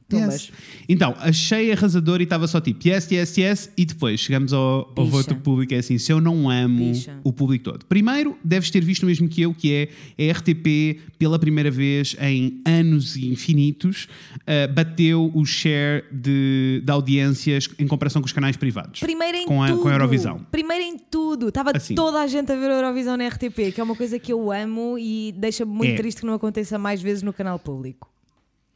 Tumbas. 0.08 0.34
Yes. 0.44 0.52
Então, 0.88 1.16
achei 1.20 1.72
arrasador 1.72 2.20
e 2.22 2.24
estava 2.26 2.48
só 2.48 2.62
tipo 2.62 2.88
yes, 2.88 3.10
yes, 3.10 3.38
yes, 3.38 3.72
e 3.76 3.86
depois 3.86 4.20
chegamos 4.20 4.54
ao, 4.54 4.92
ao 4.96 5.06
voto 5.08 5.36
público. 5.38 5.74
É 5.74 5.78
assim: 5.78 5.98
se 5.98 6.12
eu 6.14 6.22
não 6.22 6.50
amo 6.50 6.92
Bicha. 6.92 7.20
o 7.24 7.34
público 7.34 7.64
todo, 7.66 7.86
primeiro 7.86 8.38
deves 8.44 8.70
ter 8.70 8.84
visto 8.84 9.04
o 9.04 9.06
mesmo 9.08 9.28
que 9.28 9.42
eu, 9.42 9.54
que 9.54 9.90
é 10.18 10.30
a 10.30 10.32
RTP, 10.38 11.00
pela 11.18 11.40
primeira 11.40 11.72
vez 11.72 12.16
em 12.22 12.62
anos 12.66 13.18
infinitos, 13.18 14.08
uh, 14.42 14.72
bateu 14.74 15.32
o 15.34 15.44
share 15.46 16.04
de, 16.12 16.82
de 16.84 16.92
audiências 16.92 17.68
em 17.80 17.88
comparação 17.88 18.22
com 18.22 18.28
os 18.28 18.32
canais 18.34 18.56
privados. 18.58 19.00
Primeiro 19.00 19.38
em 19.40 19.46
com 19.46 19.64
a, 19.64 19.70
tudo. 19.70 19.82
com 19.82 19.88
a 19.88 19.92
Eurovisão. 19.94 20.46
Primeiro 20.52 20.84
em 20.84 20.98
tudo. 21.00 21.48
Estava 21.50 21.72
Assim. 21.76 21.96
toda 21.96 22.22
a 22.22 22.28
gente 22.28 22.52
a 22.52 22.56
ver 22.56 22.70
a 22.70 22.76
Eurovisão 22.76 23.18
na 23.18 23.28
RTP, 23.28 23.72
que 23.74 23.82
é 23.82 23.84
uma 23.84 23.96
coisa 23.96 24.20
que 24.20 24.32
eu 24.32 24.52
amo 24.52 24.98
e 25.00 25.34
deixa-me 25.36 25.72
muito 25.72 25.94
É. 25.94 25.96
triste 25.96 26.22
que 26.22 26.28
não 26.28 26.34
aconteça 26.36 26.78
mais 26.78 27.02
vezes 27.02 27.24
no 27.24 27.34
canal 27.34 27.58
público. 27.58 28.10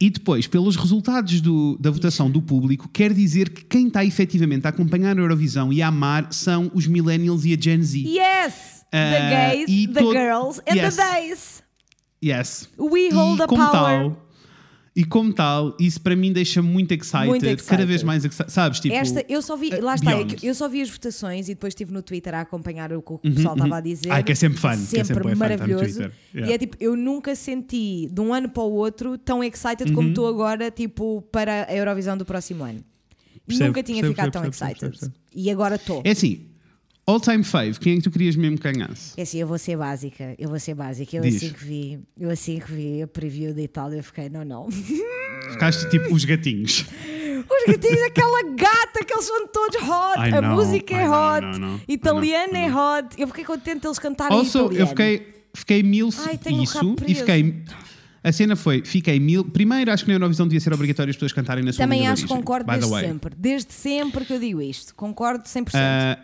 E 0.01 0.09
depois, 0.09 0.47
pelos 0.47 0.77
resultados 0.77 1.41
do- 1.41 1.77
da 1.77 1.91
votação 1.91 2.31
do 2.31 2.41
público, 2.41 2.87
quer 2.87 3.11
dizer 3.13 3.49
que 3.49 3.65
quem 3.65 3.87
está 3.87 4.05
efetivamente 4.05 4.65
a 4.65 4.69
acompanhar 4.69 5.17
a 5.17 5.19
Eurovisão 5.21 5.73
e 5.73 5.81
a 5.81 5.87
amar 5.89 6.31
são 6.31 6.71
os 6.73 6.87
millennials 6.87 7.43
e 7.43 7.53
a 7.53 7.57
Gen 7.59 7.81
Z. 7.83 7.99
Yes! 7.99 8.85
The 8.91 8.97
Ah, 8.97 9.49
gays, 9.53 9.65
the 9.93 10.01
girls 10.01 10.61
and 10.67 10.75
Yes. 10.75 10.95
the 10.95 11.01
days. 11.13 11.63
Yes. 12.23 12.69
We 12.77 13.09
hold 13.13 13.35
e 13.39 13.41
the 13.41 13.47
power. 13.47 13.71
tal, 13.71 14.28
e 14.95 15.03
como 15.05 15.31
tal, 15.31 15.75
isso 15.79 16.01
para 16.01 16.15
mim 16.15 16.33
deixa 16.33 16.61
muito 16.61 16.91
excited, 16.93 17.27
Muito 17.27 17.41
cada 17.41 17.53
excited. 17.53 17.85
vez 17.85 18.03
mais 18.03 18.25
excited. 18.25 18.51
Sabes, 18.51 18.79
tipo, 18.79 18.93
Esta, 18.95 19.23
eu 19.29 19.41
só 19.41 19.55
vi, 19.55 19.69
uh, 19.73 19.81
lá 19.83 19.95
está, 19.95 20.11
é 20.11 20.15
beyond. 20.23 20.45
eu 20.45 20.53
só 20.55 20.67
vi 20.67 20.81
as 20.81 20.89
votações 20.89 21.47
e 21.47 21.53
depois 21.53 21.71
estive 21.71 21.91
no 21.93 22.01
Twitter 22.01 22.33
a 22.33 22.41
acompanhar 22.41 22.91
o 22.91 23.01
que 23.01 23.13
o 23.13 23.17
pessoal 23.19 23.53
estava 23.55 23.77
a 23.77 23.81
dizer. 23.81 24.11
Ah, 24.11 24.21
que 24.23 24.31
é 24.31 24.35
sempre 24.35 24.57
fun, 24.59 24.69
que 24.69 24.75
é 24.75 25.03
Sempre, 25.03 25.05
sempre 25.23 25.35
maravilhoso. 25.35 25.83
Twitter. 25.99 26.11
E 26.33 26.37
Yeah. 26.37 26.53
é 26.55 26.57
tipo, 26.57 26.77
eu 26.79 26.95
nunca 26.95 27.35
senti 27.35 28.09
de 28.11 28.19
um 28.21 28.33
ano 28.33 28.49
para 28.49 28.63
o 28.63 28.71
outro 28.71 29.17
tão 29.17 29.43
excited 29.43 29.89
Uhum. 29.89 29.95
como 29.95 30.09
estou 30.09 30.27
agora, 30.27 30.69
tipo, 30.71 31.21
para 31.31 31.65
a 31.69 31.75
Eurovisão 31.75 32.17
do 32.17 32.25
próximo 32.25 32.63
ano. 32.63 32.79
Nunca 33.47 33.81
tinha 33.81 34.03
ficado 34.03 34.31
tão 34.31 34.45
excited. 34.45 34.91
E 35.33 35.49
agora 35.49 35.75
estou. 35.75 36.01
É 36.05 36.11
assim, 36.11 36.45
all 37.09 37.19
time 37.19 37.43
fave, 37.43 37.79
quem 37.79 37.93
é 37.93 37.95
que 37.97 38.03
tu 38.03 38.11
querias 38.11 38.35
mesmo 38.35 38.57
que 38.57 38.71
ganhasse? 38.71 39.13
É 39.17 39.23
assim, 39.23 39.39
eu 39.39 39.47
vou 39.47 39.57
ser 39.57 39.77
básica, 39.77 40.35
eu 40.37 40.49
vou 40.49 40.59
ser 40.59 40.75
básica. 40.75 41.17
Eu 41.17 41.23
Diz. 41.23 41.35
assim 41.37 41.49
que 41.53 41.63
vi, 41.63 41.99
eu 42.19 42.29
assim 42.29 42.59
que 42.59 42.71
vi 42.71 43.01
a 43.01 43.07
preview 43.07 43.53
da 43.53 43.61
Itália, 43.61 43.97
eu 43.97 44.03
fiquei, 44.03 44.29
não, 44.29 44.45
não. 44.45 44.69
Ficaste 45.51 45.89
tipo 45.89 46.13
os 46.13 46.23
gatinhos. 46.25 46.85
Os 47.39 47.77
tens 47.77 48.01
aquela 48.03 48.43
gata 48.53 49.03
que 49.05 49.13
eles 49.13 49.25
são 49.25 49.47
todos 49.47 49.75
hot, 49.77 50.19
I 50.19 50.35
a 50.35 50.41
know, 50.41 50.55
música 50.55 50.93
é 50.93 51.03
I 51.03 51.07
hot, 51.07 51.37
I 51.39 51.41
know, 51.41 51.53
I 51.53 51.59
know, 51.59 51.81
italiano 51.87 52.53
I 52.53 52.57
é 52.57 52.75
hot. 52.75 53.07
Eu 53.17 53.27
fiquei 53.27 53.45
contente 53.45 53.87
eles 53.87 53.97
cantarem 53.97 54.37
Also, 54.37 54.65
italiano. 54.65 54.79
eu 54.79 54.87
fiquei, 54.87 55.33
fiquei 55.53 55.83
mil 55.83 56.09
Ai, 56.19 56.39
isso 56.61 56.95
e 57.07 57.15
fiquei. 57.15 57.63
A 58.21 58.31
cena 58.31 58.55
foi, 58.55 58.83
fiquei 58.83 59.19
mil. 59.19 59.45
Primeiro, 59.45 59.91
acho 59.91 60.03
que 60.03 60.09
na 60.09 60.15
Eurovisão 60.15 60.45
devia 60.47 60.59
ser 60.59 60.73
obrigatório 60.73 61.09
as 61.09 61.15
pessoas 61.15 61.31
cantarem 61.31 61.63
na 61.63 61.71
sua 61.71 61.83
Também 61.83 62.07
acho 62.07 62.23
que 62.23 62.27
concordo 62.33 62.69
desde 62.69 62.99
sempre. 62.99 63.35
Desde 63.37 63.73
sempre 63.73 64.25
que 64.25 64.33
eu 64.33 64.39
digo 64.39 64.61
isto. 64.61 64.93
Concordo 64.93 65.45
100%. 65.45 65.69
Ah, 65.75 66.19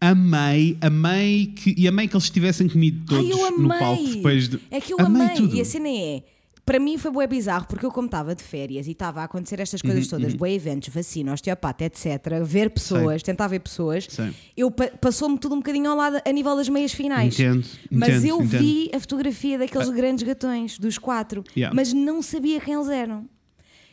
amei, 0.00 0.76
amei 0.80 1.46
que. 1.54 1.74
E 1.76 1.86
amei 1.88 2.08
que 2.08 2.14
eles 2.16 2.30
tivessem 2.30 2.68
comido 2.68 3.04
todos 3.06 3.24
Ai, 3.34 3.48
amei. 3.48 3.58
no 3.62 3.68
palco 3.68 4.02
depois 4.08 4.48
de. 4.48 4.60
É 4.70 4.80
que 4.80 4.92
eu 4.92 5.00
amei. 5.00 5.28
tudo. 5.36 5.54
E 5.56 5.60
a 5.60 5.64
cena 5.64 5.88
é. 5.88 6.22
Para 6.64 6.78
mim 6.78 6.98
foi 6.98 7.10
bué 7.10 7.26
bizarro, 7.26 7.66
porque 7.66 7.86
eu 7.86 7.90
como 7.90 8.04
estava 8.08 8.34
de 8.34 8.42
férias 8.42 8.86
e 8.86 8.90
estava 8.90 9.22
a 9.22 9.24
acontecer 9.24 9.58
estas 9.58 9.80
coisas 9.80 10.04
Uhum, 10.04 10.18
todas, 10.18 10.34
bué 10.34 10.52
eventos, 10.52 10.90
vacina, 10.92 11.32
osteopata, 11.32 11.84
etc, 11.84 12.06
ver 12.44 12.68
pessoas, 12.68 13.22
tentar 13.22 13.46
ver 13.48 13.60
pessoas, 13.60 14.06
Sei. 14.10 14.32
eu 14.54 14.70
pa- 14.70 14.90
passou-me 15.00 15.38
tudo 15.38 15.54
um 15.54 15.58
bocadinho 15.60 15.88
ao 15.88 15.96
lado 15.96 16.20
a 16.22 16.30
nível 16.30 16.54
das 16.56 16.68
meias 16.68 16.92
finais. 16.92 17.40
Entendo, 17.40 17.66
Mas 17.90 18.08
entendo, 18.10 18.26
eu 18.26 18.42
entendo. 18.42 18.60
vi 18.60 18.90
a 18.94 19.00
fotografia 19.00 19.56
daqueles 19.56 19.88
grandes 19.88 20.24
gatões, 20.26 20.78
dos 20.78 20.98
quatro, 20.98 21.42
Yeah. 21.56 21.74
mas 21.74 21.94
não 21.94 22.20
sabia 22.20 22.60
quem 22.60 22.74
eles 22.74 22.88
eram. 22.90 23.24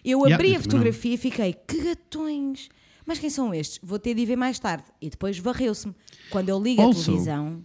Eu 0.04 0.20
Yeah, 0.26 0.36
abri 0.36 0.52
eu 0.52 0.60
a 0.60 0.62
fotografia 0.62 1.14
e 1.14 1.18
fiquei, 1.18 1.56
que 1.66 1.82
gatões! 1.82 2.68
Mas 3.06 3.20
quem 3.20 3.30
são 3.30 3.54
estes? 3.54 3.80
Vou 3.84 4.00
ter 4.00 4.14
de 4.16 4.22
ir 4.22 4.26
ver 4.26 4.36
mais 4.36 4.58
tarde. 4.60 4.86
E 5.02 5.10
depois 5.10 5.38
varreu-se-me. 5.38 5.94
Quando 6.30 6.50
eu 6.50 6.62
ligo 6.62 6.82
a 6.82 6.86
Also- 6.86 7.06
televisão 7.06 7.60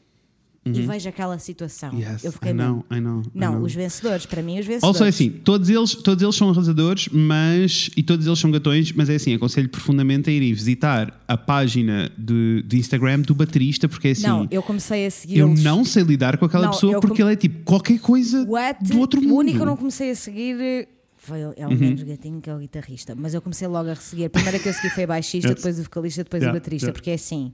e 0.62 0.82
vejo 0.82 1.08
aquela 1.08 1.38
situação, 1.38 1.94
Yes, 1.98 2.22
eu 2.22 2.30
fiquei 2.30 2.50
I 2.50 2.54
know, 2.54 2.84
I 2.92 3.00
know, 3.00 3.22
I 3.22 3.30
Não, 3.34 3.52
know. 3.54 3.62
os 3.64 3.74
vencedores, 3.74 4.26
para 4.26 4.42
mim, 4.42 4.58
os 4.60 4.66
vencedores. 4.66 4.84
Also, 4.84 5.04
é 5.04 5.08
assim, 5.08 5.30
todos 5.30 5.70
eles, 5.70 5.94
todos 5.94 6.22
eles 6.22 6.34
são 6.36 6.50
arrasadores, 6.50 7.08
mas. 7.10 7.88
E 7.96 8.02
todos 8.02 8.26
eles 8.26 8.38
são 8.38 8.50
gatões, 8.50 8.92
mas 8.92 9.08
é 9.08 9.14
assim, 9.14 9.32
aconselho 9.34 9.70
profundamente 9.70 10.28
a 10.28 10.32
irem 10.32 10.52
visitar 10.52 11.18
a 11.26 11.36
página 11.38 12.12
de, 12.18 12.62
de 12.66 12.78
Instagram 12.78 13.20
do 13.22 13.34
baterista, 13.34 13.88
porque 13.88 14.08
é 14.08 14.10
assim. 14.10 14.26
Não, 14.26 14.46
eu 14.50 14.62
comecei 14.62 15.04
a 15.04 15.06
eu 15.06 15.10
segui-los. 15.10 15.62
não 15.62 15.82
sei 15.86 16.02
lidar 16.02 16.36
com 16.36 16.44
aquela 16.44 16.64
Não, 16.66 16.72
pessoa 16.72 16.92
eu 16.92 17.00
porque 17.00 17.22
com- 17.22 17.28
ele 17.28 17.32
é 17.32 17.36
tipo 17.36 17.64
qualquer 17.64 17.98
coisa 17.98 18.44
What? 18.46 18.84
do 18.84 18.98
outro 18.98 19.22
mundo. 19.22 19.32
O 19.32 19.38
único 19.38 19.56
que 19.56 19.62
eu 19.62 19.66
não 19.66 19.76
comecei 19.78 20.10
a 20.10 20.14
seguir 20.14 20.86
foi 21.22 21.40
é 21.40 21.66
Uhum. 21.66 21.74
o 21.74 21.78
menos 21.78 22.02
gatinho 22.02 22.40
que 22.40 22.48
é 22.50 22.54
o 22.54 22.58
guitarrista. 22.58 23.14
Mas 23.14 23.34
eu 23.34 23.42
comecei 23.42 23.68
logo 23.68 23.88
a 23.90 23.94
seguir. 23.94 24.24
A 24.24 24.30
primeira 24.30 24.58
que 24.58 24.68
eu 24.68 24.72
segui 24.72 24.90
foi 24.90 25.06
baixista, 25.06 25.48
Yes. 25.52 25.56
depois 25.56 25.78
o 25.78 25.82
vocalista, 25.84 26.24
depois 26.24 26.42
Yeah, 26.42 26.56
o 26.56 26.60
baterista. 26.60 26.86
yeah. 26.86 26.92
Porque 26.94 27.10
é 27.10 27.14
assim. 27.14 27.52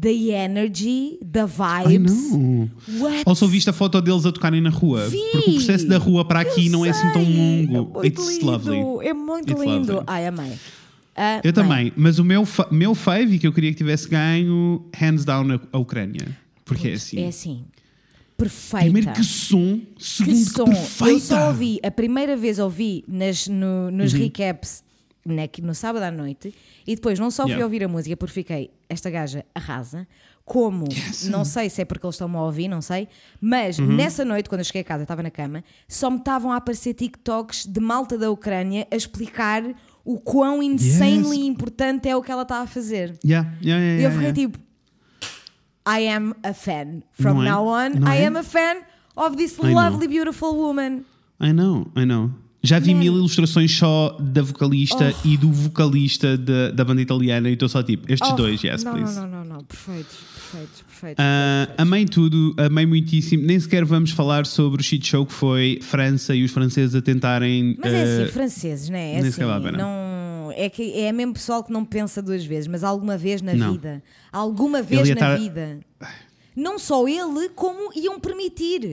The 0.00 0.10
energy, 0.44 1.18
the 1.20 1.44
vibes. 1.44 2.14
What? 2.98 3.24
Ou 3.26 3.34
só 3.34 3.46
viste 3.46 3.68
a 3.68 3.74
foto 3.74 4.00
deles 4.00 4.24
a 4.24 4.32
tocarem 4.32 4.60
na 4.62 4.70
rua? 4.70 5.06
Vi! 5.06 5.18
Porque 5.32 5.50
o 5.50 5.54
processo 5.54 5.86
da 5.86 5.98
rua 5.98 6.24
para 6.24 6.40
aqui 6.40 6.66
Eu 6.66 6.72
não 6.72 6.86
é 6.86 6.90
assim 6.90 7.12
tão 7.12 7.22
sei, 7.24 7.66
longo. 7.66 8.02
É 8.02 8.06
It's 8.06 8.26
lindo, 8.28 8.46
lovely. 8.46 9.06
É 9.08 9.12
muito 9.12 9.50
It's 9.52 9.60
lindo. 9.62 9.92
lovely. 9.92 10.04
Ai, 10.06 10.26
amei. 10.26 10.52
Eu 10.52 11.22
Amei. 11.24 11.52
também, 11.52 11.92
mas 11.94 12.18
o 12.18 12.24
meu, 12.24 12.42
meu 12.70 12.94
fave 12.94 13.38
que 13.38 13.46
eu 13.46 13.52
queria 13.52 13.70
que 13.70 13.76
tivesse 13.76 14.08
ganho, 14.08 14.82
hands 14.94 15.26
down, 15.26 15.52
a, 15.52 15.60
a 15.72 15.78
Ucrânia. 15.78 16.26
Porque 16.64 16.88
é 16.88 16.92
assim. 16.94 17.20
É 17.24 17.28
assim. 17.28 17.64
Perfeita. 18.42 18.84
Primeiro 18.84 19.12
que 19.12 19.24
som, 19.24 19.80
Que 19.96 20.04
segundo 20.04 20.36
que, 20.44 20.50
som! 20.50 20.64
perfeita. 20.64 21.12
Eu 21.12 21.20
só 21.20 21.48
ouvi, 21.48 21.78
a 21.82 21.90
primeira 21.90 22.36
vez 22.36 22.58
ouvi 22.58 23.04
nas, 23.08 23.46
no- 23.48 23.90
nos 23.90 24.12
Uhum. 24.12 24.18
recaps 24.20 24.82
na- 25.24 25.48
no 25.62 25.74
sábado 25.74 26.02
à 26.02 26.10
noite 26.10 26.52
e 26.86 26.94
depois 26.96 27.18
não 27.18 27.30
só 27.30 27.42
fui 27.44 27.52
Yeah. 27.52 27.64
ouvir 27.64 27.84
a 27.84 27.88
música 27.88 28.16
porque 28.16 28.34
fiquei, 28.34 28.70
esta 28.88 29.08
gaja 29.08 29.44
arrasa, 29.54 30.06
como, 30.44 30.84
não 31.30 31.44
sei 31.44 31.70
se 31.70 31.80
é 31.80 31.84
porque 31.84 32.04
eles 32.04 32.16
estão-me 32.16 32.34
a 32.36 32.42
ouvir, 32.42 32.66
não 32.66 32.82
sei, 32.82 33.06
mas 33.40 33.78
Uhum. 33.78 33.86
nessa 33.94 34.24
noite, 34.24 34.48
quando 34.48 34.58
eu 34.60 34.64
cheguei 34.64 34.80
a 34.82 34.84
casa, 34.84 35.04
estava 35.04 35.22
na 35.22 35.30
cama, 35.30 35.62
só 35.86 36.10
me 36.10 36.16
estavam 36.18 36.50
a 36.50 36.56
aparecer 36.56 36.94
TikToks 36.94 37.66
de 37.66 37.78
malta 37.80 38.18
da 38.18 38.28
Ucrânia 38.32 38.84
a 38.90 38.96
explicar 38.96 39.62
o 40.04 40.18
quão 40.18 40.60
insanely 40.60 41.46
importante 41.46 42.08
é 42.08 42.16
o 42.16 42.20
que 42.22 42.32
ela 42.32 42.42
está 42.42 42.60
a 42.60 42.66
fazer. 42.66 43.14
Yeah, 43.24 43.48
yeah, 43.62 43.80
yeah, 43.84 44.00
E 44.00 44.04
eu 44.04 44.10
fiquei 44.10 44.32
tipo, 44.32 44.58
I 45.86 46.08
am 46.08 46.34
a 46.42 46.52
fan. 46.54 47.02
From 47.12 47.34
Não 47.34 47.42
é? 47.42 47.48
now 47.50 47.66
on, 47.66 48.00
Não 48.00 48.12
I 48.12 48.18
é? 48.18 48.26
am 48.26 48.36
a 48.36 48.42
fan 48.42 48.82
of 49.16 49.36
this 49.36 49.58
I 49.58 49.62
know. 49.62 49.74
lovely, 49.74 50.06
beautiful 50.08 50.54
woman. 50.54 51.00
I 51.40 51.52
know, 51.52 51.88
I 51.96 52.04
know. 52.04 52.30
Já 52.64 52.78
vi 52.78 52.94
Man. 52.94 53.00
mil 53.00 53.14
ilustrações 53.16 53.76
só 53.76 54.16
da 54.20 54.40
vocalista 54.40 55.12
Oh. 55.24 55.28
e 55.28 55.36
do 55.36 55.50
vocalista 55.50 56.38
da, 56.38 56.70
da 56.70 56.84
banda 56.84 57.02
italiana 57.02 57.50
e 57.50 57.54
estou 57.54 57.68
só 57.68 57.82
tipo, 57.82 58.04
estes 58.10 58.30
Oh, 58.30 58.36
dois, 58.36 58.62
yes, 58.62 58.84
não, 58.84 58.92
please. 58.92 59.16
Não, 59.18 59.26
não, 59.26 59.38
não, 59.44 59.54
não. 59.56 59.64
Perfeitos, 59.64 60.14
perfeitos, 60.32 60.82
perfeitos. 60.82 61.24
Ah, 61.24 61.64
perfeitos. 61.66 61.74
amei 61.82 62.04
tudo, 62.06 62.54
amei 62.56 62.86
muitíssimo. 62.86 63.44
Nem 63.44 63.58
sequer 63.58 63.84
vamos 63.84 64.12
falar 64.12 64.46
sobre 64.46 64.80
o 64.80 64.84
shit 64.84 65.04
show 65.04 65.26
que 65.26 65.32
foi 65.32 65.80
França 65.82 66.36
e 66.36 66.44
os 66.44 66.52
franceses 66.52 66.94
a 66.94 67.02
tentarem. 67.02 67.76
Mas 67.82 67.92
é 67.92 68.00
ah, 68.00 68.22
assim, 68.22 68.32
franceses, 68.32 68.88
não 68.88 68.96
é? 68.96 69.06
Nem 69.14 69.18
assim, 69.18 69.30
sequer 69.32 69.46
vale 69.46 69.58
a 69.68 69.72
pena. 69.72 69.78
não, 69.82 69.92
é, 70.56 70.68
que 70.70 70.98
é 71.00 71.12
mesmo 71.12 71.32
pessoal 71.34 71.62
que 71.64 71.72
não 71.72 71.84
pensa 71.84 72.20
duas 72.22 72.44
vezes, 72.44 72.66
mas 72.66 72.82
alguma 72.84 73.16
vez 73.18 73.40
na 73.42 73.54
Não. 73.54 73.72
vida. 73.72 74.02
Alguma 74.32 74.82
vez 74.82 75.08
na 75.08 75.14
estar- 75.14 75.36
vida. 75.38 75.80
Não 76.54 76.78
só 76.78 77.06
ele, 77.08 77.48
como 77.54 77.92
iam 77.94 78.18
permitir. 78.20 78.84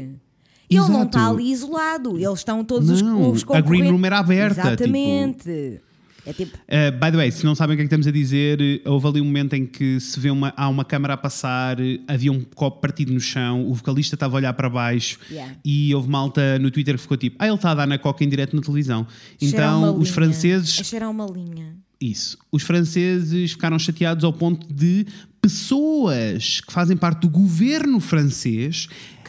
Ele 0.69 0.79
não 0.81 0.87
Exato. 1.01 1.05
está 1.07 1.29
ali 1.29 1.51
isolado. 1.51 2.17
Eles 2.17 2.39
estão 2.39 2.63
todos 2.63 2.89
os, 2.89 3.01
Não, 3.01 3.31
os 3.31 3.43
a 3.49 3.59
green 3.59 3.89
room 3.91 4.05
era 4.05 4.19
aberta, 4.19 4.61
Exatamente. 4.61 5.81
É 6.29 6.33
tipo, 6.33 6.55
Uh, 6.57 6.91
by 6.93 7.11
the 7.11 7.17
way, 7.17 7.31
se 7.31 7.43
não 7.43 7.55
sabem 7.55 7.73
o 7.73 7.77
que 7.77 7.81
é 7.81 7.85
que 7.85 7.87
estamos 7.87 8.05
a 8.07 8.11
dizer, 8.11 8.59
uh, 8.85 8.91
houve 8.91 9.07
ali 9.07 9.21
um 9.21 9.25
momento 9.25 9.53
em 9.55 9.65
que 9.65 9.99
se 9.99 10.19
vê 10.19 10.29
uma, 10.29 10.53
há 10.55 10.69
uma 10.69 10.85
câmara 10.85 11.15
a 11.15 11.17
passar, 11.17 11.79
uh, 11.79 11.83
havia 12.07 12.31
um 12.31 12.41
copo 12.41 12.79
partido 12.79 13.11
no 13.13 13.19
chão, 13.19 13.65
o 13.67 13.73
vocalista 13.73 14.15
estava 14.15 14.35
a 14.35 14.37
olhar 14.37 14.53
para 14.53 14.69
baixo 14.69 15.17
Yeah. 15.31 15.55
e 15.65 15.93
houve 15.95 16.07
malta 16.09 16.57
no 16.59 16.69
Twitter 16.71 16.95
que 16.95 17.01
ficou 17.01 17.17
tipo: 17.17 17.35
Ah, 17.39 17.47
ele 17.47 17.55
está 17.55 17.71
a 17.71 17.75
dar 17.75 17.87
na 17.87 17.97
coca 17.97 18.23
em 18.23 18.29
direto 18.29 18.55
na 18.55 18.61
televisão. 18.61 19.05
cheirar 19.39 19.69
Então 19.77 19.93
os 19.97 20.03
linha. 20.03 20.13
franceses 20.13 20.79
A 20.79 20.83
cheirar 20.83 21.09
uma 21.09 21.25
linha. 21.25 21.75
Isso. 22.01 22.37
Os 22.51 22.63
franceses 22.63 23.51
ficaram 23.51 23.77
chateados 23.77 24.23
ao 24.23 24.31
ponto 24.31 24.71
de 24.73 25.05
pessoas 25.41 26.61
que 26.61 26.71
fazem 26.71 26.95
parte 26.95 27.21
do 27.21 27.29
governo 27.29 27.99
francês 27.99 28.87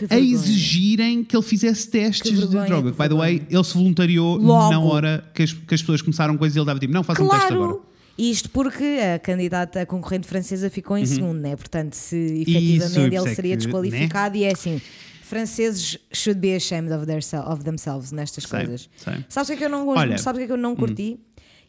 a 0.09 0.19
exigirem 0.19 1.23
que 1.25 1.37
ele 1.37 1.43
fizesse 1.43 1.89
testes 1.89 2.33
de 2.39 2.47
droga. 2.47 2.93
que 2.93 2.99
By 2.99 3.09
the 3.09 3.15
way, 3.15 3.43
ele 3.51 3.65
se 3.65 3.75
voluntariou 3.75 4.37
Logo. 4.37 4.71
na 4.71 4.81
hora 4.81 5.25
que 5.35 5.43
as, 5.43 5.53
que 5.53 5.75
as 5.75 5.81
pessoas 5.81 6.03
começaram 6.03 6.37
coisas 6.37 6.57
e 6.57 6.59
ele 6.59 6.67
dava 6.67 6.79
tipo: 6.79 6.93
Não, 6.93 7.03
faça 7.03 7.23
um 7.23 7.29
teste 7.29 7.53
agora. 7.53 7.73
Claro! 7.75 7.87
Isto 8.19 8.51
porque 8.51 8.99
a 9.15 9.19
candidata 9.19 9.81
a 9.81 9.87
concorrente 9.87 10.27
francesa 10.27 10.69
ficou 10.69 10.99
em 10.99 11.07
segundo, 11.07 11.41
né? 11.41 11.57
Portanto, 11.57 11.95
se 11.95 12.17
efetivamente 12.17 12.81
Uhum. 12.83 12.87
Isso, 12.87 13.01
ele 13.01 13.17
é 13.17 13.35
seria 13.35 13.57
que, 13.57 13.63
desqualificado, 13.65 14.37
e 14.37 14.45
é 14.45 14.53
assim. 14.53 14.81
Franceses 15.23 15.97
should 16.13 16.41
be 16.41 16.55
ashamed 16.55 16.93
of, 16.93 17.07
their, 17.07 17.21
of 17.47 17.63
themselves 17.65 18.11
nestas 18.11 18.45
Sei, 18.45 18.59
coisas. 18.59 18.91
sei. 18.97 19.25
Sabes 19.29 19.49
o 19.49 19.53
que 19.53 19.55
é 19.55 19.57
que 19.59 19.65
eu 19.65 19.69
não, 19.69 19.87
Olha, 19.89 20.17
hum. 20.17 20.19
sabes 20.19 20.37
o 20.37 20.41
que 20.41 20.45
é 20.45 20.47
que 20.49 20.53
eu 20.53 20.57
não 20.57 20.75
curti? 20.75 21.21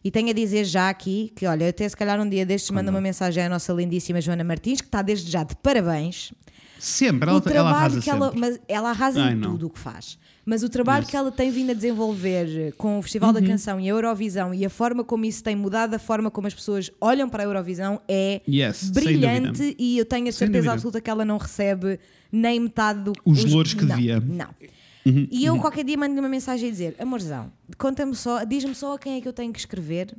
E 0.04 0.10
tenho 0.10 0.30
a 0.30 0.32
dizer 0.32 0.64
já 0.64 0.88
aqui 0.90 1.32
que, 1.36 1.46
olha, 1.46 1.68
até 1.68 1.88
se 1.88 1.96
calhar 1.96 2.20
um 2.20 2.28
dia 2.28 2.44
destes 2.44 2.70
manda 2.72 2.90
uma 2.90 3.00
mensagem 3.00 3.44
à 3.44 3.48
nossa 3.48 3.72
lindíssima 3.72 4.20
Joana 4.20 4.42
Martins, 4.42 4.80
que 4.80 4.88
está 4.88 5.00
desde 5.00 5.30
já 5.30 5.44
de 5.44 5.54
parabéns. 5.62 6.32
Sempre, 6.84 7.28
o 7.28 7.30
ela, 7.30 7.38
ela 7.38 7.40
trabalho 7.42 7.76
arrasa 7.76 8.00
que 8.00 8.10
ela, 8.10 8.24
sempre. 8.26 8.40
mas 8.40 8.60
ela 8.66 8.90
arrasa 8.90 9.22
Ai, 9.22 9.32
em 9.32 9.36
não. 9.36 9.52
tudo 9.52 9.66
o 9.68 9.70
que 9.70 9.78
faz. 9.78 10.18
Mas 10.44 10.64
o 10.64 10.68
trabalho 10.68 11.02
Yes. 11.02 11.10
que 11.10 11.16
ela 11.16 11.30
tem 11.30 11.48
vindo 11.52 11.70
a 11.70 11.74
desenvolver 11.74 12.72
com 12.76 12.98
o 12.98 13.02
Festival 13.02 13.28
Uhum. 13.32 13.40
da 13.40 13.46
Canção 13.46 13.78
e 13.78 13.84
a 13.84 13.88
Eurovisão 13.90 14.52
e 14.52 14.64
a 14.66 14.70
forma 14.70 15.04
como 15.04 15.24
isso 15.24 15.44
tem 15.44 15.54
mudado 15.54 15.94
a 15.94 15.98
forma 16.00 16.28
como 16.28 16.48
as 16.48 16.54
pessoas 16.54 16.90
olham 17.00 17.28
para 17.28 17.44
a 17.44 17.46
Eurovisão 17.46 18.00
é 18.08 18.40
Yes, 18.48 18.90
brilhante 18.90 19.76
e 19.78 19.96
eu 19.96 20.04
tenho 20.04 20.28
a 20.28 20.32
certeza 20.32 20.72
absoluta 20.72 21.00
que 21.00 21.08
ela 21.08 21.24
não 21.24 21.38
recebe 21.38 22.00
nem 22.32 22.58
metade 22.58 23.04
do 23.04 23.12
Os 23.24 23.44
louros 23.44 23.74
que 23.74 23.84
não, 23.84 23.94
devia. 23.94 24.18
Uhum, 24.18 24.34
Não. 24.34 24.48
e 25.30 25.44
eu 25.44 25.56
qualquer 25.58 25.84
dia 25.84 25.96
mando-lhe 25.96 26.18
uma 26.18 26.28
mensagem 26.28 26.68
a 26.68 26.72
dizer: 26.72 26.96
Amorzão, 26.98 27.52
conta-me 27.78 28.14
só, 28.16 28.42
diz-me 28.42 28.74
só 28.74 28.94
a 28.94 28.98
quem 28.98 29.18
é 29.18 29.20
que 29.20 29.28
eu 29.28 29.32
tenho 29.32 29.52
que 29.52 29.58
escrever 29.60 30.12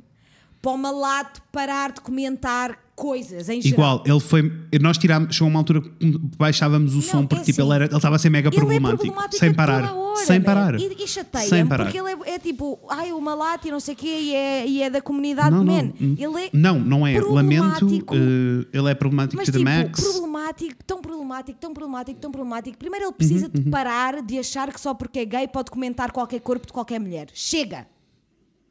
para 0.62 0.72
o 0.72 0.78
malato 0.78 1.42
parar 1.52 1.92
de 1.92 2.00
comentar 2.00 2.78
coisas 2.94 3.48
em 3.48 3.60
geral. 3.60 3.74
Igual, 3.98 4.02
ele 4.06 4.20
foi. 4.20 4.52
Nós 4.80 4.96
tirámos, 4.98 5.34
chegou 5.34 5.48
uma 5.48 5.58
altura 5.60 5.80
que 5.80 6.18
baixávamos 6.38 6.94
o 6.94 7.02
som 7.02 7.18
Não, 7.18 7.26
porque 7.26 7.42
é 7.42 7.44
tipo, 7.46 7.60
assim, 7.62 7.68
ele, 7.70 7.74
era, 7.76 7.84
ele 7.86 7.96
estava 7.96 8.16
a 8.16 8.18
ser 8.18 8.30
mega 8.30 8.48
é 8.48 8.52
problemático. 8.52 8.98
problemático 9.02 9.38
sem 9.38 9.52
parar. 9.52 9.92
hora, 9.92 10.16
sem 10.24 10.38
man. 10.38 10.44
parar. 10.44 10.74
E, 10.80 10.84
e 10.84 11.64
parar. 11.66 11.84
porque 11.84 11.98
ele 11.98 12.10
é, 12.10 12.34
é 12.34 12.38
tipo, 12.38 12.78
ai, 12.88 13.12
o 13.12 13.20
malato 13.20 13.66
e 13.66 13.70
não 13.70 13.80
sei 13.80 13.94
o 13.94 13.96
quê, 13.96 14.06
e 14.06 14.34
é, 14.34 14.66
e 14.66 14.82
é 14.82 14.90
da 14.90 15.00
comunidade, 15.02 15.50
Não, 15.50 15.64
não, 15.64 15.74
man. 15.74 15.92
hum, 16.00 16.14
Ele 16.18 16.44
é 16.46 16.50
não, 16.52 16.78
não 16.78 17.06
é. 17.06 17.20
Lamento. 17.20 17.86
eh, 18.12 18.66
ele 18.72 18.90
é 18.90 18.94
problemático 18.94 19.36
Mas 19.36 19.46
to 19.46 19.52
tipo, 19.52 19.64
max. 19.64 20.00
problemático, 20.00 20.84
tão 20.86 21.00
problemático, 21.02 21.58
tão 21.60 21.72
problemático, 21.74 22.20
tão 22.20 22.30
problemático. 22.32 22.78
Primeiro 22.78 23.04
ele 23.06 23.10
Uhum, 23.10 23.16
precisa 23.16 23.48
de 23.48 23.62
parar 23.70 24.22
de 24.22 24.38
achar 24.38 24.72
que 24.72 24.80
só 24.80 24.94
porque 24.94 25.18
é 25.20 25.24
gay 25.24 25.48
pode 25.48 25.70
comentar 25.70 26.12
qualquer 26.12 26.40
corpo 26.40 26.66
de 26.66 26.72
qualquer 26.72 27.00
mulher. 27.00 27.26
Chega! 27.34 27.86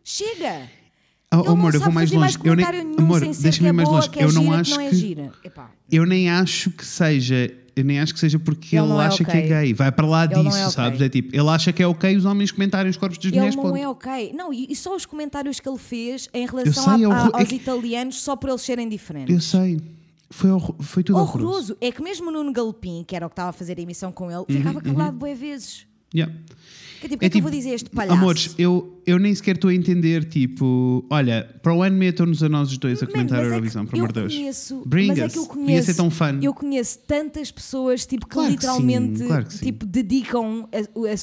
Chega! 0.03 0.69
Oh, 1.41 1.43
não 1.43 1.51
amor, 1.53 1.73
eu 1.73 1.79
vou 1.79 1.91
mais 1.91 2.11
longe. 2.11 2.37
mais 2.37 2.45
eu 2.45 2.55
nem, 2.55 2.65
amor, 2.97 3.19
deixa-me 3.21 3.67
é 3.67 3.69
ir 3.69 3.73
mais 3.73 3.89
longe. 3.89 4.09
é 4.15 4.23
eu 4.23 4.31
não 4.31 4.51
acho 4.53 4.75
não 4.75 4.81
é 4.81 4.89
que. 4.89 5.17
Eu 5.91 6.05
nem 6.05 6.29
acho 6.29 6.71
que 6.71 6.85
seja. 6.85 7.51
Eu 7.75 7.83
nem 7.83 7.99
acho 7.99 8.13
que 8.13 8.19
seja 8.19 8.37
porque 8.37 8.75
Ele 8.75 8.83
ele, 8.85 8.93
não 8.93 9.01
é 9.01 9.07
acha 9.07 9.23
que 9.23 9.31
é 9.35 9.41
gay. 9.41 9.73
Vai 9.73 9.91
para 9.91 10.05
lá 10.05 10.25
Ele 10.25 10.35
não 10.35 10.43
disso, 10.43 10.57
é 10.57 10.61
ok. 10.61 10.71
sabes? 10.73 11.01
É 11.01 11.09
tipo, 11.09 11.35
ele 11.35 11.49
acha 11.49 11.73
que 11.73 11.81
é 11.81 11.87
ok 11.87 12.15
os 12.15 12.23
homens 12.23 12.51
comentarem 12.51 12.87
os 12.89 12.97
corpos 12.97 13.17
das 13.17 13.25
Ele 13.25 13.35
mulheres. 13.37 13.55
não 13.55 13.63
ponto. 13.63 13.75
é 13.77 13.87
ok. 13.89 14.31
Não, 14.35 14.53
e, 14.53 14.75
só 14.75 14.95
os 14.95 15.07
comentários 15.07 15.59
que 15.59 15.67
ele 15.67 15.79
fez 15.79 16.29
em 16.35 16.45
relação 16.45 16.83
sei, 16.97 17.05
a- 17.05 17.09
é 17.09 17.11
a- 17.11 17.31
é 17.33 17.39
aos 17.41 17.49
que- 17.49 17.55
italianos 17.55 18.21
só 18.21 18.35
por 18.35 18.49
eles 18.49 18.61
serem 18.61 18.87
diferentes. 18.87 19.33
Eu 19.33 19.41
sei. 19.41 19.81
Foi, 20.29 20.51
horror- 20.51 20.75
foi 20.81 21.03
tudo 21.03 21.17
horroroso. 21.17 21.47
Horroroso. 21.47 21.77
É 21.81 21.91
que 21.91 22.01
mesmo 22.03 22.29
Nuno 22.29 22.51
Galopim, 22.53 23.03
que 23.07 23.15
era 23.15 23.25
o 23.25 23.29
que 23.29 23.33
estava 23.33 23.49
a 23.49 23.53
fazer 23.53 23.77
a 23.79 23.81
emissão 23.81 24.11
com 24.11 24.29
ele, 24.29 24.39
Uhum, 24.41 24.45
ficava 24.47 24.79
calado 24.79 25.17
boas 25.17 25.37
vezes. 25.39 25.87
Yeah. 26.13 26.31
Que 27.01 27.07
é 27.07 27.09
tipo, 27.09 27.15
o 27.15 27.19
que 27.21 27.25
é, 27.25 27.29
que 27.31 27.37
eu 27.39 27.41
vou 27.41 27.51
dizer 27.51 27.71
a 27.71 27.73
este 27.73 27.89
palhaço? 27.89 28.17
Amores, 28.19 28.55
eu, 28.57 29.01
eu 29.05 29.19
nem 29.19 29.33
sequer 29.35 29.55
estou 29.55 29.69
a 29.69 29.73
entender, 29.73 30.25
tipo, 30.25 31.05
olha, 31.09 31.49
para 31.61 31.73
o 31.73 31.81
ano 31.83 31.95
metam-nos 31.97 32.41
a 32.43 32.49
nós 32.49 32.71
os 32.71 32.77
dois 32.77 33.01
a 33.01 33.05
Man, 33.05 33.11
comentar 33.11 33.39
a 33.39 33.41
mas 33.41 33.45
é 33.47 33.49
que 33.49 33.55
Eurovisão, 33.55 33.85
por 33.85 33.95
eu 33.97 33.99
amor 34.03 34.13
de 34.13 34.19
Deus. 34.21 34.33
Conheço, 34.35 34.83
Bring 34.85 35.07
mas 35.07 35.19
é 35.19 35.25
us. 35.25 35.33
que 35.33 35.39
eu 35.39 35.45
conheço, 35.45 35.85
ser 35.87 35.93
tão 35.95 36.09
fun. 36.11 36.39
Eu 36.41 36.53
conheço 36.53 36.99
tantas 37.07 37.51
pessoas 37.51 38.05
tipo, 38.05 38.25
que 38.27 38.33
Claro 38.33 38.47
que 38.49 38.53
literalmente 38.55 39.19
sim, 39.19 39.27
claro 39.27 39.45
que 39.45 39.59
tipo, 39.59 39.85
dedicam 39.85 40.67
a, 40.71 40.77
a- 40.77 41.09
a- 41.09 41.13
a 41.13 41.17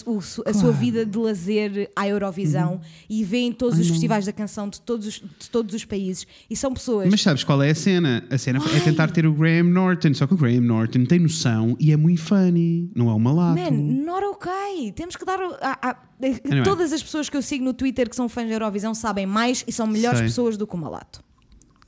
sua. 0.55 0.71
Uhum. 0.71 0.73
vida 0.73 1.05
de 1.05 1.19
lazer 1.19 1.91
à 1.97 2.09
Eurovisão 2.09 2.81
e 3.09 3.25
veem 3.25 3.53
todos 3.53 3.77
Ai, 3.77 3.83
os 3.83 3.89
festivais 3.91 4.25
da 4.25 4.33
canção 4.33 4.69
de 4.69 4.81
todos, 4.81 5.07
os, 5.07 5.15
de 5.15 5.51
todos 5.51 5.75
os 5.75 5.85
países 5.85 6.27
e 6.49 6.57
são 6.57 6.73
pessoas. 6.73 7.09
Mas 7.11 7.21
sabes 7.23 7.45
qual 7.45 7.63
é 7.63 7.71
a 7.71 7.75
cena? 7.75 8.25
A 8.31 8.39
cena 8.39 8.61
é 8.75 8.81
tentar 8.81 9.09
ter 9.11 9.27
o 9.27 9.33
Graham 9.35 9.65
Norton, 9.65 10.15
só 10.15 10.27
que 10.27 10.35
o 10.35 10.37
Graham 10.37 10.61
Norton 10.63 11.05
tem 11.05 11.19
noção 11.19 11.77
e 11.81 11.93
é 11.93 11.97
muito 11.97 12.21
funny, 12.23 12.89
não 12.95 13.11
é 13.11 13.15
uma 13.15 13.33
lato. 13.33 13.61
Man, 13.61 13.71
not 14.05 14.25
ok. 14.27 14.93
Temos 14.95 15.17
que 15.17 15.25
dar. 15.25 15.39
a- 15.61 15.79
a- 15.91 15.97
Anyway. 16.23 16.63
Todas 16.65 16.93
as 16.93 17.03
pessoas 17.03 17.29
que 17.29 17.37
eu 17.37 17.43
sigo 17.43 17.65
no 17.65 17.73
Twitter 17.73 18.09
que 18.09 18.17
são 18.17 18.29
fãs 18.29 18.47
da 18.49 18.55
Eurovisão 18.55 18.95
sabem 18.95 19.27
mais 19.27 19.65
e 19.67 19.73
são 19.73 19.87
melhores 19.87 20.19
Sei. 20.19 20.29
pessoas 20.29 20.57
do 20.57 20.67
que 20.67 20.75
o 20.75 20.79
Malato. 20.79 21.23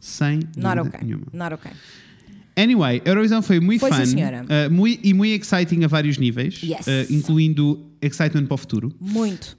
Sem 0.01 0.41
Not 0.57 0.77
dúvida 0.79 0.97
ok. 0.97 1.01
nenhuma. 1.03 1.27
Not 1.33 1.55
ok. 1.55 1.71
Anyway, 2.57 3.01
a 3.05 3.09
Eurovisão 3.09 3.41
foi 3.41 3.61
muito 3.61 3.81
Foi, 3.81 3.91
fun 3.93 4.05
senhora. 4.05 4.45
uh, 4.45 4.71
mui- 4.71 5.01
e 5.03 5.15
muito 5.15 5.43
exciting 5.43 5.85
a 5.85 5.89
vários 5.89 6.19
níveis, 6.19 6.61
Yes. 6.63 6.87
uh, 6.87 7.11
incluindo 7.13 7.87
excitement 8.03 8.45
para 8.47 8.55
o 8.55 8.59
futuro. 8.59 8.93
Muito. 9.01 9.57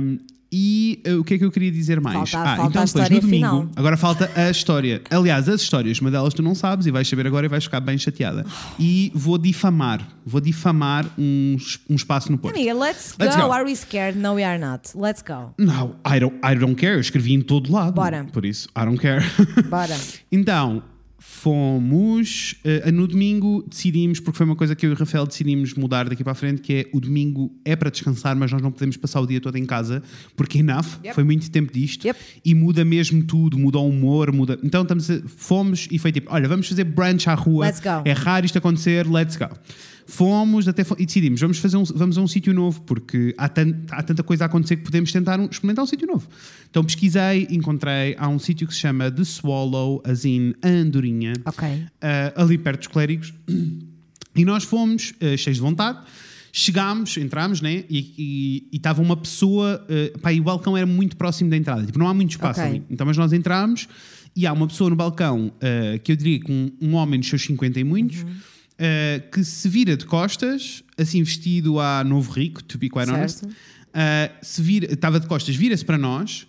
Um, 0.00 0.18
e 0.52 1.00
uh, 1.06 1.20
o 1.20 1.24
que 1.24 1.34
é 1.34 1.38
que 1.38 1.44
eu 1.44 1.50
queria 1.50 1.70
dizer 1.70 2.00
mais? 2.00 2.30
Falta- 2.30 2.38
ah, 2.52 2.56
falta 2.56 2.70
então 2.70 2.84
depois 2.84 3.10
no 3.10 3.20
domingo, 3.20 3.46
final. 3.46 3.68
agora 3.76 3.96
falta 3.96 4.30
a 4.34 4.50
história. 4.50 5.00
Aliás, 5.10 5.48
as 5.48 5.60
histórias, 5.60 6.00
uma 6.00 6.10
delas 6.10 6.34
tu 6.34 6.42
não 6.42 6.54
sabes 6.54 6.86
e 6.86 6.90
vais 6.90 7.06
saber 7.08 7.26
agora 7.26 7.46
e 7.46 7.48
vais 7.48 7.64
ficar 7.64 7.80
bem 7.80 7.96
chateada. 7.96 8.44
E 8.78 9.12
vou 9.14 9.38
difamar, 9.38 10.06
vou 10.26 10.40
difamar 10.40 11.06
um, 11.18 11.56
um 11.88 11.94
espaço 11.94 12.32
no 12.32 12.38
Porto. 12.38 12.56
Amiga, 12.56 12.74
let's, 12.74 13.14
Let's 13.18 13.36
go. 13.36 13.42
go. 13.42 13.52
Are 13.52 13.64
we 13.64 13.76
scared? 13.76 14.18
No, 14.18 14.34
we 14.34 14.42
are 14.44 14.58
not. 14.58 14.90
Let's 14.96 15.22
go. 15.22 15.54
Não, 15.58 15.96
I 16.04 16.18
don't, 16.18 16.36
I 16.44 16.54
don't 16.56 16.74
care, 16.74 16.94
eu 16.94 17.00
escrevi 17.00 17.32
em 17.34 17.40
todo 17.42 17.72
lado. 17.72 17.92
Bora. 17.92 18.26
Por 18.32 18.44
isso, 18.44 18.68
I 18.76 18.84
don't 18.84 18.98
care. 19.00 19.24
Bora. 19.68 19.96
então, 20.32 20.82
fomos. 21.40 22.54
eh, 22.64 22.90
no 22.92 23.06
domingo 23.06 23.64
decidimos, 23.68 24.20
porque 24.20 24.36
foi 24.36 24.46
uma 24.46 24.56
coisa 24.56 24.74
que 24.74 24.84
eu 24.86 24.90
e 24.90 24.92
o 24.92 24.96
Rafael 24.96 25.26
decidimos 25.26 25.74
mudar 25.74 26.08
daqui 26.08 26.22
para 26.22 26.32
a 26.32 26.34
frente, 26.34 26.60
que 26.60 26.72
é 26.72 26.90
o 26.92 27.00
domingo 27.00 27.50
é 27.64 27.74
para 27.74 27.90
descansar, 27.90 28.36
mas 28.36 28.50
nós 28.52 28.60
não 28.62 28.70
podemos 28.70 28.96
passar 28.96 29.20
o 29.20 29.26
dia 29.26 29.40
todo 29.40 29.56
em 29.56 29.64
casa, 29.64 30.02
porque 30.36 30.58
enough, 30.58 30.98
Yep. 31.04 31.14
foi 31.14 31.24
muito 31.24 31.50
tempo 31.50 31.72
disto. 31.72 32.04
Yep. 32.06 32.18
E 32.44 32.54
muda 32.54 32.84
mesmo 32.84 33.22
tudo, 33.24 33.58
muda 33.58 33.78
o 33.78 33.88
humor, 33.88 34.32
muda. 34.32 34.58
Então 34.62 34.82
estamos 34.82 35.10
a- 35.10 35.20
fomos 35.26 35.88
e 35.90 35.98
foi 35.98 36.12
tipo: 36.12 36.32
olha, 36.32 36.48
vamos 36.48 36.68
fazer 36.68 36.84
brunch 36.84 37.28
à 37.28 37.34
rua. 37.34 37.66
É 38.04 38.12
raro 38.12 38.44
isto 38.46 38.58
acontecer, 38.58 39.06
let's 39.06 39.36
go. 39.36 39.48
Fomos 40.06 40.66
até 40.66 40.84
e 40.98 41.06
decidimos, 41.06 41.40
vamos, 41.40 41.58
fazer 41.58 41.76
um, 41.76 41.84
vamos 41.84 42.18
a 42.18 42.20
um 42.20 42.26
sítio 42.26 42.52
novo, 42.52 42.80
porque 42.82 43.32
há, 43.38 43.44
há 43.92 44.02
tanta 44.02 44.24
coisa 44.24 44.44
a 44.44 44.46
acontecer 44.46 44.76
que 44.76 44.82
podemos 44.82 45.12
tentar 45.12 45.38
um- 45.38 45.44
experimentar 45.48 45.84
um 45.84 45.86
sítio 45.86 46.04
novo. 46.08 46.26
Então 46.68 46.82
pesquisei, 46.84 47.46
encontrei, 47.48 48.16
há 48.18 48.28
um 48.28 48.38
sítio 48.38 48.66
que 48.66 48.74
se 48.74 48.80
chama 48.80 49.08
The 49.08 49.22
Swallow, 49.22 50.02
assim, 50.04 50.52
a 50.62 50.68
Andorinha, 50.68 51.29
Ok. 51.44 51.68
ah, 52.00 52.32
ali 52.36 52.58
perto 52.58 52.78
dos 52.80 52.88
clérigos, 52.88 53.32
e 54.34 54.44
nós 54.44 54.64
fomos 54.64 55.12
ah, 55.20 55.36
cheios 55.36 55.56
de 55.56 55.62
vontade. 55.62 55.98
Chegámos, 56.52 57.16
entramos, 57.16 57.60
né? 57.60 57.84
E- 57.88 58.66
estava 58.72 59.00
uma 59.00 59.16
pessoa, 59.16 59.86
ah, 59.88 60.18
pá, 60.18 60.32
e 60.32 60.40
o 60.40 60.42
balcão 60.42 60.76
era 60.76 60.86
muito 60.86 61.16
próximo 61.16 61.48
da 61.48 61.56
entrada, 61.56 61.84
tipo, 61.86 61.98
não 61.98 62.08
há 62.08 62.14
muito 62.14 62.30
espaço 62.30 62.60
Ok. 62.60 62.70
ali. 62.72 62.82
Então, 62.90 63.06
mas 63.06 63.16
nós 63.16 63.32
entramos 63.32 63.86
e 64.34 64.46
há 64.46 64.52
uma 64.52 64.66
pessoa 64.66 64.90
no 64.90 64.96
balcão 64.96 65.52
ah, 65.60 65.98
que 65.98 66.10
eu 66.12 66.16
diria 66.16 66.40
que 66.40 66.50
um, 66.50 66.70
um 66.80 66.94
homem 66.94 67.20
dos 67.20 67.28
seus 67.28 67.42
50 67.42 67.78
e 67.78 67.84
muitos. 67.84 68.22
Uhum. 68.22 68.30
ah, 68.80 69.20
que 69.32 69.44
se 69.44 69.68
vira 69.68 69.96
de 69.96 70.04
costas, 70.06 70.82
assim 70.98 71.22
vestido 71.22 71.78
a 71.78 72.02
novo 72.02 72.32
rico, 72.32 72.62
to 72.64 72.78
be 72.78 72.88
quite 72.90 73.08
honest, 73.10 73.44
ah, 73.94 74.30
se 74.42 74.60
vira, 74.60 74.92
estava 74.92 75.20
de 75.20 75.28
costas, 75.28 75.54
vira-se 75.54 75.84
para 75.84 75.98
nós, 75.98 76.48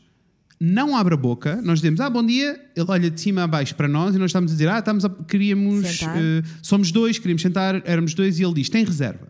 não 0.63 0.95
abre 0.95 1.15
a 1.15 1.17
boca, 1.17 1.59
nós 1.63 1.79
dizemos, 1.79 1.99
ah, 1.99 2.07
bom 2.07 2.23
dia, 2.23 2.51
ele 2.75 2.85
olha 2.87 3.09
de 3.09 3.19
cima 3.19 3.41
a 3.41 3.47
baixo 3.47 3.73
para 3.73 3.87
nós 3.87 4.13
e 4.13 4.19
nós 4.19 4.29
estamos 4.29 4.51
a 4.51 4.53
dizer, 4.53 4.69
ah, 4.69 4.77
estamos 4.77 5.03
a, 5.03 5.09
queríamos, 5.09 6.03
eh, 6.03 6.43
somos 6.61 6.91
dois, 6.91 7.17
queríamos 7.17 7.41
sentar, 7.41 7.81
éramos 7.83 8.13
dois 8.13 8.39
e 8.39 8.43
ele 8.43 8.53
diz, 8.53 8.69
tem 8.69 8.85
reserva? 8.85 9.27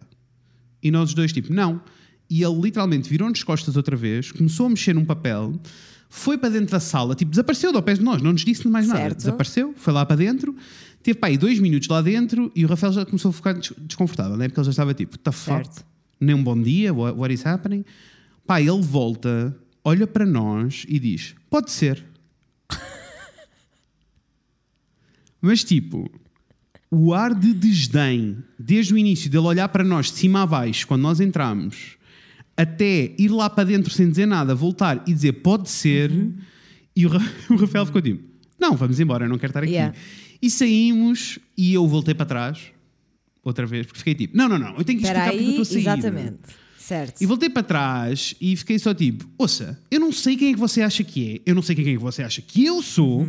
E 0.84 0.92
nós 0.92 1.08
os 1.10 1.16
dois, 1.16 1.32
tipo, 1.32 1.54
não. 1.54 1.82
E 2.30 2.44
ele 2.44 2.60
literalmente 2.62 3.10
virou-nos 3.10 3.42
costas 3.46 3.78
outra 3.78 3.96
vez, 3.96 4.30
começou 4.30 4.66
a 4.66 4.70
mexer 4.70 4.94
num 4.94 5.06
papel, 5.06 5.58
foi 6.10 6.38
para 6.38 6.50
dentro 6.50 6.72
da 6.72 6.82
sala, 6.82 7.16
tipo, 7.16 7.32
desapareceu 7.32 7.72
do 7.72 7.82
pé 7.82 7.94
de 7.94 8.02
nós, 8.04 8.22
não 8.22 8.34
nos 8.34 8.44
disse 8.44 8.68
mais 8.68 8.86
nada. 8.88 9.00
Certo. 9.00 9.18
Desapareceu, 9.20 9.74
foi 9.78 9.94
lá 9.94 10.06
para 10.06 10.18
dentro, 10.18 10.54
teve 11.02 11.18
pá, 11.18 11.28
aí 11.28 11.38
dois 11.38 11.60
minutos 11.60 11.88
lá 11.88 12.02
dentro 12.02 12.52
e 12.54 12.66
o 12.66 12.68
Rafael 12.68 12.92
já 12.92 13.06
começou 13.06 13.30
a 13.30 13.34
ficar 13.34 13.54
des- 13.54 13.72
desconfortável, 13.78 14.36
né? 14.36 14.50
porque 14.50 14.60
ele 14.60 14.66
já 14.66 14.72
estava 14.72 14.94
tipo, 14.94 15.14
what 15.14 15.24
the 15.24 15.32
fuck? 15.32 15.70
Nem 16.20 16.36
um 16.36 16.44
bom 16.44 16.62
dia, 16.62 16.94
what, 16.94 17.18
what 17.18 17.34
is 17.34 17.46
happening? 17.46 17.86
Pá, 18.46 18.60
ele 18.60 18.82
volta, 18.82 19.56
olha 19.84 20.06
para 20.08 20.26
nós 20.26 20.86
e 20.88 21.00
diz, 21.00 21.36
pode 21.50 21.72
ser. 21.72 22.04
Mas 25.42 25.64
tipo, 25.64 26.10
o 26.90 27.14
ar 27.14 27.34
de 27.34 27.54
desdém, 27.54 28.38
desde 28.60 28.94
o 28.94 28.98
início 28.98 29.30
dele 29.30 29.46
olhar 29.46 29.70
para 29.70 29.84
nós 29.84 30.08
de 30.08 30.18
cima 30.18 30.44
a 30.44 30.46
baixo, 30.46 30.88
quando 30.88 31.02
nós 31.02 31.20
entramos, 31.20 31.98
até 32.56 33.14
ir 33.18 33.30
lá 33.30 33.50
para 33.50 33.64
dentro 33.64 33.92
sem 33.92 34.10
dizer 34.10 34.26
nada, 34.26 34.54
voltar 34.54 35.04
e 35.08 35.14
dizer 35.14 35.34
pode 35.34 35.70
ser, 35.70 36.12
e 36.96 37.06
o, 37.06 37.10
Ra- 37.10 37.32
o 37.50 37.56
Rafael 37.56 37.86
ficou 37.86 38.02
tipo: 38.02 38.24
não, 38.60 38.76
vamos 38.76 39.00
embora, 39.00 39.26
eu 39.26 39.30
não 39.30 39.38
quero 39.38 39.52
estar 39.52 39.64
aqui. 39.64 39.72
Yeah. 39.72 39.96
E 40.42 40.50
saímos 40.50 41.40
e 41.58 41.74
eu 41.74 41.88
voltei 41.88 42.14
para 42.14 42.26
trás, 42.26 42.72
outra 43.44 43.66
vez, 43.66 43.86
porque 43.86 44.00
fiquei 44.00 44.14
tipo: 44.14 44.38
não, 44.38 44.48
não, 44.48 44.60
não, 44.60 44.76
eu 44.78 44.84
tenho 44.84 45.00
que 45.00 45.06
explicar 45.06 45.32
porque 45.32 45.38
eu 45.38 45.48
aí, 45.48 45.50
estou 45.50 45.62
a 45.62 45.66
sair. 45.66 45.80
exatamente. 45.80 46.61
Certo. 46.92 47.22
E 47.22 47.26
voltei 47.26 47.50
para 47.50 47.64
trás 47.64 48.36
e 48.42 48.56
fiquei 48.56 48.78
só 48.78 48.94
tipo: 48.94 49.26
ouça, 49.38 49.80
eu 49.90 50.00
não 50.00 50.12
sei 50.12 50.36
quem 50.36 50.50
é 50.50 50.54
que 50.54 50.60
você 50.60 50.82
acha 50.82 51.04
que 51.04 51.36
é, 51.46 51.50
eu 51.50 51.56
não 51.56 51.62
sei 51.62 51.76
quem 51.76 51.88
é 51.88 51.92
que 51.94 51.98
você 51.98 52.22
acha 52.22 52.42
que 52.42 52.66
eu 52.66 52.82
sou, 52.82 53.26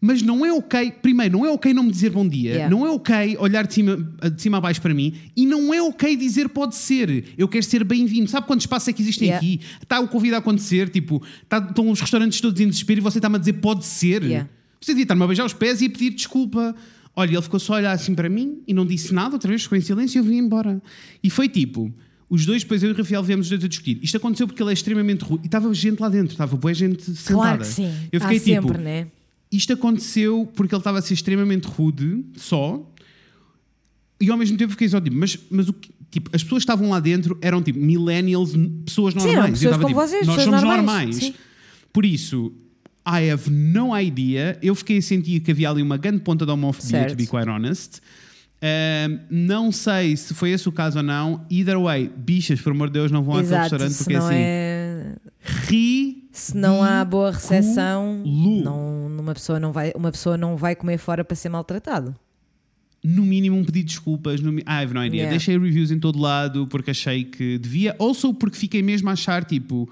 mas 0.00 0.20
não 0.22 0.44
é 0.44 0.52
ok. 0.52 0.92
Primeiro, 1.02 1.38
não 1.38 1.46
é 1.46 1.50
ok 1.50 1.72
não 1.72 1.84
me 1.84 1.90
dizer 1.92 2.10
bom 2.10 2.26
dia, 2.28 2.50
Yeah. 2.50 2.70
não 2.76 2.84
é 2.86 2.90
ok 2.90 3.36
olhar 3.38 3.66
de 3.66 3.74
cima, 3.74 3.96
de 3.96 4.42
cima 4.42 4.58
a 4.58 4.60
baixo 4.60 4.80
para 4.82 4.92
mim 4.92 5.14
e 5.36 5.46
não 5.46 5.72
é 5.72 5.80
ok 5.82 6.16
dizer 6.16 6.48
pode 6.48 6.74
ser. 6.74 7.24
Eu 7.38 7.46
quero 7.46 7.64
ser 7.64 7.84
bem-vindo. 7.84 8.28
Sabe 8.28 8.46
quantos 8.46 8.64
espaços 8.64 8.88
é 8.88 8.92
que 8.92 9.02
existem 9.02 9.28
Yeah. 9.28 9.46
aqui? 9.46 9.60
Está 9.82 10.00
o 10.00 10.08
convite 10.08 10.34
a 10.34 10.38
acontecer, 10.38 10.88
tipo, 10.88 11.22
tá- 11.48 11.58
estão 11.68 11.88
os 11.90 12.00
restaurantes 12.00 12.40
todos 12.40 12.60
em 12.60 12.68
desespero 12.68 13.00
e 13.00 13.02
você 13.02 13.18
está-me 13.18 13.36
a 13.36 13.38
dizer 13.38 13.52
pode 13.54 13.84
ser. 13.84 14.22
Yeah. 14.24 14.48
Você 14.80 14.92
devia 14.92 15.04
estar-me 15.04 15.22
a 15.22 15.26
beijar 15.26 15.44
os 15.44 15.52
pés 15.52 15.80
e 15.82 15.86
a 15.86 15.90
pedir 15.90 16.10
desculpa. 16.10 16.74
Olha, 17.14 17.32
ele 17.32 17.42
ficou 17.42 17.58
só 17.58 17.74
a 17.74 17.76
olhar 17.78 17.92
assim 17.92 18.14
para 18.14 18.28
mim 18.28 18.58
e 18.66 18.72
não 18.72 18.86
disse 18.86 19.12
nada, 19.12 19.34
outra 19.34 19.48
vez 19.48 19.62
ficou 19.64 19.76
em 19.76 19.80
silêncio 19.80 20.18
e 20.18 20.20
eu 20.20 20.24
vim 20.24 20.36
embora. 20.38 20.80
E 21.22 21.28
foi 21.28 21.48
tipo, 21.48 21.92
os 22.30 22.44
dois, 22.44 22.62
depois 22.62 22.82
eu 22.82 22.90
e 22.90 22.92
o 22.92 22.96
Rafael 22.96 23.22
viemos 23.22 23.46
os 23.46 23.50
dois 23.50 23.64
a 23.64 23.68
discutir. 23.68 23.98
Isto 24.02 24.16
aconteceu 24.18 24.46
porque 24.46 24.62
ele 24.62 24.70
é 24.70 24.72
extremamente 24.74 25.22
rude. 25.24 25.44
E 25.44 25.46
estava 25.46 25.72
gente 25.72 25.98
lá 26.00 26.08
dentro, 26.08 26.32
estava 26.32 26.56
boa 26.56 26.74
gente 26.74 27.02
sentada. 27.04 27.34
Claro 27.34 27.58
que 27.60 27.66
sim. 27.66 27.90
Eu 28.12 28.20
fiquei 28.20 28.36
Há 28.36 28.40
tipo, 28.40 28.68
sempre, 28.68 28.78
né? 28.78 29.06
isto 29.50 29.72
aconteceu 29.72 30.46
porque 30.54 30.74
ele 30.74 30.80
estava 30.80 30.98
a 30.98 31.02
ser 31.02 31.14
extremamente 31.14 31.64
rude, 31.66 32.24
só. 32.36 32.86
E 34.20 34.30
ao 34.30 34.36
mesmo 34.36 34.56
tempo 34.58 34.72
fiquei 34.72 34.88
só 34.88 35.00
tipo, 35.00 35.16
mas, 35.16 35.38
mas 35.50 35.68
o 35.68 35.72
que- 35.72 35.90
tipo, 36.10 36.28
as 36.34 36.42
pessoas 36.42 36.60
que 36.64 36.70
estavam 36.70 36.90
lá 36.90 36.98
dentro 37.00 37.38
eram 37.40 37.62
tipo 37.62 37.78
millennials, 37.78 38.50
pessoas 38.84 39.14
Sim, 39.14 39.20
normais. 39.20 39.32
eram 39.38 39.46
Eu 39.46 39.52
pessoas 39.52 39.62
estava, 39.62 39.82
como 39.82 39.88
tipo, 39.88 40.00
vocês, 40.00 40.26
nós 40.26 40.36
somos 40.42 40.62
normais. 40.62 40.76
normais. 40.86 41.16
Sim. 41.16 41.34
Por 41.92 42.04
isso, 42.04 42.52
I 43.06 43.30
have 43.30 43.48
no 43.50 43.96
idea. 43.98 44.58
Eu 44.60 44.74
fiquei 44.74 44.98
a 44.98 45.02
sentir 45.02 45.40
que 45.40 45.50
havia 45.52 45.70
ali 45.70 45.80
uma 45.82 45.96
grande 45.96 46.20
ponta 46.20 46.44
de 46.44 46.50
homofobia, 46.52 46.90
Certo. 46.90 47.10
to 47.12 47.16
be 47.16 47.26
quite 47.26 47.48
honest. 47.48 48.00
Um, 48.60 49.18
não 49.30 49.70
sei 49.70 50.16
se 50.16 50.34
foi 50.34 50.50
esse 50.50 50.68
o 50.68 50.72
caso 50.72 50.98
ou 50.98 51.02
não. 51.02 51.46
Either 51.50 51.78
way, 51.80 52.08
bichas, 52.16 52.60
por 52.60 52.72
amor 52.72 52.88
de 52.88 52.94
Deus, 52.94 53.10
não 53.12 53.22
vão 53.22 53.38
Exato. 53.40 53.74
àquele 53.74 53.84
restaurante 53.84 53.96
porque 53.98 54.18
não 54.18 54.26
assim, 54.26 54.34
é. 54.36 55.16
ri. 55.68 56.28
Se 56.32 56.56
não 56.56 56.82
há 56.82 57.04
boa 57.04 57.30
recepção, 57.32 58.22
não, 58.24 59.06
uma, 59.06 59.34
pessoa 59.34 59.58
não 59.58 59.72
vai, 59.72 59.92
uma 59.94 60.10
pessoa 60.12 60.36
não 60.36 60.56
vai 60.56 60.74
comer 60.76 60.98
fora 60.98 61.24
para 61.24 61.34
ser 61.36 61.48
maltratado. 61.48 62.14
no 63.02 63.22
mínimo 63.24 63.56
um 63.56 63.64
pedido 63.64 63.86
de 63.86 63.92
desculpas. 63.94 64.40
No, 64.40 64.52
mi- 64.52 64.62
I 64.62 64.82
have 64.82 64.92
no 64.94 65.04
idea. 65.04 65.18
Yeah. 65.20 65.30
Deixei 65.30 65.58
reviews 65.58 65.90
em 65.90 65.98
todo 65.98 66.18
lado 66.18 66.66
porque 66.68 66.90
achei 66.90 67.24
que 67.24 67.58
devia. 67.58 67.94
Also 67.98 68.34
porque 68.34 68.56
fiquei 68.56 68.82
mesmo 68.82 69.08
a 69.08 69.12
achar 69.12 69.44
tipo. 69.44 69.88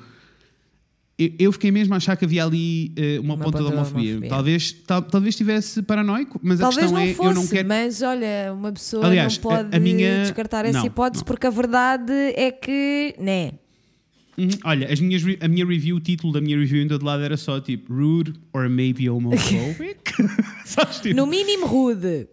Eu, 1.19 1.51
fiquei 1.51 1.71
mesmo 1.71 1.95
a 1.95 1.97
achar 1.97 2.15
que 2.15 2.27
havia 2.27 2.45
ali 2.45 2.93
eh, 2.95 3.19
uma, 3.21 3.33
Uma 3.35 3.45
ponta, 3.45 3.59
ponta 3.59 3.65
de 3.65 3.71
de 3.71 3.75
homofobia. 3.77 4.09
homofobia. 4.11 4.29
Talvez, 4.29 4.73
tal- 4.87 5.01
talvez 5.03 5.33
estivesse 5.35 5.81
paranoico, 5.83 6.39
mas 6.43 6.59
Talvez 6.59 6.77
a 6.79 6.81
questão 6.83 6.99
não 7.03 7.07
é 7.11 7.15
fosse, 7.15 7.29
eu 7.31 7.35
não 7.35 7.47
quero. 7.47 7.69
mas 7.69 8.03
olha, 8.03 8.53
uma 8.53 8.71
pessoa 8.73 9.07
Aliás, 9.07 9.39
não 9.39 9.51
a- 9.51 9.55
pode 9.57 9.75
a 9.77 9.81
minha- 9.81 10.21
descartar 10.25 10.67
essa 10.67 10.79
não, 10.81 10.85
hipótese 10.87 11.23
não. 11.23 11.27
porque 11.27 11.47
a 11.47 11.51
verdade 11.51 12.13
é 12.13 12.51
que, 12.53 13.15
né? 13.19 13.53
Uhum. 14.37 14.49
Olha, 14.65 14.93
as 14.93 15.01
minhas, 15.01 15.23
a 15.41 15.49
minha 15.49 15.65
review, 15.65 15.97
o 15.97 16.01
título 16.01 16.35
da 16.35 16.41
minha 16.43 16.59
review 16.59 16.83
em 16.83 16.89
todo 16.89 17.03
lado 17.03 17.23
era 17.23 17.39
só 17.39 17.59
tipo 17.59 17.95
rude 17.95 18.35
or 18.53 18.69
maybe 18.69 19.09
homophobic. 19.09 20.13
Sabes, 20.67 21.01
tipo, 21.01 21.17
No 21.17 21.27
mínimo 21.27 21.65
rude. 21.67 22.29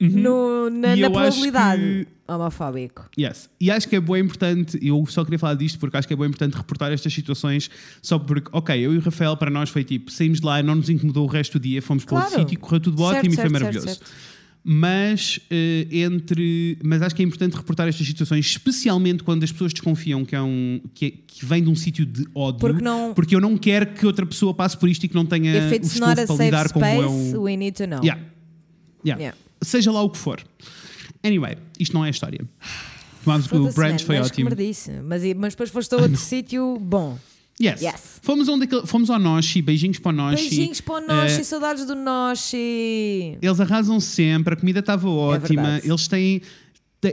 No, 0.00 0.70
na, 0.70 0.96
na 0.96 1.10
probabilidade. 1.10 2.06
Homofóbico. 2.28 3.08
Yes. 3.18 3.48
E 3.60 3.70
acho 3.70 3.88
que 3.88 3.96
é 3.96 4.00
bem 4.00 4.22
importante, 4.22 4.78
eu 4.82 5.04
só 5.06 5.24
queria 5.24 5.38
falar 5.38 5.54
disto 5.54 5.78
porque 5.78 5.96
acho 5.96 6.06
que 6.06 6.12
é 6.14 6.16
bem 6.16 6.26
importante 6.26 6.54
reportar 6.56 6.92
estas 6.92 7.12
situações, 7.12 7.70
só 8.02 8.18
porque, 8.18 8.48
ok, 8.52 8.78
eu 8.78 8.92
e 8.94 8.98
o 8.98 9.00
Rafael, 9.00 9.36
para 9.36 9.50
nós 9.50 9.70
foi 9.70 9.82
tipo, 9.84 10.10
saímos 10.10 10.40
de 10.40 10.46
lá, 10.46 10.62
não 10.62 10.74
nos 10.74 10.90
incomodou 10.90 11.24
o 11.24 11.26
resto 11.30 11.58
do 11.58 11.62
dia, 11.62 11.80
fomos 11.80 12.04
para 12.04 12.16
outro 12.16 12.30
Claro. 12.30 12.42
sítio, 12.48 12.60
correu 12.60 12.80
tudo 12.80 12.98
Certo, 12.98 13.16
ótimo 13.18 13.32
e 13.32 13.36
foi 13.36 13.42
certo, 13.42 13.52
maravilhoso. 13.52 13.86
certo, 13.88 13.98
certo. 14.06 14.38
Mas, 14.70 15.40
eh, 15.50 15.86
entre, 15.90 16.76
mas 16.84 17.00
acho 17.00 17.14
que 17.14 17.22
é 17.22 17.24
importante 17.24 17.56
reportar 17.56 17.88
estas 17.88 18.06
situações, 18.06 18.44
especialmente 18.44 19.22
quando 19.22 19.42
as 19.44 19.50
pessoas 19.52 19.72
desconfiam 19.72 20.24
que, 20.26 20.34
é 20.36 20.42
um, 20.42 20.80
que, 20.92 21.06
é- 21.06 21.10
que 21.26 21.46
vem 21.46 21.62
de 21.62 21.70
um 21.70 21.74
sítio 21.76 22.04
de 22.04 22.26
ódio. 22.34 22.58
Porque 22.60 22.82
não- 22.84 23.14
porque 23.14 23.34
eu 23.34 23.40
não 23.40 23.56
quero 23.56 23.86
que 23.94 24.04
outra 24.04 24.26
pessoa 24.26 24.52
passe 24.52 24.76
por 24.76 24.88
isto 24.88 25.04
e 25.04 25.08
que 25.08 25.14
não 25.14 25.24
tenha 25.24 25.56
If 25.56 25.72
o 25.72 25.74
it's 25.74 25.98
not 26.00 26.20
a 26.20 26.26
para 26.26 26.44
lidar 26.44 26.70
como 26.72 26.84
é 26.84 26.96
space, 26.98 27.36
um. 27.36 27.40
we 27.42 27.56
need 27.56 27.76
to 27.78 27.86
know. 27.86 28.00
Yeah. 28.04 28.20
Yeah. 29.06 29.18
Yeah. 29.22 29.38
Seja 29.62 29.90
lá 29.90 30.02
o 30.02 30.10
que 30.10 30.18
for. 30.18 30.40
Anyway, 31.22 31.56
isto 31.78 31.94
não 31.94 32.04
é 32.04 32.08
a 32.08 32.10
história. 32.10 32.40
Tomámos 33.24 33.46
o 33.52 33.70
brunch, 33.72 33.76
man, 33.76 33.98
foi 34.06 34.18
mas 34.18 34.26
ótimo. 34.28 34.48
merdice. 34.50 34.90
Mas, 35.02 35.22
mas 35.36 35.52
depois 35.54 35.70
foste 35.70 35.94
a 35.94 35.98
outro 35.98 36.16
sítio 36.16 36.78
bom. 36.80 37.18
Yes. 37.60 37.82
Yes. 37.82 38.20
Fomos, 38.22 38.48
onde, 38.48 38.68
fomos 38.86 39.10
ao 39.10 39.18
Noshi, 39.18 39.60
beijinhos 39.60 39.98
para 39.98 40.10
o 40.10 40.12
Noshi. 40.14 40.48
Beijinhos 40.48 40.80
para 40.80 40.94
o 40.94 41.00
Noshi, 41.06 41.40
Eh, 41.40 41.44
saudades 41.44 41.84
do 41.84 41.94
Noshi. 41.96 43.36
eles 43.42 43.60
arrasam 43.60 43.98
sempre, 44.00 44.54
a 44.54 44.56
comida 44.56 44.78
estava 44.80 45.08
ótima. 45.08 45.78
É 45.78 45.86
eles 45.86 46.06
têm. 46.08 46.40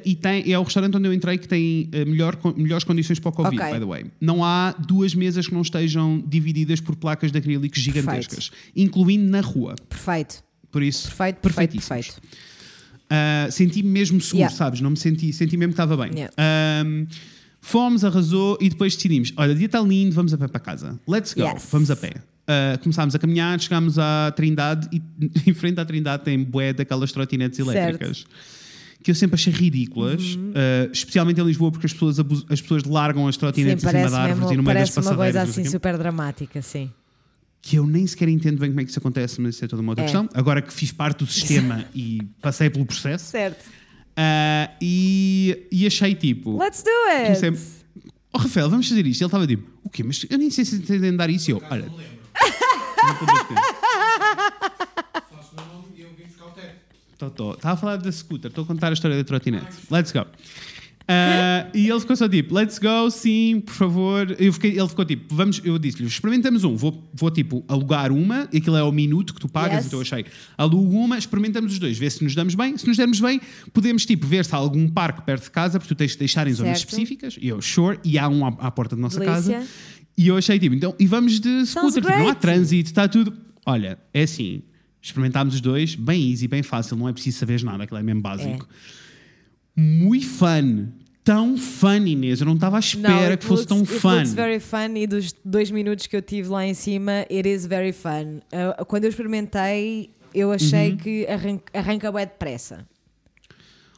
E 0.03 0.15
tem, 0.15 0.51
é 0.51 0.57
o 0.57 0.63
restaurante 0.63 0.97
onde 0.97 1.07
eu 1.07 1.13
entrei 1.13 1.37
que 1.37 1.47
tem 1.47 1.89
eh, 1.91 2.05
melhor, 2.05 2.35
melhores 2.55 2.83
condições 2.83 3.19
para 3.19 3.29
o 3.29 3.31
Covid, 3.31 3.55
Ok. 3.61 3.73
by 3.73 3.79
the 3.79 3.85
way. 3.85 4.05
Não 4.19 4.43
há 4.43 4.71
duas 4.71 5.13
mesas 5.13 5.47
que 5.47 5.53
não 5.53 5.61
estejam 5.61 6.23
divididas 6.25 6.79
por 6.81 6.95
placas 6.95 7.31
de 7.31 7.37
acrílico 7.37 7.77
gigantescas, 7.77 8.49
incluindo 8.75 9.29
na 9.29 9.41
rua. 9.41 9.75
Perfeito, 9.87 10.43
Por 10.71 10.81
isso, 10.81 11.07
perfeito, 11.07 11.37
perfeito, 11.39 11.71
perfeito. 11.73 12.15
Uh, 13.05 13.51
senti-me 13.51 13.89
mesmo 13.89 14.19
seguro, 14.19 14.39
Yeah. 14.43 14.55
sabes? 14.55 14.81
Não 14.81 14.89
me 14.89 14.97
senti, 14.97 15.31
senti 15.31 15.55
mesmo 15.57 15.73
que 15.73 15.81
estava 15.81 15.95
bem. 15.95 16.11
Yeah. 16.15 16.33
Um, 16.87 17.05
fomos, 17.61 18.03
arrasou 18.03 18.57
e 18.59 18.69
depois 18.69 18.95
decidimos: 18.95 19.31
olha, 19.37 19.51
o 19.53 19.55
dia 19.55 19.67
está 19.67 19.79
lindo, 19.79 20.13
vamos 20.15 20.33
a 20.33 20.37
pé 20.37 20.47
para 20.47 20.59
casa. 20.59 20.99
Let's 21.07 21.33
go, 21.33 21.43
Yes. 21.43 21.67
vamos 21.71 21.91
a 21.91 21.95
pé. 21.95 22.13
Uh, 22.47 22.77
começámos 22.81 23.15
a 23.15 23.19
caminhar, 23.19 23.59
chegámos 23.59 23.97
à 23.97 24.31
Trindade 24.35 24.87
e 24.91 25.01
em 25.49 25.53
frente 25.53 25.79
à 25.79 25.85
Trindade 25.85 26.23
tem 26.23 26.37
bué 26.43 26.73
daquelas 26.73 27.11
trotinetes 27.11 27.57
Certo. 27.57 27.69
Uhum. 27.69 27.73
elétricas. 27.83 28.25
Que 29.03 29.11
eu 29.11 29.15
sempre 29.15 29.35
achei 29.35 29.53
ridículas, 29.53 30.33
uh, 30.35 30.89
especialmente 30.91 31.39
em 31.39 31.43
Lisboa, 31.43 31.71
porque 31.71 31.85
as 31.85 31.93
pessoas, 31.93 32.17
as 32.49 32.59
pessoas 32.59 32.83
largam 32.85 33.27
as 33.27 33.37
trotinetes 33.37 33.83
em 33.83 33.87
cima 33.87 34.07
de 34.09 34.15
árvores 34.15 34.39
mesmo, 34.39 34.53
e 34.53 34.57
no 34.57 34.63
meio 34.63 34.79
das 34.79 34.89
parece 34.89 34.99
uma 34.99 35.03
passadeiras. 35.15 35.43
coisa 35.45 35.61
assim 35.61 35.69
super 35.71 35.95
dramática, 35.97 36.59
sim. 36.63 36.89
Que 37.67 37.77
eu 37.77 37.87
nem 37.87 38.05
sequer 38.05 38.29
entendo 38.29 38.59
bem 38.59 38.69
como 38.69 38.79
é 38.81 38.83
que 38.83 38.91
isso 38.91 38.99
acontece, 38.99 39.41
mas 39.41 39.55
isso 39.55 39.65
é 39.65 39.67
toda 39.67 39.81
uma 39.81 39.93
outra 39.93 40.03
É. 40.03 40.05
questão. 40.05 40.29
Agora 40.35 40.61
que 40.61 40.71
fiz 40.71 40.91
parte 40.91 41.17
do 41.19 41.25
sistema 41.25 41.83
e 41.95 42.21
passei 42.39 42.69
pelo 42.69 42.85
processo, 42.85 43.25
Certo. 43.31 43.65
ah, 44.15 44.69
e, 44.79 45.65
e 45.71 45.87
achei 45.87 46.13
tipo. 46.13 46.59
Let's 46.59 46.83
do 46.83 46.89
it! 47.09 47.39
comecei- 47.41 47.75
Oh, 48.31 48.37
Rafael, 48.37 48.69
vamos 48.69 48.87
fazer 48.87 49.07
isto. 49.07 49.21
Ele 49.21 49.27
estava 49.27 49.47
tipo, 49.47 49.67
o 49.83 49.89
quê? 49.89 50.03
Mas 50.03 50.25
eu 50.29 50.37
nem 50.37 50.51
sei 50.51 50.63
se 50.65 50.75
entendem 50.75 51.15
dar 51.15 51.29
isso. 51.29 51.49
E 51.49 51.53
eu, 51.53 51.63
olha. 51.71 51.85
não 51.87 53.13
estou 53.13 53.29
a 53.29 53.43
dizer. 53.43 53.55
Faço 55.31 55.51
o 55.53 55.55
meu 55.55 55.65
nome 55.73 55.87
e 55.97 56.01
eu 56.01 56.09
vim 56.17 56.25
buscar 56.25 56.45
o 56.47 56.51
teto. 56.51 56.75
Tô, 57.17 57.29
tô. 57.31 57.53
Estava 57.53 57.73
a 57.73 57.77
falar 57.77 57.95
da 57.97 58.11
scooter, 58.11 58.49
estou 58.49 58.63
a 58.63 58.67
contar 58.67 58.89
a 58.89 58.93
história 58.93 59.15
da 59.17 59.23
trotinete. 59.23 59.65
Let's 59.89 60.11
go. 60.11 60.25
Ah, 61.07 61.67
e 61.73 61.87
ele 61.87 61.99
ficou 61.99 62.15
só 62.15 62.27
tipo, 62.27 62.53
let's 62.55 62.79
go, 62.79 63.09
sim, 63.11 63.61
por 63.63 63.73
favor. 63.73 64.35
Eu 64.39 64.51
fiquei, 64.51 64.71
ele 64.77 64.87
ficou 64.89 65.05
tipo, 65.05 65.35
vamos, 65.35 65.61
eu 65.63 65.77
disse-lhe, 65.77 66.07
experimentamos 66.07 66.63
um, 66.63 66.75
vou, 66.75 67.07
vou 67.13 67.29
tipo 67.29 67.63
alugar 67.67 68.11
uma, 68.11 68.47
e 68.51 68.57
aquilo 68.57 68.75
é 68.75 68.79
ao 68.79 68.91
minuto 68.91 69.33
que 69.33 69.39
tu 69.39 69.47
pagas, 69.47 69.77
Yes. 69.77 69.85
então 69.87 69.99
eu 69.99 70.01
achei, 70.01 70.25
alugo 70.57 70.97
uma, 70.97 71.17
experimentamos 71.17 71.73
os 71.73 71.79
dois, 71.79 71.97
vê 71.97 72.09
se 72.09 72.23
nos 72.23 72.33
damos 72.33 72.55
bem. 72.55 72.75
Se 72.77 72.87
nos 72.87 72.97
dermos 72.97 73.19
bem, 73.19 73.39
podemos 73.71 74.05
tipo 74.05 74.25
ver 74.25 74.45
se 74.45 74.55
há 74.55 74.57
algum 74.57 74.87
parque 74.89 75.21
perto 75.21 75.43
de 75.43 75.51
casa, 75.51 75.79
porque 75.79 75.93
tu 75.93 75.97
tens 75.97 76.11
de 76.13 76.17
deixar 76.17 76.47
em 76.47 76.53
zonas 76.53 76.79
Certo. 76.79 76.89
específicas. 76.89 77.37
E 77.39 77.47
eu, 77.49 77.61
sure, 77.61 77.99
e 78.03 78.17
há 78.17 78.27
um 78.27 78.43
à, 78.45 78.49
à 78.59 78.71
porta 78.71 78.95
da 78.95 79.01
nossa 79.01 79.19
Delícia. 79.19 79.53
casa. 79.59 79.67
E 80.17 80.27
eu 80.27 80.37
achei 80.37 80.57
tipo, 80.57 80.73
então, 80.75 80.95
e 80.99 81.05
vamos 81.05 81.39
de 81.39 81.65
scooter, 81.65 82.01
tipo, 82.01 82.17
não 82.17 82.29
há 82.29 82.35
trânsito, 82.35 82.89
está 82.89 83.07
tudo. 83.07 83.31
Olha, 83.65 83.99
é 84.13 84.23
assim, 84.23 84.61
experimentámos 85.01 85.53
os 85.55 85.61
dois, 85.61 85.93
bem 85.93 86.31
easy, 86.31 86.47
bem 86.47 86.63
fácil, 86.63 86.95
não 86.97 87.07
é 87.09 87.13
preciso 87.13 87.37
saber 87.37 87.61
nada, 87.63 87.83
aquilo 87.83 87.99
é 87.99 88.03
mesmo 88.03 88.21
básico. 88.21 88.67
Muito 89.75 90.25
fun. 90.27 90.87
Tão 91.23 91.57
fun, 91.57 92.05
Inês. 92.05 92.39
Eu 92.39 92.45
não 92.45 92.53
estava 92.53 92.77
à 92.77 92.79
espera 92.79 93.31
it 93.31 93.37
que 93.37 93.45
fosse 93.45 93.65
looks- 93.67 93.87
tão 93.99 94.13
it 94.13 94.27
fun. 94.27 94.35
very 94.35 94.59
fun 94.59 94.95
e 94.95 95.07
dos 95.07 95.33
dois 95.43 95.71
minutos 95.71 96.05
que 96.07 96.15
eu 96.15 96.21
tive 96.21 96.49
lá 96.49 96.65
em 96.65 96.73
cima, 96.75 97.25
it 97.31 97.49
is 97.49 97.65
very 97.65 97.91
fun. 97.91 98.39
Uh, 98.53 98.85
quando 98.85 99.05
eu 99.05 99.09
experimentei, 99.09 100.11
eu 100.33 100.51
achei 100.51 100.91
Uhum. 100.91 100.97
que 100.97 101.25
arran 101.27 101.59
arranca 101.73 102.11
bem 102.11 102.25
depressa. 102.25 102.85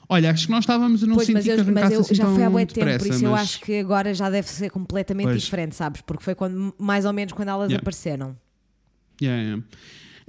Olha, 0.09 0.31
acho 0.31 0.45
que 0.45 0.51
nós 0.51 0.61
estávamos, 0.63 1.01
eu 1.01 1.07
não 1.09 1.15
Pois, 1.15 1.27
senti 1.27 1.33
mas 1.35 1.43
que 1.43 1.49
eu, 1.51 1.57
mas 1.57 1.67
arrancasse 1.67 1.93
eu 1.95 1.99
assim 1.99 2.15
já 2.15 2.25
foi 2.33 2.43
há 2.43 2.49
bué 2.49 2.65
tempo, 2.65 2.75
depressa, 2.79 2.99
por 3.05 3.13
isso 3.13 3.25
eu 3.25 3.31
mas- 3.31 3.41
acho 3.41 3.59
que 3.59 3.77
agora 3.79 4.13
já 4.13 4.29
deve 4.29 4.47
ser 4.47 4.69
completamente 4.69 5.27
Pois. 5.27 5.41
diferente, 5.43 5.75
sabes? 5.75 5.99
Porque 6.01 6.23
foi 6.23 6.33
quando, 6.33 6.73
mais 6.79 7.03
ou 7.03 7.11
menos 7.11 7.33
quando 7.33 7.49
elas 7.49 7.67
Yeah. 7.69 7.81
apareceram. 7.81 8.37
Yeah, 9.21 9.43
yeah. 9.43 9.63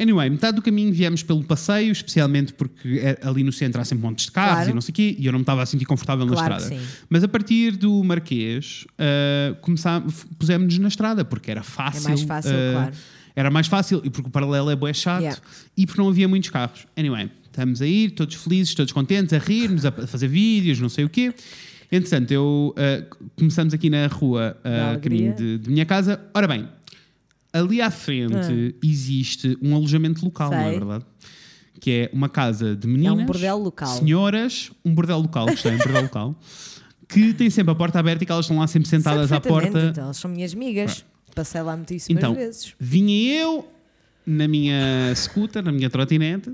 Anyway, 0.01 0.31
metade 0.31 0.55
do 0.57 0.63
caminho 0.63 0.93
viemos 0.93 1.25
pelo 1.25 1.43
passeio, 1.43 1.91
especialmente 1.91 2.53
porque 2.55 3.01
é- 3.03 3.19
ali 3.23 3.43
no 3.43 3.51
centro 3.53 3.81
há 3.81 3.85
sempre 3.85 4.05
montes 4.07 4.27
de 4.27 4.31
carros 4.33 4.55
Claro. 4.55 4.71
e 4.71 4.75
não 4.75 4.81
sei 4.81 4.93
o 4.93 4.95
quê, 4.95 5.17
e 5.19 5.27
eu 5.27 5.33
não 5.33 5.41
me 5.41 5.43
estava 5.43 5.63
a 5.63 5.67
sentir 5.67 5.87
confortável 5.87 6.25
na 6.25 6.33
Claro 6.35 6.55
estrada. 6.55 6.75
que 6.75 6.81
sim. 6.81 6.89
Mas 7.11 7.25
a 7.25 7.29
partir 7.29 7.73
do 7.77 8.05
Marquês, 8.05 8.87
uh, 8.95 9.57
pusemos-nos 10.39 10.79
na 10.79 10.89
estrada, 10.89 11.25
porque 11.25 11.51
era 11.51 11.63
fácil. 11.63 12.07
É 12.07 12.09
mais 12.11 12.23
fácil, 12.23 12.51
uh, 12.53 12.73
claro. 12.73 12.93
Era 13.35 13.51
mais 13.51 13.67
fácil, 13.67 14.01
e 14.05 14.11
porque 14.11 14.29
o 14.29 14.31
paralelo 14.33 14.71
é 14.71 14.77
bué 14.77 14.93
chato, 14.93 15.21
Yeah. 15.23 15.41
e 15.77 15.87
porque 15.87 16.01
não 16.01 16.09
havia 16.09 16.27
muitos 16.29 16.51
carros. 16.51 16.87
Anyway, 16.97 17.31
estamos 17.47 17.81
a 17.83 17.87
ir, 17.87 18.11
todos 18.11 18.35
felizes, 18.37 18.75
todos 18.75 18.93
contentes, 18.93 19.33
a 19.33 19.39
rir-nos, 19.39 19.85
a 19.85 19.93
fazer 19.93 20.29
vídeos, 20.29 20.81
não 20.81 20.89
sei 20.89 21.05
o 21.05 21.09
quê. 21.09 21.33
Entretanto, 21.91 22.31
eu, 22.33 22.75
uh, 22.77 23.17
começamos 23.37 23.73
aqui 23.73 23.89
na 23.89 24.07
rua, 24.09 24.57
uh, 24.61 25.01
caminho 25.01 25.35
de, 25.35 25.59
de 25.59 25.71
minha 25.71 25.87
casa. 25.87 26.21
Ora 26.35 26.47
bem, 26.47 26.69
ali 27.53 27.81
à 27.81 27.91
frente 27.91 28.75
existe 28.85 29.57
um 29.63 29.75
alojamento 29.75 30.25
local, 30.25 30.51
não 30.51 30.59
é 30.59 30.61
Ah. 30.61 30.69
Sei. 30.71 30.79
verdade? 30.79 31.05
Que 31.81 31.91
é 31.93 32.11
uma 32.13 32.29
casa 32.29 32.75
de 32.75 32.89
meninas, 32.89 33.25
bordel 33.27 33.57
local. 33.59 33.89
senhoras, 33.89 34.71
um 34.85 34.93
bordel 34.95 35.19
local, 35.21 35.47
gostei, 35.47 35.73
um 35.73 35.79
bordel 35.79 36.03
local, 36.03 36.37
que 37.09 37.33
tem 37.33 37.49
sempre 37.51 37.71
a 37.73 37.75
porta 37.75 37.99
aberta 38.01 38.25
e 38.25 38.27
que 38.27 38.33
elas 38.33 38.45
estão 38.47 38.59
lá 38.59 38.67
sempre 38.67 38.89
sentadas 38.89 39.29
Sei 39.29 39.37
à 39.37 39.41
porta. 39.41 39.89
Então, 39.91 40.05
elas 40.05 40.17
são 40.17 40.31
minhas 40.31 40.53
amigas. 40.55 41.05
Passei 41.35 41.63
lá 41.63 41.77
muitíssimas 41.77 42.19
Então, 42.21 42.35
vezes. 42.35 42.75
vinha 42.81 43.33
eu 43.41 43.69
na 44.27 44.49
minha 44.49 45.13
scooter, 45.15 45.63
na 45.63 45.71
minha 45.71 45.89
trotinete, 45.89 46.53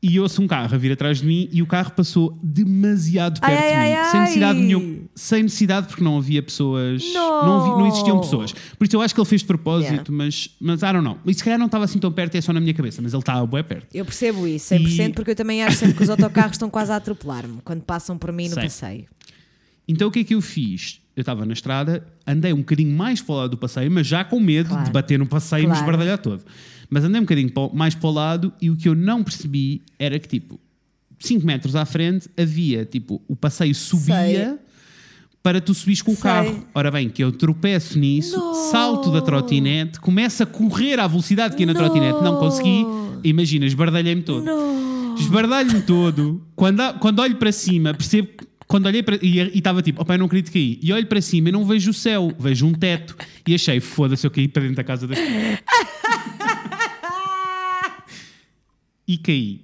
e 0.00 0.20
ouço 0.20 0.40
um 0.40 0.46
carro 0.46 0.72
a 0.72 0.78
vir 0.78 0.92
atrás 0.92 1.18
de 1.18 1.26
mim 1.26 1.48
e 1.52 1.60
o 1.60 1.66
carro 1.66 1.90
passou 1.92 2.38
demasiado 2.42 3.40
perto 3.40 3.52
ai, 3.52 3.68
de 3.72 3.90
mim, 3.90 3.94
ai, 3.96 4.10
sem 4.10 4.20
necessidade 4.20 4.58
nenhuma, 4.60 4.96
sem 5.14 5.42
necessidade 5.42 5.86
porque 5.88 6.04
não 6.04 6.16
havia 6.18 6.40
pessoas, 6.42 7.02
Não. 7.12 7.44
não, 7.46 7.60
havia- 7.60 7.72
não 7.78 7.86
existiam 7.88 8.20
pessoas. 8.20 8.52
Por 8.52 8.86
isso 8.86 8.94
eu 8.96 9.00
acho 9.02 9.12
que 9.14 9.20
ele 9.20 9.28
fez 9.28 9.40
de 9.40 9.46
propósito, 9.48 9.88
Yeah. 9.90 10.10
mas, 10.12 10.50
mas 10.60 10.82
I 10.82 10.92
don't 10.92 11.02
know. 11.02 11.18
E 11.26 11.34
se 11.34 11.42
calhar 11.42 11.58
não 11.58 11.66
estava 11.66 11.84
assim 11.84 11.98
tão 11.98 12.12
perto, 12.12 12.34
é 12.36 12.40
só 12.40 12.52
na 12.52 12.60
minha 12.60 12.74
cabeça, 12.74 13.02
mas 13.02 13.12
ele 13.12 13.20
estava 13.22 13.44
bem 13.46 13.64
perto. 13.64 13.88
Eu 13.92 14.04
percebo 14.04 14.46
isso, 14.46 14.66
100%, 14.74 15.10
E- 15.10 15.12
porque 15.14 15.32
eu 15.32 15.36
também 15.36 15.64
acho 15.64 15.76
sempre 15.78 15.96
que 15.96 16.02
os 16.04 16.10
autocarros 16.10 16.52
estão 16.52 16.70
quase 16.70 16.92
a 16.92 16.96
atropelar-me 16.96 17.58
quando 17.64 17.82
passam 17.82 18.16
por 18.16 18.32
mim 18.32 18.48
no 18.48 18.54
Sei. 18.54 18.62
passeio. 18.64 19.04
Então 19.88 20.08
o 20.08 20.10
que 20.12 20.20
é 20.20 20.24
que 20.24 20.34
eu 20.34 20.40
fiz? 20.40 21.00
Eu 21.16 21.22
estava 21.22 21.44
na 21.44 21.52
estrada, 21.52 22.06
andei 22.24 22.52
um 22.52 22.58
bocadinho 22.58 22.96
mais 22.96 23.20
para 23.20 23.32
o 23.32 23.36
lado 23.38 23.50
do 23.50 23.56
passeio, 23.58 23.90
mas 23.90 24.06
já 24.06 24.22
com 24.22 24.38
medo 24.38 24.68
Claro. 24.68 24.84
de 24.84 24.90
bater 24.92 25.18
no 25.18 25.26
passeio 25.26 25.60
e 25.64 25.66
me 25.66 25.72
Claro. 25.72 25.80
esbardalhar 25.84 26.18
todo. 26.18 26.44
Mas 26.90 27.04
andei 27.04 27.20
um 27.20 27.24
bocadinho 27.24 27.52
mais 27.74 27.94
para 27.94 28.08
o 28.08 28.12
lado 28.12 28.52
e 28.60 28.70
o 28.70 28.76
que 28.76 28.88
eu 28.88 28.94
não 28.94 29.22
percebi 29.22 29.82
era 29.98 30.18
que, 30.18 30.28
tipo, 30.28 30.58
5 31.18 31.44
metros 31.44 31.76
à 31.76 31.84
frente 31.84 32.28
havia, 32.36 32.84
tipo, 32.84 33.20
o 33.28 33.36
passeio 33.36 33.74
subia 33.74 34.58
para 35.42 35.60
tu 35.60 35.72
subires 35.74 36.02
com 36.02 36.12
o 36.12 36.14
Sei. 36.14 36.22
carro. 36.22 36.66
Ora 36.74 36.90
bem, 36.90 37.08
que 37.08 37.22
eu 37.22 37.32
tropeço 37.32 37.98
nisso, 37.98 38.36
Não. 38.36 38.70
salto 38.70 39.10
da 39.10 39.20
trotinete, 39.20 40.00
começo 40.00 40.42
a 40.42 40.46
correr 40.46 40.98
à 40.98 41.06
velocidade 41.06 41.56
que 41.56 41.62
ia 41.62 41.66
na 41.66 41.74
trotinete, 41.74 42.22
não 42.22 42.36
consegui. 42.38 42.84
Imagina, 43.24 43.66
esbardalhei-me 43.66 44.22
todo. 44.22 44.44
Esbardalho-me 45.18 45.82
todo. 45.82 46.42
Quando, 46.54 46.82
quando 47.00 47.18
olho 47.20 47.36
para 47.36 47.50
cima, 47.52 47.92
percebo. 47.94 48.28
Quando 48.66 48.86
olhei 48.86 49.02
para. 49.02 49.18
E 49.22 49.38
estava 49.58 49.80
tipo, 49.80 50.02
opa, 50.02 50.14
eu 50.14 50.18
não 50.18 50.26
acredito 50.26 50.52
que 50.52 50.58
caí. 50.58 50.78
E 50.82 50.92
olho 50.92 51.06
para 51.06 51.20
cima 51.22 51.48
e 51.48 51.52
não 51.52 51.64
vejo 51.64 51.90
o 51.90 51.94
céu, 51.94 52.32
vejo 52.38 52.66
um 52.66 52.72
teto. 52.74 53.16
E 53.46 53.54
achei, 53.54 53.80
foda-se, 53.80 54.26
eu 54.26 54.30
caí 54.30 54.46
para 54.46 54.62
dentro 54.62 54.76
da 54.76 54.84
casa 54.84 55.06
das. 55.06 55.18
E 59.08 59.16
caí. 59.18 59.62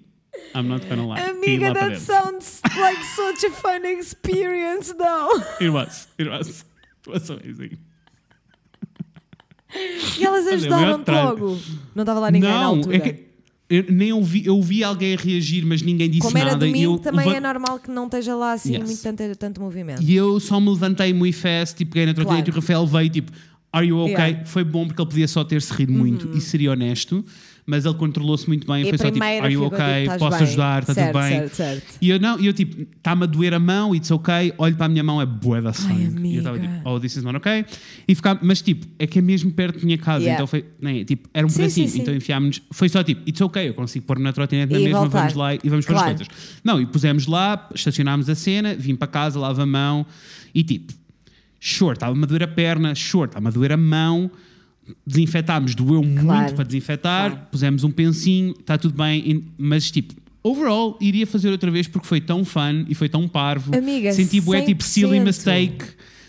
I'm 0.55 0.67
not 0.69 0.85
gonna 0.89 1.07
lie. 1.07 1.21
Amiga, 1.31 1.73
that 1.75 1.91
dentro. 1.91 2.01
sounds 2.01 2.61
like 2.77 3.01
such 3.05 3.45
a 3.45 3.51
fun 3.51 3.85
experience, 3.85 4.93
though. 4.95 5.41
It 5.61 5.71
was. 5.71 6.09
It 6.19 6.29
was. 6.29 6.65
It 7.07 7.11
was 7.11 7.31
amazing. 7.31 7.79
E 10.19 10.25
elas 10.25 10.47
ajudaram-te 10.47 11.11
logo. 11.11 11.59
Não 11.95 12.03
estava 12.03 12.21
lá 12.21 12.31
ninguém 12.31 12.49
na 12.51 12.61
não, 12.61 12.77
altura. 12.77 12.97
é 12.97 13.01
que. 13.01 13.25
Eu 13.69 13.85
nem 13.89 14.13
ouvi, 14.13 14.45
eu 14.47 14.57
ouvi 14.57 14.85
alguém 14.85 15.15
a 15.15 15.17
reagir, 15.17 15.65
mas 15.65 15.81
ninguém 15.83 16.09
disse 16.09 16.21
Como 16.23 16.37
era 16.37 16.53
nada. 16.53 16.67
e 16.67 16.71
domingo, 16.71 16.95
eu 16.95 16.99
também 16.99 17.25
leva- 17.27 17.39
é 17.39 17.41
normal 17.41 17.79
que 17.79 17.91
não 17.91 18.05
esteja 18.05 18.35
lá 18.37 18.53
assim 18.53 18.75
Yes. 18.77 18.85
muito 18.85 19.03
tanto, 19.03 19.37
tanto 19.37 19.61
movimento. 19.61 20.03
E 20.03 20.15
eu 20.15 20.39
só 20.39 20.61
me 20.61 20.69
levantei 20.69 21.15
muito 21.15 21.37
fast, 21.39 21.75
tipo, 21.75 21.93
peguei 21.93 22.07
na 22.07 22.13
trotinete 22.15 22.51
Claro. 22.53 22.59
e 22.59 22.59
o 22.59 22.61
Rafael 22.61 22.87
veio, 22.87 23.11
tipo, 23.11 23.33
are 23.73 23.87
you 23.87 23.99
okay? 24.01 24.13
Yeah. 24.15 24.39
Uhum. 24.41 24.47
Foi 24.47 24.65
bom 24.65 24.87
porque 24.87 25.01
ele 25.01 25.09
podia 25.09 25.27
só 25.27 25.43
ter-se 25.43 25.73
rido 25.73 25.93
muito 25.93 26.31
e 26.37 26.43
seria 26.43 26.73
honesto, 26.73 27.25
mas 27.67 27.85
ele 27.87 27.95
controlou-se 27.95 28.47
muito 28.47 28.67
bem. 28.67 28.83
E 28.85 28.89
foi 28.91 28.99
só 28.99 29.11
tipo, 29.11 29.25
are 29.25 29.53
you? 29.53 29.65
"Estás 29.67 30.19
Posso 30.19 30.37
bem?" 30.39 30.47
ajudar? 30.47 30.83
Está 30.83 30.95
tudo 30.95 31.19
bem? 31.19 31.31
certo, 31.31 31.55
certo. 31.55 31.95
E 32.01 32.11
eu 32.11 32.21
não, 32.21 32.39
e 32.39 32.47
eu 32.47 32.53
tipo, 32.53 32.83
está-me 32.83 33.23
a 33.25 33.27
doer 33.27 33.55
a 33.55 33.59
mão, 33.59 33.95
it's 33.95 34.11
ok. 34.11 34.53
Olho 34.59 34.77
para 34.77 34.87
a 34.87 34.89
minha 34.89 35.03
mão, 35.03 35.21
é 35.21 35.27
bué 35.27 35.61
da 35.63 35.73
sangue. 35.73 36.27
e 36.29 36.35
eu 36.35 36.39
estava 36.39 36.59
tipo, 36.59 36.73
oh, 36.85 37.01
this 37.01 37.17
is 37.17 37.23
not 37.23 37.37
ok. 37.37 37.65
E 38.07 38.15
ficava, 38.15 38.39
mas 38.43 38.61
tipo, 38.61 38.87
é 38.99 39.07
que 39.07 39.19
é 39.19 39.23
mesmo 39.23 39.51
perto 39.53 39.79
da 39.79 39.85
minha 39.85 39.99
casa, 39.99 40.21
Yeah. 40.25 40.35
então 40.35 40.47
foi, 40.47 40.65
nem, 40.81 41.05
tipo, 41.05 41.29
era 41.33 41.47
um 41.47 41.49
Sim, 41.49 41.57
pedacinho. 41.59 41.89
sim. 41.89 42.01
Então 42.03 42.15
enfiámos-nos, 42.15 42.63
foi 42.71 42.89
só 42.89 43.03
tipo, 43.03 43.23
it's 43.29 43.41
ok, 43.41 43.69
eu 43.69 43.75
consigo 43.75 44.05
pôr 44.07 44.19
na 44.19 44.33
trotinete 44.33 44.73
na 44.73 44.79
E 44.79 44.85
mesma, 44.85 45.01
voltar. 45.01 45.19
vamos 45.21 45.35
lá 45.35 45.55
e 45.55 45.59
vamos 45.65 45.87
para 45.87 45.95
Claro. 45.95 46.11
as 46.11 46.17
coisas. 46.29 46.35
Não, 46.63 46.81
e 46.81 46.87
pusemos 46.87 47.27
lá, 47.27 47.69
estacionámos 47.75 48.29
a 48.29 48.35
cena, 48.35 48.75
vim 48.75 48.95
para 48.95 49.09
casa, 49.09 49.39
lavo 49.39 49.63
a 49.63 49.67
mão 49.67 50.05
e 50.55 50.63
tipo, 50.63 50.93
short, 51.59 51.97
estava-me 51.97 52.23
a 52.23 52.27
doer 52.27 52.43
a 52.43 52.49
perna, 52.49 52.95
short, 52.95 53.31
estava-me 53.31 53.49
a 53.49 53.51
doer 53.51 53.73
a 53.73 53.77
mão, 53.77 54.31
desinfetámos, 55.07 55.75
doeu 55.75 56.03
muito 56.03 56.23
Claro. 56.23 56.55
para 56.55 56.65
desinfetar, 56.65 57.31
Claro. 57.31 57.47
pusemos 57.51 57.85
um 57.85 57.91
pensinho, 57.91 58.55
está 58.59 58.77
tudo 58.79 58.97
bem, 58.97 59.45
mas 59.59 59.91
tipo. 59.91 60.15
Overall, 60.47 60.99
iria 61.01 61.27
fazer 61.27 61.49
outra 61.49 61.71
vez 61.71 61.89
porque 61.89 62.07
foi 62.07 62.21
tão 62.21 62.45
fun 62.45 62.85
e 62.87 62.95
foi 62.95 63.09
tão 63.09 63.27
parvo. 63.27 63.75
Amiga, 63.75 64.13
Senti 64.13 64.43
bué 64.43 64.61
tipo 64.61 64.85
silly 64.85 65.19
100%. 65.19 65.83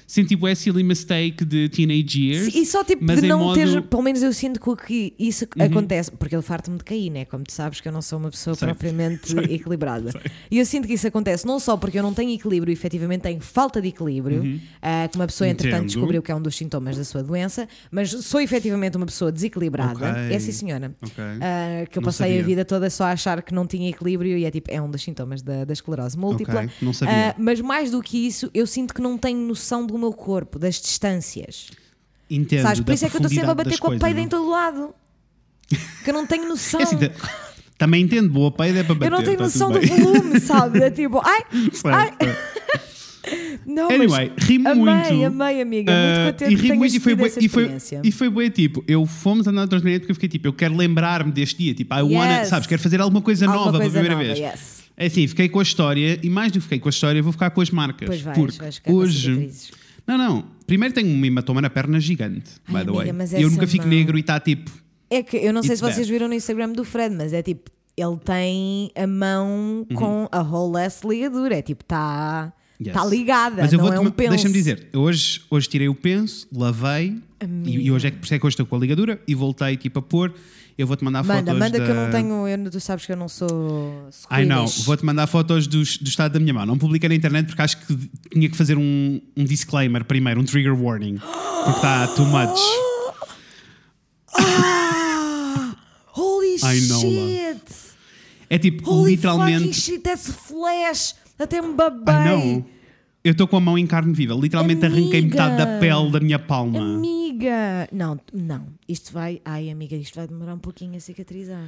Mistake. 0.05 0.13
Senti 0.15 0.35
bué 0.35 0.53
silly 0.55 0.83
mistake 0.83 1.43
de 1.43 1.67
teenage 1.69 2.19
years. 2.21 2.53
E 2.55 2.65
só 2.65 2.83
tipo 2.83 3.03
mas 3.03 3.21
de 3.21 3.27
não 3.27 3.39
modo- 3.39 3.59
Uhum. 3.59 3.73
ter, 3.73 3.81
pelo 3.83 4.01
menos 4.03 4.21
eu 4.21 4.31
sinto 4.31 4.59
que 4.85 5.13
isso 5.17 5.47
acontece, 5.59 6.11
porque 6.11 6.35
eu 6.35 6.41
farto-me 6.41 6.77
de 6.77 6.83
cair, 6.83 7.09
né? 7.09 7.25
Como 7.25 7.43
tu 7.43 7.51
sabes 7.51 7.81
que 7.81 7.87
eu 7.87 7.91
não 7.91 8.01
sou 8.01 8.19
uma 8.19 8.29
pessoa 8.29 8.55
Sei. 8.55 8.67
propriamente 8.67 9.35
equilibrada. 9.49 10.11
E 10.51 10.59
eu 10.59 10.65
sinto 10.65 10.87
que 10.87 10.93
isso 10.93 11.07
acontece 11.07 11.45
não 11.45 11.59
só 11.59 11.75
porque 11.77 11.97
eu 11.97 12.03
não 12.03 12.13
tenho 12.13 12.31
equilíbrio, 12.31 12.71
efetivamente 12.71 13.21
tenho 13.21 13.41
falta 13.41 13.81
de 13.81 13.87
equilíbrio, 13.89 14.59
ah, 14.81 15.07
que 15.09 15.17
uma 15.17 15.25
pessoa 15.27 15.47
entretanto 15.47 15.65
Uhum. 15.65 15.75
Entendo. 15.85 15.87
descobriu 15.87 16.21
que 16.21 16.31
é 16.31 16.35
um 16.35 16.41
dos 16.41 16.55
sintomas 16.55 16.97
da 16.97 17.03
sua 17.03 17.23
doença, 17.23 17.67
mas 17.91 18.09
sou 18.11 18.39
efetivamente 18.39 18.95
uma 18.97 19.05
pessoa 19.05 19.31
desequilibrada. 19.31 19.93
Ok. 20.11 20.33
É 20.35 20.39
sim, 20.39 20.51
senhora. 20.51 20.95
Ok. 21.01 21.23
Ah, 21.41 21.85
que 21.89 21.97
eu 21.97 22.01
Não 22.01 22.05
passei 22.05 22.27
sabia. 22.27 22.41
a 22.41 22.45
vida 22.45 22.65
toda 22.65 22.89
só 22.89 23.05
a 23.05 23.11
achar 23.11 23.41
que 23.41 23.53
não 23.53 23.65
tinha 23.65 23.89
equilíbrio 23.89 24.37
e 24.37 24.45
é 24.45 24.51
tipo, 24.51 24.69
é 24.71 24.81
um 24.81 24.89
dos 24.89 25.01
sintomas 25.01 25.41
da, 25.41 25.65
da 25.65 25.73
esclerose 25.73 26.17
múltipla. 26.17 26.61
Ok, 26.61 26.69
não 26.81 26.93
sabia. 26.93 27.29
Ah, 27.31 27.35
mas 27.37 27.59
mais 27.61 27.91
do 27.91 28.01
que 28.01 28.17
isso, 28.27 28.49
eu 28.53 28.67
sinto 28.67 28.93
que 28.93 29.01
não 29.01 29.17
tenho 29.17 29.39
noção 29.39 29.85
do 29.85 29.94
meu 29.97 30.13
corpo, 30.13 30.57
das 30.59 30.75
distâncias. 30.81 31.67
Entendo. 32.29 32.61
Sabes? 32.63 32.79
Por 32.81 32.93
isso 32.93 33.05
é 33.05 33.09
que 33.09 33.15
eu 33.15 33.19
estou 33.19 33.29
sempre 33.33 33.51
a 33.51 33.55
bater 33.55 33.77
com 33.79 33.91
a 33.91 33.97
peida 33.97 34.19
em 34.19 34.27
todo 34.27 34.49
lado. 34.49 34.93
Que 36.03 36.09
eu 36.09 36.13
não 36.13 36.25
tenho 36.25 36.47
noção. 36.47 36.79
É 36.81 36.83
assim, 36.83 36.97
ta- 36.97 37.11
também 37.77 38.01
entendo, 38.03 38.29
boa 38.29 38.51
peida 38.51 38.79
é 38.79 38.83
para 38.83 38.95
bater. 38.95 39.11
eu 39.11 39.17
não 39.17 39.23
tenho 39.23 39.37
tá 39.37 39.43
noção 39.43 39.71
do 39.71 39.81
volume, 39.81 40.39
sabe? 40.39 40.81
É 40.81 40.89
tipo, 40.89 41.19
ai, 41.23 41.41
ai. 41.85 42.13
Não, 43.65 43.89
Anyway, 43.89 44.31
ri 44.37 44.59
muito. 44.59 44.87
amei, 44.87 45.25
amei, 45.25 45.61
amiga. 45.61 45.91
Muito 45.91 45.91
Ah, 45.91 46.31
contente 46.31 46.51
e 46.53 46.55
ri 46.55 46.73
muito 46.73 46.95
e 46.95 46.99
foi, 46.99 47.13
essa 47.13 47.39
e, 47.43 47.49
foi, 47.49 47.63
experiência. 47.63 48.01
e 48.03 48.11
foi 48.11 48.29
bué, 48.29 48.49
tipo, 48.51 48.83
eu 48.87 49.03
fomos 49.07 49.47
andar 49.47 49.63
atrás 49.63 49.81
da 49.81 49.89
porque 49.97 50.11
eu 50.11 50.15
fiquei 50.15 50.29
tipo, 50.29 50.47
eu 50.47 50.53
quero 50.53 50.75
lembrar-me 50.77 51.31
deste 51.31 51.57
dia, 51.57 51.73
tipo, 51.73 51.91
I 51.95 52.03
wanna, 52.03 52.39
Yes. 52.41 52.49
sabes, 52.49 52.67
quero 52.67 52.81
fazer 52.83 53.01
alguma 53.01 53.21
coisa 53.23 53.45
Alguma 53.47 53.65
nova 53.65 53.77
coisa 53.79 53.91
pela 53.93 54.03
primeira 54.05 54.23
nova, 54.29 54.39
vez. 54.39 54.53
yes. 54.53 54.83
É 54.95 55.07
assim, 55.07 55.27
fiquei 55.27 55.49
com 55.49 55.59
a 55.59 55.63
história 55.63 56.19
e 56.21 56.29
mais 56.29 56.51
do 56.51 56.59
que 56.59 56.63
fiquei 56.65 56.79
com 56.79 56.87
a 56.87 56.91
história, 56.91 57.21
vou 57.23 57.31
ficar 57.31 57.49
com 57.49 57.61
as 57.61 57.71
marcas. 57.71 58.07
Pois 58.07 58.21
vais, 58.21 58.37
porque 58.37 58.59
vais 58.61 58.81
hoje. 58.87 59.49
Não, 60.07 60.17
não. 60.17 60.45
Primeiro 60.67 60.93
tenho 60.93 61.07
um 61.07 61.25
hematoma 61.25 61.61
na 61.61 61.69
perna 61.69 61.99
gigante, 61.99 62.51
Ai, 62.67 62.83
by 62.83 62.91
the 62.91 62.97
way. 62.97 63.09
amiga, 63.09 63.37
E 63.39 63.41
eu 63.43 63.49
nunca 63.51 63.67
fico 63.67 63.85
negro 63.87 64.17
e 64.17 64.21
está 64.21 64.39
tipo. 64.39 64.71
É 65.09 65.21
que 65.23 65.37
eu 65.37 65.53
não 65.53 65.61
sei 65.63 65.75
se 65.75 65.81
vocês 65.81 65.97
bad. 66.07 66.11
viram 66.11 66.27
no 66.27 66.33
Instagram 66.33 66.71
do 66.73 66.83
Fred, 66.83 67.15
mas 67.15 67.33
é 67.33 67.41
tipo, 67.43 67.69
ele 67.95 68.17
tem 68.17 68.91
a 68.95 69.05
mão 69.07 69.85
Uhum. 69.89 69.95
com 69.95 70.27
a 70.31 70.41
whole 70.41 70.77
ass 70.83 71.01
ligadura. 71.03 71.55
É 71.57 71.61
tipo, 71.61 71.83
está 71.83 72.51
Yes. 72.81 72.93
tá 72.93 73.05
ligada. 73.05 73.61
Mas 73.61 73.71
eu 73.71 73.77
não 73.79 73.85
vou 73.85 73.93
é 73.95 73.99
um 73.99 74.11
penso. 74.11 74.31
Deixa-me 74.31 74.53
dizer, 74.53 74.87
hoje, 74.93 75.41
hoje 75.49 75.69
tirei 75.69 75.87
o 75.87 75.95
penso, 75.95 76.47
lavei 76.53 77.17
e, 77.63 77.85
e 77.85 77.91
hoje 77.91 78.07
é 78.07 78.11
que 78.11 78.17
por 78.17 78.25
isso 78.25 78.33
é 78.33 78.39
que 78.39 78.45
hoje 78.45 78.53
estou 78.53 78.65
com 78.65 78.75
a 78.75 78.79
ligadura 78.79 79.21
e 79.27 79.33
voltei 79.35 79.77
tipo 79.77 79.99
a 79.99 80.01
pôr. 80.01 80.33
Eu 80.77 80.85
vou-te 80.85 81.03
mandar 81.05 81.23
Manda, 81.23 81.53
fotos. 81.53 81.59
manda 81.59 81.79
da... 81.79 81.85
que 81.85 81.91
eu 81.91 81.95
não 81.95 82.11
tenho. 82.11 82.47
Eu, 82.47 82.69
tu 82.69 82.79
sabes 82.81 83.05
que 83.05 83.11
eu 83.13 83.15
não 83.15 83.29
sou. 83.29 84.09
Ai 84.29 84.43
não, 84.45 84.65
vou-te 84.67 85.05
mandar 85.05 85.25
fotos 85.25 85.67
dos- 85.67 85.97
do 85.97 86.07
estado 86.09 86.33
da 86.33 86.39
minha 86.39 86.53
mão. 86.53 86.65
Não 86.65 86.77
publiquei 86.77 87.07
na 87.07 87.15
internet 87.15 87.45
porque 87.47 87.61
acho 87.61 87.77
que 87.77 88.09
tinha 88.33 88.49
que 88.49 88.57
fazer 88.57 88.77
um, 88.77 89.21
um 89.37 89.43
disclaimer 89.45 90.03
primeiro, 90.03 90.41
um 90.41 90.43
trigger 90.43 90.73
warning. 90.77 91.15
Porque 91.63 91.77
está 91.77 92.07
too 92.09 92.25
much. 92.25 92.59
Ah! 94.37 95.75
Holy 96.13 96.55
I 96.63 96.79
know, 96.87 96.99
shit! 97.01 97.61
É 98.49 98.57
tipo, 98.57 98.89
Holy 98.89 99.11
literalmente. 99.15 99.73
shit, 99.73 100.01
that's 100.03 100.29
flash! 100.31 101.15
Até 101.39 101.61
me 101.61 101.73
babei! 101.73 102.63
Eu 103.25 103.31
estou 103.31 103.47
com 103.47 103.57
a 103.57 103.59
mão 103.59 103.75
em 103.75 103.87
carne 103.87 104.13
viva. 104.13 104.35
Literalmente 104.35 104.85
arranquei 104.85 105.19
Amiga. 105.21 105.27
metade 105.27 105.57
da 105.57 105.79
pele 105.79 106.11
da 106.11 106.19
minha 106.19 106.37
palma. 106.37 106.79
Amiga! 106.79 107.89
Não, 107.91 108.19
não. 108.31 108.67
Isto 108.87 109.11
vai. 109.11 109.41
Ai, 109.43 109.71
amiga, 109.71 109.95
isto 109.95 110.15
vai 110.15 110.27
demorar 110.27 110.53
um 110.53 110.59
pouquinho 110.59 110.95
a 110.95 110.99
cicatrizar. 110.99 111.67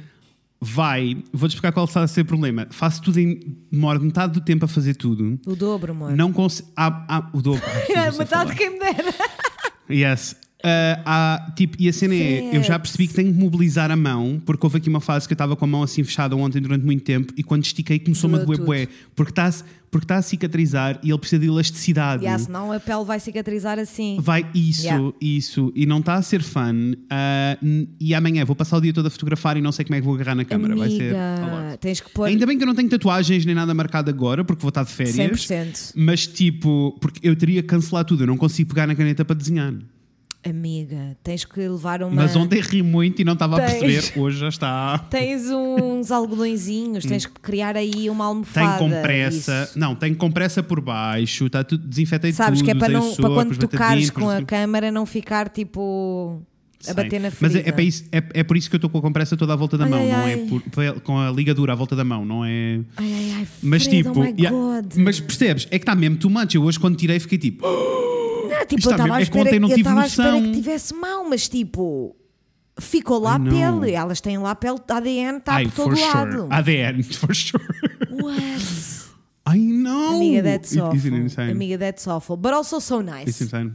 Vai, 0.60 1.20
vou-te 1.32 1.54
explicar 1.54 1.72
qual 1.72 1.86
está 1.86 2.02
a 2.02 2.06
ser 2.06 2.20
o 2.20 2.24
problema. 2.24 2.68
Faço 2.70 3.02
tudo 3.02 3.18
em. 3.18 3.40
Demoro 3.72 4.00
metade 4.00 4.34
do 4.34 4.40
tempo 4.40 4.66
a 4.66 4.68
fazer 4.68 4.94
tudo. 4.94 5.36
O 5.44 5.56
dobro, 5.56 5.90
amor. 5.90 6.12
Não 6.12 6.32
consigo. 6.32 6.68
Ah, 6.76 7.04
ah, 7.08 7.30
o 7.32 7.42
dobro. 7.42 7.60
Ai, 7.96 8.16
Metade 8.16 8.54
quem 8.54 8.70
me 8.70 8.78
dera. 8.78 9.12
Yes. 9.90 10.36
Ah, 11.04 11.42
há, 11.46 11.50
tipo, 11.52 11.76
e 11.78 11.88
a 11.88 11.92
cena 11.92 12.14
é, 12.14 12.56
eu 12.56 12.62
já 12.62 12.78
percebi 12.78 13.06
que 13.08 13.14
tenho 13.14 13.32
que 13.32 13.38
mobilizar 13.38 13.90
a 13.90 13.96
mão, 13.96 14.40
porque 14.44 14.64
houve 14.64 14.78
aqui 14.78 14.88
uma 14.88 15.00
fase 15.00 15.26
que 15.26 15.32
eu 15.32 15.36
estava 15.36 15.56
com 15.56 15.64
a 15.64 15.68
mão 15.68 15.82
assim 15.82 16.02
fechada 16.04 16.36
ontem 16.36 16.60
durante 16.60 16.84
muito 16.84 17.02
tempo 17.04 17.32
e 17.36 17.42
quando 17.42 17.64
estiquei 17.64 17.98
começou-me 17.98 18.36
a 18.36 18.44
doer 18.44 18.60
bué, 18.62 18.88
porque 19.16 19.30
está 19.32 19.50
porque 19.90 20.06
tá 20.06 20.16
a 20.18 20.22
cicatrizar 20.22 21.00
e 21.02 21.08
ele 21.08 21.18
precisa 21.18 21.40
de 21.40 21.46
elasticidade. 21.46 22.22
Yeah, 22.22 22.44
senão 22.44 22.70
a 22.70 22.78
pele 22.78 23.04
vai 23.06 23.18
cicatrizar 23.18 23.78
assim. 23.78 24.18
Vai 24.20 24.46
isso, 24.54 24.82
Yeah. 24.82 25.12
isso, 25.18 25.72
e 25.74 25.86
não 25.86 26.00
está 26.00 26.16
a 26.16 26.20
ser 26.22 26.42
fun. 26.42 26.92
ah, 27.08 27.56
n- 27.62 27.88
e 27.98 28.14
amanhã 28.14 28.44
vou 28.44 28.54
passar 28.54 28.76
o 28.76 28.80
dia 28.82 28.92
todo 28.92 29.06
a 29.06 29.10
fotografar 29.10 29.56
e 29.56 29.62
não 29.62 29.72
sei 29.72 29.86
como 29.86 29.94
é 29.96 30.00
que 30.00 30.04
vou 30.04 30.14
agarrar 30.14 30.34
na 30.34 30.44
câmera. 30.44 30.76
Vai 30.76 30.90
ser. 30.90 31.16
Amiga, 31.16 31.78
tens 31.80 32.00
que 32.02 32.10
pôr 32.10 32.26
Ainda 32.28 32.44
bem 32.44 32.58
que 32.58 32.64
eu 32.64 32.66
não 32.66 32.74
tenho 32.74 32.88
tatuagens 32.90 33.46
nem 33.46 33.54
nada 33.54 33.72
marcado 33.72 34.10
agora, 34.10 34.44
porque 34.44 34.60
vou 34.60 34.68
estar 34.68 34.82
de 34.84 34.92
férias. 34.92 35.16
100%. 35.16 35.92
Mas 35.96 36.26
tipo, 36.26 36.94
porque 37.00 37.26
eu 37.26 37.34
teria 37.34 37.62
que 37.62 37.68
cancelar 37.68 38.04
tudo, 38.04 38.24
eu 38.24 38.26
não 38.26 38.36
consigo 38.36 38.68
pegar 38.68 38.86
na 38.86 38.94
caneta 38.94 39.24
para 39.24 39.36
desenhar. 39.36 39.72
Amiga, 40.46 41.16
tens 41.22 41.44
que 41.44 41.60
levar 41.60 42.00
uma. 42.02 42.14
Mas 42.14 42.36
ontem 42.36 42.60
ri 42.60 42.80
muito 42.80 43.20
e 43.20 43.24
não 43.24 43.32
estava 43.32 43.56
a 43.56 43.66
Tens. 43.66 43.80
perceber, 43.80 44.20
hoje 44.20 44.38
já 44.38 44.48
está. 44.48 44.96
Tens 45.10 45.42
uns 45.50 46.10
algodõezinhos, 46.12 47.04
tens 47.04 47.26
que 47.26 47.40
criar 47.40 47.76
aí 47.76 48.08
uma 48.08 48.30
Hum. 48.30 48.42
Tem 48.42 48.62
almofada. 48.62 48.78
compressa, 48.78 49.64
isso. 49.68 49.78
não, 49.78 49.94
tem 49.96 50.14
compressa 50.14 50.62
por 50.62 50.80
baixo, 50.80 51.46
está 51.46 51.64
tudo, 51.64 51.86
desinfetei 51.86 52.32
Sabes 52.32 52.60
tudo, 52.60 52.66
que 52.66 52.70
é 52.70 52.74
para, 52.76 52.88
não, 52.92 53.14
para 53.16 53.30
quando 53.30 53.56
tocares 53.58 54.10
com 54.10 54.28
a 54.30 54.40
câmara 54.42 54.92
não 54.92 55.04
ficar 55.04 55.48
tipo 55.48 56.40
a 56.88 56.94
bater 56.94 57.20
na 57.20 57.28
Mas 57.40 57.52
ferida. 57.52 57.58
é, 57.58 57.68
é, 57.68 57.72
para 57.72 57.82
isso- 57.82 58.04
é- 58.12 58.22
é 58.34 58.44
por 58.44 58.56
isso 58.56 58.70
que 58.70 58.76
eu 58.76 58.78
estou 58.78 58.88
com 58.88 58.98
a 58.98 59.02
compressa 59.02 59.36
toda 59.36 59.52
à 59.52 59.56
volta 59.56 59.76
da 59.76 59.84
Ai, 59.84 59.90
mão, 59.90 60.00
ai, 60.00 60.08
não 60.08 60.18
ai. 60.24 60.32
é 60.34 60.36
por- 60.46 61.00
com 61.02 61.18
a 61.18 61.30
ligadura 61.32 61.72
à 61.72 61.76
volta 61.76 61.96
da 61.96 62.04
mão, 62.04 62.24
não 62.24 62.44
é. 62.44 62.78
Ai, 62.96 63.12
ai, 63.12 63.32
ai, 63.38 63.46
Mas 63.60 63.82
Fred, 63.84 64.04
tipo, 64.04 64.20
oh 64.20 64.24
yeah, 64.24 64.56
mas 64.96 65.18
percebes? 65.18 65.66
É 65.72 65.78
que 65.78 65.82
está 65.82 65.96
mesmo 65.96 66.16
too 66.16 66.30
much. 66.30 66.54
Eu 66.54 66.62
hoje 66.62 66.78
quando 66.78 66.96
tirei 66.96 67.18
fiquei 67.18 67.36
tipo, 67.38 67.66
Não, 68.48 68.66
tipo, 68.66 68.74
Está 68.80 68.90
eu 68.90 68.96
estava 68.96 69.14
à 69.14 69.16
é 69.16 69.18
que 69.18 69.22
espera, 69.24 69.56
eu 69.56 69.66
estava 69.76 70.00
à 70.02 70.06
espera 70.06 70.40
que 70.42 70.52
tivesse 70.52 70.94
mal, 70.94 71.28
mas 71.28 71.48
tipo, 71.48 72.16
ficou 72.80 73.18
lá 73.20 73.34
a 73.36 73.40
pele. 73.40 73.92
Elas 73.92 74.20
têm 74.20 74.38
lá 74.38 74.50
a 74.52 74.54
pele, 74.54 74.78
ADN 74.88 75.38
está 75.38 75.60
por 75.62 75.72
todo 75.72 76.00
lado. 76.00 76.32
sure. 76.32 76.48
ADN, 76.50 77.02
for 77.14 77.34
sure. 77.34 77.64
What? 78.10 79.08
Ai 79.44 79.58
não! 79.58 80.16
Amiga, 80.16 80.42
that's 80.42 80.72
Isn't 80.72 80.82
awful. 80.82 81.14
insane? 81.18 81.50
Amiga, 81.52 81.78
that's 81.78 82.06
awful. 82.06 82.36
But 82.36 82.52
also 82.52 82.80
so 82.80 83.00
It's 83.00 83.10
nice. 83.10 83.40
insane. 83.44 83.72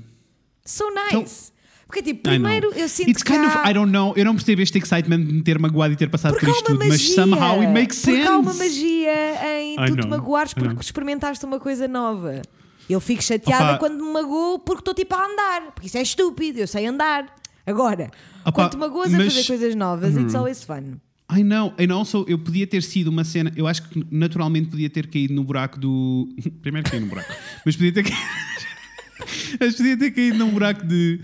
So 0.65 0.85
nice. 0.91 1.51
Porque 1.87 2.01
tipo, 2.01 2.27
I 2.29 2.37
know. 2.37 2.49
primeiro 2.49 2.73
eu 2.73 2.87
sinto 2.89 3.09
It's 3.11 3.21
que 3.23 3.31
kind 3.33 3.45
of, 3.45 3.55
há- 3.57 3.69
I 3.69 3.73
don't 3.73 3.91
know, 3.91 4.13
eu 4.15 4.23
não 4.25 4.33
percebo 4.35 4.61
este 4.61 4.77
excitement 4.79 5.25
de 5.25 5.33
me 5.33 5.43
ter 5.43 5.59
magoado 5.59 5.93
e 5.93 5.95
ter 5.97 6.09
passado 6.09 6.31
Porque 6.33 6.45
por 6.47 6.51
isto 6.55 6.65
tudo, 6.65 6.85
mas 6.87 7.01
somehow 7.13 7.59
it 7.61 7.71
makes 7.71 7.97
sense. 7.97 8.17
Porque 8.17 8.27
há 8.33 8.37
uma 8.37 8.53
magia 8.53 9.59
em 9.61 9.73
I 9.73 9.85
tu 9.87 9.95
te 9.95 10.01
know, 10.01 10.09
magoares 10.09 10.51
I 10.53 10.55
porque 10.55 10.69
know. 10.69 10.81
experimentaste 10.81 11.45
uma 11.45 11.59
coisa 11.59 11.87
nova. 11.87 12.41
Eu 12.89 12.99
fico 12.99 13.23
chateada 13.23 13.71
Opa. 13.71 13.77
quando 13.79 14.03
me 14.03 14.11
magoo 14.11 14.59
porque 14.59 14.81
estou 14.81 14.93
tipo 14.93 15.15
a 15.15 15.25
andar. 15.25 15.71
Porque 15.73 15.87
isso 15.87 15.97
é 15.97 16.01
estúpido, 16.01 16.59
eu 16.59 16.67
sei 16.67 16.85
andar. 16.85 17.25
Agora, 17.65 18.11
Opa, 18.41 18.51
quando 18.51 18.71
te 18.71 18.77
magoas 18.77 19.13
a 19.13 19.17
mas- 19.17 19.27
Uhum. 19.27 19.29
fazer 19.31 19.47
coisas 19.47 19.75
novas, 19.75 20.15
it's 20.17 20.35
always 20.35 20.63
fun. 20.63 20.97
I 21.33 21.41
know, 21.43 21.73
and 21.79 21.91
also 21.95 22.25
eu 22.27 22.37
podia 22.37 22.67
ter 22.67 22.83
sido 22.83 23.07
uma 23.07 23.23
cena, 23.23 23.51
eu 23.55 23.65
acho 23.65 23.81
que 23.89 24.05
naturalmente 24.11 24.69
podia 24.69 24.89
ter 24.89 25.07
caído 25.07 25.33
no 25.33 25.43
buraco 25.43 25.79
do. 25.79 26.27
Primeiro 26.61 26.89
caí 26.89 26.99
no 26.99 27.07
buraco, 27.07 27.31
mas 27.65 27.75
podia 27.75 27.93
ter 27.93 28.03
caído. 28.03 28.17
mas 29.59 29.75
podia 29.75 29.97
ter 29.97 30.11
caído 30.11 30.37
num 30.37 30.49
buraco 30.51 30.85
de. 30.85 31.21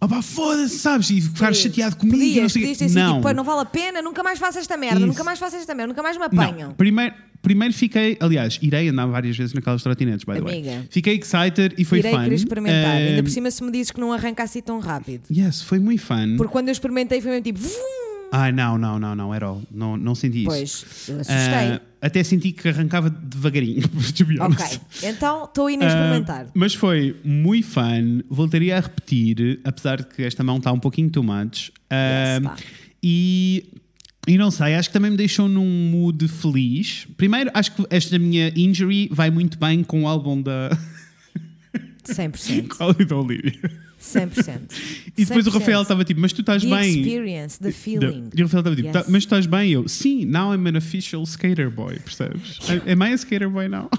Opá, 0.00 0.22
foda-se, 0.22 0.78
sabes? 0.78 1.10
E 1.10 1.20
ficar 1.20 1.52
chateado 1.54 1.96
comigo. 1.96 2.16
não 2.16 2.24
Podias, 2.26 2.52
sei 2.52 2.62
o 2.62 2.64
podias 2.64 2.78
quê. 2.78 2.84
ter 2.84 2.88
sido 2.88 2.98
não. 3.00 3.10
tipo, 3.14 3.22
"Pá, 3.24 3.34
não 3.34 3.44
vale 3.44 3.60
a 3.60 3.64
pena, 3.64 4.00
nunca 4.00 4.22
mais 4.22 4.38
faço 4.38 4.58
esta 4.58 4.76
merda, 4.76 4.98
Isso. 4.98 5.06
nunca 5.06 5.24
mais 5.24 5.38
faço 5.38 5.56
esta 5.56 5.74
merda, 5.74 5.88
nunca 5.88 6.02
mais 6.02 6.16
me 6.16 6.24
apanham. 6.24 6.68
Não, 6.68 6.74
primeiro, 6.74 7.14
primeiro 7.42 7.72
fiquei, 7.74 8.16
aliás, 8.20 8.58
irei 8.62 8.88
andar 8.88 9.06
várias 9.06 9.36
vezes 9.36 9.52
naquelas 9.54 9.82
trotinetes, 9.82 10.24
by 10.24 10.34
the 10.34 10.40
way. 10.40 10.54
Amiga. 10.60 10.86
Fiquei 10.90 11.14
excited 11.16 11.74
e 11.78 11.84
foi 11.84 11.98
Irei 11.98 12.12
fun. 12.12 12.22
querer 12.24 12.34
experimentar. 12.34 12.96
Eh, 13.00 13.08
Ainda 13.10 13.22
por 13.22 13.30
cima, 13.30 13.50
se 13.50 13.62
me 13.64 13.70
dizes 13.72 13.90
que 13.90 14.00
não 14.00 14.12
arranca 14.12 14.42
assim 14.42 14.60
tão 14.60 14.78
rápido. 14.80 15.22
Yes, 15.30 15.62
foi 15.62 15.78
muito 15.78 16.02
fun. 16.02 16.36
Porque 16.36 16.52
quando 16.52 16.68
eu 16.68 16.72
experimentei 16.72 17.20
foi 17.20 17.30
mesmo 17.30 17.44
tipo. 17.44 17.60
Ai, 18.32 18.52
não, 18.52 18.78
não, 18.78 18.96
não, 18.98 19.16
não, 19.16 19.32
at 19.32 19.42
all. 19.42 19.60
Não, 19.72 19.96
não 19.96 20.14
senti 20.14 20.38
isso. 20.42 20.46
Pois, 20.46 21.08
eu 21.08 21.16
assustei. 21.20 21.34
Ah, 21.74 21.80
até 22.00 22.22
senti 22.22 22.52
que 22.52 22.68
arrancava 22.68 23.10
devagarinho, 23.10 23.82
to 24.16 24.24
be 24.24 24.38
ok, 24.40 24.64
então 25.02 25.44
estou 25.44 25.68
indo 25.68 25.82
a 25.82 25.86
Ah, 25.86 25.88
experimentar. 25.90 26.46
mas 26.54 26.72
foi 26.74 27.16
muito 27.24 27.66
fun. 27.66 28.20
Voltaria 28.30 28.76
a 28.78 28.80
repetir, 28.80 29.58
apesar 29.64 29.96
de 29.96 30.06
que 30.06 30.22
esta 30.22 30.44
mão 30.44 30.58
está 30.58 30.70
um 30.72 30.78
pouquinho 30.78 31.10
too 31.10 31.24
much. 31.24 31.70
Ah, 31.90 32.36
Yes, 32.38 32.42
tá. 32.44 32.56
e 33.02 33.64
E 34.26 34.36
não 34.36 34.50
sei, 34.50 34.74
acho 34.74 34.88
que 34.88 34.92
também 34.92 35.10
me 35.10 35.16
deixou 35.16 35.48
num 35.48 35.66
mood 35.90 36.28
feliz. 36.28 37.06
Primeiro, 37.16 37.50
acho 37.54 37.74
que 37.74 37.84
esta 37.90 38.18
minha 38.18 38.52
injury 38.54 39.08
vai 39.10 39.30
muito 39.30 39.58
bem 39.58 39.82
com 39.82 40.02
o 40.04 40.06
álbum 40.08 40.40
da 40.42 40.76
100%. 42.06 42.68
Qual 42.76 42.90
é 42.98 43.04
da 43.04 43.16
Olivia. 43.16 43.52
100%. 44.00 44.60
E 45.16 45.24
depois 45.24 45.46
o 45.46 45.50
100%. 45.50 45.54
Rafael 45.54 45.82
estava 45.82 46.04
tipo, 46.04 46.20
mas 46.20 46.32
tu 46.32 46.40
estás 46.40 46.62
The 46.62 46.70
bem. 46.70 47.00
experience, 47.00 47.58
the 47.58 47.72
feeling. 47.72 48.30
E 48.34 48.40
o 48.42 48.46
Rafael 48.46 48.60
estava 48.60 48.76
tipo, 48.76 48.88
Yes. 48.88 48.92
"Tá- 48.92 49.04
mas 49.10 49.24
tu 49.24 49.26
estás 49.26 49.46
bem? 49.46 49.70
Eu, 49.72 49.86
sim, 49.88 50.24
now 50.24 50.54
I'm 50.54 50.66
an 50.68 50.78
official 50.78 51.22
skater 51.26 51.70
boy, 51.70 51.98
percebes? 51.98 52.58
Am 52.88 53.02
I 53.02 53.12
a 53.12 53.16
skater 53.18 53.50
boy 53.50 53.68
now? 53.68 53.90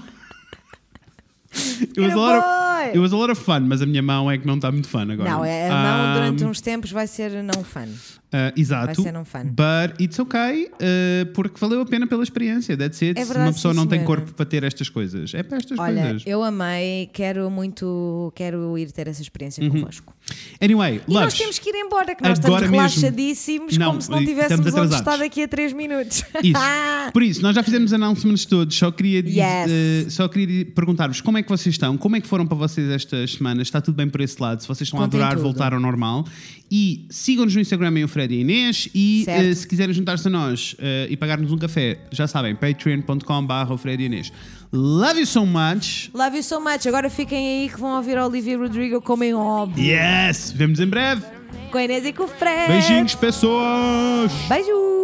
It 1.54 2.00
was, 2.00 2.12
a 2.12 2.16
lot 2.16 2.38
of, 2.38 2.94
it 2.94 2.98
was 2.98 3.12
a 3.12 3.16
lot 3.16 3.30
of 3.30 3.40
fun, 3.40 3.60
mas 3.68 3.82
a 3.82 3.86
minha 3.86 4.02
mão 4.02 4.28
é 4.30 4.38
que 4.38 4.46
não 4.46 4.54
está 4.56 4.72
muito 4.72 4.88
fun 4.88 5.02
agora. 5.10 5.30
Não, 5.30 5.44
é, 5.44 5.68
a 5.68 5.74
mão 5.74 6.10
Um, 6.10 6.14
durante 6.14 6.44
uns 6.44 6.60
tempos 6.62 6.90
vai 6.90 7.06
ser 7.06 7.30
não 7.42 7.62
fun. 7.62 7.86
Uh, 8.32 8.58
exato. 8.58 8.86
Vai 8.86 8.94
ser 8.94 9.12
não 9.12 9.24
fun. 9.26 9.44
But 9.44 10.00
it's 10.00 10.18
okay, 10.18 10.64
uh, 10.66 11.32
porque 11.34 11.58
valeu 11.60 11.82
a 11.82 11.84
pena 11.86 12.06
pela 12.06 12.22
experiência. 12.22 12.76
That's 12.76 13.02
it. 13.02 13.18
É 13.18 13.22
Se 13.22 13.28
verdade, 13.28 13.48
uma 13.48 13.52
pessoa 13.52 13.74
sim, 13.74 13.80
não 13.80 13.86
tem 13.86 14.02
corpo 14.04 14.32
para 14.32 14.46
ter 14.46 14.64
estas 14.64 14.88
coisas, 14.88 15.34
é 15.34 15.42
para 15.42 15.58
estas 15.58 15.78
Olha, 15.78 16.02
coisas. 16.02 16.22
eu 16.24 16.42
amei, 16.42 17.10
quero 17.12 17.50
muito, 17.50 18.32
quero 18.34 18.78
ir 18.78 18.90
ter 18.90 19.06
essa 19.08 19.20
experiência 19.20 19.68
convosco. 19.68 20.14
Anyway, 20.60 21.02
E 21.06 21.12
nós 21.12 21.34
temos 21.34 21.58
que 21.58 21.68
ir 21.68 21.74
embora, 21.74 22.14
que 22.14 22.22
nós 22.22 22.38
Agora 22.38 22.64
estamos 22.64 22.70
relaxadíssimos, 22.70 23.76
Não, 23.76 23.86
como 23.88 24.00
se 24.02 24.10
não 24.10 24.24
tivéssemos 24.24 24.72
onde 24.74 24.94
estar 24.94 25.16
daqui 25.18 25.42
a 25.42 25.48
3 25.48 25.72
minutos. 25.74 26.24
Isso. 26.42 26.60
Por 27.12 27.22
isso, 27.22 27.42
nós 27.42 27.54
já 27.54 27.62
fizemos 27.62 27.92
announcements 27.92 28.46
todos. 28.46 28.74
Só 28.74 28.90
queria, 28.90 29.18
Yes. 29.20 29.70
eh, 29.70 30.06
só 30.08 30.26
queria 30.28 30.64
perguntar-vos 30.64 31.20
como 31.20 31.36
é 31.38 31.42
que 31.42 31.48
vocês 31.50 31.74
estão, 31.74 31.98
como 31.98 32.16
é 32.16 32.20
que 32.20 32.26
foram 32.28 32.46
para 32.46 32.56
vocês 32.56 32.88
estas 32.90 33.32
semanas. 33.32 33.66
Está 33.68 33.80
tudo 33.80 33.96
bem 33.96 34.08
por 34.08 34.20
esse 34.20 34.40
lado? 34.40 34.62
Se 34.62 34.68
vocês 34.68 34.86
estão 34.88 35.00
Contem 35.00 35.20
a 35.20 35.24
adorar 35.24 35.36
tudo. 35.36 35.42
voltar 35.42 35.74
ao 35.74 35.80
normal. 35.80 36.24
E 36.70 37.06
sigam-nos 37.10 37.54
no 37.54 37.60
Instagram 37.60 37.98
em 37.98 38.04
o 38.04 38.08
Fred 38.08 38.21
e 38.30 38.38
a 38.38 38.40
Inês. 38.40 38.88
E 38.94 39.24
eh, 39.26 39.54
se 39.54 39.66
quiserem 39.66 39.94
juntar-se 39.94 40.28
a 40.28 40.30
nós 40.30 40.76
eh, 40.78 41.06
e 41.10 41.16
pagar-nos 41.16 41.50
um 41.52 41.58
café, 41.58 41.98
já 42.10 42.26
sabem, 42.26 42.54
patreon.com.br 42.54 43.76
Fred 43.78 44.02
e 44.02 44.06
Inês. 44.06 44.32
Love 44.72 45.20
you 45.20 45.26
so 45.26 45.44
much. 45.44 46.10
Love 46.14 46.36
you 46.36 46.42
so 46.42 46.60
much. 46.60 46.86
Agora 46.86 47.10
fiquem 47.10 47.62
aí 47.62 47.68
que 47.68 47.78
vão 47.78 47.96
ouvir 47.96 48.16
a 48.16 48.26
Olivia 48.26 48.56
Rodrigo 48.56 49.00
como 49.02 49.24
em 49.24 49.34
óbvio. 49.34 49.84
Yes! 49.84 50.52
Vemos 50.54 50.80
em 50.80 50.86
breve. 50.86 51.22
Com 51.70 51.78
a 51.78 51.84
Inês 51.84 52.06
e 52.06 52.12
com 52.12 52.24
o 52.24 52.28
Fred. 52.28 52.68
Beijinhos, 52.68 53.14
pessoas! 53.14 54.32
Beijo. 54.48 55.02